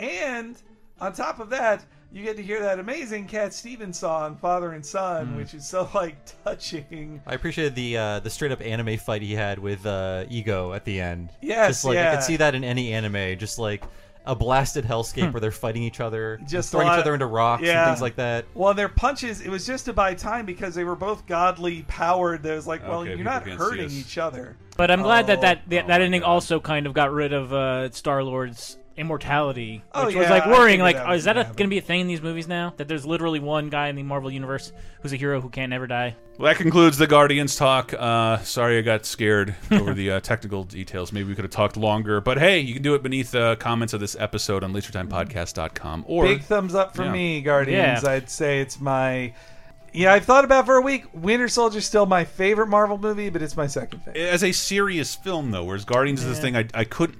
And 0.01 0.61
on 1.01 1.13
top 1.13 1.39
of 1.39 1.51
that, 1.51 1.85
you 2.13 2.25
get 2.25 2.37
to 2.37 2.43
hear 2.43 2.61
that 2.61 2.79
amazing 2.79 3.27
Cat 3.27 3.53
Stevens 3.55 3.99
song, 3.99 4.37
"Father 4.37 4.73
and 4.73 4.85
Son," 4.85 5.29
Mm. 5.29 5.37
which 5.37 5.55
is 5.55 5.67
so 5.67 5.89
like 5.95 6.17
touching. 6.45 7.21
I 7.27 7.35
appreciated 7.35 7.75
the 7.75 7.97
uh, 7.97 8.21
the 8.21 8.31
straight 8.31 8.53
up 8.53 8.61
anime 8.61 8.97
fight 8.99 9.23
he 9.23 9.33
had 9.35 9.59
with 9.59 9.85
uh, 9.87 10.25
Ego 10.29 10.73
at 10.73 10.85
the 10.85 11.01
end. 11.01 11.31
Yes, 11.41 11.69
just 11.69 11.85
like 11.85 11.99
I 11.99 12.03
yeah. 12.03 12.15
could 12.15 12.25
see 12.25 12.37
that 12.37 12.55
in 12.55 12.65
any 12.65 12.93
anime, 12.93 13.39
just 13.39 13.59
like 13.59 13.85
a 14.27 14.35
blasted 14.35 14.85
hellscape 14.85 15.33
where 15.33 15.41
they're 15.41 15.51
fighting 15.51 15.83
each 15.83 15.99
other, 15.99 16.39
Just 16.47 16.71
throwing 16.71 16.87
lot 16.87 16.99
each 16.99 17.03
other 17.03 17.15
into 17.15 17.25
rocks 17.25 17.63
yeah. 17.63 17.81
and 17.85 17.91
things 17.91 18.03
like 18.03 18.17
that. 18.17 18.45
Well, 18.53 18.75
their 18.75 18.91
punches, 18.91 19.41
it 19.41 19.49
was 19.49 19.65
just 19.67 19.87
to 19.87 19.95
buy 19.95 20.13
time 20.15 20.45
because 20.45 20.75
they 20.75 20.85
were 20.85 20.95
both 20.95 21.27
godly 21.27 21.85
powered. 21.89 22.43
There 22.43 22.55
was 22.55 22.67
like, 22.67 22.87
well, 22.87 23.01
Okay, 23.01 23.15
you're 23.15 23.25
not 23.25 23.49
hurting 23.49 23.91
each 23.91 24.19
other. 24.19 24.59
But 24.77 24.91
I'm 24.91 25.01
glad 25.01 25.27
that 25.29 25.39
Oh, 25.39 25.41
that 25.41 25.71
that, 25.71 25.87
that 25.87 26.01
ending 26.03 26.23
also 26.23 26.61
kind 26.61 26.87
of 26.87 26.93
got 26.93 27.11
rid 27.13 27.33
of 27.33 27.53
uh, 27.55 27.91
Star 27.93 28.23
Lord's 28.23 28.77
immortality, 29.01 29.83
Oh, 29.95 30.07
which 30.07 30.15
was 30.15 30.29
like 30.31 30.47
worrying. 30.47 30.81
Like, 30.81 30.97
that 30.97 31.09
oh, 31.09 31.13
is 31.15 31.25
that 31.25 31.57
gonna 31.57 31.69
be 31.69 31.79
a 31.79 31.83
thing 31.83 32.01
in 32.01 32.07
these 32.07 32.23
movies 32.23 32.47
now? 32.47 32.75
That 32.77 32.87
there's 32.87 33.05
literally 33.07 33.41
one 33.41 33.69
guy 33.71 33.89
in 33.89 33.97
the 33.97 34.03
Marvel 34.03 34.31
universe 34.31 34.73
who's 35.03 35.13
a 35.13 35.17
hero 35.17 35.41
who 35.41 35.49
can't 35.49 35.71
never 35.71 35.87
die. 35.87 36.15
Well, 36.39 36.47
that 36.53 36.57
concludes 36.59 36.97
the 36.99 37.07
Guardians 37.07 37.57
talk. 37.57 37.93
Uh, 37.93 38.39
sorry, 38.39 38.79
I 38.79 38.83
got 38.83 39.05
scared 39.05 39.55
over 39.71 39.93
the 39.95 40.13
uh, 40.13 40.21
technical 40.33 40.65
details. 40.65 41.13
Maybe 41.13 41.29
we 41.29 41.35
could 41.35 41.45
have 41.45 41.51
talked 41.53 41.77
longer, 41.77 42.21
but 42.21 42.39
hey, 42.39 42.61
you 42.61 42.75
can 42.75 42.83
do 42.83 42.95
it 42.95 43.03
beneath 43.03 43.31
the 43.33 43.57
comments 43.57 43.93
of 43.93 44.01
this 44.01 44.17
episode 44.19 44.63
on 44.65 44.73
LaserTimePodcast.com. 44.73 46.05
Or 46.07 46.25
Big 46.25 46.43
thumbs 46.43 46.75
up 46.75 46.95
for 46.95 47.05
Yeah. 47.05 47.13
me, 47.13 47.41
Guardians. 47.43 48.03
Yeah. 48.03 48.11
I'd 48.11 48.31
say 48.31 48.61
it's 48.61 48.81
my. 48.81 49.35
Yeah, 49.93 50.13
I've 50.15 50.25
thought 50.25 50.45
about 50.45 50.65
it 50.65 50.67
for 50.67 50.77
a 50.77 50.83
week. 50.83 51.05
Winter 51.13 51.49
Soldier's 51.49 51.85
still 51.85 52.07
my 52.07 52.25
favorite 52.25 52.69
Marvel 52.69 52.97
movie, 52.97 53.29
but 53.29 53.43
it's 53.43 53.57
my 53.57 53.67
second 53.67 53.99
favorite. 54.01 54.21
as 54.21 54.45
a 54.45 54.53
serious 54.53 55.17
film 55.17 55.51
though, 55.51 55.65
whereas 55.65 55.85
Guardians 55.85 56.23
is 56.23 56.29
this 56.29 56.41
thing 56.41 56.57
I 56.57 56.67
I 56.75 56.85
could. 56.85 57.17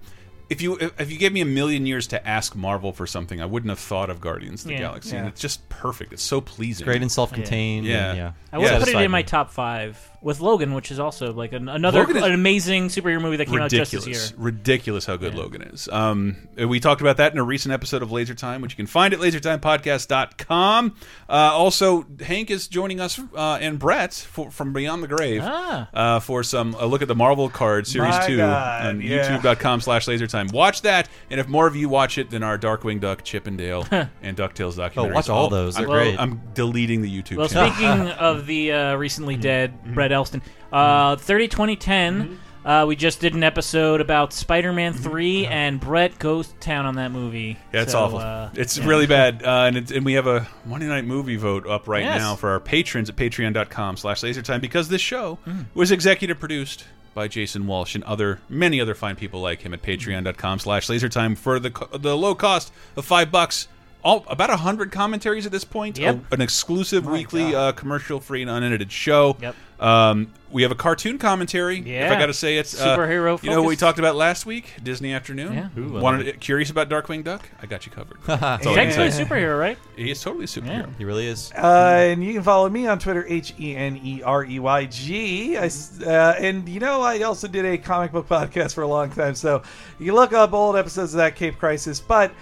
If 0.51 0.61
you 0.61 0.77
if 0.99 1.11
you 1.13 1.17
gave 1.17 1.33
me 1.33 1.41
a 1.41 1.47
million 1.47 1.87
years 1.87 2.09
to 2.09 2.27
ask 2.29 2.57
Marvel 2.57 2.93
for 2.93 3.07
something, 3.07 3.41
I 3.41 3.47
wouldn't 3.47 3.71
have 3.71 3.79
thought 3.79 4.11
of 4.11 4.21
Guardians 4.21 4.63
of 4.63 4.67
the 4.69 4.75
Yeah. 4.75 4.81
Galaxy. 4.81 5.17
And 5.17 5.29
it's 5.29 5.41
just 5.41 5.67
perfect. 5.69 6.13
It's 6.13 6.23
so 6.25 6.41
pleasing. 6.41 6.85
great 6.85 7.03
and 7.03 7.11
self-contained 7.11 7.87
Yeah. 7.87 8.09
and, 8.11 8.19
yeah. 8.19 8.33
I 8.53 8.59
would 8.59 8.65
Yeah. 8.67 8.79
put 8.81 8.89
it 8.89 8.97
in 8.97 9.11
my 9.13 9.23
top 9.23 9.53
five 9.53 9.97
with 10.23 10.41
Logan, 10.41 10.75
which 10.75 10.91
is 10.91 10.99
also 10.99 11.33
like 11.33 11.53
an, 11.53 11.69
another 11.69 12.09
is 12.11 12.23
an 12.23 12.33
amazing 12.33 12.89
superhero 12.89 13.21
movie 13.23 13.37
that 13.39 13.47
came 13.47 13.61
out 13.61 13.71
just 13.71 13.91
this 13.93 14.07
year. 14.07 14.21
ridiculous 14.37 15.07
how 15.07 15.17
good 15.17 15.35
Logan 15.35 15.63
is. 15.63 15.89
Um, 15.89 16.49
we 16.57 16.79
talked 16.81 17.01
about 17.01 17.17
that 17.19 17.33
in 17.33 17.39
a 17.39 17.43
recent 17.43 17.73
episode 17.73 18.03
of 18.03 18.13
Laser 18.13 18.35
Time, 18.35 18.61
which 18.61 18.73
you 18.73 18.77
can 18.77 18.87
find 18.87 19.15
at 19.15 19.21
lasertimepodcast.com. 19.21 20.95
Uh, 21.29 21.33
also, 21.33 22.05
Hank 22.21 22.51
is 22.51 22.69
joining 22.69 23.01
us 23.01 23.19
uh, 23.35 23.59
and 23.61 23.79
Brett 23.79 24.13
for, 24.15 24.51
from 24.51 24.73
Beyond 24.73 25.03
the 25.03 25.09
Grave 25.09 25.43
Ah. 25.45 25.89
uh, 25.95 26.21
for 26.21 26.43
some 26.43 26.75
a 26.79 26.87
look 26.87 27.03
at 27.03 27.09
the 27.09 27.15
Marvel 27.15 27.49
card 27.49 27.87
series 27.87 28.11
My 28.15 28.27
two 28.27 28.37
God, 28.39 28.87
on 28.87 29.01
yeah. 29.01 29.39
YouTube.com 29.39 29.81
slash 29.81 30.07
LaserTime. 30.07 30.53
Watch 30.53 30.83
that, 30.83 31.09
and 31.31 31.41
if 31.41 31.49
more 31.49 31.67
of 31.67 31.77
you 31.77 31.89
watch 31.89 32.19
it, 32.19 32.31
then 32.31 32.43
our 32.43 32.59
Darkwing 32.59 33.01
Duck, 33.01 33.23
Chip 33.25 33.47
'n 33.47 33.57
Dale, 33.57 33.87
and 33.91 34.37
Ducktales 34.37 34.75
documentaries. 34.75 35.15
watch 35.15 35.29
all 35.29 35.49
those. 35.49 35.75
They're 35.77 35.85
I'm, 35.85 35.91
great. 35.91 36.19
I'm 36.21 36.41
deleting 36.55 37.03
the 37.03 37.11
YouTube 37.23 37.37
Well, 37.39 37.49
channel. 37.49 37.73
speaking 37.73 38.09
of 38.19 38.47
the 38.47 38.73
uh, 38.73 38.95
recently 38.97 39.31
Mm-hmm. 39.31 39.43
dead 39.43 39.95
Brett 39.95 40.10
Elston, 40.13 40.43
uh, 40.73 41.17
30 41.17 41.49
2010, 41.49 42.39
uh, 42.65 42.85
we 42.87 42.95
just 42.97 43.21
did 43.21 43.35
an 43.35 43.43
episode 43.43 44.01
about 44.01 44.33
Spider 44.33 44.73
Man 44.73 44.93
3, 44.93 45.47
and 45.47 45.81
Brett 45.81 46.19
goes 46.19 46.49
to 46.49 46.55
town 46.57 46.85
on 46.87 46.97
that 46.97 47.11
movie. 47.11 47.55
Mm-hmm. 47.55 47.77
Yeah, 47.77 47.83
it's 47.83 47.93
So, 47.93 47.99
awful. 48.01 48.19
uh, 48.19 48.51
it's 48.55 48.77
yeah. 48.79 48.87
really 48.87 49.07
bad. 49.07 49.43
Uh, 49.43 49.65
and, 49.67 49.77
it's, 49.79 49.91
and 49.91 50.05
we 50.05 50.13
have 50.15 50.27
a 50.27 50.47
Monday 50.67 50.87
night 50.87 51.05
movie 51.07 51.37
vote 51.37 51.67
up 51.67 51.89
right 51.89 52.05
Yes. 52.05 52.21
now 52.21 52.37
for 52.37 52.51
our 52.51 52.61
patrons 52.61 53.09
at 53.09 53.17
patreon.com 53.17 53.97
slash 53.97 54.21
lasertime 54.21 54.61
because 54.61 54.89
this 54.89 55.01
show 55.01 55.39
Mm. 55.47 55.67
was 55.75 55.91
executive 55.91 56.39
produced 56.39 56.85
by 57.15 57.27
Jason 57.29 57.67
Walsh 57.67 57.95
and 57.97 58.05
other 58.05 58.41
many 58.49 58.81
other 58.81 58.95
fine 58.95 59.17
people 59.17 59.41
like 59.41 59.63
him 59.63 59.75
at 59.75 59.83
patreon.com 59.83 60.59
slash 60.61 60.87
lasertime 60.87 61.37
for 61.37 61.59
the 61.59 61.71
co- 61.71 61.97
the 61.99 62.17
low 62.17 62.35
cost 62.37 62.73
of 62.97 63.05
five 63.05 63.31
bucks. 63.33 63.67
All, 64.03 64.25
about 64.29 64.51
a 64.51 64.57
hundred 64.57 64.93
commentaries 64.93 65.45
at 65.47 65.53
this 65.53 65.65
point. 65.65 65.99
Yep. 65.99 66.17
A- 66.31 66.35
an 66.35 66.41
exclusive 66.41 67.05
weekly 67.07 67.55
uh, 67.55 67.73
commercial 67.73 68.21
free 68.21 68.43
and 68.43 68.51
unedited 68.51 68.91
show. 68.91 69.37
Yep. 69.41 69.55
Um, 69.79 70.33
we 70.51 70.63
have 70.63 70.71
a 70.73 70.75
cartoon 70.75 71.17
commentary. 71.19 71.79
Yeah. 71.79 72.07
If 72.07 72.13
I 72.13 72.19
got 72.19 72.27
to 72.27 72.35
say 72.35 72.59
it, 72.59 72.67
uh, 72.79 72.97
Superhero 72.99 73.43
You 73.43 73.49
know 73.51 73.63
what 73.63 73.69
we 73.69 73.77
talked 73.77 73.99
about 73.99 74.15
last 74.15 74.45
week? 74.45 74.75
Disney 74.83 75.15
Afternoon. 75.15 75.55
Yeah. 75.55 75.69
Ooh, 75.79 75.93
Wanted 76.01 76.27
love 76.27 76.41
curious 76.41 76.69
about 76.71 76.91
Darkwing 76.91 77.25
Duck? 77.25 77.49
I 77.63 77.67
got 77.67 77.87
you 77.87 77.93
covered. 77.93 78.19
That's 78.27 78.67
all 78.67 78.79
I 78.79 78.83
a 78.83 78.89
superhero, 79.11 79.59
right? 79.59 79.79
He 79.97 80.11
is 80.11 80.21
totally 80.21 80.45
a 80.45 80.49
superhero. 80.49 80.91
He 80.99 81.05
really 81.05 81.27
is. 81.27 81.51
Uh, 81.53 82.09
and 82.11 82.23
you 82.23 82.35
can 82.35 82.43
follow 82.43 82.69
me 82.69 82.87
on 82.89 82.99
Twitter, 82.99 83.25
H 83.27 83.55
E 83.59 83.75
N 83.75 83.99
E 84.03 84.23
R 84.23 84.45
E 84.45 84.59
Y 84.59 84.85
G. 84.87 85.57
I 85.57 85.65
s- 85.67 85.99
Uh, 86.03 86.35
and 86.39 86.69
you 86.69 86.81
know, 86.81 87.01
I 87.01 87.23
also 87.23 87.49
did 87.49 87.65
a 87.65 87.79
comic 87.79 88.13
book 88.13 88.29
podcast 88.29 88.75
for 88.75 88.83
a 88.83 88.89
long 88.89 89.11
time, 89.11 89.35
so 89.35 89.63
you 89.99 90.15
look 90.15 90.33
up 90.35 90.53
old 90.53 90.77
episodes 90.77 91.15
of 91.15 91.19
that 91.19 91.37
Cape 91.37 91.59
Crisis. 91.59 92.01
But 92.01 92.33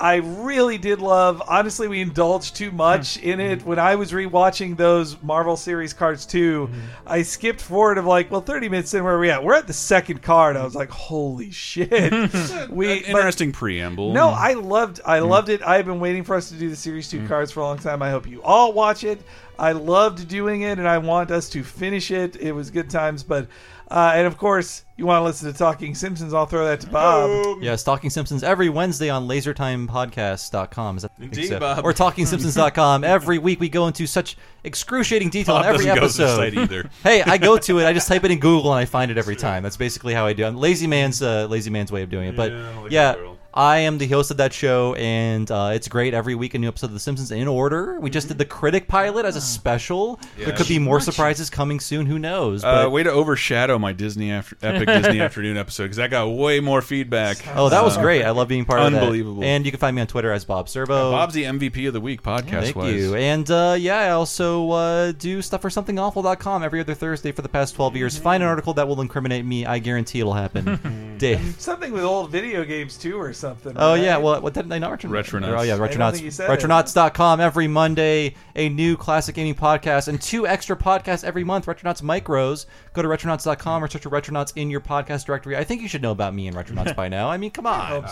I 0.00 0.16
really 0.16 0.78
did 0.78 1.00
love. 1.00 1.42
Honestly, 1.46 1.86
we 1.86 2.00
indulged 2.00 2.56
too 2.56 2.70
much 2.70 3.18
hmm. 3.18 3.28
in 3.28 3.40
it 3.40 3.62
hmm. 3.62 3.68
when 3.68 3.78
I 3.78 3.96
was 3.96 4.12
rewatching 4.12 4.76
those 4.76 5.22
Marvel 5.22 5.56
series 5.56 5.92
cards 5.92 6.24
too. 6.24 6.66
Hmm. 6.66 6.80
I 7.06 7.22
skipped 7.22 7.60
forward 7.60 7.98
of 7.98 8.06
like, 8.06 8.30
well, 8.30 8.40
thirty 8.40 8.68
minutes 8.68 8.94
in, 8.94 9.04
where 9.04 9.14
are 9.14 9.20
we 9.20 9.30
at? 9.30 9.44
We're 9.44 9.54
at 9.54 9.66
the 9.66 9.72
second 9.72 10.22
card. 10.22 10.56
I 10.56 10.64
was 10.64 10.74
like, 10.74 10.90
holy 10.90 11.50
shit. 11.50 11.90
we 12.70 12.94
interesting 12.94 13.52
preamble. 13.52 14.12
no, 14.12 14.30
I 14.30 14.54
loved 14.54 15.00
I 15.04 15.18
loved 15.18 15.50
it. 15.50 15.62
I've 15.62 15.86
been 15.86 16.00
waiting 16.00 16.24
for 16.24 16.34
us 16.34 16.48
to 16.48 16.54
do 16.54 16.70
the 16.70 16.76
series 16.76 17.00
Mm. 17.00 17.10
two 17.10 17.28
cards 17.28 17.50
for 17.50 17.60
a 17.60 17.64
long 17.64 17.78
time. 17.78 18.02
I 18.02 18.10
hope 18.10 18.26
you 18.26 18.42
all 18.42 18.72
watch 18.72 19.04
it. 19.04 19.20
I 19.58 19.72
loved 19.72 20.28
doing 20.28 20.62
it, 20.62 20.78
and 20.78 20.88
I 20.88 20.98
want 20.98 21.30
us 21.30 21.48
to 21.50 21.62
finish 21.62 22.10
it. 22.10 22.36
It 22.36 22.52
was 22.52 22.70
good 22.70 22.88
times, 22.88 23.22
but 23.22 23.46
uh, 23.90 24.12
and 24.14 24.26
of 24.26 24.36
course, 24.38 24.84
you 24.96 25.06
want 25.06 25.20
to 25.20 25.24
listen 25.24 25.50
to 25.52 25.58
Talking 25.58 25.94
Simpsons. 25.94 26.32
I'll 26.34 26.46
throw 26.46 26.64
that 26.66 26.80
to 26.80 26.86
Bob. 26.88 27.62
Yeah, 27.62 27.74
Talking 27.76 28.10
Simpsons 28.10 28.42
every 28.42 28.68
Wednesday 28.68 29.08
on 29.08 29.26
lasertimepodcast.com. 29.26 30.96
Is 30.96 31.02
that, 31.02 31.12
I 31.16 31.20
think 31.20 31.32
Indeed, 31.32 31.48
so. 31.48 31.58
Bob. 31.58 31.84
Or 31.84 31.92
talkingsimpsons.com. 31.92 33.04
every 33.04 33.38
week 33.38 33.60
we 33.60 33.68
go 33.68 33.86
into 33.86 34.06
such 34.06 34.36
excruciating 34.64 35.30
detail 35.30 35.56
Bob 35.56 35.64
on 35.64 35.74
every 35.74 35.86
doesn't 35.86 36.00
go 36.00 36.08
to 36.08 36.16
the 36.16 36.24
episode. 36.24 36.36
site 36.36 36.54
either. 36.54 36.90
hey, 37.02 37.22
I 37.22 37.38
go 37.38 37.58
to 37.58 37.78
it. 37.78 37.86
I 37.86 37.92
just 37.92 38.08
type 38.12 38.24
it 38.24 38.30
in 38.30 38.38
Google 38.38 38.72
and 38.72 38.80
I 38.80 38.84
find 38.84 39.10
it 39.10 39.18
every 39.18 39.36
time. 39.36 39.62
That's 39.62 39.76
basically 39.76 40.14
how 40.14 40.26
I 40.26 40.32
do. 40.32 40.44
it. 40.46 40.54
Lazy 40.54 40.86
man's 40.86 41.22
uh, 41.22 41.46
lazy 41.46 41.70
man's 41.70 41.90
way 41.90 42.02
of 42.02 42.10
doing 42.10 42.28
it. 42.28 42.36
But 42.36 42.52
Yeah, 42.52 42.58
I 42.70 42.80
like 42.82 42.92
yeah, 42.92 43.12
that 43.12 43.18
girl. 43.18 43.38
I 43.52 43.78
am 43.78 43.98
the 43.98 44.06
host 44.06 44.30
of 44.30 44.36
that 44.36 44.52
show, 44.52 44.94
and 44.94 45.50
uh, 45.50 45.70
it's 45.74 45.88
great. 45.88 46.14
Every 46.14 46.36
week, 46.36 46.54
a 46.54 46.58
new 46.58 46.68
episode 46.68 46.86
of 46.86 46.92
The 46.92 47.00
Simpsons 47.00 47.32
in 47.32 47.48
order. 47.48 47.98
We 47.98 48.08
just 48.08 48.28
did 48.28 48.38
the 48.38 48.44
critic 48.44 48.86
pilot 48.86 49.26
as 49.26 49.34
a 49.34 49.40
special. 49.40 50.20
There 50.36 50.52
could 50.54 50.68
be 50.68 50.78
more 50.78 51.00
surprises 51.00 51.50
coming 51.50 51.80
soon. 51.80 52.06
Who 52.06 52.18
knows? 52.20 52.62
Uh, 52.62 52.88
way 52.92 53.02
to 53.02 53.10
overshadow 53.10 53.76
my 53.78 53.92
Disney 53.92 54.30
after, 54.30 54.56
epic 54.62 54.86
Disney 54.86 55.20
afternoon 55.22 55.56
episode 55.56 55.84
because 55.84 55.96
that 55.96 56.10
got 56.10 56.28
way 56.28 56.60
more 56.60 56.80
feedback. 56.80 57.38
oh, 57.56 57.68
that 57.70 57.82
was 57.82 57.96
Uh, 57.96 58.02
great. 58.02 58.22
I 58.24 58.30
love 58.30 58.46
being 58.46 58.64
part 58.64 58.80
of 58.82 58.92
that. 58.92 59.02
Unbelievable. 59.02 59.42
And 59.42 59.64
you 59.66 59.72
can 59.72 59.80
find 59.80 59.96
me 59.96 60.02
on 60.02 60.06
Twitter 60.06 60.30
as 60.30 60.44
Bob 60.44 60.68
Servo. 60.68 61.10
Bob's 61.10 61.34
the 61.34 61.42
MVP 61.44 61.88
of 61.88 61.92
the 61.92 62.00
week 62.00 62.22
podcast 62.22 62.62
Thank 62.62 62.76
wise. 62.76 62.94
you. 62.94 63.16
And 63.16 63.50
uh, 63.50 63.74
yeah, 63.76 63.98
I 63.98 64.10
also 64.10 64.70
uh, 64.70 65.12
do 65.12 65.42
stuff 65.42 65.60
for 65.62 65.70
somethingawful.com 65.70 66.62
every 66.62 66.78
other 66.78 66.94
Thursday 66.94 67.32
for 67.32 67.42
the 67.42 67.48
past 67.48 67.74
12 67.74 67.96
years. 67.96 68.16
Find 68.16 68.44
an 68.44 68.48
article 68.48 68.74
that 68.74 68.86
will 68.86 69.00
incriminate 69.00 69.44
me. 69.44 69.66
I 69.66 69.80
guarantee 69.80 70.20
it'll 70.20 70.34
happen. 70.34 71.16
Dave. 71.18 71.56
Something 71.58 71.92
with 71.92 72.04
old 72.04 72.30
video 72.30 72.64
games 72.64 72.96
too, 72.96 73.20
or 73.20 73.32
something. 73.40 73.72
Oh 73.76 73.92
right? 73.94 74.02
yeah, 74.02 74.16
well, 74.18 74.40
what 74.40 74.54
didn't 74.54 74.68
they 74.68 74.78
not 74.78 74.90
mention? 74.90 75.10
Retronauts. 75.10 75.58
Oh 75.58 75.62
yeah, 75.62 75.74
I 75.74 75.78
Retronauts. 75.78 76.12
think 76.12 76.24
you. 76.24 76.30
Retronauts.com 76.30 77.40
every 77.40 77.66
Monday, 77.66 78.34
a 78.54 78.68
new 78.68 78.96
classic 78.96 79.34
gaming 79.34 79.54
podcast, 79.54 80.08
and 80.08 80.20
two 80.20 80.46
extra 80.46 80.76
podcasts 80.76 81.24
every 81.24 81.44
month. 81.44 81.66
Retronauts 81.66 82.02
Micros. 82.02 82.66
Go 82.92 83.02
to 83.02 83.08
Retronauts.com 83.08 83.82
or 83.84 83.88
search 83.88 84.02
for 84.02 84.10
Retronauts 84.10 84.52
in 84.56 84.70
your 84.70 84.80
podcast 84.80 85.24
directory. 85.26 85.56
I 85.56 85.64
think 85.64 85.82
you 85.82 85.88
should 85.88 86.02
know 86.02 86.12
about 86.12 86.34
me 86.34 86.46
and 86.46 86.56
Retronauts 86.56 86.94
by 86.94 87.08
now. 87.08 87.28
I 87.28 87.36
mean, 87.36 87.50
come 87.50 87.66
on. 87.66 88.04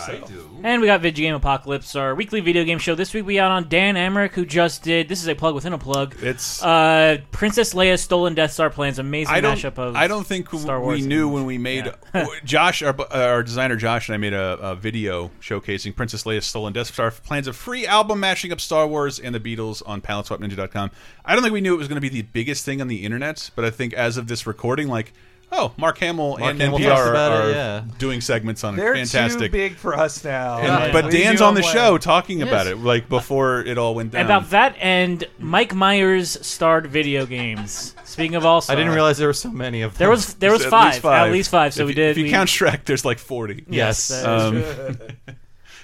And 0.63 0.81
we 0.81 0.87
got 0.87 1.01
Video 1.01 1.27
Game 1.29 1.35
Apocalypse, 1.35 1.95
our 1.95 2.15
weekly 2.15 2.39
video 2.41 2.63
game 2.63 2.79
show. 2.79 2.95
This 2.95 3.13
week 3.13 3.25
we 3.25 3.39
out 3.39 3.51
on 3.51 3.69
Dan 3.69 3.95
Amrich, 3.95 4.31
who 4.31 4.45
just 4.45 4.83
did. 4.83 5.07
This 5.07 5.21
is 5.21 5.27
a 5.27 5.35
plug 5.35 5.55
within 5.55 5.73
a 5.73 5.77
plug. 5.77 6.15
It's 6.21 6.63
uh, 6.63 7.17
Princess 7.31 7.73
Leia's 7.73 8.01
Stolen 8.01 8.35
Death 8.35 8.51
Star 8.51 8.69
plans. 8.69 8.99
Amazing 8.99 9.35
I 9.35 9.41
don't. 9.41 9.55
mashup 9.55 9.77
of. 9.77 9.95
I 9.95 10.07
don't 10.07 10.25
think 10.25 10.49
Star 10.49 10.81
we 10.81 11.01
knew 11.01 11.29
when 11.29 11.45
we 11.45 11.57
made 11.57 11.91
Josh, 12.43 12.81
our, 12.81 12.95
our 13.11 13.43
designer 13.43 13.75
Josh, 13.75 14.09
and 14.09 14.15
I 14.15 14.17
made 14.17 14.33
a, 14.33 14.57
a 14.61 14.75
video 14.75 15.18
showcasing 15.41 15.95
Princess 15.95 16.23
Leia's 16.23 16.45
Stolen 16.45 16.73
Death 16.73 16.93
Star 16.93 17.11
plans 17.11 17.47
a 17.47 17.53
free 17.53 17.85
album 17.85 18.19
mashing 18.19 18.51
up 18.51 18.59
Star 18.59 18.87
Wars 18.87 19.19
and 19.19 19.35
the 19.35 19.39
Beatles 19.39 19.83
on 19.85 20.01
PaletteSwapNinja.com. 20.01 20.91
I 21.25 21.33
don't 21.33 21.43
think 21.43 21.53
we 21.53 21.61
knew 21.61 21.75
it 21.75 21.77
was 21.77 21.87
going 21.87 21.97
to 21.97 22.01
be 22.01 22.09
the 22.09 22.23
biggest 22.23 22.65
thing 22.65 22.81
on 22.81 22.87
the 22.87 23.03
internet, 23.03 23.51
but 23.55 23.65
I 23.65 23.69
think 23.69 23.93
as 23.93 24.17
of 24.17 24.27
this 24.27 24.47
recording, 24.47 24.87
like. 24.87 25.13
Oh, 25.51 25.73
Mark 25.77 25.97
Hamill 25.97 26.37
Mark 26.37 26.41
and 26.51 26.61
Hamill 26.61 26.77
NPR 26.79 26.89
talks 26.89 27.01
are, 27.01 27.09
about 27.09 27.31
it, 27.31 27.45
are 27.45 27.51
yeah. 27.51 27.83
doing 27.97 28.21
segments 28.21 28.63
on 28.63 28.75
They're 28.75 28.93
it. 28.93 29.07
Fantastic. 29.07 29.51
too 29.51 29.57
big 29.57 29.75
for 29.75 29.95
us 29.97 30.23
now. 30.23 30.59
And- 30.59 30.67
Like, 30.67 30.93
but 30.93 31.05
leave 31.05 31.23
Dan's 31.23 31.39
you 31.39 31.45
on 31.47 31.55
the 31.55 31.61
alone. 31.61 31.73
show 31.73 31.97
talking 31.97 32.39
Yes. 32.39 32.47
about 32.49 32.67
it, 32.67 32.77
like 32.77 33.09
before 33.09 33.61
it 33.61 33.77
all 33.77 33.95
went 33.95 34.11
down. 34.11 34.25
About 34.25 34.51
that 34.51 34.75
and 34.79 35.23
Mike 35.39 35.73
Myers 35.73 36.37
starred 36.45 36.87
video 36.87 37.25
games. 37.25 37.95
Speaking 38.03 38.35
of 38.35 38.45
all, 38.45 38.63
I 38.69 38.75
didn't 38.75 38.93
realize 38.93 39.17
there 39.17 39.27
were 39.27 39.33
so 39.33 39.49
many 39.49 39.81
of 39.81 39.93
them. 39.93 39.99
There 39.99 40.09
was 40.09 40.35
there 40.35 40.51
was 40.51 40.63
At 40.65 40.69
five, 40.69 40.85
least 40.93 41.01
five. 41.01 41.27
at 41.27 41.33
least 41.33 41.49
five. 41.51 41.73
So 41.73 41.81
If 41.81 41.85
we 41.87 41.91
you- 41.91 41.95
did. 41.95 42.11
If 42.11 42.17
you 42.17 42.23
we- 42.25 42.29
count 42.31 42.49
Shrek, 42.49 42.85
there's 42.85 43.03
like 43.05 43.17
forty. 43.19 43.65
Yes, 43.69 44.07
that 44.09 44.19
is 44.19 44.25
Um, 44.25 44.97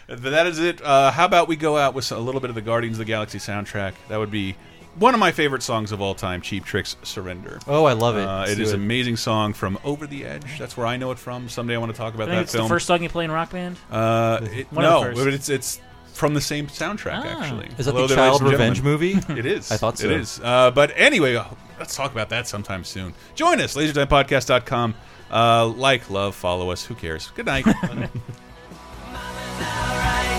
but 0.08 0.22
that 0.32 0.46
is 0.48 0.60
it. 0.60 0.82
Uh, 0.84 1.10
how 1.12 1.26
about 1.26 1.48
we 1.48 1.56
go 1.56 1.76
out 1.78 1.94
with 1.96 2.12
a 2.12 2.20
little 2.20 2.42
bit 2.42 2.50
of 2.52 2.56
the 2.56 2.62
Guardians 2.62 2.96
of 2.96 3.00
the 3.00 3.12
Galaxy 3.12 3.40
soundtrack? 3.40 3.94
That 4.10 4.18
would 4.20 4.32
be 4.32 4.56
one 4.98 5.14
of 5.14 5.20
my 5.20 5.32
favorite 5.32 5.64
songs 5.64 5.92
of 5.92 6.02
all 6.02 6.16
time, 6.16 6.42
"Cheap 6.42 6.66
Trick's 6.66 6.96
Surrender." 7.04 7.60
Oh, 7.68 7.86
I 7.86 7.94
love 7.94 8.18
it. 8.18 8.28
Uh, 8.28 8.40
Let's 8.40 8.52
it 8.52 8.56
do 8.56 8.62
is 8.64 8.72
it. 8.72 8.76
an 8.76 8.82
amazing 8.82 9.18
song 9.18 9.54
from 9.54 9.78
Over 9.84 10.08
the 10.08 10.26
Edge. 10.26 10.58
That's 10.60 10.76
where 10.78 10.88
I 10.88 10.98
know 10.98 11.12
it 11.12 11.20
from. 11.20 11.50
Someday 11.50 11.76
I 11.76 11.78
want 11.78 11.92
to 11.92 11.98
talk 11.98 12.14
about 12.16 12.30
I 12.30 12.32
think 12.32 12.38
that 12.38 12.44
it's 12.44 12.52
film. 12.54 12.66
the 12.66 12.70
first 12.76 12.88
song 12.88 13.04
you 13.04 13.10
play 13.10 13.26
in 13.26 13.32
Rock 13.32 13.52
Band. 13.52 13.78
Uh, 13.92 14.40
it, 14.52 14.68
One 14.72 14.86
of 14.86 14.92
no, 14.92 15.00
the 15.02 15.06
first. 15.16 15.26
but 15.26 15.34
it's 15.34 15.50
it's 15.50 15.82
from 16.14 16.34
the 16.34 16.42
same 16.42 16.68
soundtrack 16.68 17.22
Ah. 17.26 17.42
actually. 17.42 17.68
Is 17.78 17.86
that 17.88 17.92
Hello 17.94 18.08
the 18.08 18.16
there, 18.16 18.30
child 18.30 18.42
revenge 18.42 18.82
movie? 18.82 19.18
It 19.30 19.46
is. 19.46 19.70
I 19.72 19.78
thought 19.78 19.98
so. 19.98 20.06
It 20.06 20.12
is. 20.14 20.40
Uh, 20.42 20.72
but 20.72 20.92
anyway, 20.96 21.36
uh, 21.36 21.44
let's 21.78 21.94
talk 21.96 22.12
about 22.14 22.30
that 22.30 22.48
sometime 22.48 22.86
soon. 22.86 23.14
Join 23.36 23.60
us, 23.60 23.76
lasertimepodcast.com. 23.76 24.96
Uh, 25.30 25.68
like, 25.68 26.10
love, 26.10 26.36
follow 26.36 26.72
us. 26.72 26.86
Who 26.86 26.96
cares? 26.96 27.32
Good 27.36 27.48
night. 27.48 27.66